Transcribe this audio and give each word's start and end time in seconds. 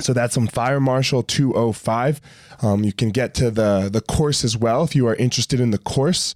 So 0.00 0.12
that's 0.12 0.36
on 0.36 0.48
Fire 0.48 0.80
Marshal 0.80 1.22
205. 1.22 2.20
Um, 2.62 2.84
you 2.84 2.92
can 2.92 3.10
get 3.10 3.34
to 3.34 3.50
the, 3.50 3.88
the 3.92 4.00
course 4.00 4.44
as 4.44 4.56
well 4.56 4.82
if 4.84 4.96
you 4.96 5.06
are 5.06 5.14
interested 5.16 5.60
in 5.60 5.70
the 5.70 5.78
course. 5.78 6.34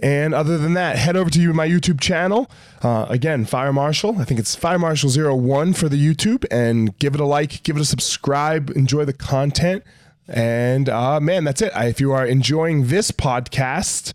And 0.00 0.34
other 0.34 0.58
than 0.58 0.74
that, 0.74 0.96
head 0.96 1.16
over 1.16 1.30
to 1.30 1.40
you, 1.40 1.52
my 1.52 1.68
YouTube 1.68 2.00
channel. 2.00 2.50
Uh, 2.82 3.06
again, 3.08 3.44
Fire 3.44 3.72
Marshal. 3.72 4.18
I 4.18 4.24
think 4.24 4.40
it's 4.40 4.54
Fire 4.54 4.78
Marshal 4.78 5.10
01 5.10 5.74
for 5.74 5.88
the 5.88 5.96
YouTube. 5.96 6.44
And 6.50 6.98
give 6.98 7.14
it 7.14 7.20
a 7.20 7.24
like, 7.24 7.62
give 7.62 7.76
it 7.76 7.82
a 7.82 7.86
subscribe, 7.86 8.70
enjoy 8.70 9.04
the 9.04 9.12
content. 9.12 9.84
And 10.26 10.88
uh, 10.88 11.20
man, 11.20 11.44
that's 11.44 11.62
it. 11.62 11.72
if 11.74 12.00
you 12.00 12.12
are 12.12 12.26
enjoying 12.26 12.88
this 12.88 13.10
podcast, 13.10 14.12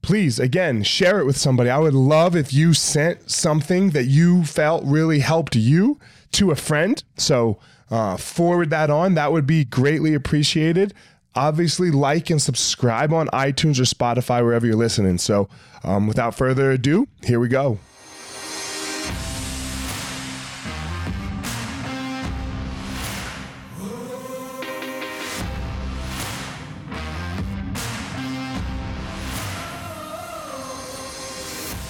please, 0.00 0.40
again, 0.40 0.82
share 0.82 1.20
it 1.20 1.24
with 1.24 1.36
somebody. 1.36 1.70
I 1.70 1.78
would 1.78 1.94
love 1.94 2.34
if 2.34 2.52
you 2.52 2.74
sent 2.74 3.30
something 3.30 3.90
that 3.90 4.04
you 4.04 4.44
felt 4.44 4.84
really 4.84 5.20
helped 5.20 5.54
you 5.54 5.98
to 6.32 6.50
a 6.50 6.56
friend. 6.56 7.02
So, 7.16 7.58
uh, 7.92 8.16
forward 8.16 8.70
that 8.70 8.90
on. 8.90 9.14
That 9.14 9.32
would 9.32 9.46
be 9.46 9.64
greatly 9.64 10.14
appreciated. 10.14 10.94
Obviously, 11.34 11.90
like 11.90 12.30
and 12.30 12.40
subscribe 12.40 13.12
on 13.12 13.28
iTunes 13.28 13.78
or 13.78 13.84
Spotify, 13.84 14.42
wherever 14.42 14.66
you're 14.66 14.76
listening. 14.76 15.18
So, 15.18 15.48
um, 15.84 16.06
without 16.06 16.34
further 16.34 16.70
ado, 16.72 17.06
here 17.22 17.38
we 17.38 17.48
go. 17.48 17.78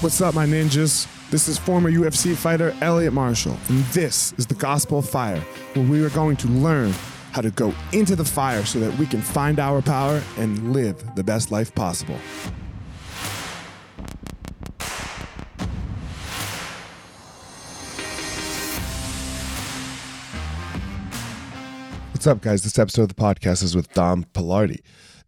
What's 0.00 0.20
up, 0.20 0.34
my 0.34 0.46
ninjas? 0.46 1.06
This 1.33 1.48
is 1.48 1.56
former 1.56 1.91
UFC 1.91 2.36
fighter 2.36 2.77
Elliot 2.83 3.14
Marshall, 3.14 3.56
and 3.70 3.78
this 3.84 4.34
is 4.36 4.47
the 4.47 4.55
Gospel 4.55 4.98
of 4.98 5.08
Fire, 5.08 5.41
where 5.72 5.86
we 5.86 6.05
are 6.05 6.11
going 6.11 6.36
to 6.36 6.47
learn 6.47 6.92
how 7.30 7.41
to 7.41 7.50
go 7.52 7.72
into 7.94 8.14
the 8.14 8.24
fire 8.27 8.66
so 8.66 8.78
that 8.80 8.98
we 8.98 9.06
can 9.06 9.22
find 9.22 9.58
our 9.58 9.80
power 9.80 10.22
and 10.36 10.74
live 10.74 11.14
the 11.14 11.24
best 11.24 11.50
life 11.50 11.74
possible. 11.74 12.16
What's 22.11 22.27
up, 22.27 22.42
guys? 22.42 22.62
This 22.62 22.78
episode 22.78 23.05
of 23.05 23.08
the 23.08 23.14
podcast 23.14 23.62
is 23.62 23.74
with 23.74 23.91
Dom 23.94 24.24
Pilarte. 24.34 24.80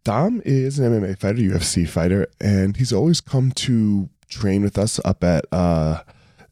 Dom 0.03 0.39
is 0.45 0.77
an 0.77 0.91
MMA 0.91 1.17
fighter, 1.17 1.39
UFC 1.39 1.89
fighter, 1.89 2.27
and 2.39 2.77
he's 2.77 2.93
always 2.93 3.21
come 3.21 3.51
to 3.53 4.07
train 4.35 4.63
with 4.63 4.77
us 4.77 4.99
up 5.05 5.23
at 5.23 5.45
uh, 5.51 6.01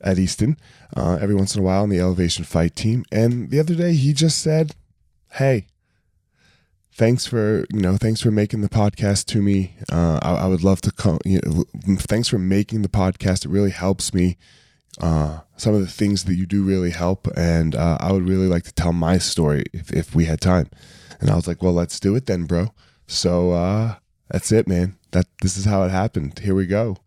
at 0.01 0.19
Easton 0.19 0.57
uh, 0.95 1.17
every 1.21 1.35
once 1.35 1.55
in 1.55 1.61
a 1.61 1.65
while 1.65 1.83
on 1.83 1.89
the 1.89 1.99
Elevation 1.99 2.45
Fight 2.45 2.75
team. 2.75 3.05
And 3.11 3.49
the 3.49 3.59
other 3.59 3.75
day, 3.75 3.93
he 3.93 4.13
just 4.13 4.39
said, 4.39 4.75
"Hey, 5.33 5.67
thanks 6.93 7.25
for 7.25 7.65
you 7.71 7.81
know 7.81 7.97
thanks 7.97 8.21
for 8.21 8.31
making 8.31 8.61
the 8.61 8.69
podcast 8.69 9.25
to 9.27 9.41
me. 9.41 9.75
Uh, 9.91 10.19
I, 10.21 10.35
I, 10.35 10.47
would 10.47 10.63
love 10.63 10.81
to 10.81 10.91
come. 10.91 11.19
You 11.25 11.39
know, 11.45 11.65
thanks 11.97 12.27
for 12.27 12.39
making 12.39 12.81
the 12.81 12.89
podcast. 12.89 13.45
It 13.45 13.49
really 13.49 13.71
helps 13.71 14.13
me." 14.13 14.37
Uh, 15.01 15.39
some 15.57 15.73
of 15.73 15.81
the 15.81 15.87
things 15.87 16.25
that 16.25 16.35
you 16.35 16.45
do 16.45 16.63
really 16.63 16.91
help, 16.91 17.27
and 17.35 17.75
uh, 17.75 17.97
I 17.99 18.11
would 18.11 18.29
really 18.29 18.45
like 18.45 18.63
to 18.65 18.73
tell 18.73 18.93
my 18.93 19.17
story 19.17 19.63
if, 19.73 19.91
if 19.91 20.13
we 20.13 20.25
had 20.25 20.39
time. 20.39 20.69
And 21.19 21.31
I 21.31 21.35
was 21.35 21.47
like, 21.47 21.63
"Well, 21.63 21.73
let's 21.73 21.99
do 21.99 22.15
it 22.15 22.27
then, 22.27 22.45
bro." 22.45 22.73
So 23.07 23.51
uh, 23.51 23.95
that's 24.29 24.51
it, 24.51 24.67
man. 24.67 24.97
That 25.11 25.25
this 25.41 25.57
is 25.57 25.65
how 25.65 25.83
it 25.83 25.89
happened. 25.89 26.39
Here 26.39 26.55
we 26.55 26.67
go. 26.67 26.97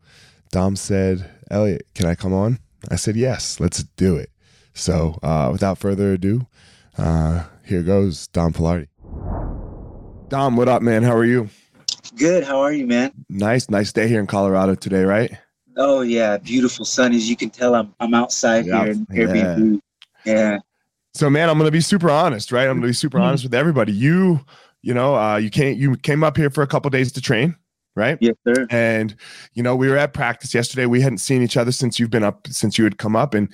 Dom 0.50 0.76
said, 0.76 1.30
Elliot, 1.50 1.86
can 1.94 2.06
I 2.06 2.14
come 2.14 2.32
on? 2.32 2.58
I 2.90 2.96
said, 2.96 3.16
yes, 3.16 3.60
let's 3.60 3.82
do 3.82 4.16
it. 4.16 4.30
So 4.74 5.18
uh, 5.22 5.48
without 5.52 5.78
further 5.78 6.12
ado, 6.12 6.46
uh, 6.98 7.44
here 7.64 7.82
goes 7.82 8.26
Dom 8.28 8.52
Pilarte. 8.52 8.88
Dom, 10.28 10.56
what 10.56 10.68
up, 10.68 10.82
man? 10.82 11.02
How 11.02 11.14
are 11.16 11.24
you? 11.24 11.48
Good. 12.16 12.44
How 12.44 12.60
are 12.60 12.72
you, 12.72 12.86
man? 12.86 13.12
Nice, 13.28 13.68
nice 13.68 13.92
day 13.92 14.08
here 14.08 14.20
in 14.20 14.26
Colorado 14.26 14.74
today, 14.74 15.04
right? 15.04 15.36
Oh 15.76 16.00
yeah, 16.00 16.38
beautiful 16.38 16.84
sun. 16.84 17.12
As 17.12 17.28
you 17.28 17.36
can 17.36 17.50
tell, 17.50 17.74
I'm 17.74 17.94
I'm 18.00 18.14
outside 18.14 18.66
yep. 18.66 18.84
here 18.84 18.92
in 18.92 19.06
Airbnb. 19.06 19.80
Yeah. 20.24 20.34
yeah. 20.34 20.58
So 21.14 21.28
man, 21.28 21.50
I'm 21.50 21.58
gonna 21.58 21.70
be 21.70 21.80
super 21.80 22.10
honest, 22.10 22.52
right? 22.52 22.68
I'm 22.68 22.76
gonna 22.76 22.88
be 22.88 22.92
super 22.92 23.18
mm-hmm. 23.18 23.26
honest 23.26 23.44
with 23.44 23.54
everybody. 23.54 23.92
You, 23.92 24.40
you 24.82 24.94
know, 24.94 25.16
uh, 25.16 25.36
you 25.36 25.50
can't 25.50 25.76
you 25.76 25.96
came 25.96 26.24
up 26.24 26.36
here 26.36 26.50
for 26.50 26.62
a 26.62 26.66
couple 26.66 26.90
days 26.90 27.12
to 27.12 27.20
train, 27.20 27.54
right? 27.96 28.18
Yes, 28.20 28.36
sir. 28.46 28.66
And 28.70 29.16
you 29.54 29.62
know, 29.62 29.74
we 29.74 29.88
were 29.88 29.96
at 29.96 30.12
practice 30.12 30.54
yesterday. 30.54 30.86
We 30.86 31.00
hadn't 31.00 31.18
seen 31.18 31.42
each 31.42 31.56
other 31.56 31.72
since 31.72 31.98
you've 31.98 32.10
been 32.10 32.24
up 32.24 32.46
since 32.48 32.78
you 32.78 32.84
had 32.84 32.98
come 32.98 33.16
up, 33.16 33.34
and 33.34 33.52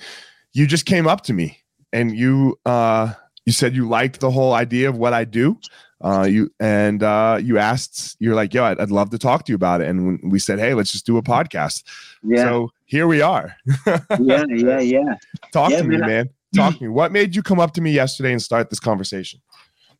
you 0.51 0.67
just 0.67 0.85
came 0.85 1.07
up 1.07 1.21
to 1.21 1.33
me 1.33 1.57
and 1.93 2.15
you 2.15 2.59
uh 2.65 3.13
you 3.45 3.53
said 3.53 3.75
you 3.75 3.87
liked 3.87 4.19
the 4.19 4.31
whole 4.31 4.53
idea 4.53 4.89
of 4.89 4.97
what 4.97 5.13
I 5.13 5.25
do. 5.25 5.57
Uh, 6.01 6.23
you 6.23 6.49
and 6.59 7.01
uh, 7.01 7.39
you 7.41 7.57
asked, 7.57 8.17
you're 8.19 8.35
like, 8.35 8.53
yo, 8.53 8.65
I'd, 8.65 8.79
I'd, 8.79 8.91
love 8.91 9.09
to 9.11 9.17
talk 9.17 9.45
to 9.45 9.53
you 9.53 9.55
about 9.55 9.79
it. 9.79 9.87
And 9.87 10.19
we 10.29 10.37
said, 10.37 10.59
hey, 10.59 10.73
let's 10.73 10.91
just 10.91 11.05
do 11.05 11.15
a 11.15 11.21
podcast. 11.21 11.83
Yeah. 12.23 12.43
So 12.43 12.71
here 12.85 13.07
we 13.07 13.21
are. 13.21 13.55
yeah, 14.19 14.43
yeah, 14.49 14.79
yeah. 14.79 15.15
Talk 15.53 15.71
yeah, 15.71 15.77
to 15.77 15.83
me, 15.85 15.97
man. 15.97 16.07
man. 16.09 16.29
Talk 16.53 16.77
to 16.77 16.83
me. 16.83 16.89
What 16.89 17.13
made 17.13 17.37
you 17.37 17.41
come 17.41 17.61
up 17.61 17.73
to 17.75 17.81
me 17.81 17.91
yesterday 17.91 18.33
and 18.33 18.41
start 18.41 18.69
this 18.69 18.81
conversation? 18.81 19.39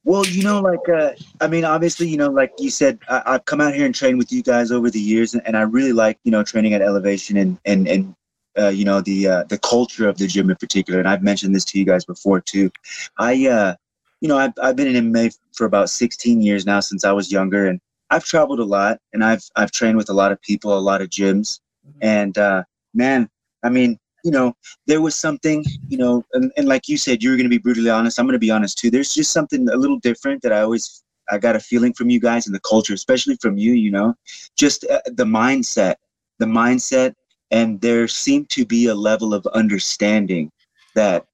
Well, 0.06 0.25
you 0.25 0.44
know, 0.44 0.59
like 0.59 0.88
uh, 0.90 1.12
I 1.40 1.47
mean, 1.47 1.64
obviously, 1.64 2.08
you 2.09 2.18
know, 2.18 2.30
like 2.30 2.52
you 2.59 2.69
said, 2.69 3.00
I, 3.09 3.34
have 3.34 3.46
come 3.46 3.62
out 3.62 3.74
here 3.74 3.86
and 3.86 3.96
trained 3.96 4.18
with 4.18 4.31
you 4.31 4.44
guys 4.44 4.72
over 4.72 4.90
the 4.90 5.00
years, 5.00 5.34
and, 5.34 5.41
and, 5.46 5.56
I 5.56 5.62
really 5.62 5.94
like 5.94 6.19
you 6.24 6.31
know 6.31 6.44
training 6.44 6.74
at 6.74 6.81
Elevation 6.81 7.38
and 7.38 7.58
and 7.64 7.88
and 7.88 8.16
uh, 8.59 8.68
you 8.68 8.84
know 8.84 9.00
the 9.00 9.28
uh, 9.28 9.44
the 9.46 9.58
culture 9.59 10.09
of 10.09 10.18
the 10.18 10.28
gym 10.28 10.50
in 10.50 10.58
particular. 10.58 11.00
And 11.00 11.08
I've 11.08 11.24
mentioned 11.24 11.56
this 11.56 11.64
to 11.66 11.80
you 11.80 11.86
guys 11.86 12.03
before 12.03 12.41
too. 12.41 12.69
I 13.18 13.47
uh, 13.47 13.75
you 14.24 14.30
know, 14.30 14.38
I've 14.38 14.53
I've 14.62 14.78
been 14.78 14.96
in 14.96 15.12
MMA 15.12 15.38
for 15.53 15.66
about 15.66 15.90
16 15.90 16.41
years 16.41 16.66
now 16.66 16.80
since 16.80 17.03
I 17.03 17.12
was 17.12 17.30
younger, 17.31 17.68
and 17.68 17.80
I've 18.09 18.24
traveled 18.24 18.59
a 18.59 18.64
lot, 18.64 19.00
and 19.12 19.24
I've 19.24 19.44
I've 19.58 19.72
trained 19.72 19.97
with 19.97 20.09
a 20.09 20.14
lot 20.14 20.31
of 20.31 20.41
people, 20.41 20.78
a 20.78 20.80
lot 20.80 21.02
of 21.02 21.09
gyms, 21.09 21.59
mm-hmm. 21.85 22.00
and 22.02 22.38
uh, 22.38 22.64
man, 22.94 23.30
I 23.64 23.70
mean, 23.70 24.00
you 24.23 24.31
know, 24.31 24.53
there 24.88 25.01
was 25.01 25.16
something, 25.16 25.63
you 25.88 25.97
know, 25.97 26.23
and, 26.34 26.51
and 26.57 26.67
like 26.67 26.88
you 26.88 26.97
said, 26.97 27.22
you 27.22 27.29
were 27.29 27.35
going 27.35 27.45
to 27.45 27.50
be 27.50 27.57
brutally 27.57 27.89
honest. 27.89 28.17
I'm 28.17 28.25
going 28.25 28.34
to 28.34 28.39
be 28.39 28.51
honest 28.51 28.78
too. 28.78 28.89
There's 28.89 29.13
just 29.13 29.31
something 29.31 29.67
a 29.69 29.75
little 29.75 30.00
different 30.00 30.41
that 30.44 30.53
I 30.53 30.61
always, 30.61 31.03
I 31.29 31.38
got 31.38 31.56
a 31.56 31.59
feeling 31.59 31.94
from 31.94 32.09
you 32.09 32.19
guys 32.19 32.45
and 32.47 32.56
the 32.56 32.61
culture, 32.61 32.94
especially 32.94 33.38
from 33.41 33.57
you, 33.57 33.73
you 33.73 33.91
know, 33.91 34.16
just 34.57 34.85
uh, 34.89 35.01
the 35.06 35.25
mindset, 35.25 35.95
the 36.39 36.45
mindset. 36.45 37.13
And 37.51 37.79
there 37.81 38.07
seemed 38.07 38.50
to 38.51 38.66
be 38.66 38.88
a 38.88 38.95
level 38.95 39.34
of 39.34 39.45
understanding 39.47 40.51
that 40.95 41.25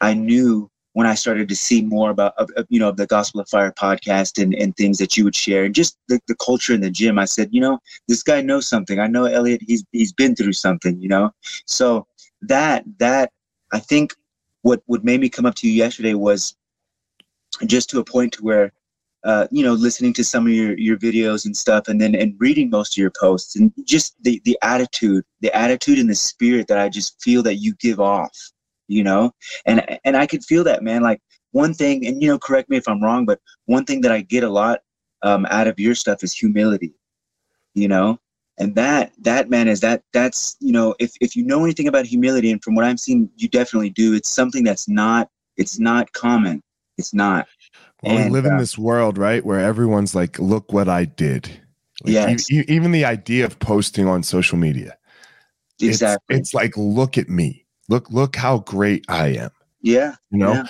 I 0.00 0.14
knew 0.14 0.70
when 0.92 1.06
I 1.08 1.14
started 1.16 1.48
to 1.48 1.56
see 1.56 1.82
more 1.82 2.10
about, 2.10 2.34
you 2.68 2.78
know, 2.78 2.92
the 2.92 3.06
Gospel 3.06 3.40
of 3.40 3.48
Fire 3.48 3.72
podcast 3.72 4.40
and, 4.40 4.54
and 4.54 4.76
things 4.76 4.96
that 4.98 5.16
you 5.16 5.24
would 5.24 5.34
share 5.34 5.64
and 5.64 5.74
just 5.74 5.98
the, 6.08 6.20
the 6.28 6.36
culture 6.36 6.72
in 6.72 6.80
the 6.80 6.90
gym, 6.90 7.18
I 7.18 7.24
said, 7.24 7.48
you 7.50 7.60
know, 7.60 7.80
this 8.06 8.22
guy 8.22 8.40
knows 8.40 8.68
something. 8.68 9.00
I 9.00 9.08
know 9.08 9.24
Elliot, 9.24 9.60
he's, 9.66 9.84
he's 9.90 10.12
been 10.12 10.36
through 10.36 10.52
something, 10.52 11.00
you 11.00 11.08
know? 11.08 11.32
So 11.66 12.06
that 12.48 12.84
that 12.98 13.30
I 13.72 13.78
think 13.78 14.14
what 14.62 14.82
what 14.86 15.04
made 15.04 15.20
me 15.20 15.28
come 15.28 15.46
up 15.46 15.54
to 15.56 15.68
you 15.68 15.72
yesterday 15.72 16.14
was 16.14 16.56
just 17.66 17.90
to 17.90 18.00
a 18.00 18.04
point 18.04 18.32
to 18.34 18.42
where 18.42 18.72
uh, 19.24 19.46
you 19.50 19.62
know 19.62 19.72
listening 19.72 20.12
to 20.14 20.24
some 20.24 20.46
of 20.46 20.52
your 20.52 20.78
your 20.78 20.96
videos 20.96 21.46
and 21.46 21.56
stuff 21.56 21.88
and 21.88 22.00
then 22.00 22.14
and 22.14 22.34
reading 22.38 22.70
most 22.70 22.94
of 22.94 23.00
your 23.00 23.12
posts 23.18 23.56
and 23.56 23.72
just 23.84 24.14
the 24.22 24.40
the 24.44 24.58
attitude 24.62 25.24
the 25.40 25.54
attitude 25.56 25.98
and 25.98 26.10
the 26.10 26.14
spirit 26.14 26.66
that 26.68 26.78
I 26.78 26.88
just 26.88 27.20
feel 27.22 27.42
that 27.44 27.56
you 27.56 27.74
give 27.80 28.00
off 28.00 28.36
you 28.88 29.02
know? 29.02 29.32
And 29.66 29.98
and 30.04 30.16
I 30.16 30.26
could 30.26 30.44
feel 30.44 30.64
that 30.64 30.82
man 30.82 31.02
like 31.02 31.20
one 31.52 31.74
thing 31.74 32.06
and 32.06 32.20
you 32.22 32.28
know 32.28 32.38
correct 32.38 32.68
me 32.68 32.76
if 32.76 32.88
I'm 32.88 33.02
wrong 33.02 33.24
but 33.24 33.40
one 33.66 33.84
thing 33.84 34.00
that 34.02 34.12
I 34.12 34.22
get 34.22 34.44
a 34.44 34.48
lot 34.48 34.80
um, 35.22 35.46
out 35.46 35.68
of 35.68 35.78
your 35.78 35.94
stuff 35.94 36.22
is 36.22 36.34
humility 36.34 36.94
you 37.74 37.88
know 37.88 38.18
and 38.58 38.74
that 38.74 39.12
that 39.18 39.50
man 39.50 39.68
is 39.68 39.80
that 39.80 40.02
that's 40.12 40.56
you 40.60 40.72
know 40.72 40.94
if 40.98 41.12
if 41.20 41.34
you 41.34 41.44
know 41.44 41.64
anything 41.64 41.88
about 41.88 42.06
humility 42.06 42.50
and 42.50 42.62
from 42.62 42.74
what 42.74 42.84
i'm 42.84 42.96
seeing 42.96 43.28
you 43.36 43.48
definitely 43.48 43.90
do 43.90 44.14
it's 44.14 44.30
something 44.30 44.64
that's 44.64 44.88
not 44.88 45.28
it's 45.56 45.78
not 45.78 46.12
common 46.12 46.62
it's 46.98 47.12
not 47.14 47.46
well, 48.02 48.16
and, 48.16 48.24
we 48.26 48.30
live 48.30 48.46
uh, 48.46 48.50
in 48.50 48.58
this 48.58 48.78
world 48.78 49.18
right 49.18 49.44
where 49.44 49.60
everyone's 49.60 50.14
like 50.14 50.38
look 50.38 50.72
what 50.72 50.88
i 50.88 51.04
did 51.04 51.48
like, 52.02 52.12
yes. 52.12 52.50
E- 52.50 52.64
even 52.68 52.92
the 52.92 53.04
idea 53.04 53.44
of 53.44 53.58
posting 53.58 54.06
on 54.06 54.22
social 54.22 54.58
media 54.58 54.96
exactly 55.80 56.36
it's, 56.36 56.48
it's 56.50 56.54
like 56.54 56.76
look 56.76 57.18
at 57.18 57.28
me 57.28 57.66
look 57.88 58.08
look 58.10 58.36
how 58.36 58.58
great 58.58 59.04
i 59.08 59.28
am 59.28 59.50
Yeah. 59.84 60.14
You 60.30 60.38
know, 60.38 60.52
yeah. 60.54 60.66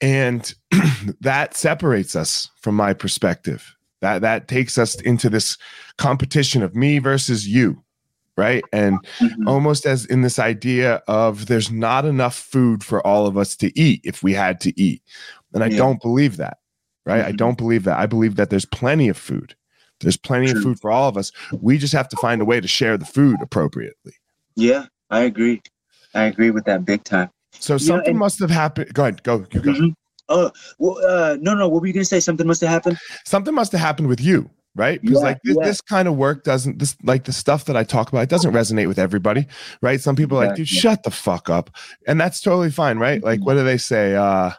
and 0.00 0.54
that 1.20 1.56
separates 1.56 2.16
us 2.16 2.50
from 2.60 2.74
my 2.74 2.92
perspective. 2.92 3.76
That 4.00 4.22
that 4.22 4.48
takes 4.48 4.78
us 4.78 4.94
into 5.00 5.28
this 5.28 5.58
competition 5.98 6.62
of 6.62 6.74
me 6.74 6.98
versus 6.98 7.46
you, 7.46 7.82
right? 8.36 8.64
And 8.72 8.98
Mhm. 9.18 9.46
almost 9.46 9.84
as 9.86 10.06
in 10.06 10.22
this 10.22 10.38
idea 10.38 11.02
of 11.06 11.46
there's 11.46 11.70
not 11.70 12.04
enough 12.04 12.34
food 12.36 12.82
for 12.82 13.06
all 13.06 13.26
of 13.26 13.36
us 13.36 13.56
to 13.56 13.78
eat 13.78 14.00
if 14.04 14.22
we 14.22 14.32
had 14.32 14.60
to 14.62 14.80
eat. 14.80 15.02
And 15.52 15.62
I 15.62 15.66
Yeah. 15.68 15.76
don't 15.78 16.00
believe 16.00 16.38
that, 16.38 16.58
right? 17.04 17.24
I 17.24 17.32
Mhm. 17.32 17.36
don't 17.36 17.58
believe 17.58 17.84
that. 17.84 17.98
I 17.98 18.06
believe 18.06 18.36
that 18.36 18.48
there's 18.50 18.64
plenty 18.64 19.08
of 19.08 19.18
food. 19.18 19.54
There's 20.00 20.16
plenty 20.16 20.50
of 20.50 20.62
food 20.62 20.80
for 20.80 20.90
all 20.90 21.08
of 21.10 21.18
us. 21.18 21.30
We 21.52 21.76
just 21.76 21.92
have 21.92 22.08
to 22.08 22.16
find 22.16 22.40
a 22.40 22.44
way 22.46 22.58
to 22.58 22.68
share 22.68 22.96
the 22.96 23.04
food 23.04 23.36
appropriately. 23.42 24.14
Yeah, 24.56 24.86
I 25.10 25.20
agree. 25.20 25.60
I 26.14 26.22
agree 26.22 26.50
with 26.50 26.64
that 26.64 26.86
big 26.86 27.04
time. 27.04 27.28
So 27.52 27.74
know, 27.74 27.78
something 27.78 28.10
and- 28.10 28.18
must 28.18 28.38
have 28.38 28.48
happened. 28.50 28.94
Go 28.94 29.02
ahead, 29.02 29.22
go, 29.24 29.44
you 29.52 29.60
go. 29.60 29.72
Mhm. 29.74 29.92
Oh, 30.30 30.50
well, 30.78 30.98
uh, 31.06 31.36
no, 31.40 31.54
no. 31.54 31.68
What 31.68 31.80
were 31.82 31.86
you 31.88 31.92
gonna 31.92 32.04
say? 32.04 32.20
Something 32.20 32.46
must 32.46 32.60
have 32.62 32.70
happened. 32.70 32.96
Something 33.24 33.52
must 33.54 33.72
have 33.72 33.80
happened 33.80 34.08
with 34.08 34.20
you, 34.20 34.48
right? 34.76 35.00
Because 35.02 35.18
Yeah, 35.18 35.24
like 35.24 35.38
this, 35.42 35.56
yeah. 35.60 35.66
this 35.66 35.80
kind 35.80 36.06
of 36.08 36.16
work 36.16 36.44
doesn't 36.44 36.78
this 36.78 36.96
like 37.02 37.24
the 37.24 37.32
stuff 37.32 37.64
that 37.66 37.76
I 37.76 37.82
talk 37.84 38.08
about, 38.10 38.22
it 38.22 38.28
doesn't 38.28 38.52
resonate 38.54 38.86
with 38.88 38.98
everybody, 38.98 39.46
right? 39.82 40.00
Some 40.00 40.16
people 40.16 40.40
are 40.40 40.46
like, 40.46 40.56
dude, 40.56 40.68
shut 40.68 41.02
the 41.02 41.10
fuck 41.10 41.50
up. 41.50 41.70
And 42.06 42.20
that's 42.20 42.40
totally 42.40 42.70
fine, 42.70 42.98
right? 42.98 43.22
Like, 43.22 43.40
Mhm. 43.40 43.44
what 43.44 43.54
do 43.54 43.64
they 43.64 43.76
say? 43.78 44.14
Uh, 44.14 44.52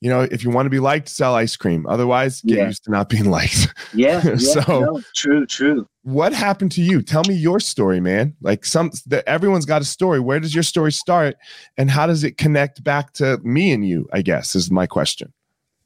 you 0.00 0.10
know, 0.10 0.22
if 0.22 0.44
you 0.44 0.50
want 0.50 0.66
to 0.66 0.70
be 0.70 0.78
liked, 0.78 1.08
sell 1.08 1.34
ice 1.34 1.56
cream. 1.56 1.86
Otherwise, 1.86 2.42
get 2.42 2.58
Yeah. 2.58 2.66
used 2.66 2.84
to 2.84 2.90
not 2.90 3.08
being 3.08 3.30
liked. 3.30 3.72
Yeah. 3.94 4.20
yeah 4.24 4.36
So- 4.36 4.80
no, 4.80 5.02
true, 5.14 5.46
true. 5.46 5.86
what 6.02 6.32
happened 6.34 6.72
to 6.72 6.82
you? 6.82 7.00
Tell 7.02 7.22
me 7.26 7.34
your 7.34 7.60
story, 7.60 8.00
man. 8.00 8.34
Like 8.42 8.64
some 8.64 8.90
the, 9.06 9.26
everyone's 9.28 9.64
got 9.64 9.80
a 9.82 9.86
story. 9.86 10.20
Where 10.20 10.38
does 10.40 10.54
your 10.54 10.62
story 10.64 10.92
start 10.92 11.36
and 11.78 11.90
how 11.90 12.06
does 12.06 12.24
it 12.24 12.36
connect 12.36 12.84
back 12.84 13.12
to 13.14 13.38
me 13.42 13.72
and 13.72 13.86
you, 13.88 14.06
I 14.12 14.22
guess, 14.22 14.54
is 14.54 14.70
my 14.70 14.86
question. 14.86 15.32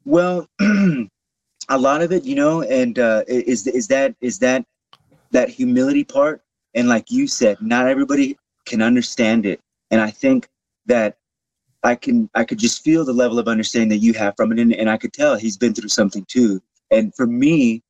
Well, 0.04 0.48
a 1.68 1.78
lot 1.78 2.02
of 2.02 2.10
it, 2.10 2.24
you 2.24 2.34
know, 2.34 2.62
and 2.62 2.98
uh, 2.98 3.22
is 3.28 3.66
is 3.66 3.86
that 3.88 4.14
is 4.20 4.38
that 4.40 4.64
that 5.30 5.48
humility 5.48 6.02
part, 6.04 6.42
and 6.74 6.88
like 6.88 7.10
you 7.10 7.28
said, 7.28 7.58
not 7.60 7.86
everybody 7.86 8.36
can 8.66 8.82
understand 8.82 9.46
it, 9.46 9.60
and 9.90 10.00
I 10.00 10.10
think 10.10 10.48
that 10.86 11.16
I 11.82 11.94
can 11.94 12.28
I 12.34 12.44
could 12.44 12.58
just 12.58 12.84
feel 12.84 13.04
the 13.04 13.12
level 13.12 13.38
of 13.38 13.48
understanding 13.48 13.88
that 13.90 14.04
you 14.04 14.12
have 14.14 14.34
from 14.36 14.52
it, 14.52 14.58
and, 14.58 14.72
and 14.74 14.90
I 14.90 14.96
could 14.96 15.12
tell 15.12 15.36
he's 15.36 15.56
been 15.56 15.74
through 15.74 15.88
something 15.88 16.24
too. 16.26 16.60
And 16.90 17.14
for 17.14 17.26
me, 17.26 17.82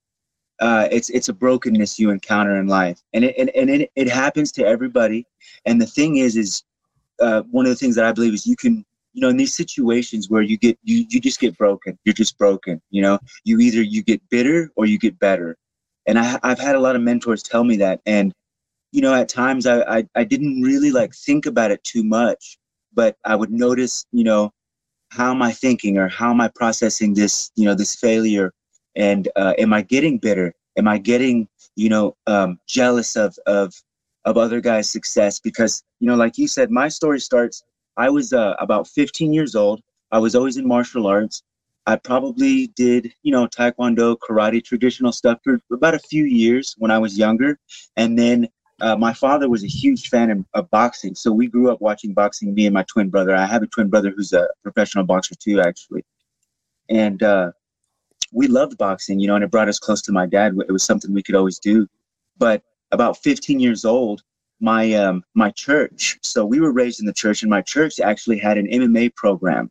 uh, 0.60 0.88
it's 0.90 1.10
it's 1.10 1.28
a 1.28 1.32
brokenness 1.32 1.98
you 1.98 2.10
encounter 2.10 2.56
in 2.58 2.66
life, 2.68 3.00
and 3.12 3.24
it 3.24 3.34
and, 3.38 3.50
and 3.50 3.70
it, 3.70 3.90
it 3.96 4.08
happens 4.08 4.52
to 4.52 4.64
everybody. 4.66 5.26
And 5.66 5.80
the 5.80 5.86
thing 5.86 6.18
is, 6.18 6.36
is 6.36 6.62
uh, 7.20 7.42
one 7.50 7.66
of 7.66 7.70
the 7.70 7.76
things 7.76 7.96
that 7.96 8.04
I 8.04 8.12
believe 8.12 8.34
is 8.34 8.46
you 8.46 8.56
can 8.56 8.84
you 9.12 9.22
know 9.22 9.28
in 9.28 9.36
these 9.36 9.54
situations 9.54 10.30
where 10.30 10.42
you 10.42 10.56
get 10.56 10.78
you 10.82 11.04
you 11.08 11.20
just 11.20 11.40
get 11.40 11.58
broken. 11.58 11.98
You're 12.04 12.12
just 12.14 12.38
broken 12.38 12.80
you 12.90 13.02
know? 13.02 13.18
You 13.44 13.58
either 13.60 13.82
you 13.82 14.02
get 14.02 14.20
bitter 14.30 14.70
or 14.76 14.86
you 14.86 14.98
get 14.98 15.18
better. 15.18 15.56
And 16.06 16.18
I, 16.18 16.38
i've 16.42 16.58
had 16.58 16.76
a 16.76 16.80
lot 16.80 16.96
of 16.96 17.02
mentors 17.02 17.42
tell 17.42 17.64
me 17.64 17.76
that. 17.78 18.00
And 18.06 18.32
you 18.92 19.00
know 19.02 19.14
at 19.14 19.28
times 19.28 19.66
I, 19.66 19.98
I 19.98 20.06
i 20.14 20.24
didn't 20.24 20.62
really 20.62 20.90
like 20.90 21.14
think 21.14 21.46
about 21.46 21.70
it 21.70 21.82
too 21.84 22.02
much 22.02 22.58
but 22.94 23.16
i 23.24 23.34
would 23.34 23.50
notice 23.50 24.06
you 24.12 24.24
know 24.24 24.52
how 25.10 25.30
am 25.30 25.42
i 25.42 25.52
thinking 25.52 25.98
or 25.98 26.08
how 26.08 26.30
am 26.30 26.40
i 26.40 26.48
processing 26.54 27.14
this 27.14 27.50
you 27.56 27.64
know 27.64 27.74
this 27.74 27.96
failure 27.96 28.52
and 28.96 29.28
uh, 29.36 29.54
am 29.58 29.72
i 29.72 29.82
getting 29.82 30.18
bitter 30.18 30.54
am 30.76 30.88
i 30.88 30.98
getting 30.98 31.48
you 31.76 31.88
know 31.88 32.16
um, 32.26 32.58
jealous 32.66 33.16
of 33.16 33.36
of 33.46 33.74
of 34.24 34.36
other 34.36 34.60
guys 34.60 34.90
success 34.90 35.40
because 35.40 35.82
you 36.00 36.06
know 36.06 36.16
like 36.16 36.36
you 36.36 36.46
said 36.46 36.70
my 36.70 36.88
story 36.88 37.20
starts 37.20 37.62
I 38.00 38.08
was 38.08 38.32
uh, 38.32 38.54
about 38.58 38.88
15 38.88 39.32
years 39.32 39.54
old. 39.54 39.82
I 40.10 40.18
was 40.18 40.34
always 40.34 40.56
in 40.56 40.66
martial 40.66 41.06
arts. 41.06 41.42
I 41.86 41.96
probably 41.96 42.68
did, 42.68 43.12
you 43.22 43.30
know, 43.32 43.46
taekwondo, 43.46 44.16
karate, 44.16 44.64
traditional 44.64 45.12
stuff 45.12 45.38
for 45.44 45.60
about 45.70 45.94
a 45.94 45.98
few 45.98 46.24
years 46.24 46.74
when 46.78 46.90
I 46.90 46.98
was 46.98 47.18
younger. 47.18 47.58
And 47.96 48.18
then 48.18 48.48
uh, 48.80 48.96
my 48.96 49.12
father 49.12 49.48
was 49.48 49.64
a 49.64 49.68
huge 49.68 50.08
fan 50.08 50.30
of, 50.30 50.44
of 50.54 50.70
boxing. 50.70 51.14
So 51.14 51.32
we 51.32 51.46
grew 51.46 51.70
up 51.70 51.80
watching 51.80 52.12
boxing, 52.12 52.54
me 52.54 52.66
and 52.66 52.74
my 52.74 52.84
twin 52.84 53.08
brother. 53.08 53.34
I 53.34 53.46
have 53.46 53.62
a 53.62 53.66
twin 53.66 53.88
brother 53.88 54.12
who's 54.14 54.32
a 54.32 54.48
professional 54.62 55.04
boxer 55.04 55.34
too, 55.34 55.60
actually. 55.60 56.04
And 56.88 57.22
uh, 57.22 57.52
we 58.32 58.46
loved 58.46 58.78
boxing, 58.78 59.20
you 59.20 59.26
know, 59.26 59.34
and 59.34 59.44
it 59.44 59.50
brought 59.50 59.68
us 59.68 59.78
close 59.78 60.02
to 60.02 60.12
my 60.12 60.26
dad. 60.26 60.56
It 60.68 60.72
was 60.72 60.84
something 60.84 61.12
we 61.12 61.22
could 61.22 61.34
always 61.34 61.58
do. 61.58 61.86
But 62.38 62.62
about 62.92 63.16
15 63.18 63.60
years 63.60 63.84
old, 63.84 64.22
my 64.60 64.92
um, 64.94 65.24
my 65.34 65.50
church. 65.50 66.18
So 66.22 66.44
we 66.44 66.60
were 66.60 66.72
raised 66.72 67.00
in 67.00 67.06
the 67.06 67.12
church, 67.12 67.42
and 67.42 67.50
my 67.50 67.62
church 67.62 67.98
actually 67.98 68.38
had 68.38 68.58
an 68.58 68.66
MMA 68.66 69.14
program. 69.14 69.70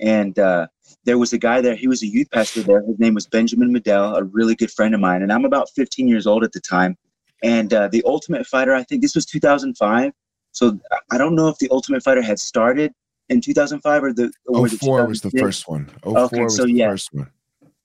And 0.00 0.38
uh, 0.38 0.66
there 1.04 1.18
was 1.18 1.32
a 1.32 1.38
guy 1.38 1.60
there. 1.60 1.76
He 1.76 1.88
was 1.88 2.02
a 2.02 2.06
youth 2.06 2.30
pastor 2.30 2.62
there. 2.62 2.82
His 2.82 2.98
name 2.98 3.14
was 3.14 3.26
Benjamin 3.26 3.72
Medell, 3.72 4.16
a 4.16 4.24
really 4.24 4.54
good 4.54 4.70
friend 4.70 4.94
of 4.94 5.00
mine. 5.00 5.22
And 5.22 5.32
I'm 5.32 5.44
about 5.44 5.70
15 5.70 6.08
years 6.08 6.26
old 6.26 6.42
at 6.42 6.52
the 6.52 6.60
time. 6.60 6.96
And 7.44 7.74
uh, 7.74 7.88
the 7.88 8.02
Ultimate 8.06 8.46
Fighter, 8.46 8.74
I 8.74 8.82
think 8.82 9.02
this 9.02 9.14
was 9.14 9.26
2005. 9.26 10.12
So 10.52 10.78
I 11.12 11.18
don't 11.18 11.34
know 11.34 11.48
if 11.48 11.58
the 11.58 11.68
Ultimate 11.70 12.02
Fighter 12.02 12.22
had 12.22 12.38
started 12.38 12.92
in 13.28 13.40
2005 13.40 14.02
or 14.02 14.12
the 14.12 14.32
or 14.46 14.58
Oh 14.58 14.62
was 14.62 14.72
it 14.72 14.80
four 14.80 15.06
was 15.06 15.20
the 15.20 15.30
first 15.30 15.68
one. 15.68 15.90
Oh 16.04 16.14
four 16.14 16.24
Okay, 16.24 16.42
was 16.44 16.56
so 16.56 16.64
the 16.64 16.72
yeah. 16.72 16.88
first 16.88 17.12
one. 17.12 17.30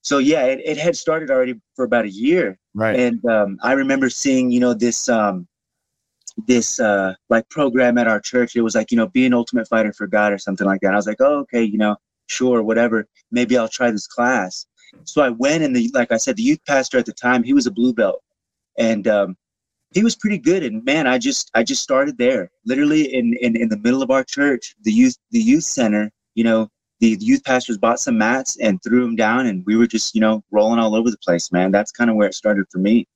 So 0.02 0.20
yeah, 0.20 0.46
it, 0.46 0.62
it 0.64 0.78
had 0.78 0.96
started 0.96 1.30
already 1.30 1.56
for 1.76 1.84
about 1.84 2.06
a 2.06 2.10
year. 2.10 2.58
Right. 2.74 2.98
And 2.98 3.24
um, 3.26 3.60
I 3.62 3.74
remember 3.74 4.10
seeing, 4.10 4.50
you 4.50 4.62
know, 4.62 4.74
this 4.74 5.10
um, 5.10 5.46
this 6.48 6.80
uh, 6.80 7.16
like 7.30 7.50
program 7.50 7.98
at 7.98 8.08
our 8.08 8.22
church. 8.22 8.56
It 8.56 8.62
was 8.62 8.76
like, 8.76 8.92
you 8.92 8.98
know, 8.98 9.08
be 9.08 9.26
an 9.26 9.34
ultimate 9.34 9.68
fighter 9.68 9.92
for 9.92 10.08
God 10.08 10.32
or 10.32 10.38
something 10.38 10.66
like 10.66 10.80
that. 10.82 10.94
I 10.94 10.96
was 10.96 11.08
like, 11.08 11.20
oh, 11.20 11.40
okay, 11.40 11.64
you 11.64 11.78
know, 11.78 11.98
sure, 12.28 12.64
whatever. 12.64 13.08
Maybe 13.32 13.58
I'll 13.58 13.68
try 13.68 13.92
this 13.92 14.08
class. 14.08 14.66
So 15.04 15.22
I 15.22 15.30
went, 15.30 15.64
and 15.64 15.76
the 15.76 15.92
like 15.94 16.12
I 16.14 16.18
said, 16.18 16.38
the 16.38 16.44
youth 16.44 16.60
pastor 16.66 16.98
at 16.98 17.06
the 17.06 17.14
time, 17.14 17.44
he 17.44 17.54
was 17.54 17.68
a 17.68 17.72
blue 17.72 17.94
belt, 17.94 18.24
and 18.78 19.08
um, 19.08 19.38
he 19.92 20.04
was 20.04 20.16
pretty 20.16 20.38
good. 20.38 20.64
And 20.64 20.84
man, 20.86 21.08
I 21.08 21.18
just 21.18 21.50
I 21.56 21.64
just 21.64 21.82
started 21.84 22.18
there, 22.18 22.52
literally 22.66 23.14
in 23.14 23.34
in 23.42 23.56
in 23.56 23.70
the 23.70 23.78
middle 23.78 24.02
of 24.04 24.12
our 24.12 24.24
church, 24.24 24.76
the 24.84 24.92
youth 24.92 25.18
the 25.32 25.40
youth 25.40 25.64
center. 25.64 26.12
You 26.36 26.44
know, 26.44 26.70
the 27.00 27.18
youth 27.20 27.44
pastors 27.44 27.78
bought 27.78 28.00
some 28.00 28.18
mats 28.18 28.58
and 28.60 28.82
threw 28.84 29.02
them 29.02 29.16
down, 29.16 29.48
and 29.48 29.66
we 29.66 29.76
were 29.76 29.88
just 29.88 30.14
you 30.16 30.22
know 30.22 30.44
rolling 30.52 30.80
all 30.80 30.96
over 30.96 31.10
the 31.10 31.18
place, 31.18 31.52
man. 31.52 31.72
That's 31.72 31.92
kind 31.92 32.10
of 32.10 32.16
where 32.16 32.28
it 32.28 32.34
started 32.36 32.66
for 32.72 32.78
me. 32.80 33.08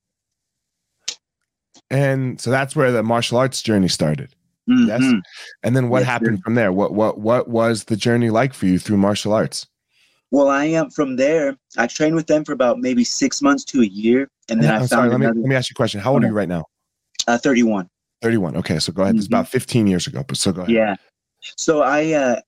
And 1.90 2.40
so 2.40 2.50
that's 2.50 2.74
where 2.74 2.92
the 2.92 3.02
martial 3.02 3.38
arts 3.38 3.62
journey 3.62 3.88
started. 3.88 4.34
Yes. 4.66 5.02
Mhm. 5.02 5.20
And 5.62 5.76
then 5.76 5.90
what 5.90 5.98
Yes, 6.00 6.06
sir. 6.06 6.10
happened 6.12 6.42
from 6.42 6.54
there? 6.54 6.72
What 6.72 6.94
what 6.94 7.18
what 7.18 7.48
was 7.48 7.84
the 7.84 7.96
journey 7.96 8.30
like 8.30 8.54
for 8.54 8.66
you 8.66 8.78
through 8.78 8.96
martial 8.96 9.32
arts? 9.32 9.66
Well, 10.34 10.48
I 10.48 10.64
am 10.64 10.90
from 10.90 11.14
there. 11.14 11.56
I 11.78 11.86
trained 11.86 12.16
with 12.16 12.26
them 12.26 12.44
for 12.44 12.54
about 12.54 12.80
maybe 12.80 13.04
six 13.04 13.40
months 13.40 13.62
to 13.66 13.82
a 13.82 13.86
year, 13.86 14.28
and 14.48 14.60
then 14.60 14.68
I 14.72 14.74
I'm 14.74 14.80
found 14.80 14.88
sorry, 14.88 15.08
let 15.08 15.20
me 15.20 15.26
another 15.26 15.38
let 15.38 15.48
me 15.48 15.54
ask 15.54 15.70
you 15.70 15.74
a 15.74 15.76
question. 15.76 16.00
How 16.00 16.12
old 16.12 16.24
are 16.24 16.26
you 16.26 16.32
right 16.32 16.48
now? 16.48 16.64
uh, 17.28 17.38
31. 17.38 17.88
31. 18.20 18.56
Okay, 18.56 18.80
so 18.80 18.92
go 18.92 19.02
ahead. 19.04 19.14
It's 19.14 19.26
Mhm. 19.26 19.30
about 19.30 19.48
15 19.48 19.86
years 19.86 20.08
ago, 20.08 20.24
but 20.26 20.36
so 20.36 20.50
go 20.50 20.62
ahead. 20.62 20.74
Yeah. 20.74 20.96
So 21.56 21.82
I 21.82 22.14
uh, 22.14 22.40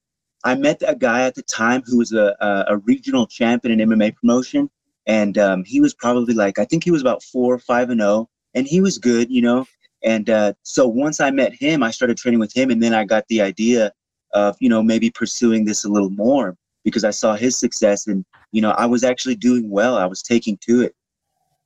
I 0.42 0.56
met 0.56 0.82
a 0.84 0.96
guy 0.96 1.26
at 1.26 1.36
the 1.36 1.42
time 1.44 1.82
who 1.86 1.98
was 1.98 2.12
a 2.12 2.34
a, 2.40 2.74
a 2.74 2.76
regional 2.78 3.24
champion 3.24 3.78
in 3.78 3.88
MMA 3.88 4.16
promotion, 4.16 4.68
and 5.06 5.38
um, 5.38 5.62
he 5.64 5.80
was 5.80 5.94
probably 5.94 6.34
like 6.34 6.58
I 6.58 6.64
think 6.64 6.82
he 6.82 6.90
was 6.90 7.02
about 7.02 7.22
four, 7.22 7.54
or 7.54 7.60
five 7.60 7.90
and 7.90 8.00
zero, 8.00 8.28
and 8.54 8.66
he 8.66 8.80
was 8.80 8.98
good, 8.98 9.30
you 9.30 9.42
know. 9.42 9.64
And 10.02 10.28
uh, 10.28 10.54
so 10.64 10.88
once 10.88 11.20
I 11.20 11.30
met 11.30 11.54
him, 11.54 11.84
I 11.84 11.92
started 11.92 12.16
training 12.16 12.40
with 12.40 12.52
him, 12.52 12.72
and 12.72 12.82
then 12.82 12.94
I 12.94 13.04
got 13.04 13.28
the 13.28 13.42
idea 13.42 13.92
of 14.34 14.56
you 14.58 14.68
know 14.68 14.82
maybe 14.82 15.08
pursuing 15.08 15.64
this 15.64 15.84
a 15.84 15.88
little 15.88 16.10
more 16.10 16.56
because 16.86 17.02
I 17.02 17.10
saw 17.10 17.34
his 17.34 17.58
success, 17.58 18.06
and 18.06 18.24
you 18.52 18.62
know 18.62 18.70
I 18.70 18.86
was 18.86 19.02
actually 19.02 19.34
doing 19.34 19.68
well. 19.68 19.98
I 19.98 20.06
was 20.06 20.22
taking 20.22 20.56
to 20.68 20.82
it, 20.82 20.94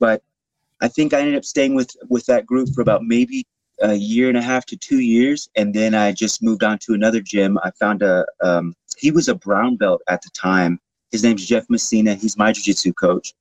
but 0.00 0.22
I 0.80 0.88
think 0.88 1.12
I 1.12 1.20
ended 1.20 1.36
up 1.36 1.44
staying 1.44 1.74
with 1.74 1.94
with 2.08 2.24
that 2.26 2.46
group 2.46 2.70
for 2.74 2.80
about 2.80 3.04
maybe 3.04 3.46
a 3.82 3.94
year 3.94 4.28
and 4.30 4.38
a 4.38 4.42
half 4.42 4.64
to 4.66 4.76
two 4.78 5.00
years, 5.00 5.48
and 5.56 5.74
then 5.74 5.94
I 5.94 6.12
just 6.12 6.42
moved 6.42 6.64
on 6.64 6.78
to 6.86 6.94
another 6.94 7.20
gym. 7.20 7.58
I 7.62 7.70
found 7.72 8.02
a 8.02 8.24
um, 8.42 8.74
he 8.96 9.10
was 9.10 9.28
a 9.28 9.34
brown 9.34 9.76
belt 9.76 10.00
at 10.08 10.22
the 10.22 10.30
time. 10.30 10.80
His 11.12 11.22
name's 11.22 11.46
Jeff 11.46 11.66
Messina. 11.68 12.14
He's 12.14 12.38
my 12.38 12.52
jiu-jitsu 12.52 12.94
coach, 12.94 13.34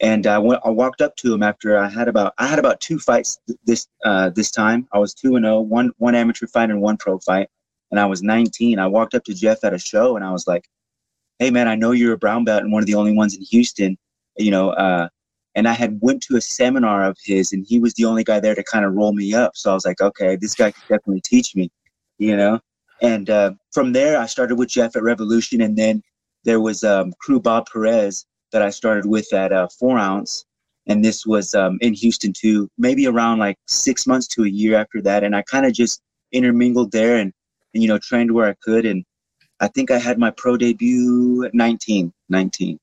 and 0.00 0.26
I 0.26 0.38
went. 0.38 0.62
I 0.64 0.70
walked 0.70 1.02
up 1.02 1.14
to 1.16 1.34
him 1.34 1.42
after 1.42 1.76
I 1.76 1.90
had 1.90 2.08
about 2.08 2.32
I 2.38 2.46
had 2.46 2.58
about 2.58 2.80
two 2.80 2.98
fights 2.98 3.38
th- 3.46 3.58
this 3.66 3.86
uh, 4.02 4.30
this 4.30 4.50
time. 4.50 4.88
I 4.94 4.98
was 4.98 5.12
two 5.12 5.36
and 5.36 5.44
zero, 5.44 5.60
one 5.60 5.90
one 5.98 6.14
amateur 6.14 6.46
fight 6.46 6.70
and 6.70 6.80
one 6.80 6.96
pro 6.96 7.18
fight, 7.18 7.50
and 7.90 8.00
I 8.00 8.06
was 8.06 8.22
19. 8.22 8.78
I 8.78 8.86
walked 8.86 9.14
up 9.14 9.24
to 9.24 9.34
Jeff 9.34 9.62
at 9.62 9.74
a 9.74 9.78
show, 9.78 10.16
and 10.16 10.24
I 10.24 10.32
was 10.32 10.46
like, 10.46 10.64
"Hey 11.38 11.50
man, 11.50 11.68
I 11.68 11.74
know 11.74 11.92
you're 11.92 12.14
a 12.14 12.18
brown 12.18 12.44
belt 12.44 12.62
and 12.62 12.72
one 12.72 12.82
of 12.82 12.86
the 12.86 12.94
only 12.94 13.12
ones 13.12 13.34
in 13.36 13.42
Houston. 13.42 13.96
You 14.36 14.50
know, 14.50 14.70
uh, 14.70 15.08
and 15.54 15.66
I 15.66 15.72
had 15.72 15.98
went 16.00 16.22
to 16.24 16.36
a 16.36 16.40
seminar 16.40 17.04
of 17.04 17.16
his, 17.24 17.52
and 17.52 17.66
he 17.68 17.80
was 17.80 17.94
the 17.94 18.04
only 18.04 18.24
guy 18.24 18.40
there 18.40 18.54
to 18.54 18.62
kind 18.62 18.84
of 18.84 18.94
roll 18.94 19.12
me 19.12 19.34
up. 19.34 19.56
So 19.56 19.70
I 19.70 19.74
was 19.74 19.84
like, 19.84 20.00
okay, 20.00 20.36
this 20.36 20.54
guy 20.54 20.70
could 20.70 20.82
definitely 20.82 21.22
teach 21.22 21.56
me, 21.56 21.70
you 22.18 22.36
know. 22.36 22.60
And 23.02 23.28
uh, 23.30 23.52
from 23.72 23.92
there, 23.92 24.18
I 24.20 24.26
started 24.26 24.56
with 24.56 24.68
Jeff 24.68 24.96
at 24.96 25.02
Revolution, 25.02 25.60
and 25.60 25.76
then 25.76 26.02
there 26.44 26.60
was 26.60 26.84
um, 26.84 27.12
Crew 27.20 27.40
Bob 27.40 27.66
Perez 27.72 28.24
that 28.52 28.62
I 28.62 28.70
started 28.70 29.06
with 29.06 29.32
at 29.32 29.52
uh, 29.52 29.68
Four 29.78 29.98
Ounce, 29.98 30.44
and 30.86 31.04
this 31.04 31.26
was 31.26 31.54
um, 31.54 31.78
in 31.80 31.92
Houston 31.94 32.32
too. 32.32 32.68
Maybe 32.78 33.06
around 33.06 33.38
like 33.38 33.56
six 33.66 34.06
months 34.06 34.26
to 34.28 34.44
a 34.44 34.48
year 34.48 34.76
after 34.76 35.02
that, 35.02 35.24
and 35.24 35.34
I 35.36 35.42
kind 35.42 35.66
of 35.66 35.72
just 35.72 36.00
intermingled 36.32 36.92
there 36.92 37.16
and, 37.16 37.32
and 37.74 37.82
you 37.82 37.88
know 37.88 37.98
trained 37.98 38.32
where 38.32 38.48
I 38.48 38.54
could, 38.62 38.86
and 38.86 39.04
I 39.60 39.68
think 39.68 39.90
I 39.90 39.98
had 39.98 40.18
my 40.18 40.30
pro 40.30 40.56
debut 40.56 41.44
at 41.44 41.54
19, 41.54 42.12
19. 42.28 42.78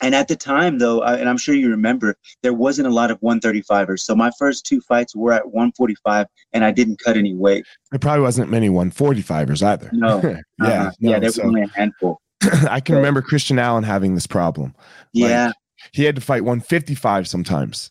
And 0.00 0.14
at 0.14 0.28
the 0.28 0.36
time, 0.36 0.78
though, 0.78 1.00
uh, 1.00 1.16
and 1.18 1.28
I'm 1.28 1.36
sure 1.38 1.54
you 1.56 1.70
remember, 1.70 2.14
there 2.42 2.52
wasn't 2.54 2.86
a 2.86 2.90
lot 2.90 3.10
of 3.10 3.20
135ers. 3.20 4.00
So 4.00 4.14
my 4.14 4.30
first 4.38 4.64
two 4.64 4.80
fights 4.80 5.16
were 5.16 5.32
at 5.32 5.46
145, 5.46 6.26
and 6.52 6.64
I 6.64 6.70
didn't 6.70 7.00
cut 7.04 7.16
any 7.16 7.34
weight. 7.34 7.66
There 7.90 7.98
probably 7.98 8.22
wasn't 8.22 8.48
many 8.50 8.68
145ers 8.68 9.60
either. 9.62 9.90
No. 9.92 10.20
yeah. 10.22 10.28
Uh-huh. 10.60 10.90
no, 11.00 11.10
yeah, 11.10 11.18
there 11.18 11.28
was 11.28 11.34
so- 11.36 11.42
only 11.42 11.62
a 11.62 11.68
handful. 11.68 12.20
I 12.70 12.78
can 12.78 12.94
remember 12.94 13.22
Christian 13.22 13.58
Allen 13.58 13.82
having 13.82 14.14
this 14.14 14.26
problem. 14.26 14.74
Like, 15.14 15.30
Yeah. 15.30 15.52
He 15.92 16.04
had 16.04 16.14
to 16.16 16.20
fight 16.20 16.44
155 16.44 17.26
sometimes. 17.26 17.90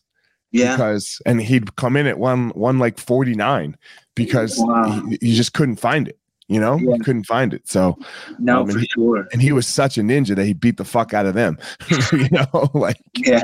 yeah. 0.52 0.72
because 0.76 1.20
and 1.26 1.40
he'd 1.42 1.76
come 1.76 1.96
in 1.96 2.06
at 2.06 2.18
one 2.18 2.50
one 2.50 2.78
like 2.78 2.98
49 2.98 3.76
because 4.14 4.56
Wow. 4.58 5.02
he, 5.10 5.18
you 5.20 5.34
just 5.34 5.52
couldn't 5.52 5.76
find 5.76 6.06
it 6.08 6.18
you 6.48 6.58
know 6.60 6.76
Yeah. 6.78 6.94
you 6.94 7.00
couldn't 7.00 7.24
find 7.24 7.52
it 7.54 7.68
so 7.68 7.98
no, 8.38 8.60
um, 8.62 8.66
for 8.66 8.72
and 8.72 8.80
he- 8.80 8.86
sure. 8.88 9.28
and 9.32 9.42
he 9.42 9.52
was 9.52 9.66
such 9.66 9.98
a 9.98 10.00
ninja 10.02 10.34
that 10.34 10.44
he 10.46 10.54
beat 10.54 10.76
the 10.78 10.84
fuck 10.84 11.12
out 11.14 11.26
of 11.26 11.34
them 11.34 11.58
you 12.12 12.28
know 12.30 12.70
like 12.74 12.96
Yeah. 13.16 13.42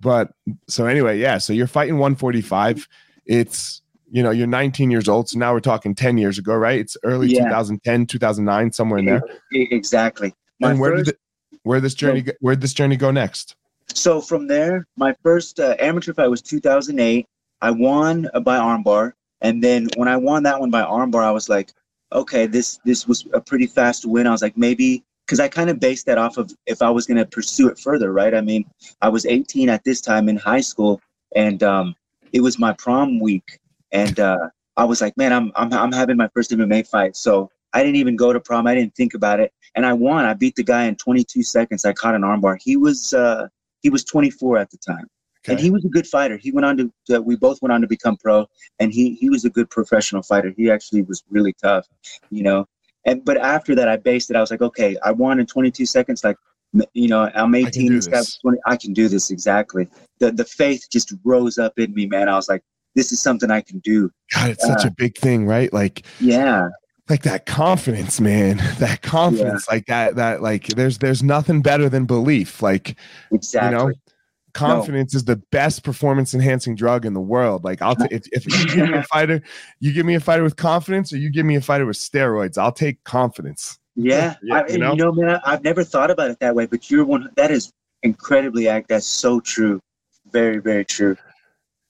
but 0.00 0.30
so 0.68 0.86
anyway 0.86 1.18
yeah 1.18 1.38
so 1.38 1.52
you're 1.52 1.66
fighting 1.66 1.94
145 1.98 2.86
it's 3.26 3.82
you 4.10 4.22
know 4.22 4.30
you're 4.30 4.46
19 4.46 4.90
years 4.90 5.08
old 5.08 5.28
so 5.28 5.38
now 5.38 5.52
we're 5.52 5.60
talking 5.60 5.94
10 5.94 6.16
years 6.18 6.38
ago 6.38 6.54
right 6.54 6.78
it's 6.80 6.96
early 7.04 7.28
Yeah. 7.28 7.44
2010 7.44 8.06
2009 8.06 8.72
somewhere 8.72 8.98
in 9.00 9.04
there 9.06 9.22
Exactly. 9.52 10.34
My 10.60 10.70
and 10.70 10.80
where 10.80 10.92
first, 10.92 11.04
did 11.06 11.14
it, 11.14 11.20
where 11.64 11.80
this 11.80 11.94
journey 11.94 12.22
go- 12.22 12.32
where 12.40 12.56
this 12.56 12.72
journey 12.72 12.96
go 12.96 13.10
next 13.10 13.54
so 13.94 14.20
from 14.20 14.46
there, 14.46 14.86
my 14.96 15.14
first 15.22 15.58
uh, 15.58 15.74
amateur 15.80 16.12
fight 16.12 16.28
was 16.28 16.42
2008. 16.42 17.24
I 17.62 17.70
won 17.70 18.28
by 18.44 18.58
armbar, 18.58 19.12
and 19.40 19.64
then 19.64 19.88
when 19.96 20.08
I 20.08 20.16
won 20.18 20.42
that 20.42 20.60
one 20.60 20.68
by 20.70 20.82
armbar, 20.82 21.22
I 21.24 21.30
was 21.30 21.48
like, 21.48 21.72
okay, 22.12 22.46
this 22.46 22.78
this 22.84 23.06
was 23.06 23.26
a 23.32 23.40
pretty 23.40 23.66
fast 23.66 24.06
win. 24.06 24.26
I 24.26 24.30
was 24.30 24.42
like, 24.42 24.56
maybe 24.56 25.04
because 25.26 25.40
I 25.40 25.48
kind 25.48 25.68
of 25.68 25.78
based 25.78 26.06
that 26.06 26.18
off 26.18 26.38
of 26.38 26.50
if 26.66 26.80
I 26.80 26.90
was 26.90 27.06
going 27.06 27.18
to 27.18 27.26
pursue 27.26 27.68
it 27.68 27.78
further, 27.78 28.12
right? 28.12 28.34
I 28.34 28.40
mean, 28.40 28.64
I 29.02 29.08
was 29.10 29.26
18 29.26 29.68
at 29.68 29.84
this 29.84 30.00
time 30.00 30.28
in 30.28 30.36
high 30.36 30.62
school, 30.62 31.00
and 31.36 31.62
um, 31.62 31.94
it 32.32 32.40
was 32.40 32.58
my 32.58 32.72
prom 32.72 33.20
week, 33.20 33.58
and 33.92 34.18
uh, 34.18 34.48
I 34.76 34.84
was 34.84 35.00
like, 35.00 35.16
man, 35.16 35.32
I'm 35.32 35.52
I'm 35.56 35.72
I'm 35.72 35.92
having 35.92 36.16
my 36.16 36.28
first 36.28 36.50
MMA 36.50 36.86
fight, 36.86 37.16
so 37.16 37.50
I 37.72 37.82
didn't 37.82 37.96
even 37.96 38.16
go 38.16 38.32
to 38.32 38.40
prom. 38.40 38.66
I 38.66 38.74
didn't 38.74 38.94
think 38.94 39.14
about 39.14 39.40
it, 39.40 39.52
and 39.74 39.84
I 39.84 39.92
won. 39.92 40.24
I 40.24 40.34
beat 40.34 40.56
the 40.56 40.64
guy 40.64 40.84
in 40.84 40.96
22 40.96 41.42
seconds. 41.42 41.84
I 41.84 41.92
caught 41.92 42.14
an 42.14 42.22
armbar. 42.22 42.56
He 42.60 42.76
was 42.76 43.12
uh, 43.12 43.48
he 43.82 43.90
was 43.90 44.04
24 44.04 44.58
at 44.58 44.70
the 44.70 44.78
time, 44.78 45.06
and 45.46 45.60
he 45.60 45.70
was 45.70 45.84
a 45.84 45.88
good 45.88 46.06
fighter. 46.06 46.36
He 46.36 46.50
went 46.50 46.64
on 46.64 46.76
to, 46.78 46.92
to 47.06 47.22
we 47.22 47.36
both 47.36 47.62
went 47.62 47.72
on 47.72 47.80
to 47.80 47.86
become 47.86 48.16
pro, 48.16 48.46
and 48.78 48.92
he 48.92 49.14
he 49.14 49.30
was 49.30 49.44
a 49.44 49.50
good 49.50 49.70
professional 49.70 50.22
fighter. 50.22 50.52
He 50.56 50.70
actually 50.70 51.02
was 51.02 51.22
really 51.30 51.54
tough, 51.62 51.86
you 52.30 52.42
know. 52.42 52.66
And 53.04 53.24
but 53.24 53.36
after 53.36 53.74
that, 53.74 53.88
I 53.88 53.96
based 53.96 54.30
it. 54.30 54.36
I 54.36 54.40
was 54.40 54.50
like, 54.50 54.62
okay, 54.62 54.96
I 55.04 55.12
won 55.12 55.40
in 55.40 55.46
22 55.46 55.86
seconds. 55.86 56.24
Like, 56.24 56.36
you 56.92 57.08
know, 57.08 57.30
I'm 57.34 57.54
18. 57.54 57.94
This 57.94 58.06
guy 58.06 58.18
was 58.18 58.38
20. 58.38 58.58
I 58.66 58.76
can 58.76 58.92
do 58.92 59.08
this 59.08 59.30
exactly. 59.30 59.88
The 60.18 60.32
the 60.32 60.44
faith 60.44 60.86
just 60.90 61.14
rose 61.24 61.58
up 61.58 61.78
in 61.78 61.94
me, 61.94 62.06
man. 62.06 62.28
I 62.28 62.34
was 62.34 62.48
like, 62.48 62.62
this 62.94 63.12
is 63.12 63.20
something 63.20 63.50
I 63.50 63.60
can 63.60 63.78
do. 63.78 64.10
god 64.34 64.50
it's 64.50 64.66
such 64.66 64.84
uh, 64.84 64.88
a 64.88 64.90
big 64.90 65.16
thing 65.16 65.46
right 65.46 65.72
like 65.72 66.04
Yeah, 66.20 66.68
like 67.08 67.22
that 67.22 67.46
confidence 67.46 68.20
man 68.20 68.56
that 68.78 69.02
confidence 69.02 69.68
like 69.68 69.86
that 69.86 70.16
that 70.16 70.42
like 70.42 70.66
there's 70.68 70.98
there's 70.98 71.22
nothing 71.22 71.62
better 71.62 71.88
than 71.88 72.04
belief 72.04 72.62
like 72.62 72.96
exactly. 73.32 73.70
you 73.70 73.76
know 73.76 73.92
confidence 74.54 75.14
is 75.14 75.24
the 75.24 75.36
best 75.52 75.82
performance 75.84 76.34
enhancing 76.34 76.74
drug 76.74 77.04
in 77.04 77.12
the 77.14 77.20
world 77.20 77.64
like 77.64 77.80
i'll 77.82 77.94
t- 77.94 78.08
if, 78.10 78.26
if 78.32 78.46
you 78.46 78.66
give 78.74 78.88
me 78.90 78.96
a 78.98 79.02
fighter 79.14 79.40
you 79.80 79.92
give 79.92 80.06
me 80.06 80.14
a 80.14 80.20
fighter 80.20 80.42
with 80.42 80.56
confidence 80.56 81.12
or 81.12 81.16
you 81.18 81.30
give 81.30 81.44
me 81.46 81.54
a 81.56 81.60
fighter 81.60 81.86
with 81.86 81.96
steroids 81.96 82.56
i'll 82.58 82.72
take 82.72 83.02
confidence 83.04 83.78
Yeah, 83.94 84.34
Yeah, 84.42 84.62
I, 84.66 84.68
you 84.72 84.78
know? 84.78 84.92
you 84.92 84.96
know, 85.04 85.12
man, 85.12 85.40
I've 85.44 85.62
never 85.64 85.84
thought 85.84 86.10
about 86.10 86.30
it 86.30 86.38
that 86.40 86.54
way, 86.54 86.66
but 86.66 86.88
you're 86.90 87.04
one. 87.04 87.30
That 87.36 87.50
is 87.50 87.72
incredibly 88.04 88.68
act. 88.68 88.88
That's 88.88 89.06
so 89.06 89.40
true. 89.40 89.80
Very, 90.30 90.58
very 90.58 90.84
true. 90.84 91.16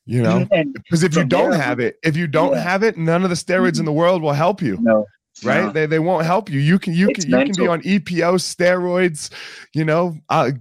you 0.07 0.23
know 0.23 0.47
because 0.73 1.03
if 1.03 1.15
you 1.15 1.25
don't 1.25 1.51
there, 1.51 1.61
have 1.61 1.81
it 1.81 1.97
if 2.03 2.17
you 2.17 2.27
don't 2.27 2.53
Yeah. 2.55 2.63
have 2.63 2.83
it 2.83 2.97
none 2.97 3.25
of 3.25 3.31
the 3.31 3.37
steroids 3.37 3.79
in 3.79 3.85
the 3.85 3.93
world 3.93 4.23
will 4.23 4.33
help 4.33 4.63
you 4.63 4.79
no, 4.81 5.05
right 5.45 5.67
no. 5.67 5.73
they, 5.73 5.85
they 5.87 5.99
won't 5.99 6.25
help 6.25 6.49
you 6.51 6.61
you 6.61 6.79
can 6.79 6.95
you 6.95 7.09
It's 7.11 7.25
can 7.27 7.31
you 7.31 7.45
can 7.45 7.55
be 7.65 7.69
on 7.69 7.83
epo 7.83 8.39
steroids 8.41 9.31
you 9.75 9.85
know 9.85 10.17
I, 10.31 10.55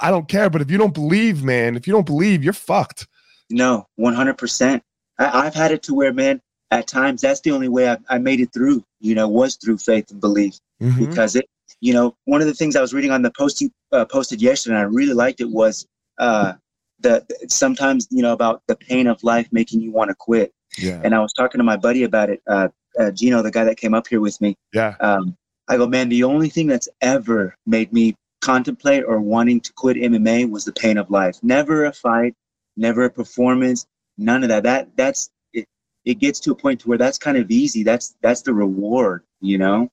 I 0.00 0.10
don't 0.10 0.28
care 0.28 0.50
but 0.50 0.62
if 0.62 0.70
you 0.70 0.78
don't 0.78 0.94
believe 0.94 1.42
man 1.42 1.76
if 1.76 1.86
you 1.86 1.92
don't 1.92 2.06
believe 2.06 2.42
you're 2.44 2.52
fucked 2.52 3.06
No, 3.50 3.86
one 3.96 4.14
hundred 4.14 4.38
percent. 4.38 4.82
I've 5.18 5.54
had 5.54 5.70
it 5.72 5.82
to 5.84 5.94
where, 5.94 6.12
man, 6.12 6.42
at 6.70 6.86
times 6.86 7.22
that's 7.22 7.40
the 7.40 7.50
only 7.52 7.68
way 7.68 7.88
I, 7.88 7.96
I 8.08 8.18
made 8.18 8.40
it 8.40 8.52
through. 8.52 8.84
You 9.00 9.14
know, 9.14 9.28
was 9.28 9.56
through 9.56 9.78
faith 9.78 10.10
and 10.10 10.20
belief 10.20 10.58
Mhm. 10.82 10.98
because 10.98 11.36
it. 11.36 11.46
You 11.80 11.92
know, 11.92 12.16
one 12.24 12.40
of 12.40 12.46
the 12.46 12.54
things 12.54 12.74
I 12.74 12.80
was 12.80 12.94
reading 12.94 13.10
on 13.10 13.22
the 13.22 13.32
post 13.38 13.60
you 13.60 13.70
uh, 13.92 14.04
posted 14.04 14.40
yesterday, 14.40 14.74
and 14.76 14.80
I 14.82 14.84
really 14.84 15.12
liked 15.14 15.40
it 15.40 15.50
was 15.50 15.86
uh, 16.18 16.54
the 17.00 17.24
sometimes 17.48 18.08
you 18.10 18.22
know 18.22 18.32
about 18.32 18.62
the 18.66 18.76
pain 18.76 19.06
of 19.06 19.22
life 19.22 19.48
making 19.52 19.80
you 19.80 19.92
want 19.92 20.08
to 20.10 20.14
quit. 20.14 20.52
yeah 20.78 21.00
And 21.04 21.14
I 21.14 21.20
was 21.20 21.32
talking 21.32 21.58
to 21.58 21.64
my 21.64 21.76
buddy 21.76 22.02
about 22.04 22.30
it, 22.30 22.40
uh, 22.46 22.68
uh, 22.98 23.10
Gino, 23.10 23.42
the 23.42 23.50
guy 23.50 23.64
that 23.64 23.76
came 23.76 23.94
up 23.94 24.06
here 24.08 24.20
with 24.20 24.40
me. 24.40 24.56
yeah 24.72 24.94
um, 25.00 25.36
I 25.68 25.76
go, 25.76 25.86
man, 25.86 26.08
the 26.08 26.24
only 26.24 26.48
thing 26.48 26.66
that's 26.66 26.88
ever 27.00 27.56
made 27.66 27.92
me 27.92 28.14
contemplate 28.50 29.02
or 29.04 29.20
wanting 29.20 29.60
to 29.60 29.72
quit 29.72 29.96
MMA 29.96 30.48
was 30.50 30.64
the 30.64 30.72
pain 30.72 30.96
of 30.98 31.10
life. 31.10 31.36
Never 31.42 31.86
a 31.86 31.92
fight, 31.92 32.34
never 32.76 33.04
a 33.04 33.10
performance, 33.10 33.86
none 34.18 34.42
of 34.44 34.48
that. 34.50 34.62
That 34.62 34.96
that's 34.96 35.30
it. 35.52 35.66
It 36.04 36.18
gets 36.20 36.38
to 36.40 36.52
a 36.52 36.54
point 36.54 36.80
to 36.80 36.88
where 36.88 36.98
that's 36.98 37.18
kind 37.18 37.36
of 37.36 37.50
easy. 37.50 37.82
That's 37.82 38.14
that's 38.22 38.42
the 38.42 38.54
reward, 38.54 39.24
you 39.40 39.58
know. 39.58 39.88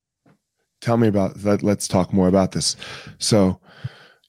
tell 0.82 0.98
me 0.98 1.08
about 1.08 1.36
that 1.46 1.64
let's 1.64 1.88
talk 1.88 2.12
more 2.12 2.28
about 2.28 2.52
this 2.52 2.76
so 3.18 3.58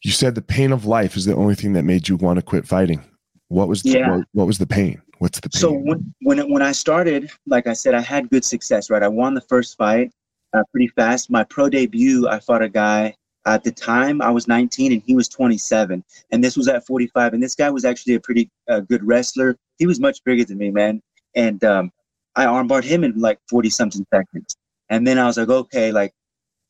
you 0.04 0.12
said 0.12 0.34
the 0.36 0.42
pain 0.58 0.70
of 0.72 0.86
life 0.86 1.16
is 1.16 1.24
the 1.24 1.34
only 1.34 1.56
thing 1.60 1.72
that 1.72 1.82
made 1.92 2.08
you 2.08 2.14
want 2.16 2.38
to 2.38 2.44
quit 2.50 2.64
fighting 2.64 3.00
what 3.48 3.66
was 3.68 3.82
the, 3.82 3.90
Yeah. 3.90 4.10
what, 4.10 4.26
what 4.38 4.46
was 4.46 4.58
the 4.58 4.66
pain 4.78 5.02
what's 5.18 5.40
the 5.40 5.48
pain 5.50 5.60
So 5.60 5.72
when 5.72 6.14
when 6.26 6.38
it- 6.38 6.48
when 6.54 6.62
I 6.70 6.72
started, 6.84 7.22
like 7.54 7.66
I 7.66 7.72
said, 7.82 7.92
I 8.00 8.00
had 8.14 8.30
good 8.34 8.44
success. 8.44 8.88
Right, 8.90 9.02
I 9.02 9.08
won 9.22 9.34
the 9.34 9.46
first 9.52 9.70
fight 9.76 10.08
uh, 10.54 10.62
pretty 10.70 10.90
fast. 11.00 11.22
My 11.38 11.42
pro 11.54 11.68
debut, 11.68 12.28
I 12.28 12.38
fought 12.46 12.62
a 12.62 12.68
guy. 12.84 13.02
At 13.46 13.62
the 13.62 13.72
time, 13.72 14.22
I 14.22 14.30
was 14.30 14.48
19 14.48 14.92
and 14.92 15.02
he 15.04 15.14
was 15.14 15.28
27, 15.28 16.02
and 16.30 16.44
this 16.44 16.56
was 16.56 16.66
at 16.68 16.86
45. 16.86 17.34
And 17.34 17.42
this 17.42 17.54
guy 17.54 17.68
was 17.70 17.84
actually 17.84 18.14
a 18.14 18.20
pretty 18.20 18.50
uh, 18.68 18.80
good 18.80 19.04
wrestler. 19.06 19.56
He 19.78 19.86
was 19.86 20.00
much 20.00 20.22
bigger 20.24 20.44
than 20.44 20.58
me, 20.58 20.70
man. 20.70 21.02
And 21.34 21.62
um, 21.64 21.92
I 22.36 22.46
armbarred 22.46 22.84
him 22.84 23.04
in 23.04 23.18
like 23.20 23.38
40 23.50 23.70
something 23.70 24.06
seconds. 24.12 24.56
And 24.88 25.06
then 25.06 25.18
I 25.18 25.26
was 25.26 25.36
like, 25.36 25.48
okay, 25.48 25.92
like 25.92 26.12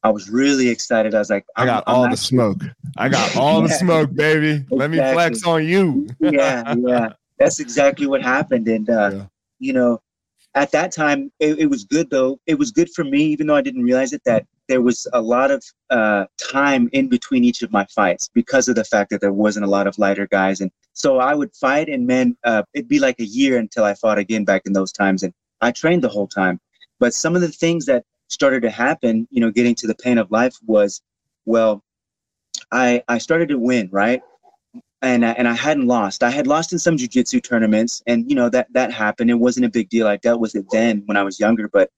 I 0.02 0.10
was 0.10 0.28
really 0.28 0.68
excited. 0.68 1.14
I 1.14 1.18
was 1.18 1.30
like, 1.30 1.44
i 1.56 1.64
got 1.64 1.84
I'm 1.86 1.94
all 1.94 2.10
the 2.10 2.16
smoke 2.16 2.62
i 2.96 3.08
got 3.08 3.36
all 3.38 3.62
the 3.62 3.68
smoke 3.68 4.14
baby 4.14 4.64
let 4.70 4.90
me 4.90 4.98
flex 4.98 5.44
on 5.44 5.66
you 5.66 6.06
yeah, 6.20 6.74
yeah. 6.78 7.08
That's 7.38 7.60
exactly 7.60 8.06
what 8.06 8.22
happened. 8.22 8.68
And 8.68 8.88
uh, 8.88 9.10
Yeah. 9.12 9.26
you 9.58 9.72
know, 9.72 10.00
at 10.54 10.70
that 10.70 10.92
time, 10.92 11.32
it, 11.40 11.58
it 11.58 11.66
was 11.66 11.84
good 11.84 12.10
though. 12.10 12.38
It 12.46 12.58
was 12.58 12.70
good 12.70 12.90
for 12.90 13.04
me, 13.04 13.24
even 13.24 13.46
though 13.46 13.56
I 13.56 13.62
didn't 13.62 13.82
realize 13.82 14.12
it. 14.12 14.22
That 14.24 14.46
there 14.68 14.82
was 14.82 15.06
a 15.12 15.20
lot 15.20 15.50
of 15.50 15.64
uh, 15.90 16.26
time 16.38 16.88
in 16.92 17.08
between 17.08 17.44
each 17.44 17.62
of 17.62 17.72
my 17.72 17.84
fights 17.86 18.28
because 18.32 18.68
of 18.68 18.76
the 18.76 18.84
fact 18.84 19.10
that 19.10 19.20
there 19.20 19.32
wasn't 19.32 19.64
a 19.64 19.68
lot 19.68 19.86
of 19.86 19.98
lighter 19.98 20.26
guys, 20.26 20.60
and 20.60 20.70
so 20.92 21.18
I 21.18 21.34
would 21.34 21.54
fight, 21.54 21.88
and 21.88 22.06
man, 22.06 22.36
uh, 22.44 22.62
it'd 22.72 22.88
be 22.88 23.00
like 23.00 23.18
a 23.18 23.24
year 23.24 23.58
until 23.58 23.84
I 23.84 23.94
fought 23.94 24.18
again 24.18 24.44
back 24.44 24.62
in 24.64 24.72
those 24.72 24.92
times, 24.92 25.22
and 25.24 25.34
I 25.60 25.72
trained 25.72 26.02
the 26.02 26.08
whole 26.08 26.28
time. 26.28 26.60
But 27.00 27.14
some 27.14 27.34
of 27.34 27.42
the 27.42 27.48
things 27.48 27.84
that 27.86 28.04
started 28.28 28.62
to 28.62 28.70
happen, 28.70 29.26
you 29.30 29.40
know, 29.40 29.50
getting 29.50 29.74
to 29.76 29.86
the 29.86 29.94
pain 29.96 30.18
of 30.18 30.30
life 30.30 30.54
was, 30.66 31.02
well, 31.46 31.82
I 32.70 33.02
I 33.08 33.18
started 33.18 33.48
to 33.48 33.58
win, 33.58 33.88
right? 33.92 34.22
And 35.04 35.24
I, 35.24 35.32
and 35.32 35.46
I 35.48 35.54
hadn't 35.54 35.86
lost. 35.86 36.22
I 36.22 36.30
had 36.30 36.46
lost 36.46 36.72
in 36.72 36.78
some 36.78 36.96
jujitsu 36.96 37.42
tournaments, 37.42 38.02
and 38.06 38.28
you 38.28 38.34
know 38.36 38.48
that 38.50 38.66
that 38.72 38.92
happened. 38.92 39.30
It 39.30 39.34
wasn't 39.34 39.66
a 39.66 39.70
big 39.70 39.88
deal. 39.88 40.06
I 40.06 40.16
dealt 40.16 40.40
with 40.40 40.54
it 40.56 40.66
then 40.70 41.02
when 41.06 41.16
I 41.16 41.22
was 41.22 41.38
younger, 41.38 41.68
but 41.68 41.90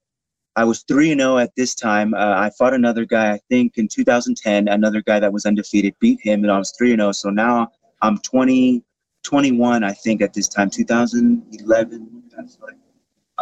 I 0.57 0.65
was 0.65 0.83
three 0.89 1.11
and 1.13 1.21
zero 1.21 1.39
at 1.39 1.55
this 1.57 1.75
time. 1.75 2.15
Uh, 2.15 2.35
I 2.37 2.51
fought 2.59 2.75
another 2.75 3.05
guy, 3.05 3.33
I 3.33 3.41
think, 3.51 3.79
in 3.79 3.89
2010. 3.89 4.69
Another 4.69 5.03
guy 5.03 5.21
that 5.21 5.33
was 5.33 5.45
undefeated, 5.47 5.95
beat 6.01 6.21
him, 6.23 6.43
and 6.45 6.51
I 6.53 6.59
was 6.59 6.73
three 6.77 6.93
and 6.93 7.01
zero. 7.01 7.13
So 7.13 7.31
now 7.31 7.69
I'm 8.03 8.19
20, 8.19 8.83
21, 9.23 9.85
I 9.85 9.93
think, 9.93 10.23
at 10.23 10.33
this 10.33 10.49
time, 10.49 10.71
2011. 10.71 12.23
that's 12.37 12.59
like- 12.61 12.75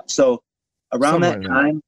So 0.06 0.42
around 0.92 1.14
Somewhere 1.22 1.40
that 1.40 1.48
time, 1.48 1.80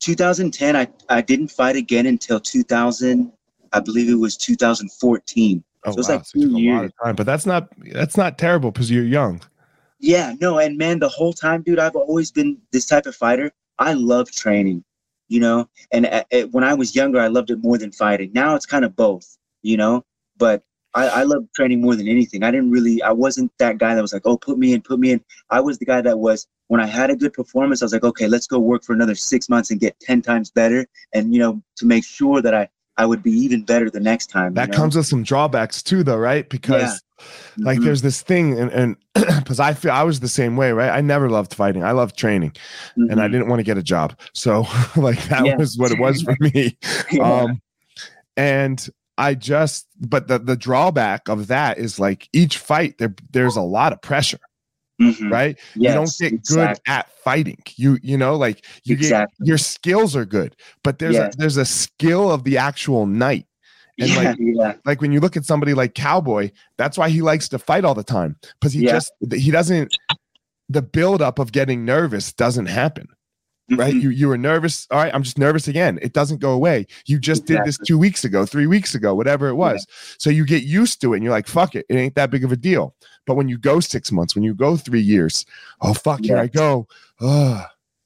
2010, 0.00 0.76
I 0.76 0.88
I 1.08 1.20
didn't 1.20 1.48
fight 1.48 1.76
again 1.76 2.06
until 2.06 2.40
2000. 2.40 3.32
I 3.72 3.80
believe 3.80 4.08
it 4.10 4.14
was 4.14 4.36
2014. 4.36 5.62
Oh 5.86 5.92
So 5.92 6.00
it's 6.00 6.08
wow 6.08 6.16
like 6.16 6.24
so 6.26 6.40
two 6.40 6.46
a 6.46 6.48
lot 6.48 6.58
years. 6.58 6.84
of 6.84 6.92
time 7.04 7.16
but 7.16 7.26
that's 7.26 7.46
not 7.46 7.68
that's 7.92 8.16
not 8.16 8.38
terrible 8.38 8.70
because 8.70 8.90
you're 8.90 9.04
young 9.04 9.40
Yeah, 9.98 10.34
no, 10.40 10.58
and 10.58 10.76
man, 10.76 10.98
the 10.98 11.08
whole 11.08 11.32
time, 11.32 11.62
dude, 11.62 11.78
I've 11.78 11.94
always 11.96 12.32
been 12.32 12.58
this 12.72 12.86
type 12.86 13.06
of 13.06 13.14
fighter. 13.14 13.52
I 13.78 13.92
love 13.94 14.30
training, 14.32 14.84
you 15.28 15.40
know, 15.40 15.68
and 15.92 16.06
uh, 16.06 16.24
uh, 16.32 16.42
when 16.50 16.64
I 16.64 16.74
was 16.74 16.94
younger, 16.96 17.20
I 17.20 17.28
loved 17.28 17.50
it 17.50 17.58
more 17.62 17.78
than 17.78 17.92
fighting. 17.92 18.32
Now 18.34 18.54
it's 18.56 18.66
kind 18.66 18.84
of 18.84 18.96
both, 18.96 19.26
you 19.62 19.76
know, 19.76 20.04
but 20.36 20.62
I, 20.94 21.08
I 21.08 21.22
love 21.22 21.44
training 21.54 21.80
more 21.80 21.96
than 21.96 22.06
anything. 22.08 22.42
I 22.42 22.50
didn't 22.50 22.70
really, 22.70 23.00
I 23.02 23.12
wasn't 23.12 23.50
that 23.58 23.78
guy 23.78 23.94
that 23.94 24.02
was 24.02 24.12
like, 24.12 24.22
oh, 24.26 24.36
put 24.36 24.58
me 24.58 24.72
in, 24.74 24.82
put 24.82 24.98
me 25.00 25.12
in. 25.12 25.24
I 25.50 25.60
was 25.60 25.78
the 25.78 25.86
guy 25.86 26.00
that 26.02 26.18
was, 26.18 26.46
when 26.68 26.80
I 26.80 26.86
had 26.86 27.10
a 27.10 27.16
good 27.16 27.32
performance, 27.32 27.80
I 27.82 27.86
was 27.86 27.92
like, 27.92 28.04
okay, 28.04 28.28
let's 28.28 28.46
go 28.46 28.58
work 28.58 28.84
for 28.84 28.92
another 28.92 29.14
six 29.14 29.48
months 29.48 29.70
and 29.70 29.80
get 29.80 29.98
10 30.00 30.20
times 30.22 30.50
better. 30.50 30.86
And, 31.14 31.32
you 31.32 31.40
know, 31.40 31.62
to 31.76 31.86
make 31.86 32.04
sure 32.04 32.42
that 32.42 32.54
I, 32.54 32.68
I 32.98 33.06
would 33.06 33.22
be 33.22 33.30
even 33.32 33.62
better 33.64 33.88
the 33.90 34.00
next 34.00 34.26
time. 34.28 34.54
That 34.54 34.68
you 34.68 34.72
know? 34.72 34.76
comes 34.78 34.96
with 34.96 35.06
some 35.06 35.22
drawbacks 35.22 35.82
too, 35.82 36.02
though, 36.02 36.16
right? 36.18 36.48
Because 36.48 37.02
Yeah. 37.18 37.64
like 37.64 37.78
Mhm. 37.78 37.84
there's 37.84 38.02
this 38.02 38.20
thing 38.22 38.58
and 38.58 38.70
and 38.72 38.96
because 39.38 39.60
I 39.60 39.74
feel 39.74 39.92
I 39.92 40.02
was 40.02 40.20
the 40.20 40.28
same 40.28 40.56
way, 40.56 40.72
right? 40.72 40.90
I 40.90 41.00
never 41.00 41.30
loved 41.30 41.54
fighting. 41.54 41.84
I 41.84 41.92
loved 41.92 42.16
training 42.16 42.52
and 42.96 43.20
I 43.20 43.28
Mhm. 43.28 43.32
didn't 43.32 43.48
want 43.48 43.60
to 43.60 43.64
get 43.64 43.78
a 43.78 43.82
job. 43.82 44.18
So 44.34 44.66
like 44.96 45.22
that 45.28 45.46
Yeah. 45.46 45.56
was 45.56 45.76
what 45.78 45.90
it 45.92 45.98
was 45.98 46.22
for 46.22 46.36
me. 46.40 46.76
Yeah. 47.10 47.22
Um 47.42 47.62
and 48.36 48.88
I 49.18 49.34
just 49.34 49.86
but 50.00 50.28
the 50.28 50.38
the 50.38 50.56
drawback 50.56 51.28
of 51.28 51.46
that 51.48 51.78
is 51.78 51.98
like 52.00 52.28
each 52.32 52.58
fight 52.58 52.98
there 52.98 53.14
there's 53.30 53.56
a 53.56 53.62
lot 53.62 53.92
of 53.92 54.00
pressure, 54.02 54.38
Mhm. 55.02 55.30
right? 55.30 55.58
Yes, 55.74 55.90
you 55.90 55.94
don't 55.94 56.16
get 56.18 56.32
exactly. 56.40 56.74
good 56.84 56.92
at 56.92 57.10
fighting. 57.24 57.58
You 57.76 57.98
you 58.02 58.16
know 58.16 58.36
like 58.36 58.64
you 58.84 58.94
Exactly. 58.94 59.44
get 59.44 59.48
your 59.48 59.58
skills 59.58 60.14
are 60.16 60.24
good, 60.24 60.56
but 60.84 60.98
there's 60.98 61.14
Yes. 61.14 61.34
a 61.34 61.38
there's 61.38 61.56
a 61.56 61.64
skill 61.64 62.30
of 62.30 62.44
the 62.44 62.58
actual 62.58 63.06
night. 63.06 63.46
And 63.98 64.08
yeah, 64.10 64.16
like 64.16 64.36
yeah, 64.40 64.74
like 64.86 65.00
when 65.02 65.12
you 65.12 65.20
look 65.20 65.36
at 65.36 65.44
somebody 65.44 65.74
like 65.74 65.94
Cowboy, 65.94 66.50
that's 66.78 66.96
why 66.96 67.10
he 67.10 67.20
likes 67.22 67.48
to 67.50 67.58
fight 67.58 67.84
all 67.84 67.94
the 67.94 68.02
time 68.02 68.36
because 68.60 68.72
he 68.72 68.84
Yeah. 68.84 68.92
just 68.92 69.12
he 69.34 69.50
doesn't 69.50 69.94
the 70.68 70.82
buildup 70.82 71.38
of 71.38 71.52
getting 71.52 71.84
nervous 71.84 72.32
doesn't 72.32 72.66
happen. 72.66 73.06
Right? 73.70 73.94
Mhm. 73.94 74.02
You 74.02 74.10
you 74.10 74.28
were 74.28 74.36
nervous. 74.36 74.86
All 74.90 74.98
right, 74.98 75.14
I'm 75.14 75.22
just 75.22 75.38
nervous 75.38 75.68
again. 75.68 75.98
It 76.02 76.12
doesn't 76.12 76.40
go 76.40 76.50
away. 76.50 76.86
You 77.06 77.18
just 77.18 77.46
did 77.46 77.60
this 77.64 77.78
two 77.78 77.96
weeks 77.96 78.24
ago, 78.24 78.44
three 78.44 78.66
weeks 78.66 78.94
ago, 78.94 79.14
whatever 79.14 79.48
it 79.48 79.54
was. 79.54 79.86
So 80.18 80.30
you 80.30 80.44
get 80.44 80.64
used 80.64 81.00
to 81.02 81.12
it 81.12 81.18
and 81.18 81.24
you're 81.24 81.32
like, 81.32 81.46
fuck 81.46 81.74
it, 81.76 81.86
it 81.88 81.94
ain't 81.96 82.14
that 82.16 82.30
big 82.30 82.44
of 82.44 82.52
a 82.52 82.56
deal. 82.56 82.94
But 83.26 83.36
when 83.36 83.48
you 83.48 83.56
go 83.56 83.78
six 83.80 84.10
months, 84.12 84.34
when 84.34 84.42
you 84.44 84.52
go 84.52 84.76
three 84.76 85.00
years, 85.00 85.46
oh 85.80 85.94
fuck, 85.94 86.20
here 86.24 86.38
I 86.38 86.48
go. 86.48 86.86
Ugh. 87.20 87.64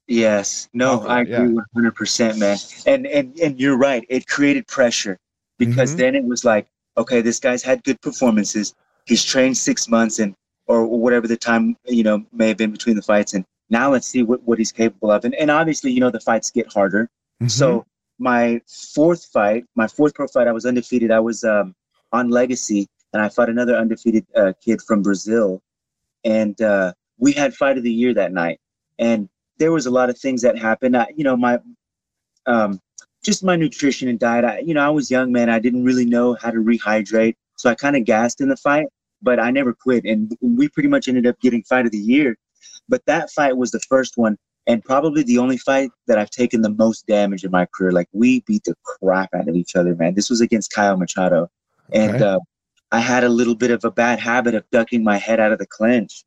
Yes. 0.09 0.69
No, 0.73 1.01
Okay, 1.01 1.09
I 1.09 1.23
yeah. 1.23 1.43
agree 1.43 1.59
hundred 1.75 1.95
percent, 1.97 2.39
man. 2.39 2.59
And 2.87 3.07
and 3.07 3.37
and 3.41 3.59
you're 3.59 3.79
right. 3.79 4.05
It 4.09 4.29
created 4.29 4.69
pressure 4.69 5.19
because 5.59 5.95
Mhm. 5.95 5.99
then 5.99 6.15
it 6.15 6.25
was 6.25 6.45
like, 6.45 6.69
okay, 6.97 7.23
this 7.23 7.41
guy's 7.41 7.63
had 7.63 7.83
good 7.83 8.01
performances. 8.03 8.75
He's 9.07 9.25
trained 9.25 9.57
six 9.57 9.89
months 9.89 10.19
and 10.21 10.35
or 10.69 10.87
whatever 10.87 11.27
the 11.27 11.37
time 11.37 11.77
you 11.87 12.03
know 12.03 12.25
may 12.33 12.49
have 12.49 12.57
been 12.57 12.71
between 12.73 12.95
the 12.95 13.03
fights, 13.03 13.35
and 13.35 13.45
now 13.71 13.91
let's 13.91 14.07
see 14.07 14.23
what, 14.23 14.43
what 14.45 14.59
he's 14.59 14.73
capable 14.73 15.11
of. 15.11 15.25
And 15.25 15.35
and 15.35 15.51
obviously, 15.51 15.91
you 15.93 16.01
know, 16.01 16.11
the 16.11 16.21
fights 16.21 16.51
get 16.51 16.73
harder. 16.73 17.09
Mhm. 17.43 17.51
So 17.51 17.87
my 18.19 18.61
fourth 18.67 19.25
fight, 19.27 19.65
my 19.75 19.87
fourth 19.87 20.15
pro 20.15 20.27
fight, 20.27 20.49
I 20.49 20.53
was 20.53 20.67
undefeated. 20.67 21.11
I 21.11 21.21
was 21.21 21.45
um, 21.45 21.75
on 22.13 22.31
Legacy, 22.31 22.89
and 23.13 23.23
I 23.23 23.29
fought 23.29 23.51
another 23.51 23.77
undefeated 23.77 24.27
uh, 24.35 24.53
kid 24.65 24.81
from 24.83 25.03
Brazil, 25.03 25.63
and 26.25 26.61
uh, 26.61 26.93
we 27.19 27.33
had 27.33 27.55
fight 27.55 27.77
of 27.77 27.83
the 27.85 27.93
year 27.93 28.15
that 28.15 28.33
night. 28.33 28.59
And 28.99 29.29
there 29.59 29.73
was 29.73 29.87
a 29.87 29.91
lot 29.91 30.11
of 30.11 30.19
things 30.19 30.43
that 30.43 30.57
happened. 30.57 30.97
I, 30.97 31.09
you 31.15 31.25
know, 31.25 31.37
my 31.37 31.59
um, 32.47 32.81
just 33.23 33.45
my 33.45 33.57
nutrition 33.57 34.09
and 34.09 34.19
diet. 34.19 34.45
I, 34.45 34.59
you 34.61 34.75
know, 34.75 34.85
I 34.87 34.91
was 34.91 35.11
young 35.11 35.33
man. 35.33 35.51
I 35.51 35.59
didn't 35.59 35.85
really 35.85 36.07
know 36.07 36.37
how 36.41 36.51
to 36.51 36.59
rehydrate, 36.59 37.35
so 37.57 37.69
I 37.69 37.75
kind 37.75 37.97
of 37.97 38.05
gassed 38.05 38.41
in 38.41 38.49
the 38.49 38.57
fight. 38.57 38.87
But 39.23 39.41
I 39.41 39.51
never 39.51 39.73
quit, 39.75 40.05
and 40.05 40.37
we 40.41 40.69
pretty 40.69 40.89
much 40.89 41.09
ended 41.09 41.27
up 41.27 41.41
getting 41.41 41.63
fight 41.65 41.87
of 41.87 41.93
the 41.93 41.99
year. 41.99 42.37
But 42.88 43.02
that 43.07 43.31
fight 43.31 43.57
was 43.57 43.71
the 43.71 43.81
first 43.81 44.16
one 44.16 44.37
and 44.66 44.85
probably 44.85 45.23
the 45.23 45.38
only 45.38 45.57
fight 45.57 45.90
that 46.07 46.19
I've 46.19 46.31
taken 46.31 46.61
the 46.62 46.71
most 46.71 47.07
damage 47.07 47.45
in 47.45 47.50
my 47.50 47.66
career. 47.66 47.93
Like 47.93 48.09
we 48.12 48.40
beat 48.47 48.64
the 48.64 48.75
crap 48.85 49.31
out 49.35 49.49
of 49.49 49.55
each 49.55 49.76
other, 49.76 49.95
man. 49.95 50.14
This 50.14 50.31
was 50.31 50.40
against 50.40 50.73
Kyle 50.73 50.97
Machado, 50.97 51.49
and 51.93 52.14
Okay. 52.14 52.25
uh, 52.25 52.40
I 52.93 53.00
had 53.00 53.25
a 53.25 53.28
little 53.28 53.55
bit 53.55 53.71
of 53.71 53.85
a 53.85 53.90
bad 53.90 54.19
habit 54.19 54.55
of 54.55 54.69
ducking 54.71 55.05
my 55.05 55.16
head 55.19 55.40
out 55.40 55.52
of 55.52 55.59
the 55.59 55.66
clinch, 55.66 56.25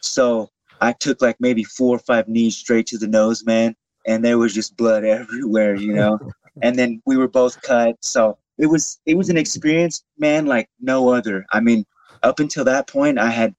so 0.00 0.48
I 0.80 0.92
took 0.92 1.22
like 1.22 1.36
maybe 1.40 1.64
four 1.64 1.96
or 1.96 2.00
five 2.00 2.28
knees 2.28 2.56
straight 2.56 2.86
to 2.88 2.98
the 2.98 3.08
nose, 3.08 3.44
man, 3.44 3.74
and 4.06 4.24
there 4.24 4.38
was 4.38 4.54
just 4.54 4.76
blood 4.76 5.04
everywhere, 5.18 5.74
you 5.74 5.92
know. 5.94 6.18
and 6.62 6.78
then 6.78 7.02
we 7.06 7.16
were 7.16 7.28
both 7.28 7.60
cut, 7.62 7.96
so 8.00 8.38
it 8.58 8.66
was 8.66 9.00
it 9.06 9.16
was 9.16 9.28
an 9.30 9.38
experience, 9.38 10.04
man, 10.18 10.46
like 10.46 10.68
no 10.80 11.08
other. 11.10 11.46
I 11.52 11.60
mean, 11.60 11.84
up 12.22 12.40
until 12.40 12.64
that 12.64 12.86
point, 12.86 13.18
I 13.18 13.30
had. 13.30 13.54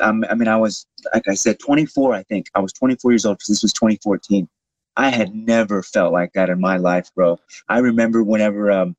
Um, 0.00 0.24
I 0.30 0.34
mean, 0.34 0.48
I 0.48 0.56
was 0.56 0.86
like 1.14 1.28
I 1.28 1.34
said, 1.34 1.58
24. 1.58 2.14
I 2.14 2.22
think 2.24 2.46
I 2.54 2.60
was 2.60 2.72
24 2.72 3.12
years 3.12 3.24
old 3.24 3.38
because 3.38 3.48
this 3.48 3.62
was 3.62 3.72
2014. 3.72 4.48
I 4.96 5.08
had 5.08 5.34
never 5.34 5.82
felt 5.82 6.12
like 6.12 6.32
that 6.34 6.50
in 6.50 6.60
my 6.60 6.76
life, 6.76 7.10
bro. 7.14 7.38
I 7.68 7.78
remember 7.78 8.22
whenever 8.22 8.70
um, 8.70 8.94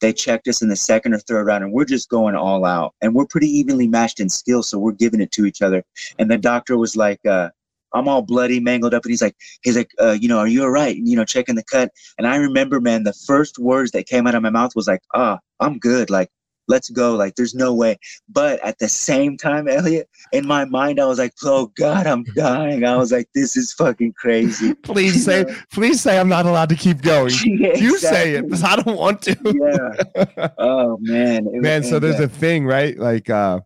they 0.00 0.12
checked 0.12 0.48
us 0.48 0.60
in 0.62 0.68
the 0.68 0.76
second 0.76 1.14
or 1.14 1.18
third 1.18 1.46
round, 1.46 1.64
and 1.64 1.72
we're 1.72 1.84
just 1.84 2.08
going 2.08 2.34
all 2.34 2.64
out, 2.64 2.94
and 3.00 3.14
we're 3.14 3.26
pretty 3.26 3.48
evenly 3.48 3.86
matched 3.86 4.20
in 4.20 4.28
skill, 4.28 4.62
so 4.62 4.78
we're 4.78 4.92
giving 4.92 5.20
it 5.20 5.32
to 5.32 5.46
each 5.46 5.62
other. 5.62 5.84
And 6.18 6.30
the 6.30 6.38
doctor 6.38 6.76
was 6.76 6.96
like, 6.96 7.24
uh, 7.26 7.50
"I'm 7.94 8.08
all 8.08 8.22
bloody, 8.22 8.60
mangled 8.60 8.94
up," 8.94 9.04
and 9.04 9.10
he's 9.10 9.22
like, 9.22 9.36
"He's 9.62 9.76
like, 9.76 9.90
uh, 10.00 10.16
you 10.20 10.28
know, 10.28 10.38
are 10.38 10.48
you 10.48 10.62
all 10.62 10.70
right?" 10.70 10.96
And, 10.96 11.08
you 11.08 11.16
know, 11.16 11.24
checking 11.24 11.54
the 11.54 11.64
cut. 11.64 11.90
And 12.18 12.26
I 12.26 12.36
remember, 12.36 12.80
man, 12.80 13.04
the 13.04 13.12
first 13.12 13.58
words 13.58 13.92
that 13.92 14.06
came 14.06 14.26
out 14.26 14.34
of 14.34 14.42
my 14.42 14.50
mouth 14.50 14.74
was 14.74 14.88
like, 14.88 15.02
"Ah, 15.14 15.38
I'm 15.60 15.78
good. 15.78 16.10
Like, 16.10 16.30
let's 16.68 16.90
go. 16.90 17.14
Like, 17.14 17.34
there's 17.36 17.54
no 17.54 17.72
way." 17.74 17.98
But 18.28 18.60
at 18.64 18.78
the 18.78 18.88
same 18.88 19.36
time, 19.36 19.68
Elliot, 19.68 20.08
in 20.32 20.46
my 20.46 20.64
mind, 20.64 21.00
I 21.00 21.06
was 21.06 21.18
like, 21.18 21.32
"Oh 21.44 21.66
God, 21.76 22.06
I'm 22.06 22.24
dying." 22.34 22.84
I 22.84 22.96
was 22.96 23.12
like, 23.12 23.28
"This 23.34 23.56
is 23.56 23.72
fucking 23.72 24.14
crazy." 24.14 24.74
please 24.82 25.24
say, 25.24 25.44
please 25.72 26.00
say 26.00 26.18
I'm 26.18 26.28
not 26.28 26.46
allowed 26.46 26.68
to 26.70 26.76
keep 26.76 27.02
going. 27.02 27.32
Yeah, 27.46 27.74
You 27.76 27.98
say 27.98 28.34
it 28.34 28.42
because 28.42 28.64
I 28.64 28.76
don't 28.76 28.96
want 28.98 29.22
to. 29.22 29.36
yeah. 29.44 30.48
Oh 30.58 30.98
man. 31.00 31.46
It- 31.46 31.62
man 31.62 31.82
so 31.82 31.98
there's 31.98 32.20
uh, 32.20 32.24
a 32.24 32.28
thing 32.28 32.66
right 32.66 32.98
like 32.98 33.30
uh 33.30 33.60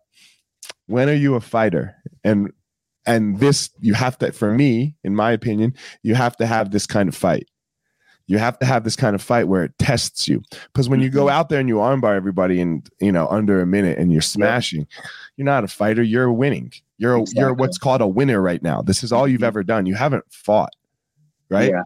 when 0.87 1.09
are 1.09 1.13
you 1.15 1.35
a 1.35 1.41
fighter 1.41 1.95
and 2.23 2.51
and 3.05 3.39
this 3.39 3.69
you 3.79 3.93
have 3.93 4.17
to 4.19 4.31
for 4.31 4.53
me 4.53 4.95
in 5.03 5.15
my 5.15 5.31
opinion 5.31 5.73
you 6.03 6.15
have 6.15 6.35
to 6.37 6.45
have 6.45 6.71
this 6.71 6.85
kind 6.85 7.09
of 7.09 7.15
fight 7.15 7.47
you 8.27 8.37
have 8.37 8.57
to 8.59 8.65
have 8.65 8.83
this 8.83 8.95
kind 8.95 9.13
of 9.15 9.21
fight 9.21 9.47
where 9.47 9.63
it 9.63 9.73
tests 9.79 10.27
you 10.27 10.41
because 10.67 10.87
when 10.87 10.99
you 11.01 11.09
go 11.09 11.25
Mhm. 11.25 11.31
out 11.31 11.49
there 11.49 11.59
and 11.59 11.67
you 11.67 11.75
armbar 11.75 12.15
everybody 12.15 12.61
in 12.61 12.83
you 12.99 13.11
know 13.11 13.27
under 13.27 13.61
a 13.61 13.65
minute 13.65 13.97
and 13.97 14.11
you're 14.11 14.21
smashing 14.21 14.87
you're 15.35 15.45
not 15.45 15.63
a 15.63 15.67
fighter 15.67 16.01
you're 16.03 16.31
winning 16.31 16.71
you're 16.97 17.23
you're 17.33 17.53
what's 17.53 17.77
called 17.77 17.99
a 18.01 18.07
winner 18.07 18.41
right 18.41 18.61
now 18.63 18.81
this 18.81 19.03
is 19.03 19.11
all 19.11 19.27
you've 19.27 19.41
Mhm. 19.41 19.47
ever 19.47 19.63
done 19.63 19.85
you 19.85 19.95
haven't 19.95 20.23
fought 20.31 20.73
right 21.49 21.71
Yeah. 21.71 21.83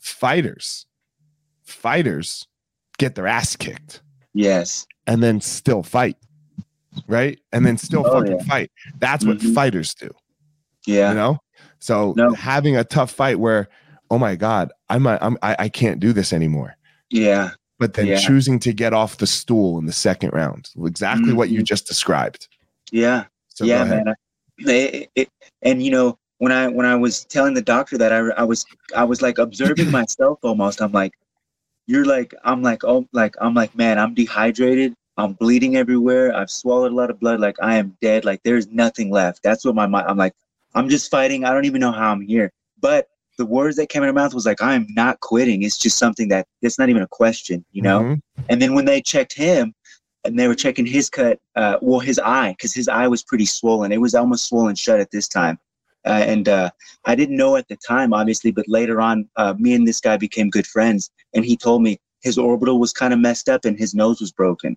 fighters 0.00 0.86
fighters 1.64 2.46
get 2.98 3.14
their 3.14 3.26
ass 3.26 3.56
kicked 3.56 4.02
Yes. 4.34 4.86
and 5.06 5.22
then 5.22 5.40
still 5.40 5.82
fight, 5.82 6.16
right? 7.06 7.38
And 7.52 7.64
then 7.64 7.76
still 7.78 8.04
Oh, 8.06 8.20
fucking 8.20 8.38
yeah. 8.38 8.44
fight. 8.44 8.70
That's 8.98 9.24
what 9.24 9.38
Mhm. 9.38 9.54
fighters 9.54 9.94
do, 9.94 10.10
Yeah. 10.86 11.10
you 11.10 11.14
know. 11.14 11.38
So 11.78 12.14
No. 12.16 12.32
having 12.34 12.76
a 12.76 12.84
tough 12.84 13.10
fight 13.10 13.38
where, 13.40 13.68
oh 14.10 14.18
my 14.18 14.36
god, 14.36 14.72
I'm, 14.88 15.06
a, 15.06 15.18
I'm 15.20 15.36
I, 15.42 15.56
I 15.58 15.68
can't 15.68 16.00
do 16.00 16.12
this 16.12 16.32
anymore. 16.32 16.76
Yeah. 17.10 17.50
But 17.78 17.94
then 17.94 18.06
Yeah. 18.08 18.16
choosing 18.18 18.58
to 18.60 18.72
get 18.72 18.92
off 18.92 19.18
the 19.18 19.26
stool 19.26 19.78
in 19.78 19.86
the 19.86 19.92
second 19.92 20.30
round, 20.32 20.70
exactly 20.84 21.32
what 21.32 21.48
you 21.50 21.60
Mhm. 21.60 21.64
just 21.66 21.86
described. 21.86 22.48
Yeah. 22.90 23.24
So 23.48 23.64
yeah, 23.64 23.84
man. 23.84 24.08
I- 24.08 24.14
It, 24.60 25.08
it, 25.14 25.28
and 25.62 25.80
you 25.80 25.92
know, 25.92 26.18
when 26.38 26.50
I 26.50 26.66
when 26.66 26.84
I 26.84 26.96
was 26.96 27.24
telling 27.24 27.54
the 27.54 27.62
doctor 27.62 27.96
that 27.98 28.12
I 28.12 28.18
I 28.36 28.42
was 28.42 28.64
I 28.96 29.04
was 29.04 29.22
like 29.22 29.38
observing 29.38 29.90
myself 29.92 30.38
almost. 30.42 30.80
I'm 30.82 30.90
like, 30.90 31.12
you're 31.86 32.04
like 32.04 32.34
I'm 32.44 32.60
like 32.62 32.82
oh 32.84 33.06
like 33.12 33.36
I'm 33.40 33.54
like 33.54 33.74
man 33.76 33.98
I'm 34.00 34.14
dehydrated. 34.14 34.94
I'm 35.16 35.34
bleeding 35.34 35.76
everywhere. 35.76 36.34
I've 36.34 36.50
swallowed 36.50 36.90
a 36.92 36.94
lot 36.94 37.10
of 37.10 37.20
blood. 37.20 37.38
Like 37.40 37.56
I 37.62 37.76
am 37.76 37.96
dead. 38.00 38.24
Like 38.24 38.40
there's 38.42 38.66
nothing 38.68 39.10
left. 39.12 39.42
That's 39.44 39.64
what 39.64 39.76
my 39.76 39.86
mind. 39.86 40.06
I'm 40.08 40.16
like 40.16 40.34
I'm 40.74 40.88
just 40.88 41.08
fighting. 41.10 41.44
I 41.44 41.52
don't 41.52 41.64
even 41.66 41.80
know 41.80 41.92
how 41.92 42.10
I'm 42.10 42.20
here. 42.20 42.50
But 42.80 43.06
the 43.38 43.46
words 43.46 43.76
that 43.76 43.88
came 43.88 44.02
out 44.02 44.08
of 44.08 44.14
mouth 44.14 44.34
was 44.34 44.44
like 44.44 44.60
I 44.60 44.74
am 44.74 44.86
not 44.90 45.20
quitting. 45.20 45.62
It's 45.62 45.78
just 45.78 45.96
something 45.96 46.28
that 46.28 46.46
it's 46.60 46.78
not 46.78 46.90
even 46.90 47.02
a 47.02 47.08
question. 47.08 47.64
You 47.72 47.82
know. 47.82 48.00
Mhm. 48.00 48.22
And 48.48 48.60
then 48.60 48.74
when 48.74 48.84
they 48.84 49.00
checked 49.00 49.34
him, 49.34 49.74
and 50.24 50.38
they 50.38 50.48
were 50.48 50.54
checking 50.54 50.84
his 50.84 51.08
cut, 51.08 51.38
uh, 51.56 51.78
well, 51.80 52.00
his 52.00 52.18
eye, 52.18 52.50
because 52.50 52.74
his 52.74 52.88
eye 52.88 53.08
was 53.08 53.22
pretty 53.22 53.46
swollen. 53.46 53.92
It 53.92 54.00
was 54.00 54.14
almost 54.14 54.46
swollen 54.46 54.74
shut 54.74 55.00
at 55.00 55.10
this 55.10 55.28
time. 55.28 55.58
Uh, 56.04 56.22
and 56.26 56.48
uh, 56.48 56.70
I 57.06 57.14
didn't 57.14 57.36
know 57.36 57.56
at 57.56 57.68
the 57.68 57.76
time, 57.76 58.12
obviously, 58.12 58.50
but 58.50 58.66
later 58.68 59.00
on, 59.00 59.28
uh, 59.36 59.54
me 59.58 59.74
and 59.74 59.86
this 59.86 60.00
guy 60.00 60.16
became 60.16 60.50
good 60.50 60.66
friends. 60.66 61.10
And 61.34 61.44
he 61.44 61.56
told 61.56 61.82
me 61.82 61.98
his 62.22 62.38
orbital 62.38 62.78
was 62.78 62.92
kind 62.92 63.12
of 63.12 63.20
messed 63.20 63.48
up 63.48 63.64
and 63.64 63.78
his 63.78 63.94
nose 63.94 64.20
was 64.20 64.32
broken. 64.32 64.76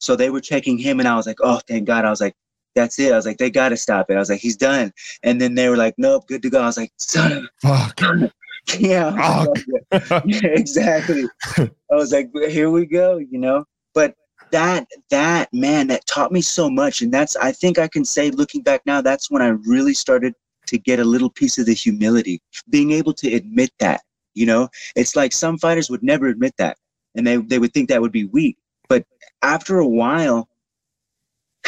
So 0.00 0.16
they 0.16 0.30
were 0.30 0.40
checking 0.40 0.78
him, 0.78 1.00
and 1.00 1.08
I 1.08 1.16
was 1.16 1.26
like, 1.26 1.38
oh, 1.42 1.60
thank 1.68 1.86
God. 1.86 2.04
I 2.04 2.10
was 2.10 2.20
like, 2.20 2.34
that's 2.78 2.98
it. 2.98 3.12
I 3.12 3.16
was 3.16 3.26
like, 3.26 3.38
they 3.38 3.50
got 3.50 3.70
to 3.70 3.76
stop 3.76 4.08
it. 4.08 4.14
I 4.14 4.18
was 4.18 4.30
like, 4.30 4.40
he's 4.40 4.56
done. 4.56 4.92
And 5.24 5.40
then 5.40 5.54
they 5.56 5.68
were 5.68 5.76
like, 5.76 5.94
nope, 5.98 6.28
good 6.28 6.42
to 6.42 6.50
go. 6.50 6.62
I 6.62 6.66
was 6.66 6.76
like, 6.76 6.92
son 6.98 7.32
of 7.32 7.48
Fuck. 7.60 8.00
yeah, 8.78 9.46
yeah, 10.24 10.40
exactly. 10.42 11.24
I 11.56 11.70
was 11.90 12.12
like, 12.12 12.30
here 12.48 12.70
we 12.70 12.86
go, 12.86 13.18
you 13.18 13.38
know. 13.38 13.64
But 13.94 14.14
that 14.52 14.86
that 15.10 15.52
man 15.52 15.88
that 15.88 16.06
taught 16.06 16.30
me 16.30 16.40
so 16.40 16.70
much, 16.70 17.02
and 17.02 17.12
that's 17.12 17.34
I 17.36 17.50
think 17.50 17.78
I 17.78 17.88
can 17.88 18.04
say, 18.04 18.30
looking 18.30 18.62
back 18.62 18.82
now, 18.86 19.00
that's 19.00 19.30
when 19.30 19.42
I 19.42 19.48
really 19.48 19.94
started 19.94 20.34
to 20.66 20.78
get 20.78 21.00
a 21.00 21.04
little 21.04 21.30
piece 21.30 21.58
of 21.58 21.66
the 21.66 21.74
humility, 21.74 22.40
being 22.70 22.92
able 22.92 23.14
to 23.14 23.34
admit 23.34 23.70
that. 23.80 24.02
You 24.34 24.46
know, 24.46 24.68
it's 24.94 25.16
like 25.16 25.32
some 25.32 25.58
fighters 25.58 25.90
would 25.90 26.02
never 26.02 26.28
admit 26.28 26.54
that, 26.58 26.76
and 27.16 27.26
they 27.26 27.38
they 27.38 27.58
would 27.58 27.72
think 27.72 27.88
that 27.88 28.00
would 28.00 28.12
be 28.12 28.26
weak. 28.26 28.56
But 28.88 29.04
after 29.42 29.78
a 29.78 29.86
while, 29.86 30.48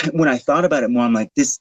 when 0.12 0.28
I 0.28 0.38
thought 0.38 0.64
about 0.64 0.82
it 0.82 0.90
more, 0.90 1.04
I'm 1.04 1.12
like, 1.12 1.30
this 1.36 1.60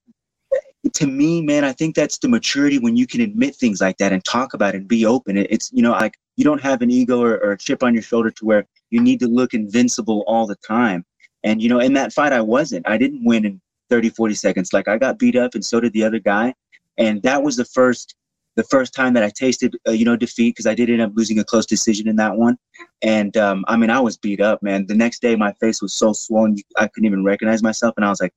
to 0.93 1.07
me, 1.07 1.41
man, 1.41 1.65
I 1.65 1.73
think 1.73 1.95
that's 1.95 2.17
the 2.19 2.29
maturity 2.29 2.79
when 2.79 2.95
you 2.95 3.05
can 3.05 3.21
admit 3.21 3.55
things 3.55 3.81
like 3.81 3.97
that 3.97 4.13
and 4.13 4.23
talk 4.23 4.53
about 4.53 4.75
it 4.75 4.77
and 4.77 4.87
be 4.87 5.05
open. 5.05 5.37
It, 5.37 5.47
it's, 5.49 5.71
you 5.73 5.83
know, 5.83 5.91
like 5.91 6.17
you 6.37 6.45
don't 6.45 6.61
have 6.61 6.81
an 6.81 6.89
ego 6.89 7.21
or, 7.21 7.33
or 7.37 7.51
a 7.51 7.57
chip 7.57 7.83
on 7.83 7.93
your 7.93 8.03
shoulder 8.03 8.31
to 8.31 8.45
where 8.45 8.65
you 8.89 9.01
need 9.01 9.19
to 9.19 9.27
look 9.27 9.53
invincible 9.53 10.23
all 10.25 10.47
the 10.47 10.55
time. 10.55 11.05
And, 11.43 11.61
you 11.61 11.69
know, 11.69 11.79
in 11.79 11.93
that 11.93 12.13
fight, 12.13 12.33
I 12.33 12.41
wasn't. 12.41 12.87
I 12.87 12.97
didn't 12.97 13.25
win 13.25 13.45
in 13.45 13.61
30, 13.89 14.09
40 14.09 14.33
seconds. 14.35 14.73
Like 14.73 14.87
I 14.87 14.97
got 14.97 15.19
beat 15.19 15.35
up 15.35 15.53
and 15.53 15.63
so 15.63 15.79
did 15.79 15.93
the 15.93 16.03
other 16.03 16.19
guy. 16.19 16.53
And 16.97 17.21
that 17.23 17.43
was 17.43 17.55
the 17.55 17.65
first 17.65 18.15
the 18.55 18.63
first 18.63 18.93
time 18.93 19.13
that 19.13 19.23
I 19.23 19.29
tasted, 19.29 19.75
uh, 19.87 19.91
you 19.91 20.05
know, 20.05 20.15
defeat 20.15 20.51
because 20.55 20.65
I 20.67 20.75
did 20.75 20.89
end 20.89 21.01
up 21.01 21.11
losing 21.15 21.39
a 21.39 21.43
close 21.43 21.65
decision 21.65 22.07
in 22.07 22.15
that 22.17 22.35
one. 22.35 22.57
And 23.01 23.35
um, 23.37 23.63
I 23.67 23.77
mean, 23.77 23.89
I 23.89 23.99
was 23.99 24.17
beat 24.17 24.41
up, 24.41 24.61
man. 24.61 24.85
The 24.87 24.95
next 24.95 25.21
day, 25.21 25.35
my 25.35 25.53
face 25.53 25.81
was 25.81 25.93
so 25.93 26.13
swollen, 26.13 26.57
I 26.77 26.87
couldn't 26.87 27.05
even 27.05 27.23
recognize 27.23 27.63
myself. 27.63 27.93
And 27.95 28.05
I 28.05 28.09
was 28.09 28.19
like, 28.19 28.33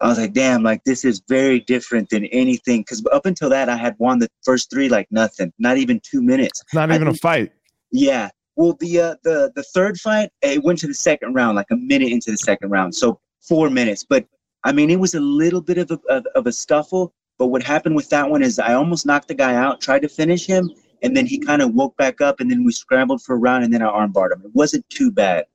I 0.00 0.08
was 0.08 0.18
like, 0.18 0.32
damn, 0.32 0.62
like 0.62 0.84
this 0.84 1.04
is 1.04 1.22
very 1.28 1.60
different 1.60 2.08
than 2.10 2.26
anything. 2.26 2.82
Because 2.82 3.04
up 3.10 3.26
until 3.26 3.50
that, 3.50 3.68
I 3.68 3.76
had 3.76 3.96
won 3.98 4.20
the 4.20 4.28
first 4.44 4.70
three 4.70 4.88
like 4.88 5.08
nothing, 5.10 5.52
not 5.58 5.76
even 5.76 6.00
two 6.08 6.22
minutes. 6.22 6.62
Not 6.72 6.90
even 6.90 7.06
think, 7.06 7.16
a 7.16 7.18
fight. 7.18 7.52
Yeah. 7.90 8.30
Well, 8.54 8.76
the 8.80 9.00
uh, 9.00 9.14
the 9.24 9.52
the 9.54 9.62
third 9.62 9.98
fight, 9.98 10.30
it 10.42 10.62
went 10.62 10.78
to 10.80 10.86
the 10.86 10.94
second 10.94 11.34
round, 11.34 11.56
like 11.56 11.70
a 11.70 11.76
minute 11.76 12.12
into 12.12 12.30
the 12.30 12.36
second 12.36 12.70
round, 12.70 12.94
so 12.94 13.20
four 13.40 13.70
minutes. 13.70 14.04
But 14.08 14.26
I 14.64 14.72
mean, 14.72 14.90
it 14.90 14.98
was 14.98 15.14
a 15.14 15.20
little 15.20 15.60
bit 15.60 15.78
of 15.78 15.90
a 15.90 15.98
of, 16.08 16.26
of 16.34 16.46
a 16.46 16.52
scuffle. 16.52 17.12
But 17.38 17.46
what 17.46 17.62
happened 17.62 17.96
with 17.96 18.10
that 18.10 18.28
one 18.28 18.42
is 18.42 18.58
I 18.58 18.74
almost 18.74 19.06
knocked 19.06 19.28
the 19.28 19.34
guy 19.34 19.54
out, 19.54 19.80
tried 19.80 20.02
to 20.02 20.08
finish 20.08 20.46
him, 20.46 20.70
and 21.02 21.16
then 21.16 21.24
he 21.24 21.38
kind 21.38 21.62
of 21.62 21.74
woke 21.74 21.96
back 21.96 22.20
up, 22.20 22.40
and 22.40 22.50
then 22.50 22.64
we 22.64 22.72
scrambled 22.72 23.22
for 23.22 23.34
a 23.34 23.38
round, 23.38 23.64
and 23.64 23.72
then 23.72 23.82
I 23.82 23.86
armbarred 23.86 24.32
him. 24.32 24.42
It 24.44 24.50
wasn't 24.54 24.88
too 24.90 25.12
bad, 25.12 25.46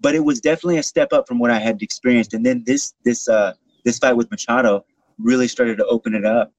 but 0.00 0.14
it 0.14 0.24
was 0.24 0.40
definitely 0.40 0.78
a 0.78 0.82
step 0.82 1.12
up 1.12 1.28
from 1.28 1.38
what 1.38 1.50
I 1.50 1.58
had 1.58 1.80
experienced. 1.80 2.34
And 2.34 2.44
then 2.44 2.64
this 2.66 2.94
this 3.04 3.28
uh 3.28 3.52
this 3.84 3.98
fight 3.98 4.16
with 4.16 4.30
Machado 4.30 4.84
really 5.18 5.48
started 5.48 5.76
to 5.78 5.86
open 5.86 6.14
it 6.14 6.24
up. 6.24 6.52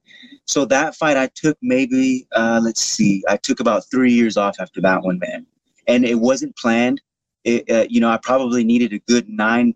So 0.46 0.66
that 0.66 0.96
fight, 0.96 1.18
I 1.18 1.30
took 1.34 1.58
maybe, 1.62 2.28
uh, 2.36 2.60
let's 2.64 2.82
see, 2.82 3.24
I 3.30 3.38
took 3.38 3.60
about 3.60 3.90
three 3.90 4.12
years 4.12 4.36
off 4.36 4.58
after 4.60 4.82
that 4.82 5.04
one, 5.04 5.20
man. 5.20 5.46
And 5.88 6.06
it 6.06 6.16
wasn't 6.16 6.58
planned. 6.58 7.02
It, 7.46 7.70
uh, 7.70 7.86
you 7.90 8.02
know, 8.02 8.10
I 8.10 8.18
probably 8.18 8.64
needed 8.64 8.92
a 8.94 9.00
good 9.00 9.30
nine 9.30 9.76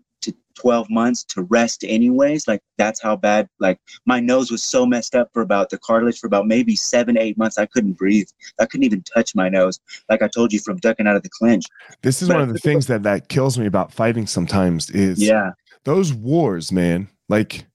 12 0.54 0.90
months 0.90 1.24
to 1.24 1.42
rest 1.42 1.84
anyways. 1.86 2.46
Like 2.48 2.60
that's 2.78 3.02
how 3.02 3.16
bad, 3.16 3.48
like 3.60 3.78
my 4.06 4.20
nose 4.20 4.50
was 4.50 4.62
so 4.62 4.86
messed 4.86 5.14
up 5.14 5.30
for 5.32 5.42
about 5.42 5.70
the 5.70 5.78
cartilage 5.78 6.18
for 6.18 6.26
about 6.26 6.46
maybe 6.46 6.76
seven, 6.76 7.18
eight 7.18 7.36
months. 7.36 7.58
I 7.58 7.66
couldn't 7.66 7.94
breathe. 7.94 8.28
I 8.60 8.66
couldn't 8.66 8.84
even 8.84 9.02
touch 9.02 9.34
my 9.34 9.48
nose. 9.48 9.80
Like 10.08 10.22
I 10.22 10.28
told 10.28 10.52
you 10.52 10.60
from 10.60 10.78
ducking 10.78 11.06
out 11.06 11.16
of 11.16 11.22
the 11.22 11.30
clinch. 11.30 11.64
This 12.02 12.22
is 12.22 12.28
but, 12.28 12.38
one 12.38 12.48
of 12.48 12.52
the 12.52 12.58
things 12.60 12.86
that, 12.86 13.02
that 13.02 13.28
kills 13.28 13.58
me 13.58 13.66
about 13.66 13.92
fighting 13.92 14.26
sometimes 14.26 14.90
is 14.90 15.22
yeah, 15.22 15.52
those 15.84 16.12
wars, 16.12 16.72
man 16.72 17.08
like 17.28 17.66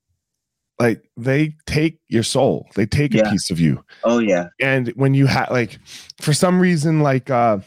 like 0.80 1.04
they 1.18 1.56
take 1.66 2.00
your 2.08 2.24
soul 2.24 2.68
they 2.76 2.86
take 2.86 3.14
yeah. 3.14 3.28
a 3.28 3.32
piece 3.32 3.52
of 3.52 3.60
you 3.60 3.84
oh 4.04 4.20
yeah 4.20 4.48
and 4.60 4.90
when 4.90 5.14
you 5.14 5.26
have 5.26 5.50
like 5.52 5.80
for 6.22 6.34
some 6.34 6.60
reason 6.60 7.02
like 7.02 7.30
uh 7.30 7.58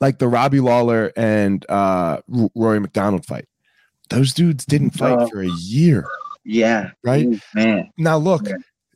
like 0.00 0.18
the 0.18 0.28
robbie 0.28 0.60
lawler 0.60 1.12
and 1.16 1.64
uh 1.68 2.20
rory 2.54 2.80
macdonald 2.80 3.24
fight 3.24 3.46
those 4.10 4.32
dudes 4.32 4.64
didn't 4.64 4.90
fight 4.90 5.18
oh. 5.18 5.28
for 5.28 5.42
a 5.42 5.50
year 5.58 6.06
yeah 6.44 6.90
right 7.04 7.26
man 7.54 7.90
now 7.98 8.16
look 8.16 8.46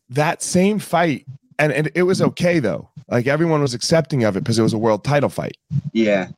that 0.08 0.42
same 0.42 0.78
fight 0.78 1.26
and, 1.58 1.72
and 1.72 1.90
it 1.94 2.04
was 2.04 2.22
okay 2.22 2.58
though 2.58 2.88
like 3.08 3.26
everyone 3.26 3.60
was 3.60 3.74
accepting 3.74 4.24
of 4.24 4.36
it 4.36 4.40
because 4.40 4.58
it 4.58 4.62
was 4.62 4.72
a 4.72 4.78
world 4.78 5.04
title 5.04 5.28
fight 5.28 5.56
yeah 5.92 6.28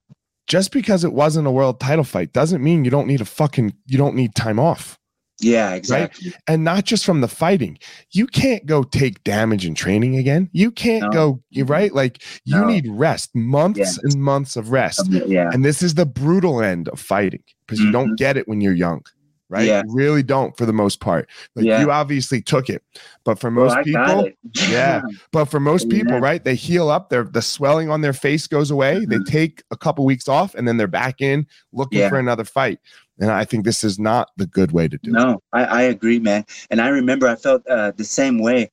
just 0.47 0.73
because 0.73 1.05
it 1.05 1.13
wasn't 1.13 1.47
a 1.47 1.51
world 1.51 1.81
title 1.81 2.05
fight 2.05 2.33
doesn't 2.33 2.63
mean 2.63 2.85
you 2.85 2.91
don't 2.91 3.07
need 3.07 3.21
a 3.21 3.25
fucking 3.25 3.73
you 3.87 3.99
don't 3.99 4.15
need 4.15 4.35
time 4.35 4.59
off 4.59 4.99
yeah, 5.41 5.75
exactly. 5.75 6.29
Right? 6.29 6.41
And 6.47 6.65
not 6.65 6.85
just 6.85 7.05
from 7.05 7.21
the 7.21 7.29
fighting. 7.29 7.79
You 8.13 8.27
can't 8.27 8.65
go 8.67 8.83
take 8.83 9.25
damage 9.25 9.67
in 9.67 9.75
training 9.75 10.17
again. 10.17 10.49
You 10.53 10.71
can't 10.71 11.13
no. 11.13 11.41
go, 11.53 11.65
right? 11.65 11.93
Like 11.93 12.23
you 12.45 12.57
no. 12.57 12.67
need 12.67 12.87
rest, 12.89 13.35
months 13.35 13.79
yeah. 13.79 13.93
and 14.03 14.23
months 14.23 14.57
of 14.57 14.71
rest. 14.71 15.07
Yeah. 15.11 15.51
And 15.53 15.65
this 15.65 15.83
is 15.83 15.95
the 15.95 16.07
brutal 16.07 16.63
end 16.63 16.89
of 16.89 17.01
fighting 17.01 17.43
because 17.66 17.79
mm-hmm. 17.79 17.87
you 17.87 17.92
don't 17.92 18.07
mm-hmm. 18.09 18.14
get 18.16 18.37
it 18.37 18.48
when 18.48 18.61
you're 18.61 18.74
young. 18.74 19.03
Right? 19.50 19.66
Yeah. 19.66 19.83
You 19.87 19.94
really 19.94 20.22
don't 20.22 20.57
for 20.57 20.66
the 20.66 20.72
most 20.72 21.00
part. 21.00 21.29
Like 21.55 21.66
yeah. 21.66 21.81
you 21.81 21.90
obviously 21.90 22.40
took 22.40 22.70
it. 22.70 22.83
But 23.24 23.38
for 23.38 23.50
most 23.50 23.77
well, 23.77 23.85
people, 23.85 24.31
yeah. 24.68 25.03
But 25.33 25.44
for 25.44 25.61
most 25.61 25.88
people, 25.90 26.14
yeah. 26.14 26.20
right? 26.20 26.42
They 26.42 26.55
heal 26.55 26.88
up, 26.88 27.11
their 27.11 27.24
the 27.24 27.42
swelling 27.42 27.90
on 27.90 28.00
their 28.00 28.14
face 28.14 28.46
goes 28.46 28.70
away. 28.70 28.96
Mm-hmm. 28.96 29.11
They 29.11 29.31
take 29.31 29.62
a 29.70 29.77
couple 29.77 30.05
weeks 30.07 30.29
off 30.29 30.55
and 30.55 30.66
then 30.66 30.77
they're 30.77 30.88
back 30.88 31.20
in 31.20 31.46
looking 31.72 32.09
for 32.09 32.18
another 32.18 32.44
fight. 32.44 32.81
And 33.20 33.31
I 33.31 33.44
think 33.44 33.64
this 33.64 33.85
is 33.85 33.98
not 33.98 34.31
the 34.37 34.46
good 34.46 34.72
way 34.72 34.88
to 34.88 34.98
do 34.98 35.12
no, 35.12 35.20
it. 35.20 35.24
No, 35.24 35.42
I, 35.53 35.64
I 35.64 35.83
agree, 35.83 36.18
man. 36.18 36.44
And 36.70 36.81
I 36.81 36.88
remember 36.88 37.29
I 37.29 37.37
felt 37.37 37.64
uh, 37.68 37.92
the 37.92 38.05
same 38.05 38.40
way. 38.40 38.70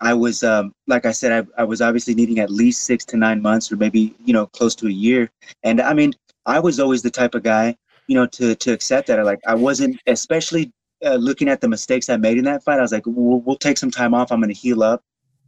I 0.00 0.12
was, 0.14 0.42
um, 0.42 0.74
like 0.86 1.06
I 1.06 1.12
said, 1.12 1.32
I, 1.32 1.62
I 1.62 1.64
was 1.64 1.80
obviously 1.80 2.14
needing 2.14 2.40
at 2.40 2.50
least 2.50 2.84
six 2.84 3.04
to 3.06 3.16
nine 3.16 3.40
months 3.40 3.70
or 3.70 3.76
maybe, 3.76 4.14
you 4.24 4.32
know, 4.32 4.46
close 4.46 4.74
to 4.76 4.86
a 4.88 4.90
year. 4.90 5.30
And 5.62 5.80
I 5.80 5.94
mean, 5.94 6.12
I 6.46 6.58
was 6.58 6.80
always 6.80 7.02
the 7.02 7.10
type 7.10 7.34
of 7.34 7.42
guy, 7.42 7.76
you 8.08 8.14
know, 8.14 8.26
to, 8.26 8.54
to 8.54 8.72
accept 8.72 9.08
that. 9.08 9.24
Like 9.24 9.40
I 9.46 9.54
wasn't, 9.54 10.00
especially 10.06 10.72
uh, 11.04 11.14
looking 11.14 11.48
at 11.48 11.60
the 11.60 11.68
mistakes 11.68 12.08
I 12.08 12.16
made 12.16 12.38
in 12.38 12.44
that 12.44 12.64
fight, 12.64 12.78
I 12.78 12.82
was 12.82 12.92
like, 12.92 13.06
we'll, 13.06 13.40
we'll 13.40 13.56
take 13.56 13.78
some 13.78 13.90
time 13.90 14.14
off. 14.14 14.32
I'm 14.32 14.40
going 14.40 14.52
to 14.52 14.58
heal 14.58 14.82
up 14.82 15.02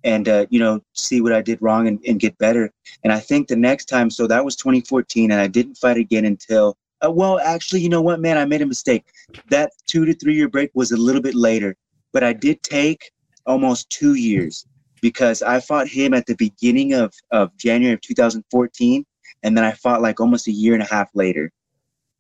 and, 0.04 0.28
uh, 0.28 0.46
you 0.50 0.60
know, 0.60 0.80
see 0.92 1.20
what 1.20 1.32
I 1.32 1.42
did 1.42 1.60
wrong 1.60 1.88
and, 1.88 1.98
and 2.06 2.20
get 2.20 2.36
better. 2.38 2.70
And 3.04 3.12
I 3.12 3.20
think 3.20 3.48
the 3.48 3.56
next 3.56 3.86
time, 3.86 4.10
so 4.10 4.26
that 4.26 4.44
was 4.44 4.56
2014 4.56 5.30
and 5.30 5.40
I 5.40 5.46
didn't 5.46 5.76
fight 5.76 5.96
again 5.96 6.24
until 6.24 6.76
uh, 7.04 7.10
well, 7.10 7.38
actually, 7.40 7.80
you 7.80 7.88
know 7.88 8.00
what, 8.00 8.20
man? 8.20 8.38
I 8.38 8.44
made 8.44 8.62
a 8.62 8.66
mistake. 8.66 9.04
That 9.50 9.72
two 9.86 10.04
to 10.06 10.14
three 10.14 10.34
year 10.34 10.48
break 10.48 10.70
was 10.74 10.92
a 10.92 10.96
little 10.96 11.20
bit 11.20 11.34
later, 11.34 11.76
but 12.12 12.24
I 12.24 12.32
did 12.32 12.62
take 12.62 13.10
almost 13.44 13.90
two 13.90 14.14
years 14.14 14.66
because 15.02 15.42
I 15.42 15.60
fought 15.60 15.88
him 15.88 16.14
at 16.14 16.26
the 16.26 16.34
beginning 16.36 16.94
of, 16.94 17.12
of 17.30 17.56
January 17.58 17.94
of 17.94 18.00
2014, 18.00 19.04
and 19.42 19.56
then 19.56 19.64
I 19.64 19.72
fought 19.72 20.00
like 20.02 20.20
almost 20.20 20.48
a 20.48 20.52
year 20.52 20.74
and 20.74 20.82
a 20.82 20.86
half 20.86 21.10
later. 21.14 21.50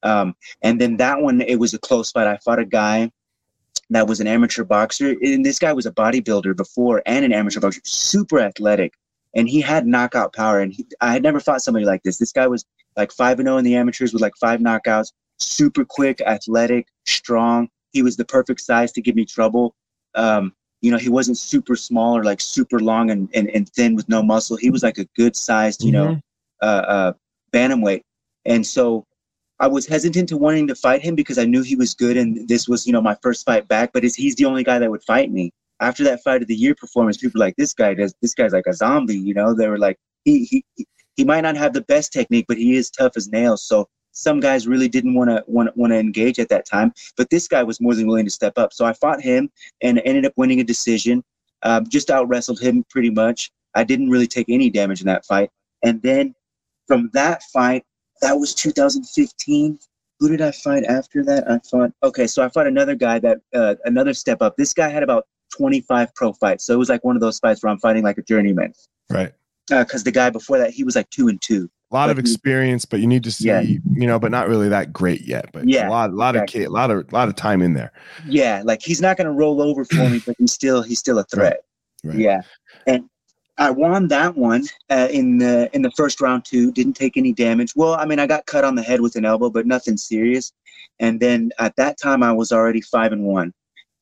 Um, 0.02 0.34
and 0.62 0.80
then 0.80 0.96
that 0.98 1.20
one, 1.20 1.40
it 1.40 1.56
was 1.56 1.74
a 1.74 1.78
close 1.78 2.10
fight. 2.10 2.26
I 2.26 2.36
fought 2.38 2.58
a 2.58 2.64
guy 2.64 3.10
that 3.90 4.06
was 4.06 4.20
an 4.20 4.26
amateur 4.26 4.64
boxer, 4.64 5.14
and 5.20 5.44
this 5.44 5.58
guy 5.58 5.72
was 5.72 5.86
a 5.86 5.92
bodybuilder 5.92 6.56
before 6.56 7.02
and 7.06 7.24
an 7.24 7.32
amateur 7.32 7.60
boxer, 7.60 7.80
super 7.84 8.40
athletic, 8.40 8.94
and 9.34 9.48
he 9.48 9.60
had 9.60 9.86
knockout 9.86 10.34
power. 10.34 10.60
And 10.60 10.72
he, 10.72 10.86
I 11.00 11.12
had 11.12 11.22
never 11.22 11.40
fought 11.40 11.62
somebody 11.62 11.84
like 11.84 12.02
this. 12.02 12.18
This 12.18 12.32
guy 12.32 12.46
was 12.46 12.64
like 12.96 13.12
5 13.12 13.40
and 13.40 13.46
0 13.46 13.58
in 13.58 13.64
the 13.64 13.76
amateurs 13.76 14.12
with 14.12 14.22
like 14.22 14.34
five 14.40 14.60
knockouts, 14.60 15.12
super 15.38 15.84
quick, 15.84 16.20
athletic, 16.22 16.88
strong. 17.04 17.68
He 17.92 18.02
was 18.02 18.16
the 18.16 18.24
perfect 18.24 18.60
size 18.60 18.92
to 18.92 19.02
give 19.02 19.14
me 19.14 19.24
trouble. 19.24 19.74
Um, 20.14 20.52
you 20.80 20.90
know, 20.90 20.98
he 20.98 21.08
wasn't 21.08 21.38
super 21.38 21.76
small 21.76 22.16
or 22.16 22.24
like 22.24 22.40
super 22.40 22.80
long 22.80 23.10
and, 23.10 23.28
and, 23.34 23.48
and 23.50 23.68
thin 23.70 23.94
with 23.94 24.08
no 24.08 24.22
muscle. 24.22 24.56
He 24.56 24.70
was 24.70 24.82
like 24.82 24.98
a 24.98 25.06
good 25.16 25.36
sized, 25.36 25.82
you 25.82 25.92
mm-hmm. 25.92 26.12
know, 26.12 26.20
uh, 26.62 26.64
uh, 26.64 27.12
bantamweight. 27.52 28.02
And 28.44 28.66
so 28.66 29.04
I 29.58 29.66
was 29.68 29.86
hesitant 29.86 30.28
to 30.28 30.36
wanting 30.36 30.66
to 30.68 30.74
fight 30.74 31.02
him 31.02 31.14
because 31.14 31.38
I 31.38 31.44
knew 31.44 31.62
he 31.62 31.76
was 31.76 31.94
good 31.94 32.16
and 32.16 32.46
this 32.48 32.68
was, 32.68 32.86
you 32.86 32.92
know, 32.92 33.00
my 33.00 33.16
first 33.22 33.44
fight 33.44 33.68
back, 33.68 33.90
but 33.92 34.02
he's 34.02 34.36
the 34.36 34.44
only 34.44 34.64
guy 34.64 34.78
that 34.78 34.90
would 34.90 35.02
fight 35.04 35.32
me. 35.32 35.52
After 35.80 36.04
that 36.04 36.22
fight 36.22 36.42
of 36.42 36.48
the 36.48 36.54
year 36.54 36.74
performance, 36.74 37.16
people 37.16 37.40
like, 37.40 37.54
this 37.56 37.74
guy 37.74 37.94
does, 37.94 38.14
this 38.22 38.34
guy's 38.34 38.52
like 38.52 38.66
a 38.66 38.74
zombie, 38.74 39.16
you 39.16 39.34
know, 39.34 39.54
they 39.54 39.68
were 39.68 39.78
like, 39.78 39.98
he, 40.24 40.44
he, 40.44 40.86
he 41.16 41.24
might 41.24 41.42
not 41.42 41.56
have 41.56 41.72
the 41.72 41.82
best 41.82 42.12
technique, 42.12 42.46
but 42.48 42.56
he 42.58 42.76
is 42.76 42.90
tough 42.90 43.12
as 43.16 43.28
nails. 43.28 43.66
So 43.66 43.88
some 44.12 44.40
guys 44.40 44.66
really 44.66 44.88
didn't 44.88 45.14
want 45.14 45.28
to 45.30 45.44
want 45.46 45.76
want 45.76 45.92
to 45.92 45.98
engage 45.98 46.38
at 46.38 46.48
that 46.48 46.66
time, 46.66 46.92
but 47.16 47.28
this 47.30 47.46
guy 47.48 47.62
was 47.62 47.80
more 47.80 47.94
than 47.94 48.06
willing 48.06 48.24
to 48.24 48.30
step 48.30 48.54
up. 48.56 48.72
So 48.72 48.86
I 48.86 48.94
fought 48.94 49.20
him 49.20 49.50
and 49.82 50.00
ended 50.04 50.24
up 50.24 50.32
winning 50.36 50.60
a 50.60 50.64
decision. 50.64 51.22
Um, 51.62 51.86
just 51.88 52.10
out 52.10 52.28
wrestled 52.28 52.60
him 52.60 52.84
pretty 52.88 53.10
much. 53.10 53.50
I 53.74 53.84
didn't 53.84 54.10
really 54.10 54.26
take 54.26 54.46
any 54.48 54.70
damage 54.70 55.00
in 55.00 55.06
that 55.06 55.26
fight. 55.26 55.50
And 55.82 56.00
then 56.02 56.34
from 56.86 57.10
that 57.12 57.42
fight, 57.52 57.84
that 58.22 58.38
was 58.38 58.54
2015. 58.54 59.78
Who 60.18 60.28
did 60.28 60.40
I 60.40 60.50
fight 60.50 60.84
after 60.84 61.22
that? 61.24 61.50
I 61.50 61.58
fought. 61.70 61.92
Okay, 62.02 62.26
so 62.26 62.42
I 62.42 62.48
fought 62.48 62.66
another 62.66 62.94
guy 62.94 63.18
that 63.18 63.38
uh, 63.54 63.74
another 63.84 64.14
step 64.14 64.40
up. 64.40 64.56
This 64.56 64.72
guy 64.72 64.88
had 64.88 65.02
about 65.02 65.26
25 65.56 66.14
pro 66.14 66.32
fights, 66.32 66.64
so 66.64 66.74
it 66.74 66.78
was 66.78 66.88
like 66.88 67.04
one 67.04 67.16
of 67.16 67.20
those 67.20 67.38
fights 67.38 67.62
where 67.62 67.70
I'm 67.70 67.78
fighting 67.78 68.02
like 68.02 68.18
a 68.18 68.22
journeyman. 68.22 68.72
Right 69.10 69.32
because 69.68 70.02
uh, 70.02 70.04
the 70.04 70.12
guy 70.12 70.30
before 70.30 70.58
that 70.58 70.70
he 70.70 70.84
was 70.84 70.96
like 70.96 71.08
two 71.10 71.28
and 71.28 71.40
two. 71.40 71.68
A 71.92 71.94
lot 71.94 72.10
of 72.10 72.18
experience, 72.18 72.84
but 72.84 72.98
you 72.98 73.06
need 73.06 73.22
to 73.24 73.30
see, 73.30 73.46
yeah. 73.46 73.60
you 73.60 74.06
know, 74.08 74.18
but 74.18 74.32
not 74.32 74.48
really 74.48 74.68
that 74.68 74.92
great 74.92 75.22
yet. 75.22 75.50
But 75.52 75.68
yeah, 75.68 75.88
a 75.88 75.90
lot, 75.90 76.10
a 76.10 76.14
lot 76.14 76.34
exactly. 76.34 76.62
of 76.62 76.64
kid, 76.64 76.68
a 76.68 76.72
lot 76.72 76.90
of, 76.90 77.12
a 77.12 77.14
lot 77.14 77.28
of 77.28 77.36
time 77.36 77.62
in 77.62 77.74
there. 77.74 77.92
Yeah, 78.26 78.62
like 78.64 78.82
he's 78.82 79.00
not 79.00 79.16
going 79.16 79.26
to 79.26 79.32
roll 79.32 79.62
over 79.62 79.84
for 79.84 80.08
me, 80.08 80.20
but 80.26 80.34
he's 80.36 80.52
still, 80.52 80.82
he's 80.82 80.98
still 80.98 81.20
a 81.20 81.24
threat. 81.24 81.62
Right. 82.02 82.12
Right. 82.12 82.18
Yeah, 82.18 82.40
and 82.88 83.08
I 83.58 83.70
won 83.70 84.08
that 84.08 84.36
one 84.36 84.64
uh, 84.90 85.08
in 85.10 85.38
the 85.38 85.70
in 85.74 85.82
the 85.82 85.90
first 85.92 86.20
round 86.20 86.44
too. 86.44 86.72
Didn't 86.72 86.94
take 86.94 87.16
any 87.16 87.32
damage. 87.32 87.74
Well, 87.74 87.94
I 87.94 88.04
mean, 88.04 88.18
I 88.18 88.26
got 88.26 88.46
cut 88.46 88.64
on 88.64 88.74
the 88.74 88.82
head 88.82 89.00
with 89.00 89.16
an 89.16 89.24
elbow, 89.24 89.50
but 89.50 89.66
nothing 89.66 89.96
serious. 89.96 90.52
And 91.00 91.18
then 91.20 91.50
at 91.58 91.74
that 91.76 91.98
time, 91.98 92.22
I 92.22 92.32
was 92.32 92.52
already 92.52 92.80
five 92.80 93.12
and 93.12 93.24
one. 93.24 93.52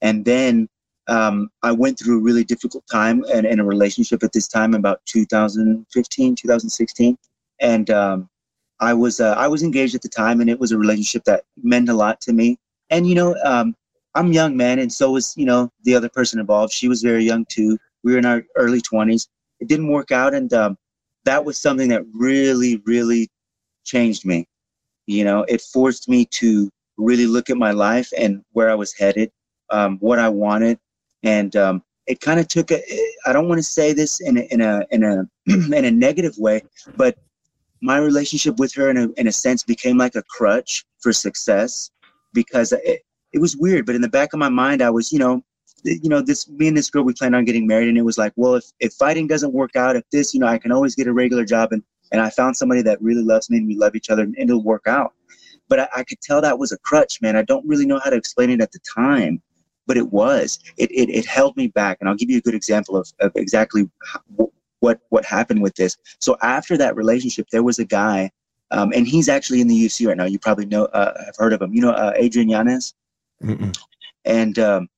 And 0.03 0.25
then 0.25 0.69
um, 1.07 1.51
I 1.63 1.73
went 1.73 1.99
through 1.99 2.19
a 2.19 2.23
really 2.23 2.45
difficult 2.45 2.85
time 2.91 3.25
and 3.33 3.47
in 3.47 3.61
a 3.61 3.65
relationship 3.65 4.23
at 4.23 4.33
this 4.33 4.49
time, 4.49 4.75
about 4.75 5.01
2015, 5.07 6.37
2016, 6.37 7.19
and 7.61 7.91
um, 7.91 8.29
I 8.81 8.95
was 8.95 9.21
uh, 9.21 9.35
I 9.37 9.49
was 9.49 9.63
engaged 9.63 9.95
at 9.95 10.03
the 10.03 10.09
time, 10.09 10.41
and 10.41 10.51
it 10.51 10.59
was 10.59 10.73
a 10.73 10.79
relationship 10.79 11.25
that 11.25 11.45
meant 11.63 11.89
a 11.89 11.95
lot 11.95 12.21
to 12.23 12.33
me. 12.33 12.59
And 12.91 13.07
you 13.07 13.15
know, 13.15 13.37
um, 13.45 13.77
I'm 14.15 14.33
young, 14.33 14.57
man, 14.57 14.79
and 14.79 14.93
so 14.93 15.13
was 15.13 15.35
you 15.37 15.47
know 15.47 15.71
the 15.85 15.95
other 15.95 16.09
person 16.09 16.41
involved. 16.41 16.73
She 16.73 16.89
was 16.89 17.03
very 17.03 17.25
young 17.25 17.45
too. 17.49 17.79
We 18.03 18.13
were 18.13 18.19
in 18.19 18.27
our 18.27 18.45
early 18.57 18.81
20s. 18.81 19.29
It 19.61 19.69
didn't 19.69 19.89
work 19.89 20.11
out, 20.11 20.35
and 20.35 20.53
um, 20.53 20.77
that 21.25 21.45
was 21.45 21.61
something 21.61 21.89
that 21.89 22.03
really, 22.15 22.83
really 22.85 23.29
changed 23.85 24.25
me. 24.25 24.47
You 25.07 25.25
know, 25.25 25.45
it 25.49 25.61
forced 25.61 26.09
me 26.09 26.25
to 26.27 26.71
really 26.97 27.27
look 27.27 27.51
at 27.51 27.57
my 27.57 27.73
life 27.73 28.11
and 28.17 28.43
where 28.53 28.71
I 28.71 28.75
was 28.75 28.93
headed, 28.93 29.31
um, 29.71 29.99
what 29.99 30.19
I 30.19 30.29
wanted, 30.29 30.79
and 31.23 31.55
um, 31.57 31.83
it 32.07 32.21
kind 32.21 32.41
of 32.41 32.49
took 32.49 32.71
a. 32.71 32.81
I 33.27 33.33
don't 33.33 33.49
want 33.49 33.59
to 33.59 33.63
say 33.65 33.93
this 33.93 34.21
in 34.21 34.39
a 34.39 34.43
in 34.51 34.61
a 34.61 34.85
in 34.91 35.05
a 35.05 35.29
in 35.47 35.85
a 35.85 35.91
negative 35.91 36.37
way, 36.39 36.63
but 36.97 37.19
my 37.81 37.99
relationship 37.99 38.59
with 38.59 38.75
her 38.75 38.91
in 38.91 38.97
a 38.97 39.09
in 39.17 39.27
a 39.27 39.33
sense 39.33 39.63
became 39.63 39.99
like 39.99 40.15
a 40.15 40.23
crutch 40.23 40.85
for 41.01 41.13
success 41.13 41.91
because 42.33 42.73
it, 42.73 43.03
it 43.33 43.41
was 43.41 43.57
weird. 43.57 43.87
But 43.87 43.95
in 43.95 44.01
the 44.01 44.09
back 44.09 44.33
of 44.33 44.39
my 44.39 44.49
mind, 44.49 44.83
I 44.83 44.91
was 44.91 45.13
you 45.13 45.19
know 45.19 45.43
you 45.85 46.09
know 46.09 46.21
this 46.21 46.49
me 46.49 46.69
and 46.69 46.77
this 46.77 46.91
girl 46.91 47.03
we 47.03 47.13
planned 47.13 47.37
on 47.37 47.45
getting 47.45 47.67
married 47.67 47.89
and 47.89 47.99
it 47.99 48.03
was 48.03 48.19
like 48.19 48.33
well 48.37 48.55
if, 48.55 48.65
if 48.81 48.93
fighting 48.95 49.27
doesn't 49.27 49.53
work 49.53 49.77
out 49.77 49.97
if 49.97 50.05
this 50.11 50.33
you 50.33 50.41
know 50.41 50.47
i 50.47 50.59
can 50.59 50.73
always 50.73 50.95
get 50.95 51.07
a 51.07 51.13
regular 51.13 51.45
job 51.45 51.73
and 51.73 51.83
and 52.11 52.21
i 52.21 52.31
found 52.31 52.57
somebody 52.57 52.83
that 52.83 53.01
really 53.03 53.23
loves 53.23 53.51
me 53.51 53.59
and 53.59 53.67
we 53.67 53.77
love 53.77 53.95
each 53.95 54.11
other 54.11 54.23
and 54.23 54.35
it'll 54.39 54.63
work 54.63 54.87
out. 54.87 55.13
But 55.69 55.81
I, 55.81 55.89
I 55.97 56.05
could 56.05 56.21
tell 56.21 56.43
that 56.43 56.59
was 56.59 56.73
a 56.73 56.79
crutch 56.79 57.23
man. 57.23 57.37
I 57.37 57.43
don't 57.43 57.67
really 57.67 57.87
know 57.87 57.99
how 57.99 58.11
to 58.11 58.17
explain 58.17 58.51
it 58.51 58.61
at 58.61 58.73
the 58.73 58.81
time 58.95 59.43
but 59.87 59.97
it 59.97 60.13
was. 60.13 60.59
It, 60.79 60.91
it, 60.91 61.11
it 61.11 61.27
held 61.27 61.57
me 61.57 61.69
back 61.69 61.99
and 62.01 62.09
i'll 62.09 62.15
give 62.15 62.31
you 62.31 62.39
a 62.39 62.43
good 62.43 62.55
example 62.55 62.97
of, 62.97 63.11
of 63.21 63.33
exactly 63.35 63.89
what 64.81 65.01
what 65.09 65.25
happened 65.25 65.63
with 65.63 65.75
this. 65.75 65.97
So 66.21 66.37
after 66.43 66.77
that 66.77 66.97
relationship 66.97 67.49
there 67.51 67.63
was 67.63 67.79
a 67.79 67.85
guy 67.85 68.31
um, 68.71 68.93
and 68.95 69.07
he's 69.07 69.29
actually 69.29 69.61
in 69.61 69.69
the 69.69 69.87
ufc 69.87 70.07
right 70.07 70.17
now. 70.17 70.25
You 70.25 70.39
probably 70.39 70.67
know 70.67 70.87
uh, 70.87 71.25
have 71.25 71.37
heard 71.37 71.53
of 71.53 71.63
him. 71.63 71.73
You 71.75 71.83
know 71.83 71.91
uh, 71.91 72.13
adrian 72.17 72.49
yanez? 72.49 72.95
And 74.25 74.59
um, 74.59 74.89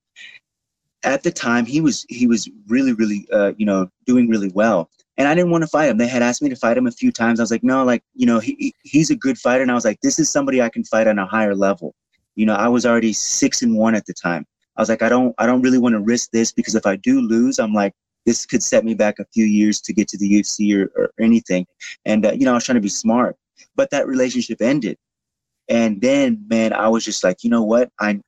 at 1.07 1.23
the 1.23 1.31
time 1.31 1.65
he 1.65 1.81
was 1.81 2.05
he 2.09 2.27
was 2.27 2.51
really 2.67 2.93
really 2.93 3.27
uh, 3.33 3.53
you 3.57 3.65
know 3.65 3.89
doing 4.05 4.29
really 4.29 4.51
well. 4.55 4.91
And 5.19 5.27
i 5.27 5.35
didn't 5.35 5.51
want 5.51 5.63
to 5.63 5.69
fight 5.69 5.89
him. 5.89 5.97
They 5.97 6.09
had 6.09 6.23
asked 6.23 6.43
me 6.43 6.51
to 6.51 6.57
fight 6.57 6.77
him 6.77 6.87
a 6.87 6.93
few 6.93 7.11
times. 7.11 7.41
I 7.41 7.45
was 7.45 7.51
like 7.51 7.65
no 7.65 7.85
like 7.85 8.03
you 8.15 8.27
know 8.27 8.39
he, 8.39 8.75
he's 8.83 9.11
a 9.11 9.17
good 9.17 9.39
fighter. 9.39 9.63
And 9.63 9.71
i 9.71 9.75
was 9.75 9.85
like 9.85 10.01
this 10.03 10.19
is 10.19 10.31
somebody 10.31 10.61
i 10.61 10.69
can 10.69 10.85
fight 10.85 11.07
on 11.07 11.19
a 11.19 11.27
higher 11.27 11.55
level. 11.55 11.95
You 12.35 12.45
know 12.45 12.55
i 12.55 12.69
was 12.69 12.85
already 12.85 13.15
six 13.15 13.63
and 13.63 13.75
one 13.77 13.95
at 13.95 14.05
the 14.05 14.13
time. 14.13 14.45
I 14.77 14.83
was 14.83 14.89
like 14.89 15.03
i 15.03 15.09
don't 15.09 15.35
i 15.39 15.47
don't 15.47 15.63
really 15.63 15.79
want 15.79 15.95
to 15.95 16.01
risk 16.01 16.31
this 16.33 16.53
because 16.53 16.75
if 16.75 16.85
i 16.85 16.97
do 16.97 17.21
lose 17.21 17.59
i'm 17.59 17.73
like 17.73 17.95
this 18.27 18.45
could 18.45 18.63
set 18.63 18.85
me 18.85 18.93
back 18.93 19.21
a 19.21 19.25
few 19.33 19.45
years 19.45 19.81
to 19.81 19.93
get 19.93 20.09
to 20.09 20.19
the 20.19 20.41
ufc 20.41 20.59
or, 20.77 20.91
or 21.01 21.13
anything. 21.21 21.65
And 22.05 22.27
uh, 22.27 22.33
you 22.33 22.45
know 22.45 22.51
i 22.51 22.55
was 22.55 22.65
trying 22.65 22.83
to 22.83 22.89
be 22.91 22.97
smart. 23.05 23.37
But 23.75 23.91
that 23.91 24.07
relationship 24.07 24.61
ended. 24.61 24.99
And 25.69 26.01
then 26.01 26.45
man 26.49 26.73
i 26.73 26.89
was 26.89 27.05
just 27.05 27.23
like 27.25 27.45
you 27.45 27.51
know 27.51 27.63
what? 27.63 27.91
I 28.01 28.21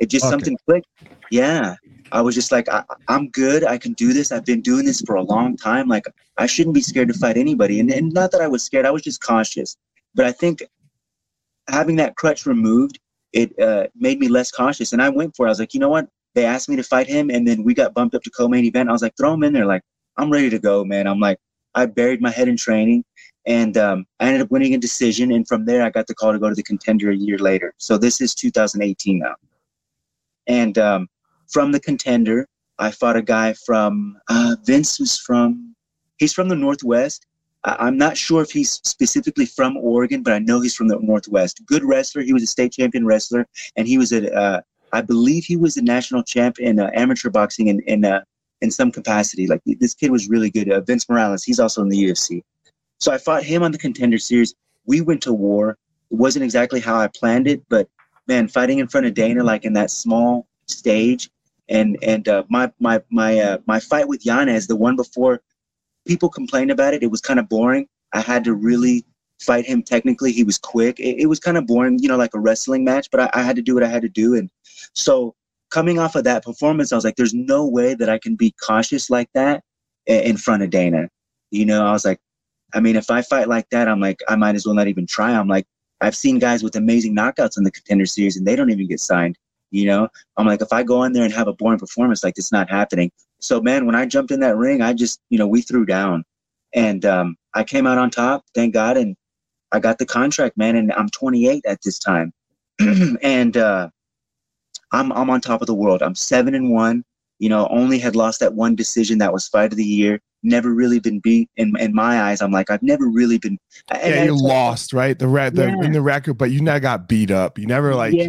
it 0.00 0.10
just 0.10 0.24
okay. 0.24 0.32
something 0.32 0.56
clicked. 0.66 0.88
Yeah 1.30 1.76
I 2.12 2.20
was 2.20 2.34
just 2.34 2.52
like, 2.52 2.68
I, 2.68 2.84
am 3.08 3.28
good. 3.30 3.64
I 3.64 3.78
can 3.78 3.92
do 3.94 4.12
this. 4.12 4.30
I've 4.32 4.44
been 4.44 4.60
doing 4.60 4.84
this 4.84 5.00
for 5.00 5.16
a 5.16 5.22
long 5.22 5.56
time. 5.56 5.88
Like, 5.88 6.04
I 6.36 6.46
shouldn't 6.46 6.74
be 6.74 6.80
scared 6.80 7.08
to 7.08 7.14
fight 7.14 7.36
anybody. 7.36 7.80
And, 7.80 7.90
and 7.90 8.12
not 8.12 8.30
that 8.32 8.40
I 8.40 8.48
was 8.48 8.62
scared, 8.62 8.86
I 8.86 8.90
was 8.90 9.02
just 9.02 9.22
cautious. 9.22 9.76
But 10.14 10.26
I 10.26 10.32
think 10.32 10.62
having 11.68 11.96
that 11.96 12.16
crutch 12.16 12.46
removed, 12.46 13.00
it 13.32 13.58
uh, 13.58 13.86
made 13.94 14.20
me 14.20 14.28
less 14.28 14.50
cautious. 14.50 14.92
And 14.92 15.02
I 15.02 15.08
went 15.08 15.34
for 15.34 15.46
it. 15.46 15.48
I 15.48 15.52
was 15.52 15.60
like, 15.60 15.74
you 15.74 15.80
know 15.80 15.88
what? 15.88 16.08
They 16.34 16.44
asked 16.44 16.68
me 16.68 16.76
to 16.76 16.82
fight 16.82 17.06
him. 17.06 17.30
And 17.30 17.46
then 17.46 17.62
we 17.62 17.74
got 17.74 17.94
bumped 17.94 18.14
up 18.14 18.22
to 18.22 18.30
co 18.30 18.48
main 18.48 18.64
event. 18.64 18.88
I 18.88 18.92
was 18.92 19.02
like, 19.02 19.16
throw 19.16 19.34
him 19.34 19.42
in 19.42 19.52
there. 19.52 19.66
Like, 19.66 19.82
I'm 20.16 20.30
ready 20.30 20.50
to 20.50 20.58
go, 20.58 20.84
man. 20.84 21.06
I'm 21.06 21.20
like, 21.20 21.38
I 21.74 21.86
buried 21.86 22.20
my 22.20 22.30
head 22.30 22.48
in 22.48 22.56
training. 22.56 23.04
And 23.46 23.76
um, 23.76 24.06
I 24.20 24.26
ended 24.26 24.42
up 24.42 24.50
winning 24.50 24.74
a 24.74 24.78
decision. 24.78 25.32
And 25.32 25.46
from 25.46 25.64
there, 25.64 25.82
I 25.82 25.90
got 25.90 26.06
the 26.06 26.14
call 26.14 26.32
to 26.32 26.38
go 26.38 26.48
to 26.48 26.54
the 26.54 26.62
contender 26.62 27.10
a 27.10 27.16
year 27.16 27.38
later. 27.38 27.74
So 27.78 27.98
this 27.98 28.20
is 28.20 28.34
2018 28.34 29.18
now. 29.18 29.34
And 30.46 30.78
um, 30.78 31.08
from 31.54 31.70
the 31.70 31.80
contender. 31.80 32.48
I 32.80 32.90
fought 32.90 33.16
a 33.16 33.22
guy 33.22 33.54
from 33.64 34.18
uh, 34.28 34.56
Vince 34.64 34.98
was 34.98 35.16
from 35.16 35.74
he's 36.18 36.32
from 36.32 36.48
the 36.48 36.56
Northwest. 36.56 37.26
I, 37.62 37.86
am 37.86 37.96
not 37.96 38.16
sure 38.18 38.42
if 38.42 38.50
he's 38.50 38.72
specifically 38.72 39.46
from 39.46 39.76
Oregon, 39.76 40.24
but 40.24 40.32
I 40.32 40.40
know 40.40 40.60
he's 40.60 40.74
from 40.74 40.88
the 40.88 40.98
Northwest. 41.00 41.62
Good 41.64 41.84
wrestler. 41.84 42.22
He 42.22 42.32
was 42.32 42.42
a 42.42 42.48
state 42.48 42.72
champion 42.72 43.06
wrestler, 43.06 43.46
and 43.76 43.86
he 43.86 43.96
was 43.96 44.12
a 44.12 44.34
uh, 44.36 44.60
I 44.92 45.00
believe 45.00 45.44
he 45.44 45.56
was 45.56 45.76
a 45.76 45.82
national 45.82 46.24
champ 46.24 46.58
in 46.58 46.80
uh, 46.80 46.90
amateur 46.92 47.30
boxing 47.30 47.68
in 47.68 47.80
in 47.86 48.04
uh, 48.04 48.22
in 48.60 48.72
some 48.72 48.90
capacity. 48.90 49.46
Like 49.46 49.62
this 49.64 49.94
kid 49.94 50.10
was 50.10 50.28
really 50.28 50.50
good. 50.50 50.68
Uh, 50.70 50.80
Vince 50.80 51.08
Morales. 51.08 51.44
He's 51.44 51.60
also 51.60 51.82
in 51.82 51.88
the 51.88 52.04
UFC. 52.04 52.42
So 52.98 53.12
I 53.12 53.18
fought 53.18 53.44
him 53.44 53.62
on 53.62 53.70
the 53.70 53.78
contender 53.78 54.18
series. 54.18 54.54
We 54.86 55.00
went 55.00 55.22
to 55.22 55.32
war. 55.32 55.78
It 56.10 56.16
wasn't 56.16 56.44
exactly 56.44 56.80
how 56.80 56.96
I 56.96 57.06
planned 57.06 57.46
it, 57.46 57.62
but 57.68 57.88
man, 58.26 58.48
fighting 58.48 58.80
in 58.80 58.88
front 58.88 59.06
of 59.06 59.14
Dana, 59.14 59.44
like 59.44 59.64
in 59.64 59.72
that 59.74 59.90
small 59.90 60.46
stage, 60.66 61.30
and 61.68 61.98
and 62.02 62.28
uh, 62.28 62.44
my 62.48 62.70
my 62.78 63.02
my 63.10 63.38
uh, 63.38 63.58
my 63.66 63.80
fight 63.80 64.08
with 64.08 64.24
Yanez, 64.24 64.66
the 64.66 64.76
one 64.76 64.96
before, 64.96 65.42
people 66.06 66.28
complained 66.28 66.70
about 66.70 66.94
it. 66.94 67.02
It 67.02 67.10
was 67.10 67.20
kind 67.20 67.38
of 67.40 67.48
boring. 67.48 67.86
I 68.12 68.20
had 68.20 68.44
to 68.44 68.54
really 68.54 69.04
fight 69.40 69.66
him 69.66 69.82
technically. 69.82 70.32
He 70.32 70.44
was 70.44 70.58
quick. 70.58 71.00
It, 71.00 71.20
it 71.20 71.26
was 71.26 71.40
kind 71.40 71.56
of 71.56 71.66
boring, 71.66 71.98
you 71.98 72.08
know, 72.08 72.16
like 72.16 72.34
a 72.34 72.40
wrestling 72.40 72.84
match. 72.84 73.08
But 73.10 73.20
I, 73.20 73.30
I 73.40 73.42
had 73.42 73.56
to 73.56 73.62
do 73.62 73.74
what 73.74 73.82
I 73.82 73.88
had 73.88 74.02
to 74.02 74.08
do, 74.08 74.34
and 74.34 74.50
so 74.94 75.34
coming 75.70 75.98
off 75.98 76.14
of 76.14 76.24
that 76.24 76.44
performance, 76.44 76.92
I 76.92 76.96
was 76.96 77.04
like, 77.04 77.16
"There's 77.16 77.34
no 77.34 77.66
way 77.66 77.94
that 77.94 78.08
I 78.08 78.18
can 78.18 78.36
be 78.36 78.54
cautious 78.62 79.10
like 79.10 79.28
that 79.34 79.62
in 80.06 80.36
front 80.36 80.62
of 80.62 80.70
Dana." 80.70 81.08
You 81.50 81.66
know, 81.66 81.86
I 81.86 81.92
was 81.92 82.04
like, 82.04 82.18
I 82.74 82.80
mean, 82.80 82.96
if 82.96 83.10
I 83.10 83.22
fight 83.22 83.48
like 83.48 83.68
that, 83.70 83.88
I'm 83.88 84.00
like, 84.00 84.20
I 84.28 84.36
might 84.36 84.56
as 84.56 84.66
well 84.66 84.74
not 84.74 84.88
even 84.88 85.06
try. 85.06 85.32
I'm 85.32 85.48
like, 85.48 85.66
I've 86.00 86.16
seen 86.16 86.38
guys 86.38 86.62
with 86.62 86.76
amazing 86.76 87.14
knockouts 87.14 87.56
in 87.56 87.64
the 87.64 87.70
contender 87.70 88.06
series, 88.06 88.36
and 88.36 88.46
they 88.46 88.56
don't 88.56 88.70
even 88.70 88.88
get 88.88 89.00
signed. 89.00 89.38
You 89.74 89.86
know, 89.86 90.08
I'm 90.36 90.46
like, 90.46 90.62
if 90.62 90.72
I 90.72 90.82
go 90.84 91.02
in 91.02 91.12
there 91.12 91.24
and 91.24 91.32
have 91.32 91.48
a 91.48 91.52
boring 91.52 91.80
performance, 91.80 92.22
like 92.22 92.34
it's 92.36 92.52
not 92.52 92.70
happening. 92.70 93.10
So, 93.40 93.60
man, 93.60 93.86
when 93.86 93.96
I 93.96 94.06
jumped 94.06 94.30
in 94.30 94.40
that 94.40 94.56
ring, 94.56 94.80
I 94.80 94.92
just, 94.92 95.20
you 95.30 95.38
know, 95.38 95.48
we 95.48 95.62
threw 95.62 95.84
down, 95.84 96.24
and 96.74 97.04
um, 97.04 97.36
I 97.54 97.64
came 97.64 97.86
out 97.86 97.98
on 97.98 98.10
top, 98.10 98.44
thank 98.54 98.72
God, 98.72 98.96
and 98.96 99.16
I 99.72 99.80
got 99.80 99.98
the 99.98 100.06
contract, 100.06 100.56
man. 100.56 100.76
And 100.76 100.92
I'm 100.92 101.08
28 101.08 101.64
at 101.66 101.80
this 101.82 101.98
time, 101.98 102.32
and 103.22 103.56
uh, 103.56 103.88
I'm 104.92 105.12
I'm 105.12 105.28
on 105.28 105.40
top 105.40 105.60
of 105.60 105.66
the 105.66 105.74
world. 105.74 106.02
I'm 106.02 106.14
seven 106.14 106.54
and 106.54 106.70
one. 106.70 107.04
You 107.40 107.48
know, 107.48 107.66
only 107.68 107.98
had 107.98 108.14
lost 108.14 108.38
that 108.40 108.54
one 108.54 108.76
decision 108.76 109.18
that 109.18 109.32
was 109.32 109.48
fight 109.48 109.72
of 109.72 109.76
the 109.76 109.84
year 109.84 110.20
never 110.44 110.72
really 110.72 111.00
been 111.00 111.20
beat 111.20 111.48
in 111.56 111.72
in 111.78 111.94
my 111.94 112.22
eyes. 112.22 112.40
I'm 112.42 112.52
like 112.52 112.70
I've 112.70 112.82
never 112.82 113.08
really 113.08 113.38
been. 113.38 113.58
Yeah, 113.92 114.24
you 114.24 114.36
lost, 114.36 114.92
right? 114.92 115.18
The 115.18 115.28
red 115.28 115.54
the, 115.54 115.66
yeah. 115.66 115.84
in 115.84 115.92
the 115.92 116.02
record, 116.02 116.34
but 116.34 116.50
you 116.50 116.60
never 116.60 116.80
got 116.80 117.08
beat 117.08 117.30
up. 117.30 117.58
You 117.58 117.66
never 117.66 117.94
like 117.94 118.14
yeah. 118.14 118.28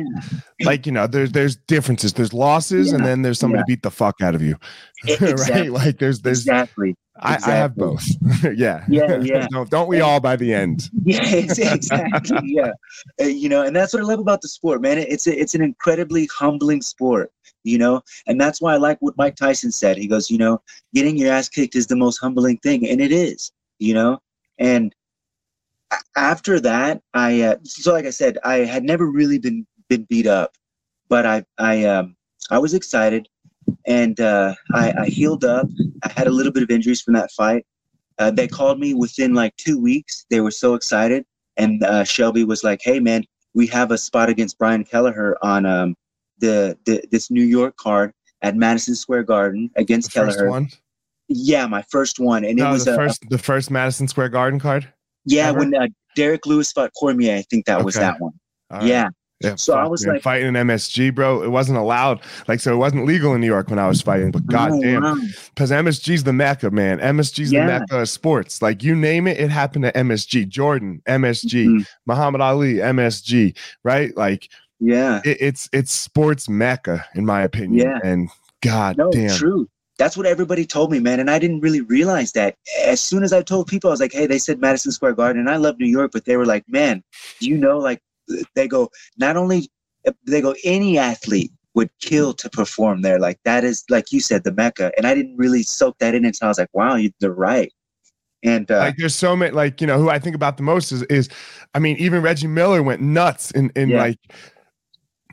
like 0.63 0.85
you 0.85 0.91
know. 0.91 1.07
There's 1.07 1.31
there's 1.31 1.55
differences. 1.55 2.13
There's 2.13 2.33
losses, 2.33 2.89
yeah. 2.89 2.95
and 2.95 3.05
then 3.05 3.21
there's 3.21 3.39
somebody 3.39 3.63
beat 3.67 3.83
the 3.83 3.91
fuck 3.91 4.15
out 4.21 4.35
of 4.35 4.41
you, 4.41 4.57
exactly. 5.07 5.69
right? 5.69 5.71
Like 5.71 5.99
there's 5.99 6.21
there's 6.21 6.39
exactly. 6.39 6.95
I, 7.17 7.35
exactly. 7.35 7.53
I, 7.53 7.57
have 7.57 7.75
both. 7.75 8.05
yeah. 8.57 8.83
Yeah. 8.89 9.17
Yeah. 9.21 9.47
don't, 9.49 9.69
don't 9.69 9.87
we 9.87 10.01
all 10.01 10.19
by 10.19 10.35
the 10.35 10.53
end? 10.53 10.89
Yeah, 11.03 11.25
exactly. 11.25 12.41
yeah. 12.43 12.71
You 13.19 13.47
know, 13.47 13.63
and 13.63 13.73
that's 13.73 13.93
what 13.93 14.03
I 14.03 14.05
love 14.05 14.19
about 14.19 14.41
the 14.41 14.49
sport, 14.49 14.81
man. 14.81 14.97
It's 14.97 15.25
a, 15.25 15.39
it's 15.39 15.55
an 15.55 15.61
incredibly 15.61 16.27
humbling 16.37 16.81
sport 16.81 17.31
you 17.65 17.77
know? 17.77 18.01
And 18.27 18.39
that's 18.39 18.61
why 18.61 18.73
i 18.73 18.77
like 18.77 18.97
what 19.01 19.17
mike 19.17 19.35
tyson 19.35 19.71
said. 19.71 19.97
He 19.97 20.07
goes 20.07 20.29
you 20.29 20.37
know 20.37 20.61
getting 20.93 21.17
your 21.17 21.31
ass 21.31 21.49
kicked 21.49 21.75
is 21.75 21.87
the 21.87 21.95
most 21.95 22.17
humbling 22.17 22.57
thing 22.57 22.87
and 22.89 23.01
it 23.01 23.11
is 23.11 23.51
you 23.79 23.93
know? 23.93 24.19
And 24.59 24.95
after 26.17 26.59
that 26.59 27.01
i 27.13 27.41
uh, 27.41 27.55
so 27.63 27.93
like 27.93 28.05
i 28.05 28.09
said 28.09 28.37
i 28.43 28.55
had 28.57 28.83
never 28.83 29.05
really 29.05 29.37
been 29.37 29.65
been 29.87 30.03
beat 30.09 30.27
up 30.27 30.51
but 31.09 31.25
i 31.25 31.43
i 31.59 31.85
um 31.85 32.15
i 32.51 32.57
was 32.57 32.73
excited 32.73 33.27
and 33.85 34.19
uh 34.19 34.53
i 34.73 34.93
i 34.99 35.05
healed 35.05 35.45
up. 35.45 35.67
I 36.03 36.09
had 36.11 36.27
a 36.27 36.31
little 36.31 36.51
bit 36.51 36.63
of 36.63 36.69
injuries 36.69 37.01
from 37.01 37.13
that 37.15 37.31
fight. 37.31 37.65
Uh, 38.17 38.31
they 38.31 38.47
called 38.47 38.79
me 38.79 38.93
within 38.93 39.33
like 39.33 39.55
two 39.57 39.79
weeks. 39.79 40.25
They 40.29 40.39
were 40.39 40.51
so 40.51 40.73
excited 40.73 41.25
and 41.57 41.83
uh, 41.83 42.03
shelby 42.03 42.43
was 42.43 42.63
like 42.63 42.81
hey 42.83 42.99
man 42.99 43.23
we 43.53 43.67
have 43.67 43.91
a 43.91 43.97
spot 43.97 44.29
against 44.29 44.57
brian 44.57 44.83
kelleher 44.83 45.37
on 45.41 45.65
um 45.65 45.95
the, 46.39 46.77
the 46.85 47.03
this 47.11 47.31
New 47.31 47.43
York 47.43 47.75
card 47.77 48.11
at 48.41 48.55
Madison 48.55 48.95
Square 48.95 49.23
Garden 49.23 49.71
against 49.75 50.13
the 50.13 50.19
Kelleher. 50.19 50.49
One? 50.49 50.69
Yeah, 51.27 51.65
my 51.65 51.83
first 51.89 52.19
one, 52.19 52.45
and 52.45 52.57
no, 52.57 52.69
it 52.69 52.73
was 52.73 52.85
the 52.85 52.93
a, 52.93 52.95
first 52.95 53.25
the 53.29 53.37
first 53.37 53.71
Madison 53.71 54.07
Square 54.07 54.29
Garden 54.29 54.59
card. 54.59 54.87
Yeah, 55.25 55.49
ever? 55.49 55.59
when 55.59 55.75
uh, 55.75 55.87
Derrick 56.15 56.45
Lewis 56.45 56.71
fought 56.71 56.91
Cormier, 56.99 57.37
I 57.37 57.41
think 57.49 57.65
that 57.65 57.77
okay. 57.77 57.83
was 57.85 57.95
that 57.95 58.19
one. 58.19 58.33
Yeah. 58.81 59.09
Yeah, 59.41 59.55
so 59.55 59.73
I 59.73 59.85
was 59.85 60.05
like 60.07 60.21
fighting 60.21 60.55
an 60.55 60.67
MSG, 60.67 61.13
bro. 61.13 61.43
It 61.43 61.49
wasn't 61.49 61.77
allowed, 61.77 62.21
like 62.47 62.61
so. 62.61 62.73
It 62.73 62.77
wasn't 62.77 63.05
legal 63.05 63.33
in 63.33 63.41
New 63.41 63.47
York 63.47 63.69
when 63.69 63.77
I 63.77 63.87
was 63.87 64.01
fighting. 64.01 64.31
But 64.31 64.45
goddamn, 64.45 65.01
because 65.53 65.71
wow. 65.71 65.81
MSG's 65.81 66.23
the 66.23 66.31
mecca, 66.31 66.71
man. 66.71 66.99
MSG's 66.99 67.51
yeah. 67.51 67.65
the 67.65 67.79
mecca 67.79 67.99
of 67.99 68.09
sports. 68.09 68.61
Like 68.61 68.81
you 68.81 68.95
name 68.95 69.27
it, 69.27 69.37
it 69.37 69.49
happened 69.49 69.83
to 69.83 69.91
MSG. 69.91 70.47
Jordan, 70.47 71.01
MSG. 71.05 71.65
Mm-hmm. 71.65 71.81
Muhammad 72.05 72.39
Ali, 72.39 72.75
MSG. 72.75 73.57
Right? 73.83 74.15
Like 74.15 74.49
yeah. 74.85 75.21
It, 75.25 75.37
it's 75.39 75.69
it's 75.73 75.91
sports 75.91 76.47
mecca 76.47 77.05
in 77.15 77.25
my 77.25 77.41
opinion. 77.41 77.87
Yeah. 77.87 77.99
And 78.03 78.29
god 78.61 78.97
no, 78.97 79.11
damn. 79.11 79.37
True. 79.37 79.67
That's 79.97 80.17
what 80.17 80.25
everybody 80.25 80.65
told 80.65 80.91
me, 80.91 80.99
man. 80.99 81.21
And 81.21 81.31
I 81.31 81.39
didn't 81.39 81.61
really 81.61 81.81
realize 81.81 82.33
that. 82.33 82.55
As 82.85 82.99
soon 82.99 83.23
as 83.23 83.31
I 83.31 83.41
told 83.41 83.67
people, 83.67 83.89
I 83.89 83.93
was 83.93 84.01
like, 84.01 84.11
hey, 84.11 84.27
they 84.27 84.39
said 84.39 84.59
Madison 84.59 84.91
Square 84.91 85.13
Garden. 85.13 85.39
And 85.39 85.49
I 85.49 85.55
love 85.55 85.79
New 85.79 85.87
York, 85.87 86.11
but 86.11 86.25
they 86.25 86.35
were 86.35 86.45
like, 86.45 86.65
man, 86.67 87.01
you 87.39 87.57
know, 87.57 87.77
like 87.77 88.01
they 88.55 88.67
go, 88.67 88.89
not 89.17 89.37
only 89.37 89.69
they 90.27 90.41
go, 90.41 90.53
any 90.65 90.97
athlete 90.97 91.51
would 91.75 91.89
kill 92.01 92.33
to 92.33 92.49
perform 92.49 93.03
there. 93.03 93.19
Like 93.19 93.39
that 93.45 93.63
is, 93.63 93.85
like 93.89 94.11
you 94.11 94.19
said, 94.19 94.43
the 94.43 94.51
mecca. 94.51 94.91
And 94.97 95.07
I 95.07 95.15
didn't 95.15 95.37
really 95.37 95.63
soak 95.63 95.97
that 95.99 96.13
in 96.13 96.25
until 96.25 96.47
I 96.47 96.49
was 96.49 96.59
like, 96.59 96.73
wow, 96.73 96.95
you, 96.95 97.11
they're 97.21 97.31
right. 97.31 97.71
And 98.43 98.69
uh, 98.69 98.79
like, 98.79 98.97
there's 98.97 99.15
so 99.15 99.35
many, 99.35 99.51
like 99.51 99.81
you 99.81 99.87
know, 99.87 99.97
who 99.97 100.09
I 100.09 100.19
think 100.19 100.35
about 100.35 100.57
the 100.57 100.63
most 100.63 100.91
is, 100.91 101.03
is, 101.03 101.29
I 101.73 101.79
mean, 101.79 101.95
even 101.97 102.21
Reggie 102.21 102.47
Miller 102.47 102.83
went 102.83 103.01
nuts 103.01 103.51
in, 103.51 103.71
in 103.75 103.89
yeah. 103.89 103.97
like, 103.97 104.19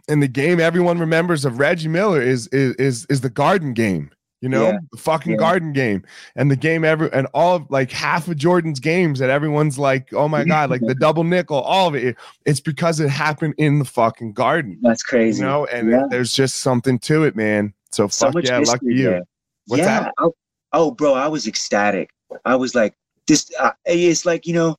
in 0.09 0.21
the 0.21 0.29
game. 0.29 0.61
Everyone 0.61 0.99
remembers 0.99 1.45
of 1.45 1.59
Reggie 1.59 1.89
Miller 1.89 2.21
is 2.21 2.49
is 2.49 2.75
is, 2.77 3.07
is 3.07 3.21
the 3.21 3.31
Garden 3.31 3.75
game 3.75 4.11
you 4.43 4.49
know, 4.49 4.65
yeah. 4.71 4.79
the 4.91 4.99
fucking 4.99 5.33
yeah. 5.33 5.39
garden 5.39 5.73
game 5.73 6.05
and 6.35 6.51
the 6.51 6.57
game 6.57 6.85
ever 6.85 7.07
and 7.07 7.29
all 7.33 7.57
of 7.57 7.71
like 7.71 7.93
half 7.93 8.27
of 8.27 8.37
Jordan's 8.37 8.81
games 8.81 9.21
that 9.21 9.31
everyone's 9.31 9.79
like, 9.79 10.13
oh 10.13 10.27
my 10.27 10.43
God, 10.43 10.69
like 10.69 10.81
the 10.81 10.95
double 11.01 11.23
nickel, 11.23 11.61
all 11.61 11.87
of 11.87 11.95
it. 11.95 12.17
It's 12.45 12.59
because 12.59 12.99
it 12.99 13.09
happened 13.09 13.55
in 13.57 13.79
the 13.79 13.85
fucking 13.85 14.33
garden. 14.33 14.81
That's 14.83 15.05
crazy. 15.05 15.43
You 15.43 15.49
know, 15.49 15.67
and 15.67 15.89
yeah. 15.89 16.07
there's 16.11 16.35
just 16.35 16.57
something 16.57 16.99
to 17.01 17.23
it, 17.23 17.37
man. 17.37 17.73
So, 17.93 18.09
so 18.09 18.33
fuck 18.33 18.43
yeah, 18.43 18.59
lucky 18.59 18.87
you. 18.87 19.05
There. 19.05 19.23
What's 19.69 19.83
yeah. 19.83 20.01
That? 20.01 20.15
Oh, 20.19 20.35
oh, 20.73 20.91
bro, 20.91 21.15
I 21.15 21.29
was 21.29 21.47
ecstatic. 21.47 22.11
I 22.45 22.57
was 22.57 22.75
like, 22.75 22.95
this, 23.29 23.49
uh, 23.61 23.71
it's 23.85 24.27
like, 24.27 24.45
you 24.45 24.55
know, 24.55 24.75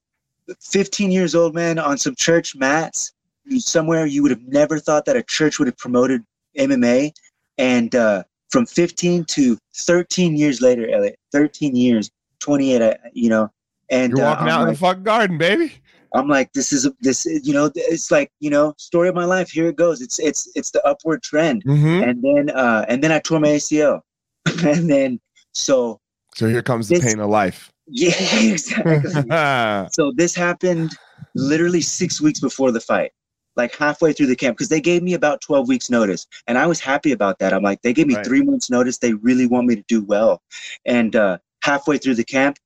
15 0.59 1.09
years 1.09 1.35
old, 1.35 1.55
man, 1.55 1.79
on 1.79 1.97
some 1.97 2.15
church 2.15 2.53
mats 2.53 3.12
somewhere 3.57 4.05
you 4.05 4.21
would 4.21 4.31
have 4.31 4.43
never 4.47 4.79
thought 4.79 5.05
that 5.05 5.15
a 5.15 5.23
church 5.23 5.59
would 5.59 5.67
have 5.67 5.77
promoted 5.77 6.23
MMA. 6.57 7.11
And, 7.57 7.93
uh, 7.95 8.23
from 8.53 8.67
15 8.67 9.25
to 9.25 9.57
13 9.75 10.37
years 10.37 10.61
later, 10.61 10.87
Elliot, 10.87 11.17
13 11.31 11.75
years, 11.75 12.11
28, 12.39 12.95
you 13.11 13.27
know, 13.27 13.49
and 13.89 14.15
you're 14.15 14.25
walking 14.25 14.47
uh, 14.47 14.51
out 14.51 14.59
like, 14.59 14.67
in 14.67 14.73
the 14.73 14.79
fucking 14.79 15.03
garden, 15.03 15.37
baby. 15.39 15.73
I'm 16.13 16.27
like, 16.27 16.53
this 16.53 16.71
is 16.71 16.87
this, 17.01 17.25
you 17.25 17.53
know, 17.53 17.71
it's 17.73 18.11
like, 18.11 18.31
you 18.39 18.51
know, 18.51 18.75
story 18.77 19.09
of 19.09 19.15
my 19.15 19.25
life. 19.25 19.49
Here 19.49 19.67
it 19.67 19.75
goes. 19.75 20.01
It's 20.01 20.19
it's 20.19 20.47
it's 20.55 20.69
the 20.69 20.85
upward 20.87 21.23
trend. 21.23 21.63
Mm-hmm. 21.65 22.03
And 22.03 22.21
then 22.21 22.55
uh 22.55 22.85
and 22.87 23.03
then 23.03 23.11
I 23.11 23.19
tore 23.19 23.39
my 23.39 23.49
ACL, 23.49 24.01
and 24.63 24.89
then 24.89 25.19
so. 25.53 25.99
So 26.35 26.47
here 26.47 26.61
comes 26.61 26.87
the 26.87 26.99
pain 26.99 27.19
of 27.19 27.29
life. 27.29 27.69
Yeah, 27.85 28.13
exactly. 28.39 29.11
so 29.91 30.13
this 30.15 30.33
happened 30.33 30.95
literally 31.35 31.81
six 31.81 32.21
weeks 32.21 32.39
before 32.39 32.71
the 32.71 32.79
fight 32.79 33.11
like 33.55 33.75
halfway 33.75 34.13
through 34.13 34.27
the 34.27 34.35
camp 34.35 34.57
because 34.57 34.69
they 34.69 34.81
gave 34.81 35.03
me 35.03 35.13
about 35.13 35.41
12 35.41 35.67
weeks 35.67 35.89
notice 35.89 36.27
and 36.47 36.57
i 36.57 36.65
was 36.65 36.79
happy 36.79 37.11
about 37.11 37.39
that. 37.39 37.53
I'm 37.53 37.63
like 37.63 37.81
they 37.81 37.93
gave 37.93 38.07
me 38.07 38.15
right. 38.15 38.25
three 38.25 38.41
months 38.41 38.69
notice. 38.69 38.97
They 38.97 39.13
really 39.13 39.47
want 39.47 39.67
me 39.67 39.75
to 39.75 39.83
do 39.87 40.03
well. 40.03 40.41
And 40.85 41.15
uh, 41.15 41.37
halfway 41.61 41.97
through 41.97 42.15
the 42.15 42.23
camp 42.23 42.57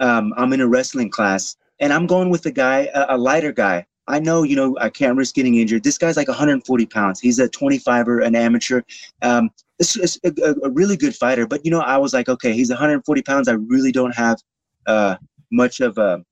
um, 0.00 0.32
i'm 0.36 0.52
in 0.52 0.60
a 0.60 0.66
wrestling 0.66 1.10
class 1.10 1.56
and 1.80 1.92
i'm 1.92 2.06
going 2.06 2.30
with 2.30 2.46
a 2.46 2.50
guy 2.50 2.88
a, 2.94 3.16
a, 3.16 3.18
lighter 3.18 3.52
guy. 3.52 3.86
I 4.06 4.18
know 4.18 4.42
you 4.42 4.56
know 4.56 4.76
i 4.80 4.90
can't 4.90 5.16
risk 5.16 5.34
getting 5.34 5.54
injured. 5.56 5.82
This 5.84 5.98
guy's 5.98 6.16
like 6.16 6.28
140 6.28 6.86
pounds. 6.86 7.20
He's 7.20 7.38
a 7.38 7.48
25er 7.48 8.24
an 8.24 8.34
amateur. 8.34 8.82
Um, 9.22 9.50
it's, 9.78 9.96
it's 9.96 10.18
a, 10.24 10.54
a, 10.62 10.70
really 10.70 10.96
good 10.96 11.16
fighter 11.16 11.46
but 11.46 11.64
you 11.64 11.70
know 11.70 11.80
i 11.80 11.96
was 11.96 12.14
like 12.14 12.28
okay 12.28 12.52
he's 12.52 12.70
140 12.70 13.22
pounds. 13.22 13.48
I 13.48 13.54
really 13.54 13.92
don't 13.92 14.14
have 14.14 14.38
uh, 14.86 15.16
much 15.50 15.80
of 15.80 15.96
a 15.98 16.24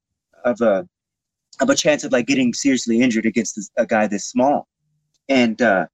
of 0.45 0.61
a 0.61 0.89
of 1.61 1.71
a 1.71 1.75
chance 1.75 2.05
of 2.05 2.13
like 2.13 2.27
getting 2.27 2.53
seriously 2.55 3.01
injured 3.01 3.27
against 3.27 3.57
this, 3.57 3.71
a 3.77 3.87
guy 3.87 4.07
this 4.07 4.25
small. 4.25 4.67
And 5.29 5.61
uh, 5.61 5.87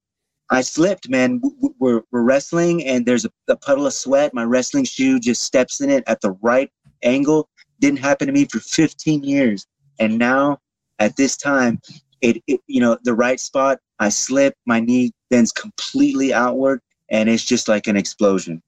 I 0.51 0.63
slipped, 0.63 1.09
man. 1.09 1.41
We're, 1.79 2.03
we're 2.11 2.23
wrestling, 2.23 2.85
and 2.85 3.05
there's 3.05 3.25
a, 3.25 3.31
a, 3.49 3.57
puddle 3.57 3.87
of 3.87 3.93
sweat. 3.93 4.33
My 4.33 4.45
wrestling 4.45 4.85
shoe 4.85 5.21
just 5.21 5.43
steps 5.43 5.81
in 5.81 5.91
it 5.91 6.05
at 6.07 6.21
the 6.21 6.33
right 6.43 6.71
angle. 7.03 7.49
Didn't 7.81 7.99
happen 7.99 8.27
to 8.27 8.33
me 8.33 8.47
for 8.47 8.61
15 8.61 9.23
years, 9.25 9.67
and 9.99 10.19
now 10.19 10.59
at 10.99 11.17
this 11.17 11.37
time, 11.37 11.81
it, 12.23 12.43
it 12.47 12.61
you 12.67 12.81
know 12.81 12.99
the 13.05 13.15
right 13.15 13.39
spot. 13.39 13.79
I 14.01 14.09
slip, 14.09 14.55
my 14.65 14.81
knee 14.81 15.13
bends 15.29 15.53
completely 15.53 16.33
outward, 16.33 16.81
and 17.11 17.29
it's 17.29 17.45
just 17.45 17.69
like 17.69 17.87
an 17.87 17.97
explosion. 17.97 18.63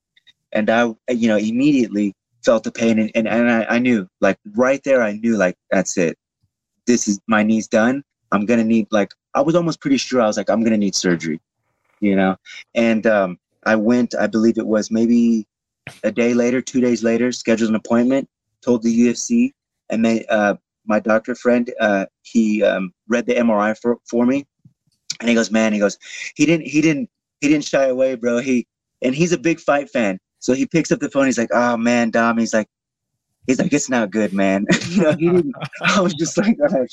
And 0.52 0.68
I, 0.68 0.92
you 1.08 1.28
know, 1.28 1.36
immediately 1.36 2.14
felt 2.44 2.64
the 2.64 2.72
pain, 2.72 2.98
and, 2.98 3.10
and, 3.14 3.26
and 3.26 3.50
I, 3.50 3.64
I 3.64 3.78
knew, 3.78 4.06
like 4.20 4.38
right 4.54 4.82
there, 4.84 5.02
I 5.02 5.12
knew, 5.12 5.36
like 5.36 5.56
that's 5.70 5.96
it 5.96 6.18
this 6.90 7.06
is 7.06 7.20
my 7.28 7.42
knee's 7.42 7.68
done. 7.68 8.02
I'm 8.32 8.46
gonna 8.46 8.64
need 8.64 8.86
like 8.90 9.12
I 9.34 9.40
was 9.40 9.54
almost 9.54 9.80
pretty 9.80 9.96
sure 9.96 10.20
I 10.20 10.26
was 10.26 10.36
like 10.36 10.50
I'm 10.50 10.64
gonna 10.64 10.76
need 10.76 10.94
surgery, 10.94 11.40
you 12.00 12.16
know. 12.16 12.36
And 12.74 13.06
um, 13.06 13.38
I 13.64 13.76
went. 13.76 14.14
I 14.14 14.26
believe 14.26 14.58
it 14.58 14.66
was 14.66 14.90
maybe 14.90 15.46
a 16.04 16.10
day 16.10 16.34
later, 16.34 16.60
two 16.60 16.80
days 16.80 17.02
later, 17.02 17.32
scheduled 17.32 17.70
an 17.70 17.76
appointment, 17.76 18.28
told 18.62 18.82
the 18.82 19.00
UFC, 19.06 19.52
and 19.90 20.04
they, 20.04 20.24
uh, 20.26 20.54
my 20.86 21.00
doctor 21.00 21.34
friend, 21.34 21.72
uh, 21.80 22.06
he 22.22 22.62
um, 22.62 22.92
read 23.08 23.26
the 23.26 23.34
MRI 23.34 23.76
for 23.80 23.98
for 24.08 24.26
me, 24.26 24.46
and 25.20 25.28
he 25.28 25.34
goes, 25.34 25.50
man, 25.50 25.72
he 25.72 25.78
goes, 25.78 25.98
he 26.34 26.46
didn't, 26.46 26.66
he 26.66 26.80
didn't, 26.80 27.08
he 27.40 27.48
didn't 27.48 27.64
shy 27.64 27.86
away, 27.86 28.14
bro. 28.16 28.38
He 28.38 28.66
and 29.02 29.14
he's 29.14 29.32
a 29.32 29.38
big 29.38 29.60
fight 29.60 29.90
fan, 29.90 30.18
so 30.40 30.54
he 30.54 30.66
picks 30.66 30.90
up 30.90 31.00
the 31.00 31.10
phone. 31.10 31.26
He's 31.26 31.38
like, 31.38 31.50
oh 31.52 31.76
man, 31.76 32.10
Dom. 32.10 32.38
He's 32.38 32.54
like, 32.54 32.68
He's 33.46 33.58
like, 33.58 33.72
it's 33.72 33.88
not 33.88 34.10
good, 34.10 34.32
man. 34.32 34.66
you 34.88 35.02
know, 35.02 35.12
he 35.12 35.30
didn't, 35.30 35.54
I 35.82 36.00
was 36.00 36.14
just 36.14 36.36
like, 36.36 36.56
oh, 36.62 36.86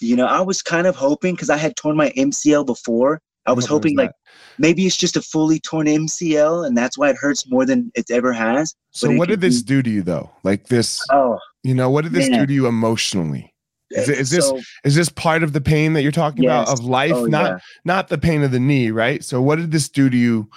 you 0.00 0.16
know, 0.16 0.26
I 0.26 0.40
was 0.40 0.62
kind 0.62 0.86
of 0.86 0.96
hoping 0.96 1.34
because 1.34 1.50
I 1.50 1.56
had 1.56 1.76
torn 1.76 1.96
my 1.96 2.10
MCL 2.10 2.66
before. 2.66 3.20
I 3.44 3.52
was 3.52 3.66
hoping 3.66 3.96
like 3.96 4.12
maybe 4.58 4.86
it's 4.86 4.96
just 4.96 5.16
a 5.16 5.20
fully 5.20 5.58
torn 5.58 5.88
MCL 5.88 6.64
and 6.64 6.78
that's 6.78 6.96
why 6.96 7.10
it 7.10 7.16
hurts 7.16 7.50
more 7.50 7.66
than 7.66 7.90
it 7.94 8.08
ever 8.10 8.32
has. 8.32 8.74
So 8.92 9.10
what 9.16 9.28
did 9.28 9.40
this 9.40 9.62
be, 9.62 9.66
do 9.66 9.82
to 9.82 9.90
you 9.90 10.02
though? 10.02 10.30
Like 10.44 10.68
this, 10.68 11.04
oh, 11.10 11.38
you 11.64 11.74
know, 11.74 11.90
what 11.90 12.04
did 12.04 12.12
this 12.12 12.30
man. 12.30 12.40
do 12.40 12.46
to 12.46 12.52
you 12.52 12.66
emotionally? 12.68 13.52
Is, 13.90 14.08
it, 14.08 14.18
is 14.18 14.30
this 14.30 14.48
so, 14.48 14.60
is 14.84 14.94
this 14.94 15.08
part 15.08 15.42
of 15.42 15.52
the 15.52 15.60
pain 15.60 15.92
that 15.94 16.02
you're 16.02 16.12
talking 16.12 16.44
yes. 16.44 16.68
about 16.68 16.78
of 16.78 16.84
life? 16.84 17.12
Oh, 17.14 17.24
not 17.26 17.50
yeah. 17.50 17.58
not 17.84 18.08
the 18.08 18.16
pain 18.16 18.42
of 18.42 18.52
the 18.52 18.60
knee, 18.60 18.90
right? 18.90 19.22
So 19.22 19.42
what 19.42 19.56
did 19.56 19.72
this 19.72 19.88
do 19.88 20.08
to 20.08 20.16
you 20.16 20.48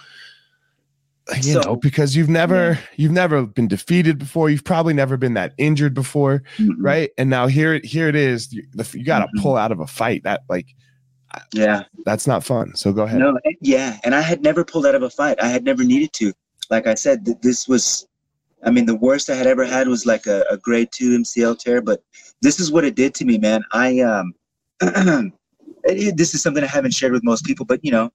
you 1.38 1.54
so, 1.54 1.62
know 1.62 1.76
because 1.76 2.16
you've 2.16 2.30
never 2.30 2.74
yeah. 2.74 2.78
you've 2.98 3.12
never 3.12 3.46
been 3.46 3.68
defeated 3.68 4.20
before. 4.20 4.50
You've 4.50 4.64
probably 4.64 4.94
never 4.94 5.18
been 5.18 5.34
that 5.34 5.54
injured 5.58 5.94
before 5.94 6.44
mm-hmm. 6.58 6.82
right? 6.82 7.10
And 7.18 7.30
now 7.30 7.48
here 7.48 7.80
here 7.84 8.08
it 8.08 8.16
is. 8.16 8.54
You, 8.54 8.64
you 8.94 9.04
got 9.04 9.20
to 9.20 9.26
mm-hmm. 9.26 9.42
pull 9.42 9.56
out 9.56 9.72
of 9.72 9.80
a 9.80 9.88
fight 9.88 10.24
that 10.24 10.42
like 10.50 10.68
yeah. 11.54 11.84
that's 12.06 12.28
not 12.28 12.44
fun. 12.44 12.76
So 12.76 12.94
go 12.94 13.04
ahead. 13.04 13.20
No 13.20 13.38
yeah. 13.62 13.98
And 14.04 14.14
i 14.14 14.22
had 14.22 14.42
never 14.42 14.64
pulled 14.64 14.86
out 14.86 14.96
of 14.96 15.04
a 15.04 15.10
fight. 15.10 15.42
I 15.42 15.48
had 15.48 15.64
never 15.64 15.84
needed 15.84 16.14
to. 16.14 16.34
Like 16.70 16.88
i 16.88 16.96
said 16.96 17.26
th- 17.26 17.38
this 17.42 17.68
was 17.68 18.08
i 18.64 18.72
mean 18.72 18.88
the 18.88 18.96
worst 18.96 19.30
i 19.30 19.36
had 19.36 19.46
ever 19.46 19.66
had 19.66 19.88
was 19.88 20.08
like 20.08 20.26
a, 20.26 20.44
a 20.50 20.58
grade 20.58 20.90
two 20.92 21.16
mcl 21.20 21.56
tear 21.56 21.80
but 21.80 22.02
this 22.42 22.60
is 22.60 22.72
what 22.72 22.84
it 22.84 22.96
did 22.96 23.14
to 23.16 23.26
me 23.26 23.38
man. 23.38 23.64
I 23.72 24.00
um 24.00 24.34
this 25.84 26.34
is 26.34 26.42
something 26.42 26.64
i 26.64 26.68
haven't 26.68 26.96
shared 26.96 27.14
with 27.14 27.24
most 27.24 27.46
people 27.46 27.66
but 27.68 27.84
you 27.84 27.92
know 27.92 28.12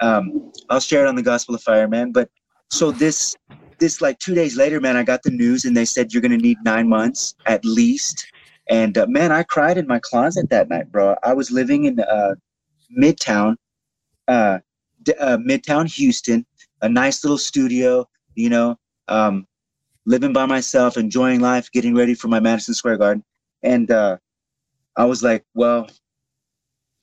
um, 0.00 0.52
I'll 0.68 0.80
share 0.80 1.04
it 1.04 1.08
on 1.08 1.16
the 1.16 1.22
Gospel 1.22 1.54
of 1.54 1.62
Fire, 1.62 1.88
man. 1.88 2.12
But 2.12 2.28
so 2.70 2.90
this 2.90 3.36
this 3.78 4.00
like 4.00 4.18
two 4.18 4.34
days 4.34 4.56
later, 4.56 4.80
man, 4.80 4.96
I 4.96 5.02
got 5.02 5.22
the 5.22 5.30
news 5.30 5.64
and 5.64 5.76
they 5.76 5.84
said 5.84 6.12
you're 6.12 6.22
gonna 6.22 6.36
need 6.36 6.58
nine 6.64 6.88
months 6.88 7.34
at 7.46 7.64
least. 7.64 8.26
And 8.68 8.96
uh, 8.98 9.06
man, 9.06 9.32
I 9.32 9.42
cried 9.42 9.78
in 9.78 9.86
my 9.86 10.00
closet 10.00 10.50
that 10.50 10.68
night, 10.68 10.90
bro. 10.90 11.14
I 11.22 11.32
was 11.32 11.50
living 11.50 11.84
in 11.84 12.00
uh, 12.00 12.34
Midtown, 12.98 13.56
uh, 14.28 14.58
uh, 15.20 15.36
Midtown 15.36 15.86
Houston, 15.94 16.44
a 16.82 16.88
nice 16.88 17.22
little 17.22 17.38
studio, 17.38 18.08
you 18.34 18.50
know, 18.50 18.76
um, 19.08 19.46
living 20.04 20.32
by 20.32 20.46
myself, 20.46 20.96
enjoying 20.96 21.40
life, 21.40 21.70
getting 21.70 21.94
ready 21.94 22.14
for 22.14 22.28
my 22.28 22.40
Madison 22.40 22.74
Square 22.74 22.98
Garden. 22.98 23.24
And 23.62 23.90
uh, 23.90 24.16
I 24.96 25.04
was 25.04 25.22
like, 25.22 25.44
well, 25.54 25.88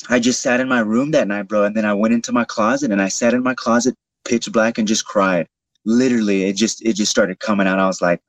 I 0.09 0.19
just 0.19 0.41
sat 0.41 0.59
in 0.59 0.67
my 0.67 0.79
room 0.81 1.11
that 1.11 1.27
night, 1.27 1.47
bro. 1.47 1.63
And 1.63 1.75
then 1.75 1.85
I 1.85 1.93
went 1.93 2.13
into 2.13 2.33
my 2.33 2.43
closet 2.43 2.91
and 2.91 3.01
I 3.01 3.07
sat 3.07 3.33
in 3.33 3.43
my 3.43 3.53
closet 3.53 3.95
pitch 4.25 4.51
black 4.51 4.77
and 4.77 4.87
just 4.87 5.05
cried. 5.05 5.47
Literally, 5.85 6.43
it 6.43 6.53
just 6.53 6.85
it 6.85 6.93
just 6.93 7.11
started 7.11 7.39
coming 7.39 7.67
out. 7.67 7.79
I 7.79 7.87
was 7.87 8.01
like, 8.01 8.21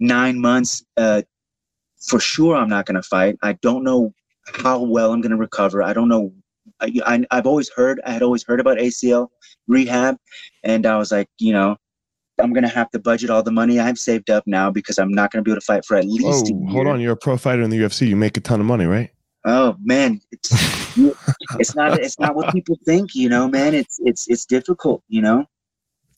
nine 0.00 0.40
months, 0.40 0.84
uh, 0.96 1.22
for 2.08 2.20
sure 2.20 2.56
I'm 2.56 2.68
not 2.68 2.86
gonna 2.86 3.02
fight. 3.02 3.36
I 3.42 3.54
don't 3.62 3.84
know 3.84 4.12
how 4.46 4.80
well 4.80 5.12
I'm 5.12 5.20
gonna 5.20 5.36
recover. 5.36 5.82
I 5.82 5.92
don't 5.92 6.08
know. 6.08 6.32
I, 6.80 6.92
I 7.06 7.24
I've 7.30 7.46
always 7.46 7.70
heard 7.70 8.00
I 8.06 8.12
had 8.12 8.22
always 8.22 8.42
heard 8.42 8.60
about 8.60 8.78
ACL 8.78 9.28
rehab, 9.68 10.16
and 10.64 10.86
I 10.86 10.96
was 10.96 11.12
like, 11.12 11.28
you 11.38 11.52
know, 11.52 11.76
I'm 12.40 12.52
gonna 12.52 12.68
have 12.68 12.90
to 12.90 12.98
budget 12.98 13.30
all 13.30 13.42
the 13.42 13.52
money 13.52 13.78
I've 13.78 13.98
saved 13.98 14.30
up 14.30 14.44
now 14.46 14.70
because 14.70 14.98
I'm 14.98 15.12
not 15.12 15.30
gonna 15.30 15.42
be 15.42 15.50
able 15.50 15.60
to 15.60 15.64
fight 15.64 15.84
for 15.84 15.96
at 15.96 16.06
least. 16.06 16.52
Oh, 16.52 16.66
hold 16.70 16.86
on, 16.86 17.00
you're 17.00 17.12
a 17.12 17.16
pro 17.16 17.36
fighter 17.36 17.62
in 17.62 17.70
the 17.70 17.78
UFC. 17.78 18.08
You 18.08 18.16
make 18.16 18.36
a 18.36 18.40
ton 18.40 18.60
of 18.60 18.66
money, 18.66 18.86
right? 18.86 19.10
Oh 19.44 19.76
man, 19.82 20.20
it's 20.30 20.50
it's 21.58 21.74
not 21.74 21.98
it's 21.98 22.18
not 22.18 22.34
what 22.34 22.52
people 22.52 22.78
think, 22.84 23.14
you 23.14 23.28
know, 23.28 23.48
man. 23.48 23.74
It's 23.74 23.98
it's 24.04 24.28
it's 24.28 24.44
difficult, 24.44 25.02
you 25.08 25.22
know. 25.22 25.46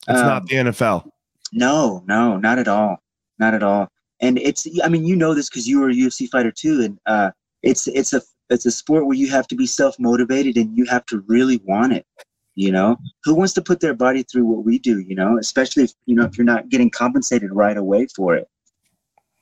It's 0.09 0.21
um, 0.21 0.27
not 0.27 0.47
the 0.47 0.57
NFL. 0.57 1.09
No, 1.53 2.03
no, 2.07 2.37
not 2.37 2.59
at 2.59 2.69
all, 2.69 2.99
not 3.39 3.55
at 3.55 3.63
all. 3.63 3.89
And 4.21 4.39
it's 4.39 4.67
I 4.83 4.89
mean, 4.89 5.05
you 5.05 5.17
know 5.17 5.35
this 5.35 5.49
because 5.49 5.67
you 5.67 5.81
were 5.81 5.91
a 5.91 5.95
UFC 5.95 6.29
fighter 6.29 6.53
too, 6.53 6.83
and 6.83 6.99
uh, 7.07 7.31
it's 7.63 7.87
it's 7.89 8.13
a 8.13 8.23
it's 8.51 8.67
a 8.67 8.71
sport 8.71 9.07
where 9.07 9.17
you 9.17 9.31
have 9.31 9.47
to 9.49 9.55
be 9.55 9.67
self 9.67 9.99
motivated 9.99 10.57
and 10.57 10.77
you 10.77 10.85
have 10.87 11.05
to 11.07 11.23
really 11.27 11.61
want 11.65 11.93
it. 11.93 12.07
You 12.55 12.71
know, 12.71 12.97
who 13.25 13.35
wants 13.35 13.53
to 13.55 13.63
put 13.63 13.81
their 13.81 13.95
body 13.95 14.23
through 14.23 14.45
what 14.45 14.65
we 14.65 14.79
do? 14.79 15.01
You 15.01 15.17
know, 15.17 15.39
especially 15.39 15.85
if 15.85 15.93
you 16.07 16.15
know 16.15 16.25
if 16.25 16.39
you're 16.39 16.45
not 16.45 16.69
getting 16.69 16.91
compensated 16.91 17.51
right 17.53 17.77
away 17.77 18.07
for 18.15 18.37
it. 18.37 18.49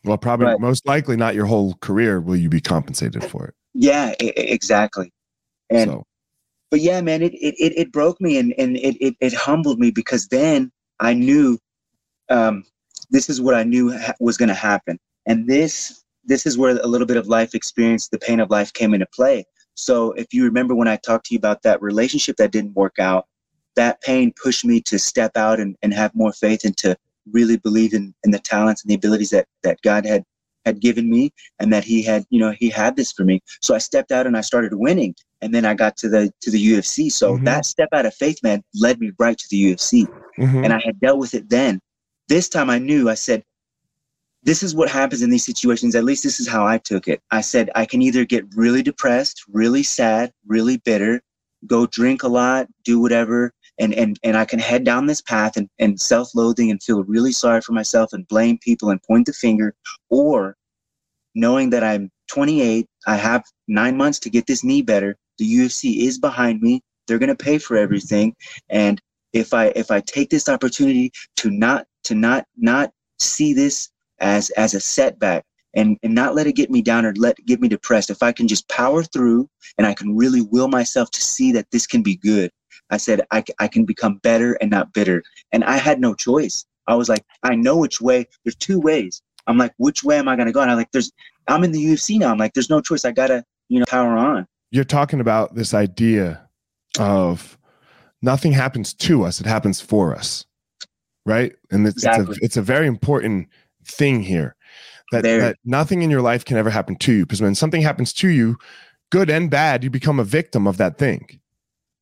Well, 0.05 0.19
probably 0.19 0.47
but, 0.47 0.61
most 0.61 0.87
likely 0.87 1.17
not 1.17 1.35
your 1.35 1.47
whole 1.47 1.75
career 1.75 2.21
will 2.21 2.37
you 2.37 2.49
be 2.49 2.61
compensated 2.61 3.23
for 3.25 3.47
it. 3.47 3.55
Yeah, 3.75 4.15
I- 4.21 4.33
exactly. 4.37 5.13
And 5.71 5.91
so. 5.91 6.07
But 6.73 6.81
yeah, 6.81 7.03
man, 7.03 7.21
it 7.21 7.35
it 7.35 7.55
it, 7.59 7.73
it 7.77 7.93
broke 7.93 8.19
me 8.19 8.39
and 8.39 8.55
and 8.57 8.79
it, 8.79 8.97
it 8.99 9.15
it 9.21 9.35
humbled 9.35 9.79
me 9.79 9.91
because 9.91 10.27
then 10.29 10.73
I 11.01 11.13
knew, 11.13 11.59
um, 12.31 12.65
this 13.11 13.29
is 13.29 13.43
what 13.43 13.55
I 13.55 13.63
knew 13.63 13.93
ha- 13.97 14.15
was 14.21 14.39
going 14.39 14.49
to 14.49 14.55
happen, 14.55 14.99
and 15.27 15.47
this 15.47 16.03
this 16.25 16.47
is 16.47 16.57
where 16.57 16.79
a 16.79 16.87
little 16.87 17.07
bit 17.07 17.19
of 17.19 17.27
life 17.27 17.55
experience, 17.55 18.09
the 18.09 18.19
pain 18.19 18.41
of 18.41 18.49
life, 18.49 18.73
came 18.73 18.95
into 18.95 19.07
play. 19.15 19.45
So 19.75 20.13
if 20.13 20.33
you 20.33 20.45
remember 20.45 20.75
when 20.75 20.89
I 20.89 20.97
talked 20.97 21.27
to 21.27 21.35
you 21.35 21.39
about 21.39 21.63
that 21.63 21.83
relationship 21.83 22.37
that 22.37 22.53
didn't 22.53 22.75
work 22.75 22.99
out, 22.99 23.27
that 23.77 24.01
pain 24.01 24.33
pushed 24.43 24.65
me 24.65 24.81
to 24.83 24.99
step 24.99 25.37
out 25.37 25.61
and, 25.61 25.77
and 25.83 25.93
have 25.93 26.15
more 26.15 26.33
faith 26.33 26.65
and 26.65 26.77
to 26.79 26.97
really 27.31 27.59
believe 27.59 27.93
in, 27.93 28.15
in 28.25 28.31
the 28.31 28.39
talents 28.39 28.83
and 28.83 28.91
the 28.91 28.95
abilities 28.95 29.31
that, 29.31 29.47
that 29.63 29.79
God 29.83 30.07
had 30.07 30.25
had 30.65 30.81
given 30.81 31.11
me 31.11 31.33
and 31.59 31.73
that 31.73 31.85
he 31.85 32.03
had, 32.03 32.25
you 32.31 32.39
know, 32.39 32.53
he 32.59 32.69
had 32.69 32.97
this 32.97 33.13
for 33.13 33.25
me. 33.25 33.41
So 33.61 33.75
I 33.75 33.79
stepped 33.79 34.13
out 34.13 34.27
and 34.27 34.37
I 34.37 34.41
started 34.41 34.75
winning. 34.75 35.15
And 35.41 35.53
then 35.53 35.65
I 35.65 35.75
got 35.75 35.97
to 35.99 36.09
the 36.09 36.33
to 36.43 36.51
the 36.53 36.59
UFC. 36.59 37.11
So 37.11 37.37
Mhm. 37.37 37.45
that 37.47 37.67
step 37.67 37.89
out 37.93 38.07
of 38.07 38.15
faith, 38.15 38.39
man, 38.45 38.63
led 38.75 39.01
me 39.01 39.11
right 39.19 39.37
to 39.37 39.47
the 39.51 39.57
UFC. 39.57 40.07
Mhm. 40.39 40.65
And 40.65 40.73
I 40.73 40.81
had 40.85 41.01
dealt 41.01 41.19
with 41.19 41.35
it 41.35 41.49
then. 41.51 41.81
This 42.29 42.49
time 42.49 42.71
I 42.71 42.79
knew, 42.79 43.11
I 43.11 43.15
said, 43.15 43.43
this 44.45 44.63
is 44.63 44.75
what 44.75 44.89
happens 44.89 45.23
in 45.23 45.31
these 45.31 45.45
situations. 45.45 45.95
At 45.95 46.05
least 46.05 46.23
this 46.23 46.39
is 46.41 46.49
how 46.49 46.67
I 46.67 46.79
took 46.79 47.09
it. 47.09 47.21
I 47.31 47.41
said, 47.41 47.71
I 47.75 47.87
can 47.87 48.03
either 48.03 48.25
get 48.25 48.45
really 48.55 48.83
depressed, 48.83 49.43
really 49.49 49.83
sad, 49.83 50.33
really 50.47 50.79
bitter, 50.79 51.23
go 51.67 51.87
drink 51.87 52.23
a 52.23 52.29
lot, 52.29 52.69
do 52.85 53.01
whatever, 53.01 53.53
and 53.83 53.93
and 53.95 54.19
and 54.23 54.37
I 54.37 54.45
can 54.45 54.61
head 54.61 54.85
down 54.85 55.07
this 55.07 55.21
path 55.21 55.57
and, 55.57 55.69
and 55.79 56.01
self-loathing 56.01 56.71
and 56.71 56.83
feel 56.83 57.03
really 57.05 57.33
sorry 57.33 57.61
for 57.61 57.73
myself 57.73 58.13
and 58.13 58.27
blame 58.29 58.59
people 58.59 58.91
and 58.91 59.03
point 59.03 59.27
the 59.27 59.33
finger, 59.33 59.75
or 60.09 60.57
knowing 61.35 61.71
that 61.71 61.83
I'm 61.83 62.11
28, 62.29 62.87
I 63.07 63.17
have 63.17 63.43
nine 63.69 63.97
months 63.97 64.19
to 64.21 64.31
get 64.31 64.47
this 64.47 64.63
knee 64.63 64.83
better. 64.83 65.17
The 65.39 65.53
UFC 65.53 66.07
is 66.07 66.19
behind 66.19 66.63
me. 66.63 66.81
They're 67.07 67.19
gonna 67.19 67.35
pay 67.35 67.59
for 67.59 67.77
everything, 67.77 68.35
and 68.71 69.01
if 69.33 69.53
I 69.53 69.67
if 69.75 69.91
I 69.91 70.01
take 70.01 70.31
this 70.31 70.49
opportunity 70.49 71.11
to 71.37 71.51
not 71.51 71.87
to 72.05 72.15
not 72.15 72.47
not 72.57 72.93
see 73.19 73.53
this 73.53 73.91
as 74.21 74.51
as 74.51 74.75
a 74.75 74.81
setback 74.81 75.45
and 75.75 75.99
and 76.05 76.15
not 76.15 76.37
let 76.37 76.47
it 76.47 76.55
get 76.55 76.71
me 76.71 76.83
down 76.83 77.05
or 77.05 77.13
let 77.17 77.37
get 77.47 77.61
me 77.61 77.69
depressed 77.69 78.11
if 78.11 78.23
i 78.23 78.31
can 78.31 78.47
just 78.47 78.69
power 78.69 79.03
through 79.03 79.49
and 79.79 79.87
i 79.87 79.95
can 79.95 80.15
really 80.17 80.43
will 80.43 80.69
myself 80.69 81.11
to 81.11 81.23
see 81.23 81.51
that 81.53 81.67
this 81.71 81.87
can 81.87 82.03
be 82.03 82.17
good 82.17 82.51
i 82.93 82.97
said 82.97 83.23
I 83.31 83.69
can 83.69 83.85
become 83.85 84.19
better 84.19 84.55
and 84.61 84.71
not 84.71 84.93
bitter. 84.93 85.23
And 85.53 85.65
i 85.65 85.77
had 85.77 86.01
no 86.01 86.15
choice. 86.15 86.65
I 86.87 86.95
was 86.95 87.09
like 87.09 87.25
i 87.43 87.55
know 87.55 87.77
which 87.77 88.01
way 88.01 88.27
there's 88.45 88.57
two 88.57 88.79
ways. 88.79 89.23
I'm 89.47 89.59
like 89.59 89.73
which 89.79 90.05
way 90.05 90.19
am 90.19 90.29
i 90.29 90.37
going 90.37 90.47
to 90.47 90.53
go? 90.53 90.61
And 90.61 90.71
i'm 90.71 90.77
like 90.77 90.93
there's 90.93 91.11
i'm 91.49 91.65
in 91.65 91.73
the 91.73 91.85
ufc 91.87 92.19
now. 92.19 92.31
I'm 92.31 92.39
like 92.39 92.55
there's 92.55 92.71
no 92.71 92.81
choice. 92.81 93.05
I 93.05 93.13
gotta 93.13 93.45
you 93.69 93.81
know 93.81 93.87
power 93.89 94.17
on. 94.17 94.47
You're 94.71 94.85
talking 94.85 95.21
about 95.21 95.55
this 95.55 95.75
idea 95.75 96.49
of 96.99 97.59
nothing 98.23 98.53
happens 98.53 98.95
to 98.95 99.25
us; 99.25 99.41
it 99.41 99.47
happens 99.47 99.81
for 99.81 100.15
us, 100.15 100.47
right? 101.27 101.53
And 101.71 101.87
it's, 101.87 101.97
Exactly. 101.97 102.33
it's 102.33 102.39
a 102.39 102.45
it's 102.45 102.57
a 102.57 102.63
very 102.63 102.87
important 102.87 103.49
thing 103.85 104.23
here 104.23 104.55
that 105.13 105.23
that 105.23 105.57
nothing 105.65 106.03
in 106.03 106.11
your 106.11 106.23
life 106.23 106.45
can 106.45 106.57
ever 106.57 106.71
happen 106.71 106.97
to 106.97 107.13
you 107.13 107.27
because 107.27 107.43
when 107.43 107.55
something 107.55 107.83
happens 107.83 108.13
to 108.15 108.29
you, 108.29 108.57
good 109.11 109.31
and 109.31 109.51
bad, 109.51 109.85
you 109.85 109.91
become 109.91 110.19
a 110.19 110.25
victim 110.25 110.67
of 110.67 110.79
that 110.79 110.99
thing. 110.99 111.41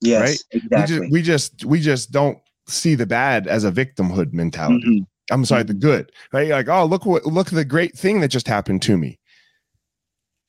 Yes 0.00 0.20
Right? 0.22 0.38
exactly 0.62 1.08
We 1.10 1.22
just 1.22 1.54
we 1.54 1.60
just 1.60 1.64
we 1.64 1.80
just 1.80 2.10
don't 2.12 2.38
see 2.66 2.94
the 2.94 3.06
bad 3.06 3.46
as 3.46 3.64
a 3.64 3.72
victimhood 3.72 4.32
mentality. 4.32 5.00
Mhm. 5.00 5.06
I'm 5.32 5.44
sorry, 5.44 5.62
the 5.62 5.74
good, 5.74 6.10
right? 6.32 6.48
Like, 6.48 6.68
oh, 6.68 6.84
look 6.84 7.06
what 7.06 7.24
look 7.26 7.48
at 7.48 7.54
the 7.54 7.64
great 7.64 7.96
thing 7.96 8.20
that 8.20 8.28
just 8.28 8.48
happened 8.48 8.82
to 8.82 8.96
me. 8.96 9.18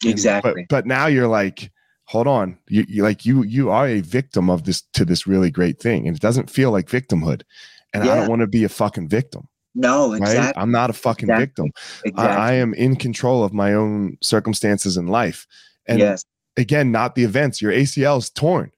And- 0.04 0.12
exactly 0.12 0.54
But, 0.54 0.66
but 0.70 0.86
now 0.86 1.06
you're 1.08 1.28
like, 1.28 1.72
hold 2.06 2.28
on, 2.28 2.58
you, 2.68 2.86
you 2.88 3.04
like 3.04 3.26
you 3.26 3.43
you 3.43 3.70
are 3.70 3.88
a 3.88 4.02
victim 4.02 4.49
of 4.49 4.64
this 4.64 4.82
to 4.93 5.06
this 5.06 5.28
really 5.28 5.52
great 5.52 5.80
thing, 5.80 6.08
and 6.08 6.16
it 6.16 6.22
doesn't 6.22 6.49
feel 6.49 6.72
like 6.72 6.88
victimhood. 6.88 7.43
And 7.93 8.04
I 8.04 8.16
don't 8.16 8.30
want 8.30 8.39
to 8.41 8.47
be 8.47 8.64
a 8.64 8.70
fucking 8.70 9.10
victim, 9.10 9.47
no 9.76 10.18
right? 10.18 10.54
I'm 10.56 10.72
not 10.72 10.89
a 10.89 10.93
fucking 10.93 11.30
Exactly. 11.30 11.45
victim. 11.45 11.66
exactly 12.06 12.24
I, 12.38 12.49
I 12.49 12.54
am 12.54 12.74
in 12.74 12.95
control 12.95 13.43
of 13.43 13.54
my 13.54 13.74
own 13.74 14.18
circumstances 14.22 14.95
in 14.97 15.08
life. 15.08 15.45
And 15.88 15.99
yes 15.99 16.24
again, 16.58 16.91
not 16.91 17.16
the 17.16 17.24
events. 17.24 17.62
Your 17.62 17.72
ACL 17.72 18.18
is 18.20 18.30
torn. 18.30 18.72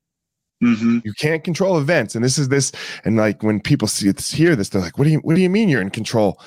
Hmm 0.64 1.00
You 1.04 1.14
can't 1.14 1.44
control 1.44 1.78
events. 1.78 2.16
And 2.16 2.24
this 2.24 2.38
is 2.38 2.50
this. 2.50 2.72
And 3.06 3.18
like 3.18 3.44
when 3.44 3.60
people 3.60 3.88
see 3.88 4.12
this, 4.12 4.32
hear 4.32 4.56
this, 4.56 4.70
they're 4.70 4.82
like, 4.82 4.98
"What 4.98 5.06
do 5.06 5.12
you 5.12 5.20
What 5.20 5.36
do 5.36 5.42
you 5.42 5.50
mean 5.50 5.70
you're 5.70 5.82
in 5.82 5.90
control? 5.90 6.40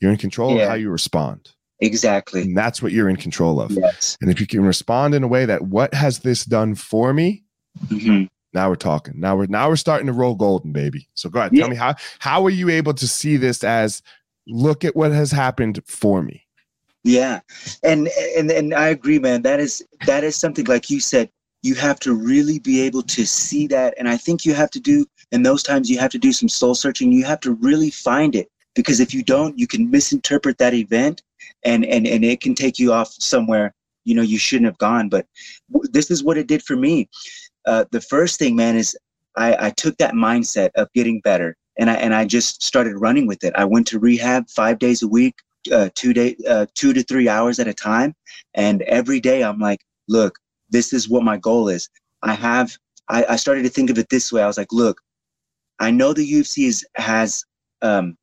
You're 0.00 0.10
in 0.12 0.16
control 0.18 0.60
of 0.60 0.68
how 0.68 0.74
you 0.74 0.90
respond, 0.90 1.50
exactly 1.80 2.42
and 2.42 2.56
that's 2.56 2.82
what 2.82 2.92
you're 2.92 3.08
in 3.08 3.16
control 3.16 3.60
of. 3.60 3.70
yes 3.70 4.18
And 4.20 4.30
if 4.30 4.40
you 4.40 4.46
can 4.46 4.64
respond 4.64 5.14
in 5.14 5.22
a 5.22 5.28
way 5.28 5.46
that 5.46 5.62
what 5.62 5.94
has 5.94 6.20
this 6.20 6.44
done 6.44 6.74
for 6.74 7.12
me? 7.14 7.44
hmm 7.88 8.24
Now 8.52 8.68
we're 8.68 8.76
talking. 8.76 9.18
Now 9.18 9.36
we're 9.36 9.46
now 9.46 9.68
we're 9.68 9.76
starting 9.76 10.06
to 10.06 10.12
roll 10.12 10.34
golden, 10.34 10.72
baby. 10.72 11.08
So 11.14 11.28
go 11.28 11.40
ahead. 11.40 11.52
Yeah. 11.52 11.62
Tell 11.62 11.70
me 11.70 11.76
how 11.76 11.94
how 12.18 12.44
are 12.44 12.50
you 12.50 12.68
able 12.68 12.94
to 12.94 13.08
see 13.08 13.36
this 13.36 13.64
as 13.64 14.02
look 14.46 14.84
at 14.84 14.94
what 14.94 15.12
has 15.12 15.30
happened 15.30 15.80
for 15.86 16.22
me? 16.22 16.44
Yeah, 17.02 17.40
and 17.82 18.08
and 18.36 18.50
and 18.50 18.74
I 18.74 18.88
agree, 18.88 19.18
man. 19.18 19.42
That 19.42 19.60
is 19.60 19.82
that 20.06 20.24
is 20.24 20.36
something 20.36 20.64
like 20.66 20.88
you 20.88 21.00
said. 21.00 21.30
You 21.64 21.74
have 21.76 21.98
to 22.00 22.14
really 22.14 22.58
be 22.58 22.80
able 22.82 23.02
to 23.02 23.26
see 23.26 23.66
that, 23.68 23.94
and 23.98 24.08
I 24.08 24.16
think 24.16 24.44
you 24.44 24.54
have 24.54 24.70
to 24.70 24.80
do. 24.80 25.06
In 25.32 25.42
those 25.42 25.62
times, 25.62 25.90
you 25.90 25.98
have 25.98 26.10
to 26.12 26.18
do 26.18 26.32
some 26.32 26.48
soul 26.48 26.74
searching. 26.74 27.10
You 27.10 27.24
have 27.24 27.40
to 27.40 27.52
really 27.54 27.90
find 27.90 28.34
it 28.34 28.48
because 28.74 29.00
if 29.00 29.14
you 29.14 29.22
don't, 29.22 29.58
you 29.58 29.66
can 29.66 29.90
misinterpret 29.90 30.58
that 30.58 30.74
event, 30.74 31.22
and 31.64 31.84
and 31.84 32.06
and 32.06 32.24
it 32.24 32.40
can 32.40 32.54
take 32.54 32.78
you 32.78 32.92
off 32.92 33.08
somewhere 33.08 33.72
you 34.04 34.14
know 34.14 34.22
you 34.22 34.38
shouldn't 34.38 34.66
have 34.66 34.78
gone. 34.78 35.08
But 35.08 35.26
this 35.90 36.10
is 36.10 36.22
what 36.22 36.38
it 36.38 36.46
did 36.46 36.62
for 36.62 36.76
me. 36.76 37.08
Uh, 37.66 37.84
the 37.90 38.00
first 38.00 38.38
thing, 38.38 38.54
man, 38.54 38.76
is 38.76 38.96
I, 39.36 39.66
I 39.66 39.70
took 39.70 39.96
that 39.98 40.14
mindset 40.14 40.70
of 40.76 40.92
getting 40.92 41.20
better, 41.20 41.56
and 41.78 41.90
I 41.90 41.94
and 41.94 42.14
I 42.14 42.24
just 42.24 42.62
started 42.62 42.96
running 42.96 43.26
with 43.26 43.42
it. 43.44 43.54
I 43.56 43.64
went 43.64 43.86
to 43.88 43.98
rehab 43.98 44.48
five 44.50 44.78
days 44.78 45.02
a 45.02 45.08
week 45.08 45.34
uh, 45.72 45.88
two 45.94 46.12
day, 46.12 46.36
uh, 46.48 46.66
two 46.74 46.92
to 46.92 47.02
three 47.02 47.28
hours 47.28 47.58
at 47.58 47.68
a 47.68 47.74
time, 47.74 48.14
and 48.54 48.82
every 48.82 49.20
day 49.20 49.42
I'm 49.42 49.58
like, 49.58 49.80
look, 50.08 50.38
this 50.74 50.92
is 50.92 51.08
what 51.08 51.22
my 51.22 51.36
goal 51.36 51.68
is. 51.68 51.88
I 52.22 52.34
have. 52.34 52.76
I, 53.08 53.24
I 53.30 53.36
started 53.36 53.62
to 53.62 53.68
think 53.68 53.90
of 53.90 53.98
it 53.98 54.08
this 54.08 54.32
way. 54.32 54.42
I 54.42 54.46
was 54.46 54.58
like, 54.58 54.72
look, 54.72 55.00
I 55.78 55.90
know 55.90 56.12
the 56.12 56.30
UFC 56.30 56.66
is, 56.66 56.84
has 56.96 57.44
um, 57.82 58.16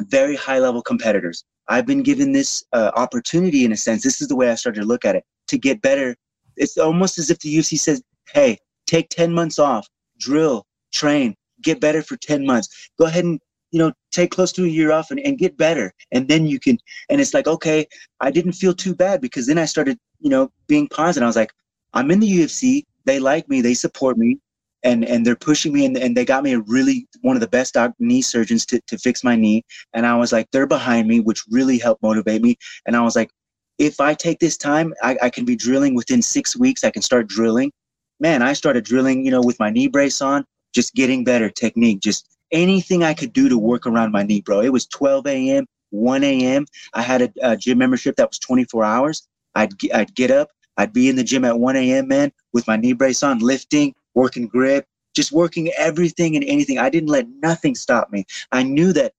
very 0.00 0.36
high 0.36 0.58
level 0.58 0.82
competitors. 0.82 1.44
I've 1.68 1.86
been 1.86 2.02
given 2.02 2.32
this 2.32 2.64
uh, 2.72 2.90
opportunity 2.96 3.64
in 3.64 3.72
a 3.72 3.76
sense. 3.76 4.02
This 4.02 4.20
is 4.20 4.28
the 4.28 4.36
way 4.36 4.50
I 4.50 4.54
started 4.54 4.80
to 4.80 4.86
look 4.86 5.04
at 5.04 5.14
it 5.14 5.24
to 5.48 5.58
get 5.58 5.82
better. 5.82 6.16
It's 6.56 6.78
almost 6.78 7.18
as 7.18 7.30
if 7.30 7.38
the 7.40 7.54
UFC 7.54 7.78
says, 7.78 8.02
hey, 8.32 8.58
take 8.86 9.08
10 9.10 9.32
months 9.32 9.58
off, 9.58 9.86
drill, 10.18 10.64
train, 10.92 11.34
get 11.62 11.80
better 11.80 12.02
for 12.02 12.16
10 12.16 12.44
months. 12.44 12.90
Go 12.98 13.06
ahead 13.06 13.24
and 13.24 13.38
you 13.70 13.78
know 13.78 13.92
take 14.12 14.30
close 14.30 14.50
to 14.52 14.64
a 14.64 14.68
year 14.68 14.92
off 14.92 15.10
and, 15.10 15.20
and 15.20 15.36
get 15.36 15.54
better 15.58 15.92
and 16.12 16.26
then 16.26 16.46
you 16.46 16.58
can 16.58 16.78
and 17.10 17.20
it's 17.20 17.34
like 17.34 17.46
okay 17.46 17.86
i 18.20 18.30
didn't 18.30 18.52
feel 18.52 18.72
too 18.72 18.94
bad 18.94 19.20
because 19.20 19.46
then 19.46 19.58
i 19.58 19.66
started 19.66 19.98
you 20.20 20.30
know 20.30 20.50
being 20.68 20.88
positive 20.88 21.22
i 21.22 21.26
was 21.26 21.36
like 21.36 21.52
i'm 21.94 22.10
in 22.10 22.20
the 22.20 22.40
ufc 22.40 22.84
they 23.04 23.18
like 23.18 23.48
me 23.48 23.60
they 23.60 23.74
support 23.74 24.18
me 24.18 24.38
and 24.84 25.04
and 25.04 25.26
they're 25.26 25.36
pushing 25.36 25.72
me 25.72 25.84
and, 25.84 25.96
and 25.96 26.16
they 26.16 26.24
got 26.24 26.44
me 26.44 26.52
a 26.52 26.60
really 26.60 27.06
one 27.22 27.36
of 27.36 27.40
the 27.40 27.48
best 27.48 27.74
doc, 27.74 27.92
knee 27.98 28.22
surgeons 28.22 28.64
to, 28.64 28.80
to 28.86 28.96
fix 28.98 29.24
my 29.24 29.34
knee 29.34 29.64
and 29.94 30.06
i 30.06 30.14
was 30.14 30.32
like 30.32 30.48
they're 30.50 30.66
behind 30.66 31.08
me 31.08 31.20
which 31.20 31.44
really 31.50 31.78
helped 31.78 32.02
motivate 32.02 32.42
me 32.42 32.56
and 32.86 32.96
i 32.96 33.00
was 33.00 33.16
like 33.16 33.30
if 33.78 34.00
i 34.00 34.14
take 34.14 34.38
this 34.38 34.56
time 34.56 34.94
i, 35.02 35.16
I 35.22 35.30
can 35.30 35.44
be 35.44 35.56
drilling 35.56 35.94
within 35.94 36.22
six 36.22 36.56
weeks 36.56 36.84
i 36.84 36.90
can 36.90 37.02
start 37.02 37.26
drilling 37.26 37.72
man 38.20 38.42
i 38.42 38.52
started 38.52 38.84
drilling 38.84 39.24
you 39.24 39.30
know 39.30 39.42
with 39.42 39.58
my 39.58 39.70
knee 39.70 39.88
brace 39.88 40.20
on 40.20 40.44
just 40.74 40.94
getting 40.94 41.24
better 41.24 41.50
technique 41.50 42.00
just 42.00 42.38
anything 42.52 43.02
I 43.02 43.14
could 43.14 43.32
do 43.32 43.48
to 43.48 43.58
work 43.58 43.86
around 43.86 44.12
my 44.12 44.22
knee, 44.22 44.40
bro. 44.40 44.60
It 44.60 44.72
was 44.72 44.86
12 44.86 45.26
a.m., 45.26 45.66
1 45.90 46.24
a.m. 46.24 46.66
I 46.94 47.02
had 47.02 47.22
a, 47.22 47.32
a 47.42 47.56
gym 47.56 47.78
membership 47.78 48.16
that 48.16 48.28
was 48.28 48.38
24 48.38 48.84
hours. 48.84 49.26
I'd 49.54 49.72
I'd 49.92 50.14
get 50.14 50.30
up, 50.30 50.48
I'd 50.78 50.92
be 50.92 51.08
in 51.08 51.16
the 51.16 51.24
gym 51.24 51.44
at 51.44 51.58
1 51.58 51.76
a.m. 51.76 52.08
man 52.08 52.32
with 52.52 52.66
my 52.66 52.76
knee 52.76 52.92
brace 52.94 53.22
on, 53.22 53.40
lifting, 53.40 53.94
working 54.14 54.46
grip, 54.46 54.86
just 55.14 55.32
working 55.32 55.70
everything 55.76 56.36
and 56.36 56.44
anything. 56.44 56.78
I 56.78 56.88
didn't 56.88 57.10
let 57.10 57.26
nothing 57.42 57.74
stop 57.74 58.10
me. 58.10 58.24
I 58.52 58.62
knew 58.62 58.92
that 58.92 59.12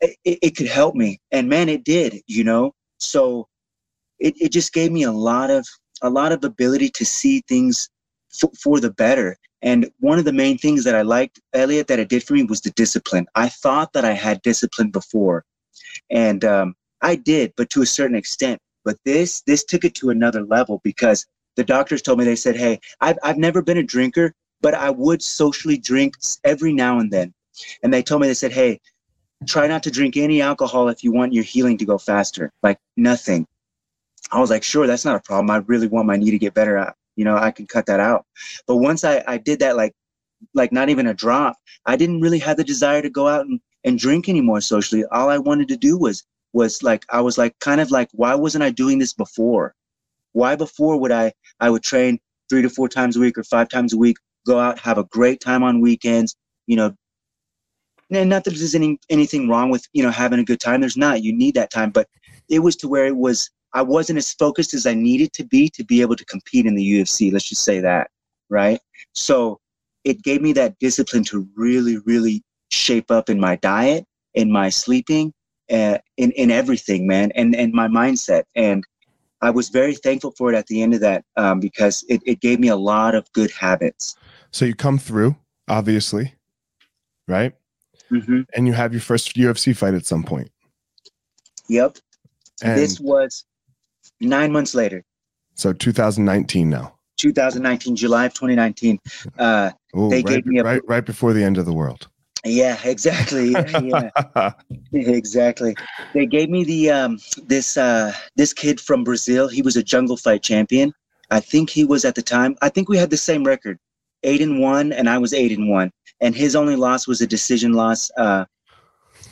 it, 0.00 0.38
it, 0.42 0.56
could 0.56 0.66
help 0.66 0.94
me, 0.94 1.20
and 1.30 1.48
man, 1.48 1.68
it 1.68 1.84
did. 1.84 2.20
You 2.26 2.44
know, 2.44 2.74
so 2.98 3.46
it, 4.18 4.34
it 4.40 4.52
just 4.52 4.72
gave 4.72 4.90
me 4.90 5.02
a 5.04 5.12
lot 5.12 5.50
of 5.50 5.66
a 6.02 6.10
lot 6.10 6.32
of 6.32 6.42
ability 6.44 6.88
to 6.90 7.04
see 7.04 7.42
things 7.48 7.88
f- 8.42 8.50
for 8.58 8.80
the 8.80 8.90
better. 8.90 9.36
And 9.62 9.90
one 10.00 10.18
of 10.18 10.26
the 10.26 10.32
main 10.32 10.58
things 10.58 10.84
that 10.84 10.94
I 10.94 11.02
liked, 11.02 11.40
Elliot, 11.54 11.86
that 11.86 11.98
it 11.98 12.08
did 12.10 12.22
for 12.22 12.34
me 12.34 12.44
was 12.44 12.60
the 12.60 12.70
discipline. 12.70 13.26
I 13.34 13.48
thought 13.48 13.92
that 13.94 14.04
I 14.04 14.12
had 14.12 14.42
discipline 14.42 14.90
before, 14.90 15.44
and 16.10 16.44
um, 16.44 16.74
I 17.02 17.16
did, 17.16 17.52
but 17.56 17.70
to 17.70 17.82
a 17.82 17.86
certain 17.86 18.16
extent. 18.16 18.60
But 18.84 18.98
this 19.04 19.42
this 19.42 19.64
took 19.64 19.84
it 19.84 19.94
to 19.96 20.10
another 20.10 20.42
level 20.44 20.80
because 20.84 21.26
the 21.56 21.64
doctors 21.64 22.02
told 22.02 22.18
me 22.18 22.24
they 22.24 22.36
said, 22.36 22.56
"Hey, 22.56 22.80
I've 23.00 23.18
I've 23.22 23.38
never 23.38 23.62
been 23.62 23.78
a 23.78 23.82
drinker, 23.82 24.34
but 24.60 24.74
I 24.74 24.90
would 24.90 25.22
socially 25.22 25.78
drink 25.78 26.14
every 26.44 26.72
now 26.72 26.98
and 26.98 27.10
then." 27.10 27.32
And 27.82 27.92
they 27.92 28.02
told 28.02 28.20
me 28.20 28.28
they 28.28 28.34
said, 28.34 28.52
"Hey, 28.52 28.80
try 29.46 29.66
not 29.66 29.82
to 29.84 29.90
drink 29.90 30.16
any 30.16 30.42
alcohol 30.42 30.88
if 30.88 31.04
you 31.04 31.12
want 31.12 31.32
your 31.32 31.44
healing 31.44 31.78
to 31.78 31.84
go 31.84 31.98
faster. 31.98 32.52
Like 32.62 32.78
nothing." 32.96 33.46
I 34.32 34.40
was 34.40 34.50
like, 34.50 34.62
"Sure, 34.62 34.86
that's 34.86 35.04
not 35.04 35.16
a 35.16 35.20
problem. 35.20 35.50
I 35.50 35.58
really 35.66 35.86
want 35.86 36.06
my 36.06 36.16
knee 36.16 36.30
to 36.30 36.38
get 36.38 36.54
better." 36.54 36.78
I, 36.78 36.92
You 37.16 37.24
know, 37.24 37.36
I 37.36 37.52
can 37.52 37.66
cut 37.66 37.86
that 37.86 38.00
out. 38.00 38.26
But 38.66 38.78
once 38.78 39.04
I, 39.04 39.22
I 39.26 39.38
did 39.38 39.60
that, 39.60 39.76
like, 39.76 39.94
like 40.52 40.72
not 40.72 40.88
even 40.88 41.06
a 41.06 41.14
drop, 41.14 41.56
I 41.86 41.96
didn't 41.96 42.20
really 42.22 42.40
have 42.40 42.56
the 42.56 42.64
desire 42.64 43.02
to 43.02 43.10
go 43.10 43.28
out 43.28 43.46
and, 43.46 43.60
and 43.84 43.98
drink 43.98 44.28
anymore 44.28 44.60
socially. 44.60 45.04
All 45.12 45.30
I 45.30 45.38
wanted 45.38 45.68
to 45.68 45.76
do 45.76 45.96
was, 45.96 46.24
was 46.54 46.82
like, 46.82 47.04
I 47.10 47.20
was 47.20 47.36
like, 47.36 47.58
kind 47.58 47.80
of 47.80 47.90
like, 47.90 48.08
why 48.12 48.34
wasn't 48.34 48.64
I 48.64 48.70
doing 48.70 48.98
this 48.98 49.12
before? 49.12 49.74
Why 50.32 50.56
before 50.56 50.98
would 50.98 51.12
I, 51.12 51.32
I 51.60 51.68
would 51.68 51.82
train 51.82 52.18
three 52.48 52.62
to 52.62 52.70
four 52.70 52.88
times 52.88 53.16
a 53.16 53.20
week 53.20 53.36
or 53.36 53.44
five 53.44 53.68
times 53.68 53.92
a 53.92 53.98
week, 53.98 54.16
go 54.46 54.58
out, 54.58 54.78
have 54.78 54.96
a 54.96 55.04
great 55.04 55.40
time 55.40 55.62
on 55.62 55.80
weekends, 55.80 56.36
you 56.66 56.76
know, 56.76 56.94
and 58.10 58.30
not 58.30 58.44
that 58.44 58.50
there's 58.50 58.74
any, 58.74 58.98
anything 59.10 59.48
wrong 59.48 59.70
with, 59.70 59.86
you 59.92 60.02
know, 60.02 60.10
having 60.10 60.38
a 60.38 60.44
good 60.44 60.60
time. 60.60 60.80
There's 60.80 60.96
not, 60.96 61.22
you 61.22 61.32
need 61.36 61.54
that 61.56 61.72
time, 61.72 61.90
but 61.90 62.08
it 62.48 62.60
was 62.60 62.76
to 62.76 62.88
where 62.88 63.06
it 63.06 63.16
was 63.16 63.50
I 63.74 63.82
wasn't 63.82 64.18
as 64.18 64.32
focused 64.32 64.72
as 64.72 64.86
I 64.86 64.94
needed 64.94 65.32
to 65.32 65.44
be 65.44 65.68
to 65.70 65.84
be 65.84 66.00
able 66.00 66.14
to 66.14 66.24
compete 66.26 66.64
in 66.64 66.76
the 66.76 66.92
UFC. 66.92 67.32
Let's 67.32 67.48
just 67.48 67.64
say 67.64 67.80
that, 67.80 68.08
right? 68.48 68.78
So 69.14 69.58
it 70.04 70.22
gave 70.22 70.40
me 70.40 70.52
that 70.52 70.78
discipline 70.78 71.24
to 71.24 71.48
really, 71.56 71.98
really 72.06 72.44
shape 72.70 73.10
up 73.10 73.28
in 73.28 73.40
my 73.40 73.56
diet, 73.56 74.04
in 74.34 74.52
my 74.52 74.68
sleeping, 74.68 75.32
uh, 75.74 75.98
in 76.16 76.30
in 76.32 76.50
everything, 76.50 77.06
man, 77.06 77.32
and 77.34 77.54
and 77.56 77.72
my 77.72 77.88
mindset. 77.88 78.44
And 78.54 78.84
I 79.42 79.50
was 79.50 79.68
very 79.68 79.94
thankful 79.94 80.32
for 80.38 80.52
it 80.52 80.56
at 80.56 80.66
the 80.68 80.82
end 80.82 80.94
of 80.94 81.00
that 81.00 81.24
um, 81.36 81.60
because 81.60 82.04
it, 82.08 82.22
it 82.24 82.40
gave 82.40 82.60
me 82.60 82.68
a 82.68 82.76
lot 82.76 83.14
of 83.14 83.30
good 83.32 83.50
habits. 83.50 84.16
So 84.52 84.64
you 84.64 84.74
come 84.74 84.98
through, 84.98 85.36
obviously, 85.68 86.34
right? 87.28 87.52
Mm-hmm. 88.10 88.42
And 88.54 88.66
you 88.66 88.72
have 88.72 88.92
your 88.92 89.02
first 89.02 89.34
UFC 89.34 89.76
fight 89.76 89.94
at 89.94 90.06
some 90.06 90.22
point. 90.22 90.50
Yep. 91.68 91.98
And 92.62 92.78
this 92.78 93.00
was 93.00 93.44
nine 94.20 94.52
months 94.52 94.74
later, 94.74 95.02
so 95.54 95.72
2019 95.72 96.70
now. 96.70 96.94
2019, 97.18 97.96
July 97.96 98.26
of 98.26 98.34
2019. 98.34 98.98
Uh, 99.38 99.70
Ooh, 99.96 100.08
They 100.08 100.16
right, 100.16 100.26
gave 100.26 100.46
me 100.46 100.58
a- 100.58 100.64
right, 100.64 100.82
right 100.86 101.04
before 101.04 101.32
the 101.32 101.42
end 101.42 101.58
of 101.58 101.64
the 101.66 101.72
world. 101.72 102.08
Yeah, 102.44 102.78
exactly. 102.84 103.54
Yeah, 104.90 105.10
exactly. 105.10 105.74
They 106.12 106.26
gave 106.26 106.50
me 106.50 106.62
the 106.62 106.90
um, 106.90 107.18
this 107.46 107.76
uh, 107.76 108.12
this 108.36 108.52
kid 108.52 108.80
from 108.80 109.02
Brazil. 109.02 109.48
He 109.48 109.62
was 109.62 109.76
a 109.76 109.82
jungle 109.82 110.16
fight 110.16 110.42
champion. 110.42 110.92
I 111.30 111.40
think 111.40 111.70
he 111.70 111.84
was 111.84 112.04
at 112.04 112.14
the 112.14 112.22
time. 112.22 112.56
I 112.62 112.68
think 112.68 112.88
we 112.88 112.96
had 112.96 113.10
the 113.10 113.16
same 113.16 113.44
record, 113.44 113.78
eight 114.22 114.40
and 114.40 114.60
one, 114.60 114.92
and 114.92 115.08
I 115.08 115.18
was 115.18 115.32
eight 115.32 115.56
and 115.56 115.68
one. 115.68 115.90
And 116.20 116.34
his 116.34 116.54
only 116.54 116.76
loss 116.76 117.08
was 117.08 117.20
a 117.20 117.26
decision 117.26 117.72
loss. 117.72 118.10
Uh, 118.16 118.44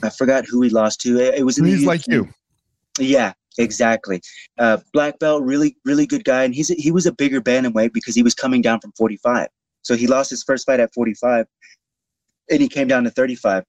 I 0.03 0.09
forgot 0.09 0.45
who 0.45 0.61
he 0.61 0.69
lost 0.69 0.99
to. 1.01 1.17
It, 1.19 1.35
it 1.35 1.43
was 1.43 1.57
in 1.57 1.65
He's 1.65 1.85
like 1.85 2.07
you. 2.07 2.27
Yeah, 2.99 3.33
exactly. 3.57 4.21
Uh, 4.57 4.77
black 4.91 5.17
belt, 5.19 5.43
really, 5.43 5.77
really 5.85 6.05
good 6.05 6.25
guy, 6.25 6.43
and 6.43 6.53
he's 6.53 6.67
he 6.67 6.91
was 6.91 7.05
a 7.05 7.13
bigger 7.13 7.41
bantamweight 7.41 7.93
because 7.93 8.15
he 8.15 8.23
was 8.23 8.33
coming 8.33 8.61
down 8.61 8.81
from 8.81 8.91
45. 8.97 9.47
So 9.81 9.95
he 9.95 10.07
lost 10.07 10.29
his 10.29 10.43
first 10.43 10.65
fight 10.65 10.79
at 10.79 10.93
45, 10.93 11.45
and 12.49 12.61
he 12.61 12.67
came 12.67 12.87
down 12.87 13.03
to 13.03 13.09
35. 13.09 13.63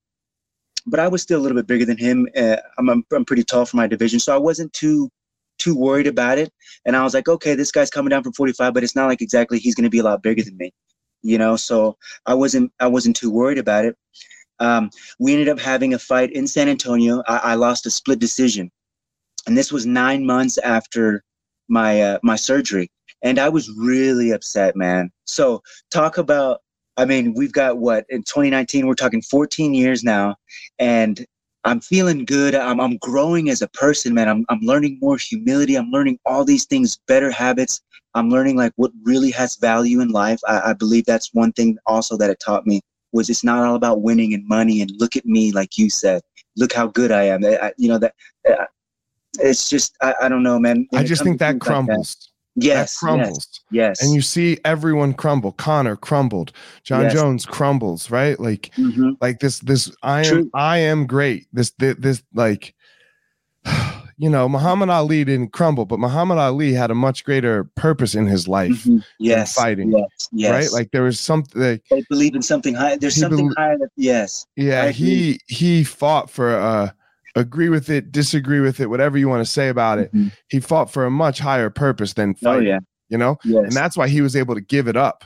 But 0.87 1.01
I 1.01 1.09
was 1.09 1.23
still 1.23 1.41
a 1.41 1.43
little 1.43 1.57
bit 1.57 1.67
bigger 1.67 1.85
than 1.87 1.97
him. 1.97 2.29
Uh, 2.37 2.57
I'm, 2.79 2.89
I'm 2.91 3.05
I'm 3.13 3.25
pretty 3.25 3.43
tall 3.45 3.65
for 3.65 3.77
my 3.77 3.87
division, 3.87 4.21
so 4.21 4.35
I 4.35 4.39
wasn't 4.39 4.73
too 4.73 5.09
too 5.59 5.75
worried 5.75 6.07
about 6.07 6.39
it. 6.39 6.53
And 6.85 6.97
I 6.97 7.03
was 7.05 7.15
like, 7.15 7.29
okay, 7.29 7.55
this 7.55 7.71
guy's 7.71 7.91
coming 7.91 8.11
down 8.11 8.23
from 8.23 8.33
45, 8.33 8.75
but 8.75 8.83
it's 8.83 8.97
not 8.97 9.07
like 9.07 9.23
exactly 9.23 9.59
he's 9.59 9.75
going 9.75 9.85
to 9.85 9.91
be 9.91 10.01
a 10.01 10.03
lot 10.03 10.23
bigger 10.23 10.43
than 10.43 10.57
me, 10.59 10.73
you 11.23 11.39
know. 11.39 11.57
So 11.57 11.97
I 12.27 12.35
wasn't 12.35 12.73
I 12.81 12.87
wasn't 12.87 13.17
too 13.17 13.31
worried 13.31 13.59
about 13.59 13.87
it. 13.87 13.97
Um, 14.61 14.91
we 15.19 15.33
ended 15.33 15.49
up 15.49 15.59
having 15.59 15.95
a 15.95 15.99
fight 15.99 16.33
in 16.33 16.47
San 16.47 16.69
Antonio. 16.69 17.23
I, 17.27 17.39
I 17.39 17.55
lost 17.55 17.87
a 17.87 17.91
split 17.91 18.19
decision 18.19 18.71
and 19.47 19.57
this 19.57 19.73
was 19.73 19.87
nine 19.87 20.25
months 20.25 20.59
after 20.59 21.23
my 21.69 22.01
uh, 22.01 22.19
my 22.23 22.37
surgery 22.37 22.91
and 23.23 23.39
i 23.39 23.49
was 23.49 23.71
really 23.71 24.33
upset 24.33 24.77
man 24.77 25.11
so 25.27 25.63
talk 25.91 26.19
about 26.19 26.61
i 26.97 27.05
mean 27.05 27.35
we've 27.35 27.53
got 27.53 27.79
what 27.79 28.05
in 28.09 28.23
2019 28.23 28.87
we're 28.87 28.95
talking 28.95 29.23
14 29.23 29.75
years 29.75 30.03
now 30.05 30.37
and 30.79 31.25
i'm 31.65 31.81
feeling 31.81 32.25
good. 32.27 32.55
I'm, 32.55 32.79
I'm 32.81 32.99
growing 32.99 33.49
as 33.49 33.63
a 33.63 33.69
person 33.69 34.13
man. 34.15 34.29
I'm, 34.29 34.45
I'm 34.51 34.61
learning 34.61 34.99
more 35.01 35.17
humility. 35.17 35.77
I'm 35.77 35.91
learning 35.91 36.19
all 36.27 36.45
these 36.45 36.67
things 36.67 36.99
better 37.09 37.31
habits. 37.31 37.81
I'm 38.15 38.29
learning 38.29 38.57
like 38.57 38.73
what 38.77 38.93
really 39.03 39.31
has 39.33 39.57
value 39.57 40.01
in 40.01 40.09
life. 40.09 40.41
I, 40.47 40.71
I 40.71 40.73
believe 40.75 41.05
that's 41.07 41.33
one 41.33 41.53
thing 41.53 41.79
also 41.87 42.17
that 42.19 42.31
it 42.31 42.39
taught 42.45 42.67
me 42.67 42.81
was 43.13 43.31
it's 43.31 43.45
not 43.45 43.65
all 43.65 43.77
about 43.77 44.03
winning 44.03 44.35
and 44.35 44.47
money 44.47 44.83
and 44.83 44.91
look 44.99 45.17
at 45.17 45.25
me 45.25 45.53
like 45.53 45.79
you 45.79 45.89
said. 45.89 46.21
Look 46.57 46.73
how 46.73 46.89
good 46.89 47.11
i 47.11 47.23
am. 47.25 47.45
I, 47.45 47.57
I- 47.69 47.73
you 47.79 47.89
know 47.89 47.99
that 47.99 48.15
uh, 48.49 48.67
it's 49.39 49.69
just 49.71 49.97
I, 50.03 50.15
I 50.23 50.29
don't 50.29 50.43
know, 50.43 50.59
man. 50.59 50.87
When 50.91 51.03
I 51.03 51.05
just 51.07 51.23
think 51.23 51.39
that 51.39 51.53
things 51.53 51.67
like 51.67 51.87
crumbles. 51.87 52.33
Yes, 52.57 52.93
that 52.95 52.99
crumbles. 53.07 53.61
Yes. 53.71 54.03
And 54.03 54.15
you 54.15 54.21
see 54.21 54.59
everyone 54.65 55.13
crumble. 55.15 55.53
Conor 55.53 55.97
crumbled. 55.97 56.53
Jon 56.85 57.03
Yes. 57.03 57.13
Jones 57.13 57.47
crumbles, 57.47 58.11
right? 58.11 58.39
Like 58.39 58.77
yes. 58.77 58.95
hmm 58.95 59.11
like 59.21 59.41
this 59.41 59.59
this 59.61 59.95
I 60.03 60.21
am 60.21 60.25
True. 60.25 60.51
I 60.55 60.79
am 60.79 61.07
great. 61.07 61.47
This 61.53 61.71
this, 61.79 61.97
this 61.99 62.23
like 62.33 62.75
you 64.17 64.31
know, 64.31 64.49
Muhammad 64.49 64.91
Ali 64.91 65.25
didn't 65.25 65.53
crumble, 65.53 65.85
but 65.87 65.99
Muhammad 65.99 66.39
Ali 66.39 66.73
had 66.73 66.91
a 66.91 66.95
much 66.95 67.25
greater 67.25 67.65
purpose 67.75 68.15
in 68.15 68.27
his 68.27 68.47
life, 68.47 68.85
hmm 68.85 68.99
Yes. 69.19 69.55
fighting, 69.55 69.91
Yes. 69.93 70.29
Yes. 70.33 70.51
right? 70.53 70.73
Like 70.79 70.91
there 70.93 71.03
was 71.03 71.19
something 71.19 71.61
like 71.61 71.83
they 71.91 72.05
believe 72.09 72.35
in 72.37 72.43
something 72.43 72.75
high. 72.75 72.97
There's 72.97 73.17
something 73.17 73.49
bel- 73.49 73.55
higher. 73.57 73.79
That, 73.79 73.91
yes. 73.97 74.47
yeah, 74.57 74.91
he 74.91 75.41
he 75.49 75.83
fought 75.83 76.31
for 76.31 76.55
uh 76.57 76.91
agree 77.35 77.69
with 77.69 77.91
it, 77.91 78.13
disagree 78.13 78.61
with 78.61 78.81
it, 78.81 78.89
whatever 78.91 79.19
you 79.19 79.29
want 79.29 79.45
to 79.45 79.51
say 79.53 79.69
about 79.69 79.99
it. 79.99 80.13
Mhm. 80.15 80.33
He 80.49 80.61
fought 80.61 80.91
for 80.93 81.05
a 81.05 81.11
much 81.11 81.39
higher 81.41 81.71
purpose 81.71 82.13
than 82.15 82.35
fighting. 82.35 82.67
Oh 82.67 82.71
yeah. 82.71 82.79
you 83.11 83.19
know? 83.19 83.37
Yes. 83.45 83.65
And 83.65 83.73
that's 83.73 83.97
why 83.97 84.09
he 84.09 84.21
was 84.23 84.35
able 84.35 84.55
to 84.55 84.61
give 84.61 84.89
it 84.89 84.97
up. 84.97 85.25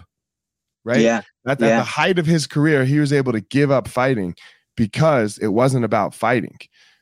Right? 0.84 1.00
Yeah. 1.00 1.22
At, 1.46 1.60
at 1.60 1.60
Yeah. 1.60 1.76
the 1.78 1.84
height 1.84 2.18
of 2.18 2.26
his 2.26 2.46
career, 2.46 2.84
he 2.84 2.98
was 2.98 3.12
able 3.12 3.32
to 3.32 3.40
give 3.40 3.70
up 3.70 3.86
fighting 3.88 4.34
because 4.76 5.38
it 5.38 5.48
wasn't 5.48 5.84
about 5.84 6.14
fighting. 6.14 6.56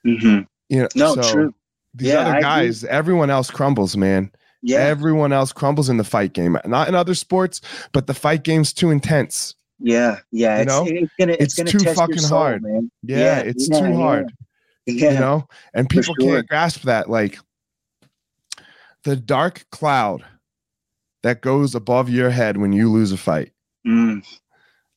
hmm 0.05 0.41
You 0.69 0.83
know, 0.83 0.89
No. 0.95 1.15
so 1.15 1.33
true. 1.33 1.55
these 1.95 2.09
Yeah, 2.09 2.21
other 2.29 2.41
guys, 2.41 2.85
everyone 2.85 3.31
else 3.31 3.51
crumbles, 3.51 3.97
man. 3.97 4.31
Yeah. 4.63 4.79
Everyone 4.79 5.33
else 5.33 5.53
crumbles 5.53 5.89
in 5.89 5.97
the 5.99 6.05
fight 6.05 6.33
game. 6.33 6.59
Not 6.67 6.89
in 6.89 6.95
other 6.95 7.15
sports, 7.15 7.61
but 7.93 8.07
the 8.07 8.15
fight 8.15 8.43
game's 8.43 8.73
too 8.73 8.91
intense. 8.91 9.55
yeah. 9.79 10.19
Yeah. 10.33 10.57
you 10.57 10.63
It's, 10.63 10.69
know, 10.73 10.87
it's 10.87 11.13
gonna. 11.19 11.33
It's, 11.35 11.43
it's 11.43 11.55
gonna 11.57 11.71
too 11.71 11.79
test 11.79 11.85
your 11.87 11.95
fucking 11.95 12.19
soul, 12.19 12.39
hard. 12.39 12.63
man. 12.63 12.91
Yeah, 13.03 13.19
Yeah, 13.19 13.39
it's 13.41 13.69
yeah, 13.69 13.81
too 13.81 13.97
hard. 13.97 14.33
Yeah. 14.87 15.13
You 15.15 15.19
know, 15.21 15.49
and 15.75 15.89
people 15.89 16.15
sure. 16.21 16.35
can't 16.37 16.49
grasp 16.49 16.83
that. 16.83 17.11
Like 17.11 17.39
the 19.05 19.17
dark 19.17 19.67
cloud 19.71 20.25
that 21.23 21.41
goes 21.41 21.75
above 21.75 22.09
your 22.09 22.31
head 22.31 22.57
when 22.57 22.73
you 22.73 22.91
lose 22.91 23.13
a 23.13 23.17
fight. 23.17 23.53
Mm. 23.87 24.25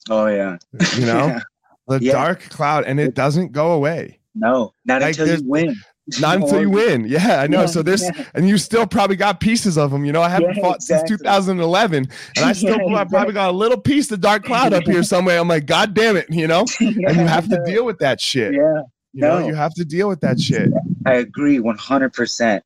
Oh 0.09 0.27
yeah. 0.27 0.57
You 0.95 1.05
know, 1.05 1.39
the 1.87 1.99
Yeah. 2.01 2.11
dark 2.13 2.41
cloud, 2.49 2.83
and 2.85 2.99
it 2.99 3.15
doesn't 3.15 3.51
go 3.51 3.71
away. 3.73 4.19
no. 4.35 4.73
Not 4.85 5.01
Like, 5.01 5.17
until 5.19 5.39
you 5.39 5.47
win. 5.49 5.75
Not 6.19 6.37
until 6.41 6.61
you 6.61 6.69
win. 6.71 7.05
Yeah, 7.07 7.41
I 7.41 7.47
know. 7.47 7.61
Yeah, 7.61 7.65
so 7.67 7.83
this, 7.83 8.01
yeah. 8.03 8.25
and 8.33 8.47
you 8.49 8.57
still 8.57 8.87
probably 8.87 9.15
got 9.15 9.39
pieces 9.39 9.77
of 9.77 9.91
them. 9.91 10.05
You 10.05 10.11
know, 10.11 10.21
I 10.23 10.29
haven't 10.29 10.55
Yeah, 10.55 10.61
fought 10.61 10.75
exactly. 10.77 11.09
since 11.09 11.21
2011, 11.21 12.07
and 12.35 12.45
I 12.45 12.53
still 12.53 12.77
Yeah, 12.79 12.95
I 12.95 13.03
probably 13.05 13.33
got 13.33 13.49
a 13.49 13.57
little 13.57 13.79
piece 13.79 14.11
of 14.11 14.19
dark 14.21 14.43
cloud 14.43 14.73
up 14.73 14.83
here 14.83 15.03
somewhere. 15.03 15.39
I'm 15.39 15.47
like, 15.47 15.65
God 15.67 15.93
damn 15.93 16.15
it, 16.17 16.25
you 16.29 16.47
know. 16.47 16.65
And 16.79 16.95
you 16.95 17.27
have 17.27 17.47
to 17.49 17.61
deal 17.65 17.85
with 17.85 17.99
that 17.99 18.19
shit. 18.21 18.53
Yeah. 18.53 18.81
You 19.13 19.21
know, 19.21 19.39
no. 19.39 19.47
you 19.47 19.55
have 19.55 19.73
to 19.75 19.85
deal 19.85 20.07
with 20.07 20.21
that 20.21 20.39
shit. 20.39 20.71
I 21.05 21.15
agree 21.15 21.57
100%. 21.59 22.61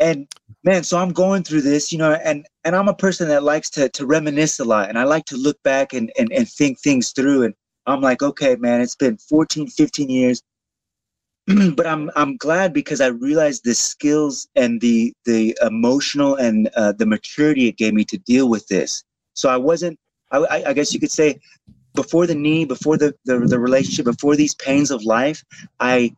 And 0.00 0.28
man, 0.64 0.84
so 0.84 0.98
I'm 0.98 1.12
going 1.12 1.42
through 1.42 1.62
this, 1.62 1.92
you 1.92 1.98
know, 1.98 2.12
and 2.12 2.46
and 2.64 2.76
I'm 2.76 2.88
a 2.88 2.94
person 2.94 3.28
that 3.28 3.42
likes 3.42 3.68
to 3.70 3.88
to 3.90 4.06
reminisce 4.06 4.60
a 4.60 4.64
lot 4.64 4.88
and 4.88 4.98
I 4.98 5.04
like 5.04 5.24
to 5.26 5.36
look 5.36 5.60
back 5.64 5.92
and 5.92 6.10
and, 6.18 6.30
and 6.32 6.48
think 6.48 6.80
things 6.80 7.10
through 7.12 7.42
and 7.44 7.54
I'm 7.86 8.00
like, 8.00 8.22
okay, 8.22 8.54
man, 8.56 8.80
it's 8.80 8.94
been 8.94 9.16
14, 9.16 9.66
15 9.68 10.10
years. 10.10 10.42
but 11.74 11.86
I'm 11.86 12.10
I'm 12.14 12.36
glad 12.36 12.72
because 12.74 13.00
I 13.00 13.06
realized 13.08 13.64
the 13.64 13.74
skills 13.74 14.46
and 14.54 14.80
the 14.80 15.12
the 15.24 15.56
emotional 15.62 16.36
and 16.36 16.68
uh, 16.76 16.92
the 16.92 17.06
maturity 17.06 17.66
it 17.68 17.76
gave 17.76 17.94
me 17.94 18.04
to 18.04 18.18
deal 18.18 18.48
with 18.48 18.66
this. 18.68 19.02
So 19.34 19.48
I 19.48 19.56
wasn't 19.56 19.98
I, 20.30 20.38
I- 20.38 20.64
I 20.68 20.72
guess 20.74 20.92
you 20.92 21.00
could 21.00 21.10
say 21.10 21.40
before 21.98 22.28
the 22.28 22.34
knee, 22.44 22.64
before 22.64 22.96
the, 22.96 23.12
the 23.24 23.40
the 23.40 23.58
relationship, 23.58 24.04
before 24.04 24.36
these 24.36 24.54
pains 24.54 24.92
of 24.92 25.02
life, 25.02 25.42
I 25.80 26.14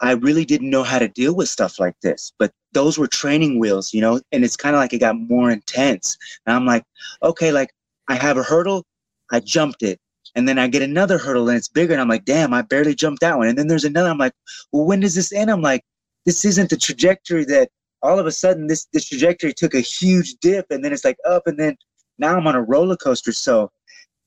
I 0.00 0.12
really 0.26 0.44
didn't 0.44 0.68
know 0.68 0.82
how 0.82 0.98
to 0.98 1.08
deal 1.08 1.34
with 1.34 1.48
stuff 1.48 1.80
like 1.80 1.96
this. 2.02 2.34
But 2.38 2.52
those 2.72 2.98
were 2.98 3.06
training 3.06 3.58
wheels, 3.58 3.94
you 3.94 4.02
know, 4.02 4.20
and 4.30 4.44
it's 4.44 4.58
kind 4.58 4.76
of 4.76 4.80
like 4.80 4.92
it 4.92 4.98
got 4.98 5.16
more 5.16 5.50
intense. 5.50 6.18
And 6.44 6.54
I'm 6.54 6.66
like, 6.66 6.84
okay, 7.22 7.50
like 7.50 7.70
I 8.08 8.16
have 8.16 8.36
a 8.36 8.42
hurdle, 8.42 8.84
I 9.30 9.40
jumped 9.40 9.82
it. 9.82 9.98
And 10.34 10.46
then 10.46 10.58
I 10.58 10.66
get 10.68 10.82
another 10.82 11.16
hurdle 11.16 11.48
and 11.48 11.56
it's 11.56 11.68
bigger. 11.68 11.94
And 11.94 12.02
I'm 12.02 12.08
like, 12.10 12.26
damn, 12.26 12.52
I 12.52 12.60
barely 12.60 12.94
jumped 12.94 13.22
that 13.22 13.38
one. 13.38 13.48
And 13.48 13.56
then 13.56 13.68
there's 13.68 13.84
another. 13.84 14.10
I'm 14.10 14.18
like, 14.18 14.34
well, 14.70 14.84
when 14.84 15.00
does 15.00 15.14
this 15.14 15.32
end? 15.32 15.50
I'm 15.50 15.62
like, 15.62 15.82
this 16.26 16.44
isn't 16.44 16.68
the 16.68 16.76
trajectory 16.76 17.46
that 17.46 17.70
all 18.02 18.18
of 18.18 18.26
a 18.26 18.32
sudden 18.32 18.66
this 18.66 18.86
this 18.92 19.08
trajectory 19.08 19.54
took 19.54 19.74
a 19.74 19.80
huge 19.80 20.34
dip 20.42 20.66
and 20.70 20.84
then 20.84 20.92
it's 20.92 21.06
like 21.06 21.18
up 21.26 21.46
and 21.46 21.58
then 21.58 21.74
now 22.18 22.36
I'm 22.36 22.46
on 22.46 22.54
a 22.54 22.62
roller 22.62 22.96
coaster. 22.96 23.32
So 23.32 23.70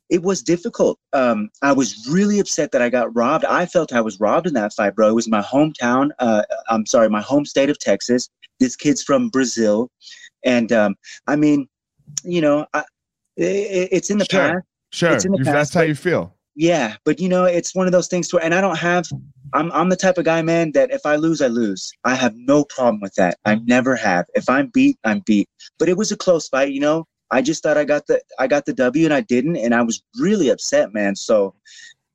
it 0.10 0.22
was 0.22 0.42
difficult. 0.42 1.00
Um, 1.14 1.50
I 1.62 1.72
was 1.72 2.08
really 2.10 2.40
upset 2.40 2.72
that 2.72 2.82
I 2.82 2.90
got 2.90 3.16
robbed. 3.16 3.46
I 3.46 3.66
felt 3.66 3.94
I 3.94 4.02
was 4.02 4.20
robbed 4.20 4.48
in 4.48 4.54
that 4.54 4.74
fight, 4.74 4.96
bro. 4.96 5.10
It 5.10 5.16
was 5.16 5.28
my 5.28 5.42
hometown. 5.42 6.12
Uh, 6.20 6.44
I'm 6.70 6.86
sorry, 6.86 7.10
my 7.10 7.22
home 7.22 7.46
state 7.46 7.70
of 7.70 7.80
Texas. 7.80 8.30
This 8.60 8.76
kid's 8.76 9.04
from 9.04 9.30
Brazil, 9.30 9.90
and 10.46 10.72
um, 10.72 10.96
I 11.28 11.36
mean, 11.36 11.68
you 12.24 12.42
know, 12.42 12.66
I, 12.74 12.84
it, 13.36 13.90
it's 13.92 14.10
in 14.10 14.18
the 14.18 14.26
Sure. 14.30 14.48
past. 14.48 14.66
Sure. 14.92 15.12
It's 15.12 15.26
in 15.26 15.32
the 15.34 15.40
past, 15.40 15.52
that's 15.52 15.74
how 15.74 15.82
you 15.82 15.96
feel. 15.96 16.34
Yeah, 16.56 16.96
but 17.04 17.20
you 17.20 17.28
know, 17.28 17.44
it's 17.44 17.76
one 17.76 17.86
of 17.86 17.92
those 17.92 18.08
things 18.08 18.32
where, 18.34 18.44
and 18.44 18.54
I 18.54 18.62
don't 18.62 18.78
have. 18.78 19.06
I'm 19.54 19.72
I'm 19.74 19.90
the 19.90 19.96
type 19.96 20.18
of 20.18 20.26
guy, 20.26 20.42
man, 20.42 20.72
that 20.72 20.92
if 20.92 21.06
I 21.06 21.18
lose, 21.18 21.42
I 21.42 21.48
lose. 21.48 21.92
I 22.04 22.16
have 22.16 22.34
no 22.36 22.64
problem 22.66 23.02
with 23.02 23.14
that. 23.16 23.38
I 23.46 23.56
never 23.56 23.96
have. 23.96 24.26
If 24.36 24.50
I'm 24.50 24.70
beat, 24.74 24.98
I'm 25.04 25.22
beat. 25.26 25.50
But 25.80 25.90
it 25.90 25.98
was 25.98 26.12
a 26.12 26.18
close 26.18 26.48
fight, 26.48 26.72
you 26.72 26.80
know. 26.80 27.06
I 27.32 27.42
just 27.42 27.64
thought 27.64 27.78
I 27.78 27.86
got 27.86 28.08
the 28.08 28.22
I 28.40 28.48
got 28.48 28.66
the 28.66 28.74
W, 28.74 29.06
and 29.06 29.14
I 29.14 29.22
didn't, 29.22 29.58
and 29.58 29.74
I 29.74 29.82
was 29.82 30.04
really 30.20 30.50
upset, 30.50 30.94
man. 30.94 31.16
So, 31.16 31.56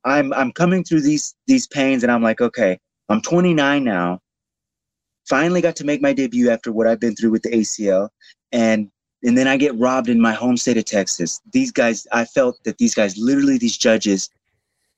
I'm 0.05 0.33
I'm 0.33 0.51
coming 0.51 0.83
through 0.83 1.01
these 1.01 1.35
these 1.47 1.67
pains, 1.67 2.03
and 2.03 2.11
I'm 2.11 2.23
like, 2.23 2.41
okay, 2.41 2.79
I'm 3.09 3.21
29 3.21 3.83
now. 3.83 4.19
Finally 5.27 5.61
got 5.61 5.75
to 5.77 5.85
make 5.85 6.01
my 6.01 6.13
debut 6.13 6.49
after 6.49 6.71
what 6.71 6.87
I've 6.87 6.99
been 6.99 7.15
through 7.15 7.31
with 7.31 7.43
the 7.43 7.49
ACL, 7.49 8.09
and 8.51 8.89
and 9.23 9.37
then 9.37 9.47
I 9.47 9.57
get 9.57 9.77
robbed 9.77 10.09
in 10.09 10.19
my 10.19 10.33
home 10.33 10.57
state 10.57 10.77
of 10.77 10.85
Texas. 10.85 11.41
These 11.53 11.71
guys, 11.71 12.07
I 12.11 12.25
felt 12.25 12.57
that 12.63 12.77
these 12.77 12.95
guys, 12.95 13.17
literally 13.17 13.57
these 13.57 13.77
judges, 13.77 14.29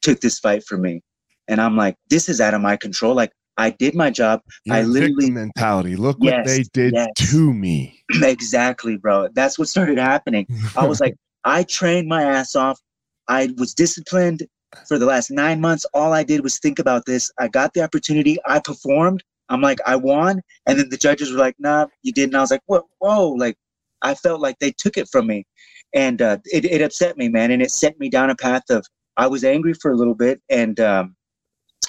took 0.02 0.22
this 0.22 0.40
fight 0.40 0.64
from 0.64 0.82
me, 0.82 1.02
and 1.48 1.60
I'm 1.60 1.76
like, 1.76 1.98
this 2.10 2.30
is 2.30 2.40
out 2.40 2.54
of 2.54 2.62
my 2.62 2.78
control. 2.78 3.16
Like 3.16 3.32
I 3.58 3.70
did 3.70 3.96
my 3.96 4.10
job. 4.10 4.42
I 4.70 4.82
literally- 4.84 5.30
mentality. 5.30 5.96
Look 5.96 6.20
what 6.20 6.46
they 6.46 6.64
did 6.74 6.94
yes. 6.94 7.10
to 7.16 7.54
me. 7.54 8.04
exactly, 8.22 8.98
bro. 8.98 9.30
That's 9.34 9.60
what 9.60 9.68
started 9.68 9.98
happening. 9.98 10.48
I 10.76 10.88
was 10.88 11.00
like, 11.00 11.16
I 11.44 11.64
trained 11.64 12.08
my 12.08 12.24
ass 12.24 12.56
off. 12.56 12.80
I 13.28 13.54
was 13.58 13.74
disciplined 13.74 14.44
for 14.88 14.98
the 14.98 15.06
last 15.06 15.30
nine 15.30 15.62
months. 15.62 15.86
All 15.94 16.14
I 16.14 16.24
did 16.24 16.44
was 16.44 16.60
think 16.60 16.80
about 16.80 17.06
this. 17.06 17.32
I 17.40 17.48
got 17.48 17.74
the 17.74 17.84
opportunity. 17.84 18.38
I 18.46 18.60
performed. 18.60 19.24
I'm 19.50 19.62
like, 19.62 19.80
I 19.86 19.96
won. 19.96 20.42
And 20.66 20.80
then 20.80 20.90
the 20.90 20.98
judges 20.98 21.32
were 21.32 21.38
like, 21.38 21.56
nah, 21.60 21.88
you 22.02 22.12
didn't. 22.12 22.36
I 22.36 22.42
was 22.42 22.52
like, 22.52 22.64
whoa, 22.66 22.88
whoa. 23.00 23.30
Like, 23.30 23.56
I 24.02 24.16
felt 24.16 24.42
like 24.42 24.58
they 24.60 24.72
took 24.72 24.98
it 24.98 25.08
from 25.12 25.28
me. 25.28 25.46
And 25.94 26.22
uh, 26.22 26.38
it, 26.46 26.66
it 26.66 26.82
upset 26.82 27.18
me, 27.18 27.30
man. 27.30 27.52
And 27.52 27.62
it 27.62 27.72
sent 27.72 28.00
me 28.00 28.10
down 28.10 28.30
a 28.30 28.36
path 28.36 28.64
of, 28.70 28.86
I 29.16 29.28
was 29.28 29.44
angry 29.44 29.74
for 29.74 29.92
a 29.92 29.96
little 29.96 30.16
bit. 30.16 30.42
And 30.50 30.80
um, 30.80 31.16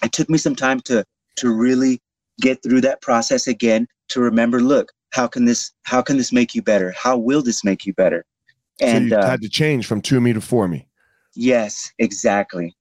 it 0.02 0.12
took 0.12 0.28
me 0.28 0.36
some 0.36 0.54
time 0.54 0.80
to, 0.82 1.04
to 1.36 1.52
really 1.52 2.00
get 2.40 2.62
through 2.62 2.80
that 2.82 3.00
process 3.00 3.46
again, 3.46 3.86
to 4.08 4.20
remember, 4.20 4.60
look, 4.60 4.92
how 5.12 5.26
can 5.26 5.44
this, 5.44 5.72
how 5.84 6.02
can 6.02 6.16
this 6.16 6.32
make 6.32 6.54
you 6.54 6.62
better? 6.62 6.92
How 6.96 7.16
will 7.16 7.42
this 7.42 7.64
make 7.64 7.86
you 7.86 7.94
better? 7.94 8.24
And 8.80 9.10
so 9.10 9.16
you 9.16 9.22
uh, 9.22 9.30
had 9.30 9.40
to 9.42 9.48
change 9.48 9.86
from 9.86 10.00
to 10.02 10.20
me 10.20 10.32
to 10.32 10.40
for 10.40 10.66
me. 10.66 10.88
Yes, 11.34 11.92
exactly. 11.98 12.74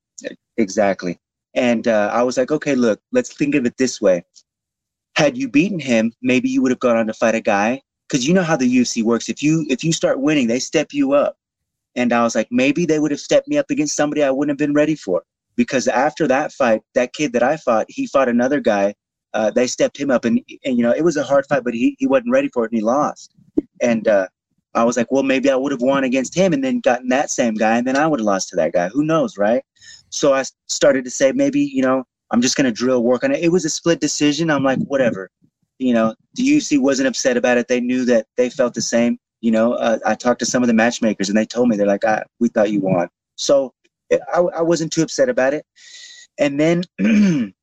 Exactly. 0.58 1.20
And 1.56 1.88
uh, 1.88 2.10
I 2.12 2.24
was 2.24 2.38
like, 2.38 2.52
okay, 2.52 2.76
look, 2.76 3.00
let's 3.12 3.34
think 3.34 3.56
of 3.56 3.66
it 3.66 3.78
this 3.78 4.02
way. 4.02 4.24
Had 5.16 5.38
you 5.38 5.48
beaten 5.48 5.80
him, 5.80 6.12
maybe 6.22 6.50
you 6.50 6.62
would 6.62 6.72
have 6.72 6.80
gone 6.80 6.98
on 6.98 7.08
to 7.08 7.14
fight 7.14 7.36
a 7.36 7.42
guy. 7.42 7.82
Because 8.10 8.28
you 8.28 8.34
know 8.34 8.44
how 8.44 8.56
the 8.56 8.78
UFC 8.78 9.02
works. 9.02 9.30
If 9.30 9.42
you 9.42 9.66
if 9.70 9.84
you 9.84 9.92
start 9.92 10.20
winning, 10.20 10.48
they 10.48 10.60
step 10.60 10.90
you 10.92 11.14
up. 11.14 11.36
And 11.96 12.12
I 12.14 12.24
was 12.24 12.36
like, 12.36 12.48
maybe 12.52 12.86
they 12.86 13.00
would 13.00 13.12
have 13.12 13.20
stepped 13.20 13.48
me 13.48 13.58
up 13.58 13.68
against 13.70 13.96
somebody 13.96 14.24
I 14.24 14.30
wouldn't 14.30 14.52
have 14.52 14.68
been 14.68 14.76
ready 14.76 14.96
for. 14.96 15.24
Because 15.56 15.88
after 15.88 16.28
that 16.28 16.52
fight, 16.52 16.82
that 16.96 17.14
kid 17.14 17.34
that 17.34 17.44
I 17.44 17.58
fought, 17.58 17.86
he 17.90 18.08
fought 18.08 18.30
another 18.30 18.60
guy. 18.60 18.96
Uh, 19.34 19.50
they 19.50 19.68
stepped 19.68 20.00
him 20.00 20.12
up, 20.12 20.26
and, 20.26 20.40
and 20.64 20.78
you 20.78 20.84
know 20.84 20.92
it 20.92 21.04
was 21.04 21.18
a 21.18 21.24
hard 21.24 21.46
fight, 21.48 21.64
but 21.64 21.74
he 21.74 21.96
he 22.00 22.08
wasn't 22.08 22.32
ready 22.32 22.50
for 22.50 22.66
it, 22.66 22.72
and 22.72 22.78
he 22.78 22.84
lost. 22.84 23.34
And 23.82 24.08
uh, 24.08 24.28
I 24.76 24.84
was 24.84 24.98
like, 24.98 25.12
well, 25.12 25.24
maybe 25.24 25.50
I 25.50 25.56
would 25.56 25.72
have 25.72 25.82
won 25.82 26.04
against 26.04 26.36
him 26.36 26.54
and 26.54 26.64
then 26.64 26.80
gotten 26.80 27.08
that 27.10 27.30
same 27.30 27.54
guy, 27.56 27.78
and 27.78 27.88
then 27.88 27.98
I 27.98 28.08
would 28.08 28.20
have 28.20 28.26
lost 28.26 28.50
to 28.50 28.56
that 28.58 28.74
guy. 28.74 28.90
Who 28.90 29.04
knows, 29.04 29.38
right? 29.38 29.64
So 30.10 30.34
I 30.34 30.44
started 30.68 31.04
to 31.06 31.12
say, 31.12 31.32
maybe, 31.32 31.62
you 31.62 31.82
know, 31.82 32.04
I'm 32.32 32.42
just 32.42 32.56
to 32.58 32.72
drill 32.72 33.04
work 33.04 33.24
on 33.24 33.32
it. 33.32 33.44
It 33.44 33.52
was 33.52 33.66
a 33.66 33.70
split 33.70 34.00
decision. 34.00 34.50
I'm 34.50 34.64
like, 34.64 34.80
whatever. 34.80 35.30
You 35.78 35.94
know, 35.94 36.16
the 36.36 36.44
UFC 36.44 36.80
wasn't 36.80 37.08
upset 37.08 37.38
about 37.38 37.58
it. 37.58 37.68
They 37.68 37.80
knew 37.80 38.06
that 38.06 38.26
they 38.38 38.50
felt 38.50 38.74
the 38.74 38.82
same. 38.82 39.18
You 39.42 39.52
know, 39.52 39.74
uh, 39.74 40.00
I 40.06 40.16
talked 40.16 40.40
to 40.40 40.46
some 40.46 40.64
of 40.64 40.68
the 40.68 40.74
matchmakers 40.74 41.30
and 41.30 41.38
they 41.38 41.46
told 41.46 41.70
me, 41.70 41.78
they're 41.78 41.86
like, 41.86 42.06
ah, 42.06 42.24
we 42.40 42.48
thought 42.50 42.72
you 42.72 42.80
won. 42.80 43.08
So 43.36 43.74
I, 44.12 44.40
I 44.40 44.62
wasn't 44.62 44.92
too 44.92 45.02
upset 45.04 45.30
about 45.30 45.54
it. 45.54 45.66
And 46.40 46.60
then 46.60 46.84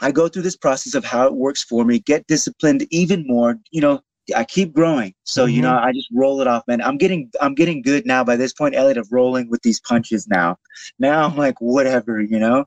I 0.00 0.10
go 0.10 0.28
through 0.28 0.42
this 0.42 0.56
process 0.56 0.94
of 0.94 1.04
how 1.04 1.26
it 1.26 1.34
works 1.34 1.62
for 1.62 1.84
me, 1.84 1.98
get 2.00 2.26
disciplined 2.26 2.86
even 2.90 3.24
more, 3.26 3.56
you 3.70 3.80
know, 3.80 4.00
I 4.34 4.44
keep 4.44 4.72
growing. 4.72 5.14
So, 5.24 5.46
you 5.46 5.60
know, 5.60 5.76
I 5.76 5.92
just 5.92 6.08
roll 6.12 6.40
it 6.40 6.46
off, 6.46 6.62
man. 6.68 6.80
I'm 6.80 6.96
getting 6.96 7.30
I'm 7.40 7.54
getting 7.54 7.82
good 7.82 8.06
now 8.06 8.22
by 8.22 8.36
this 8.36 8.52
point, 8.52 8.76
Elliot, 8.76 8.96
of 8.96 9.08
rolling 9.10 9.50
with 9.50 9.62
these 9.62 9.80
punches 9.80 10.28
now. 10.28 10.56
Now 10.98 11.24
I'm 11.24 11.36
like, 11.36 11.56
whatever, 11.60 12.20
you 12.20 12.38
know? 12.38 12.64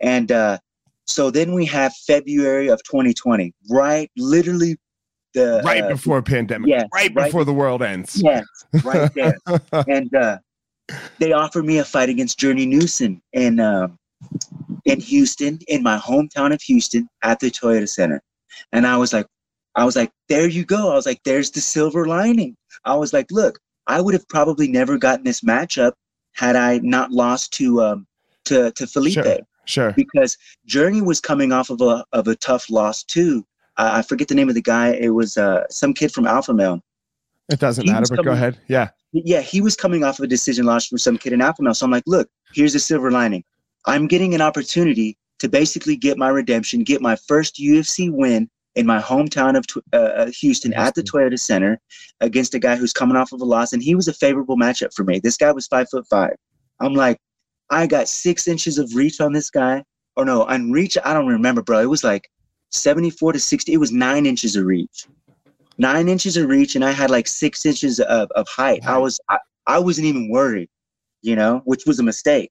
And 0.00 0.32
uh 0.32 0.58
so 1.06 1.30
then 1.30 1.54
we 1.54 1.64
have 1.66 1.94
February 2.06 2.68
of 2.68 2.82
2020, 2.84 3.54
right? 3.70 4.10
Literally 4.16 4.76
the 5.34 5.62
right 5.64 5.84
uh, 5.84 5.88
before 5.88 6.20
pandemic. 6.22 6.68
yes, 6.68 6.84
right 6.92 7.10
right- 7.14 7.26
before 7.26 7.44
the 7.44 7.52
world 7.52 7.82
ends. 7.82 8.20
Yes, 8.20 8.44
right 8.84 9.12
there. 9.14 9.36
and 9.86 10.14
uh, 10.14 10.38
they 11.18 11.32
offered 11.32 11.64
me 11.64 11.78
a 11.78 11.84
fight 11.84 12.08
against 12.08 12.38
Journey 12.38 12.66
Newson 12.66 13.20
in 13.32 13.60
um, 13.60 13.98
in 14.84 15.00
Houston, 15.00 15.58
in 15.68 15.82
my 15.82 15.98
hometown 15.98 16.52
of 16.52 16.60
Houston, 16.62 17.08
at 17.22 17.40
the 17.40 17.50
Toyota 17.50 17.88
Center. 17.88 18.22
And 18.72 18.86
I 18.86 18.96
was 18.96 19.12
like, 19.12 19.26
I 19.74 19.84
was 19.84 19.96
like, 19.96 20.10
there 20.28 20.48
you 20.48 20.64
go. 20.64 20.90
I 20.90 20.94
was 20.94 21.06
like, 21.06 21.22
there's 21.24 21.50
the 21.50 21.60
silver 21.60 22.06
lining. 22.06 22.56
I 22.84 22.96
was 22.96 23.12
like, 23.12 23.30
look, 23.30 23.58
I 23.86 24.00
would 24.00 24.14
have 24.14 24.28
probably 24.28 24.68
never 24.68 24.98
gotten 24.98 25.24
this 25.24 25.42
matchup 25.42 25.92
had 26.34 26.56
I 26.56 26.78
not 26.78 27.10
lost 27.10 27.52
to 27.54 27.82
um, 27.82 28.06
to 28.46 28.70
to 28.72 28.86
Felipe 28.86 29.14
Sure. 29.14 29.38
Sure. 29.66 29.92
because 29.92 30.38
Journey 30.64 31.02
was 31.02 31.20
coming 31.20 31.52
off 31.52 31.68
of 31.68 31.80
a 31.82 32.04
of 32.12 32.28
a 32.28 32.36
tough 32.36 32.70
loss 32.70 33.04
too. 33.04 33.44
I 33.76 33.98
I 33.98 34.02
forget 34.02 34.28
the 34.28 34.34
name 34.34 34.48
of 34.48 34.54
the 34.54 34.62
guy. 34.62 34.90
It 34.92 35.10
was 35.10 35.36
uh, 35.36 35.64
some 35.70 35.92
kid 35.94 36.12
from 36.12 36.26
Alpha 36.26 36.54
Male. 36.54 36.80
It 37.48 37.60
doesn't 37.60 37.84
He 37.84 37.92
matter, 37.92 38.14
but 38.14 38.24
go 38.24 38.32
ahead. 38.32 38.58
Yeah. 38.68 38.90
Yeah, 39.12 39.40
he 39.40 39.60
was 39.60 39.74
coming 39.74 40.04
off 40.04 40.18
of 40.18 40.24
a 40.24 40.28
decision 40.28 40.66
loss 40.66 40.86
from 40.86 40.98
some 40.98 41.16
kid 41.16 41.32
in 41.32 41.40
Alpha 41.40 41.62
Male. 41.62 41.74
So 41.74 41.86
I'm 41.86 41.90
like, 41.90 42.04
look, 42.06 42.28
here's 42.52 42.74
the 42.74 42.78
silver 42.78 43.10
lining. 43.10 43.42
I'm 43.86 44.06
getting 44.06 44.34
an 44.34 44.42
opportunity 44.42 45.16
to 45.38 45.48
basically 45.48 45.96
get 45.96 46.18
my 46.18 46.28
redemption, 46.28 46.84
get 46.84 47.00
my 47.00 47.16
first 47.16 47.56
UFC 47.56 48.12
win 48.12 48.50
in 48.74 48.86
my 48.86 49.00
hometown 49.00 49.56
of 49.56 49.64
uh, 49.92 49.96
uh, 49.96 50.30
Houston 50.40 50.72
at 50.74 50.94
the 50.94 51.02
Toyota 51.02 51.38
Center 51.38 51.80
against 52.20 52.54
a 52.54 52.58
guy 52.58 52.76
who's 52.76 52.92
coming 52.92 53.16
off 53.16 53.32
of 53.32 53.40
a 53.40 53.44
loss, 53.44 53.72
and 53.72 53.82
he 53.82 53.94
was 53.94 54.08
a 54.08 54.12
favorable 54.12 54.56
matchup 54.56 54.92
for 54.94 55.04
me. 55.04 55.18
This 55.18 55.36
guy 55.36 55.50
was 55.52 55.66
five 55.66 55.88
foot 55.90 56.06
five. 56.08 56.34
I'm 56.80 56.94
like, 56.94 57.18
I 57.70 57.86
got 57.86 58.08
six 58.08 58.46
inches 58.46 58.78
of 58.78 58.94
reach 58.94 59.20
on 59.20 59.32
this 59.32 59.50
guy, 59.50 59.82
or 60.16 60.24
no, 60.24 60.44
on 60.44 60.70
reach, 60.70 60.96
I 61.04 61.12
don't 61.12 61.26
remember, 61.26 61.62
bro. 61.62 61.80
It 61.80 61.90
was 61.90 62.04
like 62.04 62.30
74 62.70 63.32
to 63.32 63.40
60. 63.40 63.72
It 63.72 63.78
was 63.78 63.90
nine 63.90 64.26
inches 64.26 64.54
of 64.54 64.64
reach, 64.64 65.06
nine 65.78 66.08
inches 66.08 66.36
of 66.36 66.48
reach, 66.48 66.74
and 66.74 66.84
I 66.84 66.90
had 66.90 67.10
like 67.10 67.26
six 67.26 67.64
inches 67.64 68.00
of, 68.00 68.30
of 68.32 68.46
height. 68.48 68.84
I 68.86 68.98
was, 68.98 69.20
I, 69.30 69.38
I 69.66 69.78
wasn't 69.78 70.06
even 70.06 70.28
worried, 70.28 70.68
you 71.22 71.36
know, 71.36 71.62
which 71.64 71.84
was 71.86 71.98
a 71.98 72.02
mistake. 72.02 72.50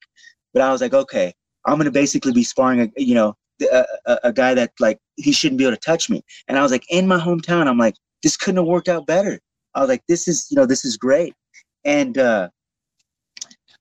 But 0.53 0.63
I 0.63 0.71
was 0.71 0.82
like, 0.82 0.93
okay, 0.93 1.34
I'm 1.65 1.78
gonna 1.78 1.91
basically 1.91 2.32
be 2.32 2.43
sparring 2.43 2.82
a, 2.82 2.89
you 2.97 3.15
know, 3.15 3.36
a, 3.61 3.86
a, 4.05 4.19
a 4.25 4.34
guy 4.34 4.53
that 4.53 4.71
like 4.80 4.99
he 5.17 5.32
shouldn't 5.32 5.57
be 5.57 5.65
able 5.65 5.75
to 5.75 5.82
touch 5.82 6.09
me. 6.09 6.23
And 6.47 6.57
I 6.57 6.63
was 6.63 6.71
like, 6.71 6.86
in 6.89 7.07
my 7.07 7.19
hometown, 7.19 7.67
I'm 7.67 7.78
like, 7.78 7.95
this 8.23 8.38
couldn't 8.38 8.57
have 8.57 8.67
worked 8.67 8.88
out 8.89 9.05
better. 9.05 9.39
I 9.75 9.82
was 9.82 9.89
like, 9.89 10.03
this 10.07 10.28
is, 10.28 10.47
you 10.49 10.55
know, 10.55 10.65
this 10.65 10.86
is 10.86 10.97
great. 10.97 11.34
And 11.86 12.17
uh, 12.17 12.49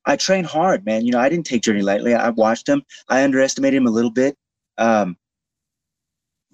I 0.04 0.16
trained 0.16 0.46
hard, 0.46 0.84
man. 0.84 1.04
You 1.04 1.12
know, 1.12 1.18
I 1.18 1.28
didn't 1.28 1.46
take 1.46 1.62
Journey 1.62 1.82
lightly. 1.82 2.14
I 2.14 2.30
watched 2.30 2.68
him. 2.68 2.82
I 3.08 3.24
underestimated 3.24 3.78
him 3.78 3.86
a 3.86 3.90
little 3.90 4.10
bit. 4.10 4.36
Um, 4.78 5.16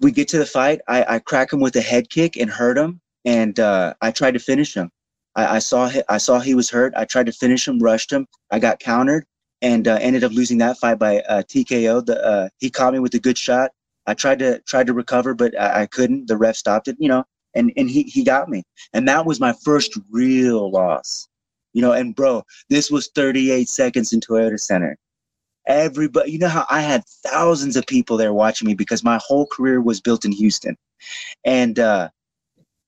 we 0.03 0.11
get 0.11 0.27
to 0.29 0.37
the 0.37 0.45
fight. 0.45 0.81
I, 0.87 1.15
I 1.15 1.19
crack 1.19 1.51
him 1.51 1.59
with 1.59 1.75
a 1.75 1.81
head 1.81 2.09
kick 2.09 2.35
and 2.37 2.49
hurt 2.49 2.77
him. 2.77 2.99
And 3.25 3.59
uh, 3.59 3.93
I 4.01 4.11
tried 4.11 4.31
to 4.31 4.39
finish 4.39 4.75
him. 4.75 4.91
I, 5.35 5.55
I 5.55 5.59
saw 5.59 5.87
he, 5.87 6.01
I 6.09 6.17
saw 6.17 6.39
he 6.39 6.55
was 6.55 6.69
hurt. 6.69 6.93
I 6.95 7.05
tried 7.05 7.25
to 7.27 7.31
finish 7.31 7.67
him, 7.67 7.79
rushed 7.79 8.11
him. 8.11 8.27
I 8.51 8.59
got 8.59 8.79
countered 8.79 9.25
and 9.61 9.87
uh, 9.87 9.97
ended 10.01 10.23
up 10.23 10.33
losing 10.33 10.57
that 10.59 10.77
fight 10.77 10.99
by 10.99 11.19
uh, 11.21 11.41
TKO. 11.43 12.05
The 12.05 12.23
uh, 12.23 12.49
he 12.59 12.69
caught 12.69 12.93
me 12.93 12.99
with 12.99 13.13
a 13.15 13.19
good 13.19 13.37
shot. 13.37 13.71
I 14.05 14.13
tried 14.13 14.39
to 14.39 14.59
tried 14.67 14.87
to 14.87 14.93
recover, 14.93 15.33
but 15.33 15.57
I, 15.59 15.83
I 15.83 15.85
couldn't. 15.85 16.27
The 16.27 16.37
ref 16.37 16.57
stopped 16.57 16.89
it. 16.89 16.97
You 16.99 17.07
know, 17.07 17.23
and 17.55 17.71
and 17.77 17.89
he 17.89 18.03
he 18.03 18.23
got 18.23 18.49
me, 18.49 18.63
and 18.91 19.07
that 19.07 19.25
was 19.25 19.39
my 19.39 19.53
first 19.63 19.97
real 20.11 20.69
loss. 20.69 21.29
You 21.71 21.81
know, 21.81 21.93
and 21.93 22.13
bro, 22.13 22.43
this 22.69 22.91
was 22.91 23.09
38 23.15 23.67
seconds 23.67 24.13
in 24.13 24.19
Toyota 24.19 24.59
Center. 24.59 24.97
Everybody, 25.67 26.31
you 26.31 26.39
know 26.39 26.49
how 26.49 26.65
I 26.69 26.81
had 26.81 27.03
thousands 27.25 27.75
of 27.75 27.85
people 27.87 28.17
there 28.17 28.33
watching 28.33 28.67
me 28.67 28.73
because 28.73 29.03
my 29.03 29.19
whole 29.25 29.47
career 29.47 29.81
was 29.81 30.01
built 30.01 30.25
in 30.25 30.31
Houston, 30.31 30.77
and 31.45 31.79
uh, 31.79 32.09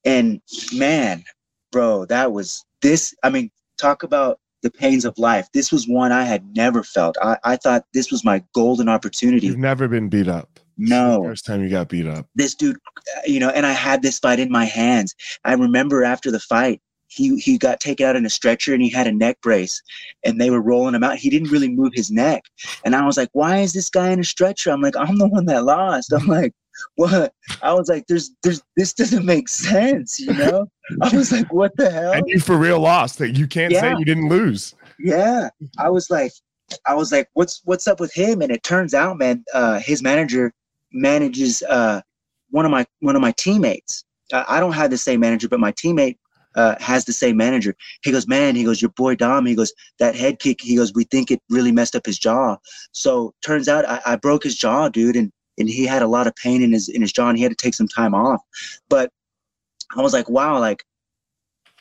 and 0.04 0.42
man, 0.74 1.24
bro, 1.72 2.06
that 2.06 2.32
was 2.32 2.66
this. 2.82 3.14
I 3.24 3.30
mean, 3.30 3.50
talk 3.78 4.04
about 4.04 4.40
the 4.62 4.72
pains 4.72 5.06
of 5.06 5.18
life. 5.18 5.48
This 5.54 5.72
was 5.72 5.88
one 5.88 6.12
I 6.12 6.24
had 6.24 6.44
never 6.56 6.84
felt. 6.84 7.16
I, 7.22 7.38
I 7.44 7.56
thought 7.56 7.86
this 7.94 8.12
was 8.12 8.26
my 8.26 8.44
golden 8.54 8.90
opportunity. 8.90 9.46
You've 9.48 9.58
never 9.58 9.88
been 9.88 10.10
beat 10.10 10.28
up. 10.28 10.60
No. 10.78 11.24
First 11.24 11.46
time 11.46 11.64
you 11.64 11.70
got 11.70 11.88
beat 11.88 12.08
up. 12.08 12.28
this 12.36 12.56
dude, 12.56 12.76
uh, 12.76 13.22
you 13.26 13.40
know, 13.40 13.50
and 13.50 13.66
I 13.66 13.72
had 13.72 14.02
this 14.02 14.20
fight 14.20 14.40
in 14.40 14.52
my 14.52 14.66
hands. 14.66 15.16
I 15.46 15.54
remember 15.54 16.04
after 16.04 16.32
the 16.32 16.40
fight, 16.40 16.82
he 17.16 17.40
he 17.40 17.58
got 17.58 17.80
taken 17.80 18.06
out 18.06 18.16
in 18.16 18.26
a 18.26 18.30
stretcher 18.30 18.74
and 18.74 18.84
he 18.84 18.90
had 18.90 19.08
a 19.08 19.12
neck 19.12 19.40
brace, 19.42 19.82
and 20.24 20.40
they 20.40 20.50
were 20.50 20.62
rolling 20.62 20.96
him 20.96 21.04
out. 21.04 21.18
He 21.18 21.30
didn't 21.30 21.52
really 21.52 21.70
move 21.70 21.94
his 21.94 22.12
neck, 22.12 22.44
and 22.84 22.96
I 22.96 23.06
was 23.06 23.18
like, 23.18 23.30
"Why 23.34 23.60
is 23.60 23.74
this 23.74 23.90
guy 23.90 24.10
in 24.12 24.20
a 24.20 24.24
stretcher?" 24.24 24.72
I'm 24.72 24.82
like, 24.82 24.98
"I'm 24.98 25.18
the 25.18 25.28
one 25.28 25.46
that 25.46 25.64
lost." 25.64 26.14
I'm 26.14 26.28
like, 26.28 26.54
what? 26.96 27.34
I 27.62 27.74
was 27.74 27.90
like, 27.90 28.06
there's, 28.08 28.32
there's, 28.44 28.62
this 28.76 28.94
doesn't 28.94 29.26
make 29.26 29.48
sense, 29.48 30.20
you 30.20 30.34
know? 30.34 30.68
I 31.02 31.16
was 31.16 31.32
like, 31.32 31.52
what 31.54 31.76
the 31.78 31.90
hell? 31.90 32.14
And 32.14 32.24
you 32.28 32.40
for 32.40 32.58
real 32.58 32.80
lost 32.80 33.18
that 33.20 33.38
you 33.38 33.48
can't 33.48 33.74
say 33.74 33.96
you 33.98 34.06
didn't 34.06 34.30
lose. 34.30 34.76
Yeah. 35.00 35.50
I 35.78 35.90
was 35.90 36.10
like, 36.10 36.32
I 36.86 36.96
was 36.96 37.12
like, 37.12 37.30
what's, 37.34 37.62
what's 37.66 37.88
up 37.88 38.00
with 38.00 38.14
him? 38.14 38.42
And 38.42 38.52
it 38.52 38.64
turns 38.64 38.94
out, 38.94 39.18
man, 39.18 39.44
uh, 39.54 39.80
his 39.80 40.02
manager 40.02 40.54
manages, 40.92 41.64
uh, 41.64 42.02
one 42.50 42.66
of 42.66 42.72
my, 42.72 42.86
one 43.00 43.16
of 43.16 43.22
my 43.22 43.34
teammates. 43.38 44.06
Uh, 44.34 44.44
I 44.48 44.60
don't 44.60 44.74
have 44.74 44.90
the 44.90 44.98
same 44.98 45.20
manager, 45.20 45.48
but 45.48 45.60
my 45.60 45.72
teammate, 45.72 46.18
uh, 46.56 46.76
has 46.80 47.06
the 47.06 47.14
same 47.14 47.38
manager. 47.38 47.76
He 48.04 48.12
goes, 48.12 48.28
man, 48.28 48.56
he 48.56 48.64
goes, 48.64 48.82
your 48.82 48.92
boy 48.92 49.16
Dom, 49.16 49.46
he 49.46 49.56
goes, 49.56 49.74
that 50.00 50.16
head 50.16 50.40
kick, 50.40 50.62
he 50.62 50.76
goes, 50.76 50.94
we 50.94 51.04
think 51.06 51.32
it 51.32 51.42
really 51.50 51.72
messed 51.72 51.96
up 51.96 52.06
his 52.06 52.20
jaw. 52.20 52.58
So 52.92 53.34
turns 53.44 53.68
out 53.68 53.88
I, 53.88 54.02
I 54.06 54.16
broke 54.16 54.44
his 54.44 54.56
jaw, 54.56 54.90
dude, 54.90 55.16
and 55.16 55.32
and 55.58 55.70
he 55.70 55.86
had 55.86 56.02
a 56.02 56.08
lot 56.08 56.28
of 56.28 56.36
pain 56.36 56.62
in 56.62 56.74
his 56.74 56.90
in 56.90 57.02
his 57.02 57.14
jaw, 57.14 57.30
and 57.30 57.38
he 57.38 57.44
had 57.44 57.52
to 57.52 57.64
take 57.64 57.74
some 57.74 57.88
time 57.88 58.14
off. 58.14 58.42
But 58.90 59.10
I 59.96 60.02
was 60.02 60.14
like, 60.14 60.30
wow, 60.30 60.60
like 60.60 60.84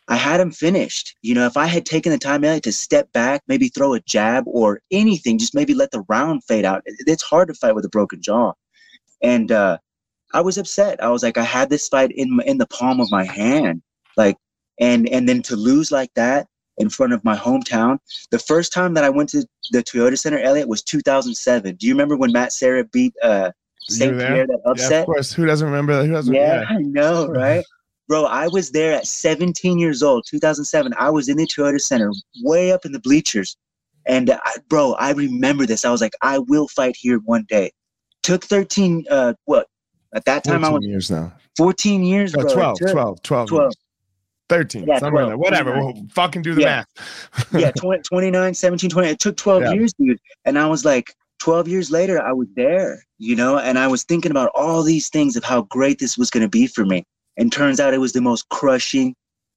I 0.06 0.16
had 0.16 0.40
him 0.40 0.50
finished. 0.50 1.16
You 1.22 1.34
know, 1.34 1.46
if 1.46 1.56
I 1.56 1.66
had 1.66 1.86
taken 1.86 2.12
the 2.12 2.18
time 2.18 2.44
Elliot, 2.44 2.62
to 2.64 2.72
step 2.72 3.10
back, 3.12 3.42
maybe 3.48 3.68
throw 3.68 3.94
a 3.94 4.00
jab 4.00 4.44
or 4.46 4.80
anything, 4.90 5.38
just 5.38 5.54
maybe 5.54 5.74
let 5.74 5.90
the 5.90 6.04
round 6.08 6.44
fade 6.44 6.64
out. 6.64 6.82
It's 6.86 7.22
hard 7.22 7.48
to 7.48 7.54
fight 7.54 7.74
with 7.74 7.84
a 7.84 7.88
broken 7.88 8.22
jaw, 8.22 8.52
and 9.22 9.50
uh, 9.50 9.78
I 10.32 10.40
was 10.40 10.58
upset. 10.58 11.02
I 11.02 11.08
was 11.08 11.22
like, 11.22 11.38
I 11.38 11.44
had 11.44 11.70
this 11.70 11.88
fight 11.88 12.12
in 12.12 12.38
in 12.46 12.58
the 12.58 12.66
palm 12.66 13.00
of 13.00 13.10
my 13.10 13.24
hand, 13.24 13.82
like, 14.16 14.36
and 14.80 15.08
and 15.08 15.28
then 15.28 15.42
to 15.42 15.56
lose 15.56 15.90
like 15.90 16.10
that 16.14 16.46
in 16.78 16.88
front 16.88 17.12
of 17.12 17.22
my 17.24 17.36
hometown. 17.36 17.98
The 18.30 18.38
first 18.38 18.72
time 18.72 18.94
that 18.94 19.04
I 19.04 19.10
went 19.10 19.28
to 19.30 19.46
the 19.70 19.82
Toyota 19.82 20.18
Center, 20.18 20.38
Elliot, 20.40 20.66
was 20.68 20.82
2007. 20.82 21.76
Do 21.76 21.86
you 21.86 21.92
remember 21.94 22.16
when 22.16 22.32
Matt 22.32 22.52
Serra 22.52 22.84
beat 22.84 23.14
uh, 23.22 23.52
St. 23.88 24.16
Pierre 24.18 24.46
that 24.46 24.58
Yeah, 24.64 24.70
upset? 24.70 25.00
of 25.02 25.06
course. 25.06 25.32
Who 25.32 25.46
doesn't 25.46 25.66
remember 25.66 25.94
that? 25.96 26.06
Who 26.06 26.12
doesn't? 26.12 26.34
Yeah, 26.34 26.62
Yeah. 26.62 26.76
I 26.76 26.78
know, 26.78 27.26
right? 27.28 27.64
Bro, 28.08 28.24
I 28.24 28.48
was 28.48 28.70
there 28.72 28.92
at 28.92 29.06
17 29.06 29.78
years 29.78 30.02
old, 30.02 30.24
2007. 30.28 30.92
I 30.98 31.08
was 31.10 31.28
in 31.28 31.36
the 31.38 31.46
Toyota 31.46 31.80
Center, 31.80 32.12
way 32.42 32.72
up 32.72 32.84
in 32.84 32.92
the 32.92 32.98
bleachers. 33.00 33.56
And 34.06 34.30
I, 34.30 34.38
bro, 34.68 34.92
I 34.94 35.12
remember 35.12 35.64
this. 35.64 35.84
I 35.86 35.90
was 35.90 36.00
like, 36.02 36.12
I 36.20 36.38
will 36.38 36.68
fight 36.68 36.96
here 36.98 37.18
one 37.24 37.46
day. 37.48 37.70
Took 38.22 38.44
13, 38.44 39.04
uh, 39.10 39.34
what? 39.44 39.68
At 40.14 40.24
that 40.26 40.44
time, 40.44 40.64
I 40.64 40.68
14 40.68 40.74
was 40.74 40.86
years 40.86 41.10
now. 41.10 41.32
14 41.56 42.02
years, 42.02 42.34
No, 42.34 42.42
bro. 42.42 42.52
12, 42.52 42.78
Took- 42.78 42.90
12, 42.90 43.22
12, 43.22 43.48
12. 43.48 43.72
13, 44.54 44.86
Yeah, 44.86 44.98
somewhere 44.98 45.24
12, 45.24 45.30
there. 45.30 45.38
Whatever. 45.38 45.70
29. 45.72 45.94
We'll 45.94 46.08
fucking 46.10 46.42
do 46.42 46.54
the 46.54 46.60
Yeah. 46.62 46.84
math. 46.96 47.48
yeah, 47.52 47.70
20, 47.76 48.02
29, 48.02 48.54
17, 48.54 48.90
20. 48.90 49.08
It 49.08 49.18
took 49.18 49.36
12 49.36 49.62
Yeah. 49.62 49.72
years, 49.72 49.92
dude. 49.98 50.18
And 50.44 50.58
I 50.58 50.66
was 50.66 50.84
like, 50.84 51.12
12 51.40 51.68
years 51.68 51.90
later, 51.90 52.22
I 52.22 52.32
was 52.32 52.46
there, 52.56 53.02
you 53.18 53.36
know, 53.36 53.58
and 53.58 53.78
I 53.78 53.86
was 53.88 54.04
thinking 54.04 54.30
about 54.30 54.50
all 54.54 54.82
these 54.82 55.08
things 55.08 55.36
of 55.36 55.44
how 55.44 55.62
great 55.62 55.98
this 55.98 56.16
was 56.16 56.30
going 56.30 56.42
to 56.44 56.48
be 56.48 56.66
for 56.66 56.84
me. 56.86 57.04
And 57.36 57.52
turns 57.52 57.80
out 57.80 57.92
it 57.92 57.98
was 57.98 58.12
the 58.12 58.20
most 58.20 58.48
crushing, 58.48 59.14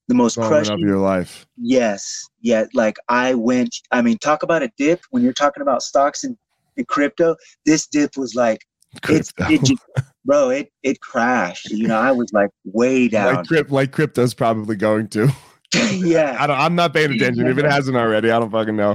the 0.08 0.16
most 0.16 0.38
Moment 0.38 0.62
of 0.62 0.66
crushing. 0.68 0.88
your 0.88 0.98
life. 0.98 1.45
Yes. 1.58 2.26
Yeah. 2.41 2.66
Like 2.74 2.98
I 3.08 3.36
went, 3.36 3.76
I 3.91 4.02
mean, 4.02 4.18
talk 4.18 4.41
about 4.43 4.64
a 4.64 4.72
dip 4.78 5.02
when 5.12 5.22
you're 5.24 5.32
talking 5.34 5.62
about 5.62 5.84
stocks 5.84 6.24
and, 6.24 6.36
and 6.76 6.88
crypto. 6.88 7.36
This 7.66 7.86
dip 7.88 8.18
was 8.18 8.34
like, 8.36 8.66
it's, 9.10 9.32
it 9.50 9.64
just, 9.64 9.82
bro, 10.28 10.50
it, 10.52 10.72
it 10.84 11.00
crashed. 11.02 11.72
You 11.72 11.88
know, 11.88 11.98
I 11.98 12.12
was 12.12 12.32
like 12.34 12.52
way 12.66 13.08
down. 13.18 13.36
like, 13.38 13.48
crypt, 13.48 13.72
like 13.72 13.92
crypto's 13.92 14.36
probably 14.36 14.76
going 14.76 15.08
to. 15.10 15.30
yeah. 15.92 16.38
I 16.40 16.46
don't, 16.48 16.60
I'm 16.60 16.76
not 16.76 16.94
paying 16.94 17.12
attention. 17.14 17.48
If 17.48 17.58
it 17.58 17.66
hasn't 17.66 17.98
already, 17.98 18.30
I 18.30 18.40
don't 18.40 18.52
fucking 18.52 18.76
know. 18.76 18.92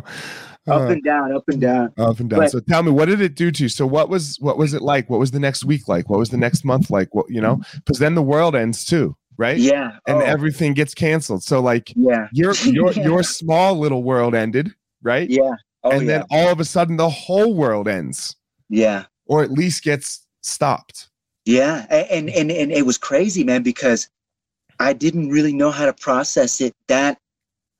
Up 0.69 0.83
Uh, 0.83 0.87
and 0.87 1.03
down, 1.03 1.35
up 1.35 1.43
and 1.49 1.61
down. 1.61 1.93
up 1.99 2.21
and 2.21 2.31
down. 2.31 2.39
but- 2.39 2.51
so 2.53 2.61
tell 2.61 2.85
me, 2.85 2.93
what 2.93 3.07
did 3.07 3.21
it 3.21 3.35
do 3.35 3.51
to 3.51 3.65
you? 3.65 3.69
So 3.69 3.85
what 3.85 4.09
was 4.09 4.37
what 4.41 4.57
was 4.57 4.75
it 4.75 4.81
like? 4.83 5.11
What 5.11 5.19
was 5.19 5.33
the 5.33 5.41
next 5.41 5.65
week 5.65 5.89
like? 5.89 6.09
What 6.09 6.21
was 6.21 6.31
the 6.31 6.37
next 6.37 6.65
month 6.65 6.89
like? 6.89 7.13
What 7.17 7.27
you 7.29 7.41
know? 7.41 7.61
Because 7.75 7.99
then 7.99 8.15
the 8.15 8.23
world 8.23 8.55
ends 8.55 8.85
too, 8.85 9.17
right? 9.37 9.59
Yeah. 9.59 9.99
And 10.07 10.19
oh, 10.19 10.21
everything 10.21 10.73
gets 10.75 10.95
canceled. 10.95 11.43
So 11.43 11.59
like 11.61 11.93
yeah. 11.97 12.29
your 12.33 12.55
your 12.65 12.93
Yeah. 12.93 13.03
your 13.03 13.23
small 13.25 13.77
little 13.77 14.05
world 14.05 14.37
ended, 14.37 14.73
right? 15.03 15.29
Yeah. 15.29 15.51
Oh, 15.83 15.91
and 15.91 16.03
yeah. 16.03 16.19
then 16.19 16.25
all 16.31 16.49
of 16.53 16.61
a 16.61 16.65
sudden 16.65 16.97
the 16.97 17.11
whole 17.11 17.55
world 17.55 17.89
ends, 17.89 18.37
yeah. 18.69 19.07
or 19.27 19.43
at 19.43 19.51
least 19.51 19.83
gets 19.83 20.25
stopped. 20.43 21.09
Yeah, 21.45 21.87
and 21.91 22.31
and 22.31 22.51
and 22.51 22.73
it 22.73 22.87
was 22.87 22.99
crazy, 22.99 23.43
man, 23.43 23.63
because 23.63 24.09
I 24.79 24.93
didn't 24.93 25.31
really 25.31 25.53
know 25.53 25.71
how 25.71 25.87
to 25.87 25.93
process 25.93 26.61
it. 26.61 26.75
That 26.89 27.19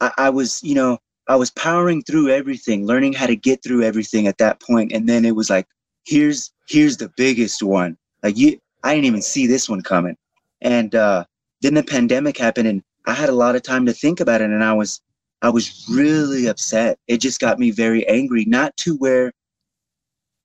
I, 0.01 0.13
I 0.19 0.31
was, 0.31 0.63
you 0.63 0.75
know, 0.75 0.99
I 1.29 1.37
was 1.37 1.51
powering 1.51 2.03
through 2.03 2.31
everything, 2.31 2.87
learning 2.87 3.13
how 3.13 3.27
to 3.27 3.37
get 3.37 3.63
through 3.63 3.83
everything 3.85 4.27
at 4.27 4.39
that 4.39 4.61
point, 4.61 4.93
and 4.93 5.09
then 5.09 5.25
it 5.25 5.37
was 5.37 5.49
like, 5.49 5.67
here's 6.07 6.53
here's 6.69 6.97
the 6.97 7.13
biggest 7.17 7.63
one. 7.63 7.97
Like 8.23 8.37
you, 8.37 8.59
I 8.83 8.95
didn't 8.95 9.07
even 9.07 9.23
see 9.23 9.47
this 9.47 9.69
one 9.69 9.83
coming, 9.83 10.17
and 10.61 10.95
uh, 10.95 11.25
then 11.61 11.75
the 11.75 11.85
pandemic 11.85 12.39
happened, 12.39 12.67
and 12.69 12.83
I 13.07 13.15
had 13.15 13.29
a 13.29 13.33
lot 13.33 13.55
of 13.55 13.63
time 13.63 13.87
to 13.87 13.93
think 13.93 14.21
about 14.21 14.41
it, 14.41 14.51
and 14.51 14.65
I 14.65 14.73
was 14.73 15.01
I 15.43 15.51
was 15.51 15.87
really 15.89 16.47
upset. 16.47 16.99
It 17.07 17.19
just 17.19 17.41
got 17.41 17.61
me 17.61 17.71
very 17.71 18.07
angry, 18.09 18.45
not 18.45 18.77
to 18.79 18.97
where 18.97 19.33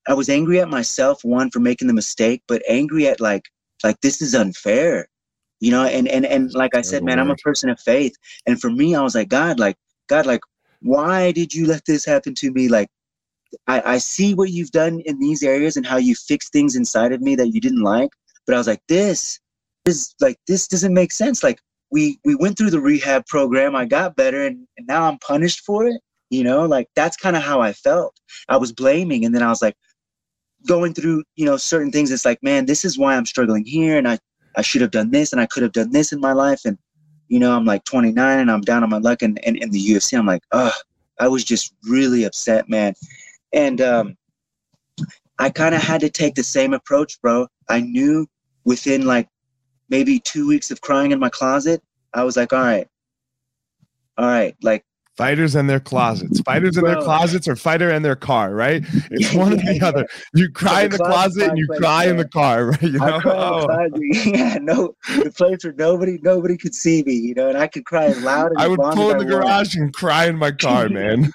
I 0.08 0.14
was 0.14 0.30
angry 0.30 0.60
at 0.60 0.70
myself, 0.70 1.24
one 1.24 1.52
for 1.52 1.60
making 1.60 1.88
the 1.88 1.94
mistake, 1.94 2.42
but 2.48 2.62
angry 2.68 3.08
at 3.08 3.20
like 3.20 3.46
like 3.84 4.00
this 4.02 4.22
is 4.22 4.36
unfair. 4.36 5.08
You 5.60 5.72
know, 5.72 5.86
and 5.86 6.08
and 6.08 6.26
and 6.26 6.54
like 6.54 6.76
I 6.76 6.82
said, 6.82 7.04
man, 7.04 7.20
I'm 7.20 7.32
a 7.32 7.36
person 7.38 7.70
of 7.70 7.80
faith. 7.80 8.16
And 8.46 8.62
for 8.62 8.70
me, 8.70 8.96
I 8.96 9.02
was 9.02 9.16
like, 9.16 9.30
God, 9.30 9.60
like, 9.60 9.76
God, 10.08 10.26
like, 10.26 10.42
why 10.82 11.32
did 11.32 11.54
you 11.54 11.66
let 11.66 11.84
this 11.86 12.06
happen 12.06 12.36
to 12.36 12.52
me? 12.52 12.68
Like 12.68 12.90
I, 13.68 13.94
I 13.94 13.98
see 13.98 14.34
what 14.34 14.52
you've 14.52 14.72
done 14.72 15.02
in 15.02 15.20
these 15.20 15.44
areas 15.44 15.78
and 15.78 15.86
how 15.86 15.98
you 15.98 16.16
fixed 16.16 16.52
things 16.52 16.76
inside 16.76 17.12
of 17.12 17.22
me 17.22 17.36
that 17.36 17.54
you 17.54 17.62
didn't 17.62 17.82
like. 17.82 18.10
But 18.46 18.56
I 18.56 18.58
was 18.58 18.68
like, 18.68 18.82
this, 18.88 19.40
this 19.86 20.14
like 20.22 20.38
this 20.48 20.68
doesn't 20.68 20.94
make 20.94 21.12
sense. 21.12 21.44
Like 21.44 21.60
we 21.92 22.20
we 22.24 22.36
went 22.36 22.58
through 22.58 22.72
the 22.72 22.82
rehab 22.82 23.26
program, 23.28 23.76
I 23.76 23.86
got 23.86 24.16
better, 24.16 24.46
and, 24.46 24.68
and 24.78 24.88
now 24.88 25.04
I'm 25.04 25.18
punished 25.20 25.62
for 25.66 25.88
it. 25.88 26.00
You 26.30 26.44
know, 26.44 26.66
like 26.66 26.88
that's 26.96 27.18
kind 27.18 27.36
of 27.36 27.44
how 27.44 27.62
I 27.62 27.74
felt. 27.74 28.14
I 28.50 28.58
was 28.58 28.74
blaming, 28.74 29.26
and 29.26 29.34
then 29.34 29.44
I 29.44 29.50
was 29.50 29.62
like 29.62 29.76
going 30.66 30.94
through, 30.94 31.24
you 31.36 31.46
know, 31.46 31.58
certain 31.58 31.92
things. 31.92 32.12
It's 32.12 32.26
like, 32.26 32.42
man, 32.42 32.66
this 32.66 32.84
is 32.86 32.98
why 32.98 33.16
I'm 33.16 33.26
struggling 33.26 33.66
here, 33.66 33.98
and 33.98 34.08
I 34.08 34.20
I 34.56 34.62
should 34.62 34.82
have 34.82 34.92
done 34.92 35.12
this, 35.12 35.32
and 35.32 35.42
I 35.42 35.46
could 35.46 35.64
have 35.64 35.72
done 35.72 35.92
this 35.92 36.12
in 36.12 36.20
my 36.20 36.34
life, 36.34 36.62
and 36.66 36.78
you 37.28 37.40
know, 37.40 37.56
I'm 37.56 37.66
like 37.66 37.84
29, 37.84 38.40
and 38.40 38.50
I'm 38.50 38.62
down 38.62 38.84
on 38.84 38.90
my 38.90 38.98
luck, 38.98 39.22
and 39.22 39.40
and 39.46 39.58
in 39.58 39.72
the 39.72 39.80
UFC, 39.80 40.18
I'm 40.18 40.26
like, 40.26 40.44
ugh, 40.52 40.74
I 41.20 41.28
was 41.28 41.44
just 41.44 41.74
really 41.84 42.24
upset, 42.24 42.70
man, 42.70 42.94
and 43.54 43.82
um, 43.82 44.18
I 45.40 45.50
kind 45.50 45.76
of 45.76 45.82
had 45.82 46.02
to 46.02 46.10
take 46.10 46.36
the 46.36 46.44
same 46.44 46.74
approach, 46.74 47.22
bro. 47.22 47.48
I 47.70 47.82
knew 47.82 48.28
within 48.66 49.06
like 49.06 49.28
maybe 49.90 50.20
two 50.20 50.48
weeks 50.48 50.72
of 50.72 50.82
crying 50.82 51.12
in 51.12 51.20
my 51.20 51.30
closet, 51.30 51.82
I 52.14 52.24
was 52.24 52.36
like, 52.36 52.54
all 52.54 52.62
right, 52.62 52.88
all 54.18 54.26
right, 54.26 54.56
like 54.64 54.84
Fighters 55.18 55.56
and 55.56 55.68
their 55.68 55.80
closets. 55.80 56.40
Fighters 56.42 56.78
in 56.78 56.86
their 56.86 56.96
closets 56.98 57.48
or 57.48 57.56
fighter 57.56 57.90
in 57.90 58.04
their 58.04 58.16
car, 58.16 58.54
right? 58.54 58.84
It's 59.10 59.34
Yeah, 59.34 59.38
one 59.40 59.54
or 59.54 59.56
yeah, 59.56 59.74
the 59.74 59.82
other. 59.88 60.08
You 60.36 60.52
cry 60.52 60.82
the 60.82 60.86
in 60.86 60.92
the 60.92 61.00
closet 61.00 61.44
and 61.44 61.58
you 61.58 61.66
place, 61.66 61.80
cry 61.80 62.06
in 62.06 62.18
the 62.18 62.28
car, 62.28 62.66
right? 62.72 62.82
You 62.84 63.00
know? 63.00 63.22
Oh. 63.26 63.68
Yeah, 64.28 64.58
no, 64.62 64.96
the 65.08 65.32
place 65.36 65.64
where 65.64 65.74
nobody 65.74 66.20
nobody 66.22 66.56
could 66.58 66.76
see 66.76 67.04
me, 67.04 67.14
you 67.14 67.34
know, 67.34 67.50
and 67.50 67.58
I 67.58 67.68
could 67.68 67.86
cry 67.86 68.06
as 68.06 68.22
loud 68.22 68.52
as 68.52 68.58
I 68.60 68.68
would 68.68 68.80
pull 68.80 69.10
in 69.12 69.18
the 69.18 69.26
garage 69.26 69.76
and 69.76 69.94
cry 69.94 70.26
in 70.28 70.38
my 70.38 70.52
car, 70.52 70.88
man. 70.90 71.32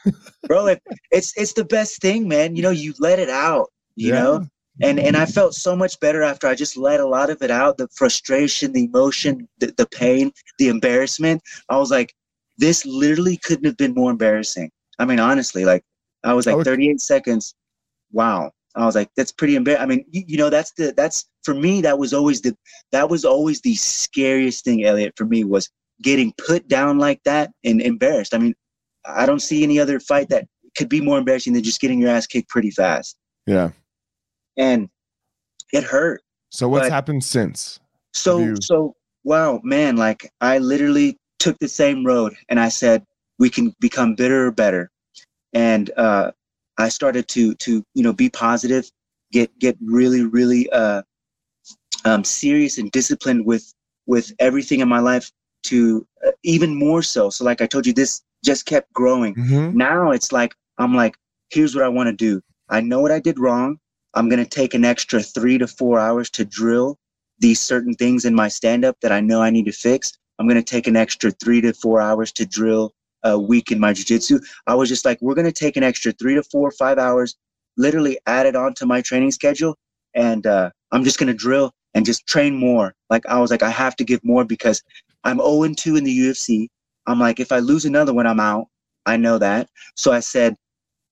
bro. 0.47 0.67
It, 0.67 0.83
it's 1.11 1.37
it's 1.37 1.55
the 1.55 1.65
best 1.65 2.01
thing, 2.01 2.29
man. 2.29 2.55
You 2.57 2.63
know, 2.63 2.71
you 2.71 2.95
let 3.01 3.19
it 3.19 3.31
out, 3.31 3.69
you 3.97 4.13
Yeah. 4.13 4.23
know, 4.23 4.47
and 4.83 5.01
and 5.01 5.17
I 5.17 5.27
felt 5.27 5.55
so 5.55 5.75
much 5.75 5.99
better 6.01 6.23
after 6.23 6.47
I 6.47 6.55
just 6.55 6.77
let 6.77 7.01
a 7.01 7.07
lot 7.07 7.31
of 7.31 7.43
it 7.43 7.51
out. 7.51 7.79
The 7.79 7.89
frustration, 7.97 8.73
the 8.73 8.85
emotion, 8.85 9.49
the, 9.59 9.75
the 9.77 9.87
pain, 9.87 10.33
the 10.59 10.69
embarrassment. 10.69 11.43
I 11.69 11.79
was 11.79 11.91
like, 11.91 12.15
this 12.63 12.87
literally 12.87 13.37
couldn't 13.39 13.65
have 13.65 13.77
been 13.77 13.93
more 13.93 14.13
embarrassing. 14.13 14.71
I 15.01 15.05
mean, 15.05 15.19
honestly, 15.19 15.65
like 15.65 15.83
I 16.23 16.33
was 16.33 16.47
like 16.47 16.57
was- 16.57 16.65
38 16.65 17.01
seconds. 17.01 17.55
Wow. 18.13 18.53
I 18.77 18.87
was 18.87 18.95
like, 18.95 19.11
that's 19.17 19.33
pretty 19.33 19.57
embarrassing. 19.57 19.83
I 19.83 19.87
mean, 19.87 20.05
you, 20.13 20.23
you 20.29 20.37
know, 20.39 20.49
that's 20.49 20.73
the 20.79 20.95
that's 20.97 21.27
for 21.43 21.55
me. 21.55 21.81
That 21.83 21.99
was 21.99 22.15
always 22.15 22.41
the 22.41 22.57
that 22.93 23.11
was 23.11 23.25
always 23.25 23.61
the 23.63 23.75
scariest 23.75 24.65
thing, 24.65 24.85
Elliot, 24.85 25.13
for 25.17 25.25
me 25.27 25.43
was 25.45 25.69
getting 26.03 26.33
put 26.39 26.69
down 26.69 26.99
like 26.99 27.21
that 27.25 27.51
and 27.65 27.83
embarrassed. 27.83 28.33
I 28.33 28.39
mean, 28.39 28.55
I 29.05 29.27
don't 29.27 29.43
see 29.43 29.63
any 29.65 29.81
other 29.81 29.99
fight 29.99 30.29
that 30.29 30.47
could 30.79 30.89
be 30.89 31.01
more 31.01 31.19
embarrassing 31.19 31.53
than 31.53 31.65
just 31.65 31.81
getting 31.81 32.01
your 32.01 32.11
ass 32.11 32.27
kicked 32.29 32.49
pretty 32.49 32.71
fast. 32.71 33.17
Yeah. 33.47 33.71
And 34.57 34.89
it 35.73 35.83
hurt. 35.83 36.23
So 36.51 36.69
what's 36.69 36.85
But- 36.87 36.93
happened 36.93 37.25
since? 37.25 37.81
So 38.15 38.39
you- 38.39 38.57
so 38.63 38.95
wow, 39.25 39.61
man, 39.65 39.97
like 39.97 40.31
I 40.41 40.59
literally 40.59 41.19
took 41.45 41.59
the 41.59 41.69
same 41.69 42.05
road 42.13 42.33
and 42.49 42.59
I 42.61 42.69
said 42.69 43.05
we 43.39 43.49
can 43.51 43.75
become 43.81 44.15
bitter 44.15 44.47
or 44.47 44.53
better. 44.65 44.91
And 45.53 45.91
uh 45.97 46.31
I 46.79 46.89
started 46.89 47.25
to 47.37 47.55
to 47.67 47.73
you 47.95 48.03
know 48.05 48.13
be 48.25 48.29
positive, 48.31 48.85
get 49.33 49.49
get 49.59 49.77
really 49.99 50.23
really 50.39 50.63
uh 50.71 51.03
um 52.05 52.25
serious 52.25 52.79
and 52.79 52.91
disciplined 52.91 53.45
with 53.51 53.65
with 54.07 54.33
everything 54.39 54.81
in 54.81 54.89
my 54.89 55.01
life 55.13 55.31
to 55.71 56.07
uh, 56.27 56.33
even 56.43 56.75
more 56.87 57.03
so. 57.03 57.31
So 57.31 57.45
like 57.45 57.61
I 57.61 57.67
told 57.67 57.87
you 57.87 57.93
this 57.93 58.23
just 58.45 58.67
kept 58.67 58.93
growing 58.93 59.35
Mhm. 59.37 59.73
now 59.75 60.11
it's 60.11 60.33
like 60.33 60.53
i'm 60.79 60.95
like 61.03 61.15
here's 61.55 61.75
what 61.77 61.85
i 61.85 61.89
want 61.97 62.09
to 62.09 62.13
do 62.29 62.43
i 62.77 62.81
know 62.81 63.01
what 63.01 63.13
i 63.13 63.21
did 63.21 63.39
wrong 63.39 63.79
I'm 64.15 64.29
going 64.29 64.45
to 64.45 64.49
take 64.49 64.75
an 64.75 64.85
extra 64.85 65.23
three 65.23 65.59
to 65.59 65.67
four 65.67 65.99
hours 65.99 66.31
to 66.31 66.45
drill 66.45 66.99
these 67.39 67.61
certain 67.61 67.95
things 67.95 68.25
in 68.25 68.35
my 68.35 68.49
stand 68.49 68.85
up 68.85 68.97
that 69.01 69.13
I 69.13 69.21
know 69.21 69.41
I 69.43 69.51
need 69.51 69.65
to 69.67 69.73
fix. 69.73 70.13
I'm 70.43 70.49
going 70.49 70.61
to 70.61 70.71
take 70.71 70.89
an 70.89 70.97
extra 70.97 71.31
three 71.31 71.61
to 71.61 71.73
four 71.73 72.01
hours 72.01 72.33
to 72.33 72.45
drill 72.45 72.93
a 73.23 73.39
week 73.39 73.71
in 73.71 73.79
my 73.79 73.93
jiu-jitsu. 73.93 74.41
I 74.67 74.75
was 74.75 74.89
just 74.89 75.05
like, 75.05 75.23
we're 75.23 75.37
going 75.37 75.47
to 75.47 75.53
take 75.53 75.77
an 75.77 75.85
extra 75.85 76.11
three 76.11 76.35
to 76.35 76.43
four, 76.43 76.73
five 76.73 76.99
hours, 76.99 77.37
literally 77.77 78.19
add 78.27 78.47
it 78.47 78.57
onto 78.57 78.85
my 78.85 79.03
training 79.03 79.31
schedule. 79.31 79.77
And 80.15 80.45
uh, 80.45 80.71
I'm 80.91 81.05
just 81.05 81.21
going 81.21 81.29
to 81.29 81.33
drill 81.33 81.71
and 81.95 82.05
just 82.05 82.27
train 82.27 82.57
more. 82.57 82.93
Like 83.09 83.25
I 83.27 83.39
was 83.39 83.53
like, 83.53 83.63
I 83.63 83.71
have 83.71 83.95
to 83.95 84.05
give 84.05 84.19
more 84.25 84.45
because 84.45 84.83
I'm 85.23 85.39
0 85.39 85.75
2 85.77 85.95
in 85.95 86.03
the 86.03 86.19
UFC. 86.19 86.67
I'm 87.07 87.21
like, 87.21 87.39
if 87.39 87.53
I 87.53 87.61
lose 87.61 87.85
another 87.85 88.13
one, 88.13 88.27
I'm 88.27 88.41
out. 88.41 88.67
I 89.07 89.17
know 89.19 89.39
that. 89.39 89.69
So 89.95 90.11
I 90.11 90.19
said, 90.19 90.57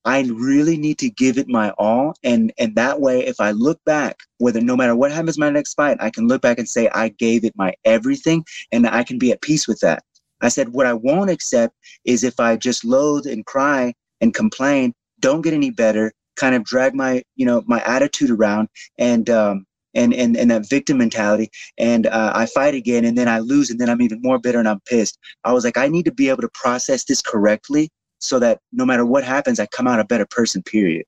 I 0.05 0.23
really 0.23 0.77
need 0.77 0.99
to 0.99 1.11
give 1.11 1.37
it 1.39 1.49
my 1.49 1.71
all. 1.79 2.15
And 2.23 2.53
and 2.59 2.75
that 2.77 3.01
way, 3.01 3.27
if 3.27 3.41
I 3.41 3.51
look 3.51 3.79
back, 3.85 4.17
whether 4.39 4.61
no 4.61 4.77
matter 4.77 4.97
what 4.97 5.13
happens 5.13 5.39
my 5.39 5.51
next 5.51 5.75
fight, 5.75 5.99
I 6.01 6.11
can 6.11 6.27
look 6.27 6.43
back 6.43 6.59
and 6.59 6.69
say 6.69 6.89
I 6.89 7.09
gave 7.11 7.45
it 7.45 7.53
my 7.57 7.75
everything 7.85 8.45
and 8.73 8.87
I 8.87 9.05
can 9.05 9.19
be 9.19 9.33
at 9.33 9.43
peace 9.43 9.69
with 9.69 9.81
that. 9.81 10.03
I 10.41 10.49
said, 10.49 10.71
what 10.71 10.87
I 10.87 10.95
won't 10.95 11.31
accept 11.31 11.75
is 12.05 12.25
if 12.25 12.41
I 12.41 12.57
just 12.57 12.85
loathe 12.85 13.27
and 13.27 13.45
cry 13.45 13.93
and 14.23 14.33
complain, 14.35 14.95
don't 15.21 15.43
get 15.43 15.53
any 15.53 15.71
better, 15.71 16.13
kind 16.37 16.55
of 16.55 16.65
drag 16.65 16.95
my, 16.95 17.23
you 17.37 17.45
know, 17.45 17.63
my 17.67 17.83
attitude 17.85 18.31
around 18.31 18.69
and 18.99 19.29
um 19.29 19.67
and 19.95 20.15
and, 20.15 20.37
and 20.37 20.51
that 20.51 20.69
victim 20.69 20.99
mentality 20.99 21.51
and 21.79 22.07
uh, 22.07 22.33
i 22.35 22.47
fight 22.47 22.75
again 22.75 23.05
and 23.05 23.19
then 23.19 23.27
i 23.29 23.41
lose 23.41 23.71
and 23.71 23.81
then 23.81 23.91
i'm 23.91 24.01
even 24.01 24.21
more 24.23 24.39
bitter 24.39 24.61
and 24.61 24.69
i'm 24.69 24.81
pissed 24.89 25.19
i 25.43 25.53
was 25.53 25.65
like 25.65 25.77
i 25.77 25.89
need 25.89 26.05
to 26.05 26.13
be 26.13 26.29
able 26.29 26.43
to 26.43 26.51
process 26.55 27.05
this 27.05 27.21
correctly 27.21 27.91
so 28.21 28.39
that 28.39 28.61
no 28.73 28.85
matter 28.85 29.05
what 29.05 29.25
happens, 29.25 29.59
I 29.59 29.67
come 29.67 29.87
out 29.87 29.99
a 29.99 30.05
better 30.05 30.27
person, 30.27 30.63
period. 30.63 31.05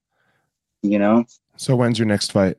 You 0.83 0.99
know? 0.99 1.25
So 1.57 1.77
when's 1.77 1.99
your 1.99 2.07
next 2.07 2.33
fight? 2.33 2.57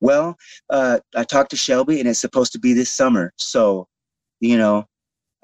Well, 0.00 0.36
uh, 0.70 0.98
I 1.14 1.24
talked 1.24 1.50
to 1.50 1.56
Shelby 1.56 2.00
and 2.00 2.08
it's 2.08 2.18
supposed 2.18 2.52
to 2.52 2.58
be 2.58 2.72
this 2.72 2.90
summer. 2.90 3.32
So, 3.36 3.86
you 4.40 4.58
know, 4.58 4.86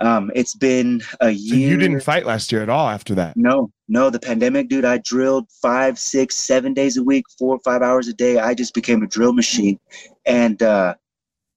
um, 0.01 0.31
it's 0.35 0.55
been 0.55 1.03
a 1.21 1.31
year. 1.31 1.55
So 1.55 1.57
you 1.57 1.77
didn't 1.77 2.01
fight 2.01 2.27
last 2.27 2.51
year 2.51 2.63
at 2.63 2.69
all 2.69 2.89
after 2.89 3.15
that? 3.15 3.37
No, 3.37 3.71
no. 3.89 4.11
The 4.11 4.19
pandemic, 4.19 4.69
dude, 4.69 4.85
I 4.85 4.99
drilled 4.99 5.49
five, 5.63 5.99
six, 5.99 6.35
seven 6.35 6.75
days 6.75 6.97
a 6.97 7.03
week, 7.03 7.25
four 7.39 7.55
or 7.57 7.61
five 7.65 7.81
hours 7.81 8.09
a 8.09 8.15
day. 8.15 8.39
I 8.39 8.55
just 8.55 8.75
became 8.75 9.03
a 9.03 9.07
drill 9.07 9.33
machine. 9.33 9.79
And, 10.27 10.63
uh, 10.63 10.95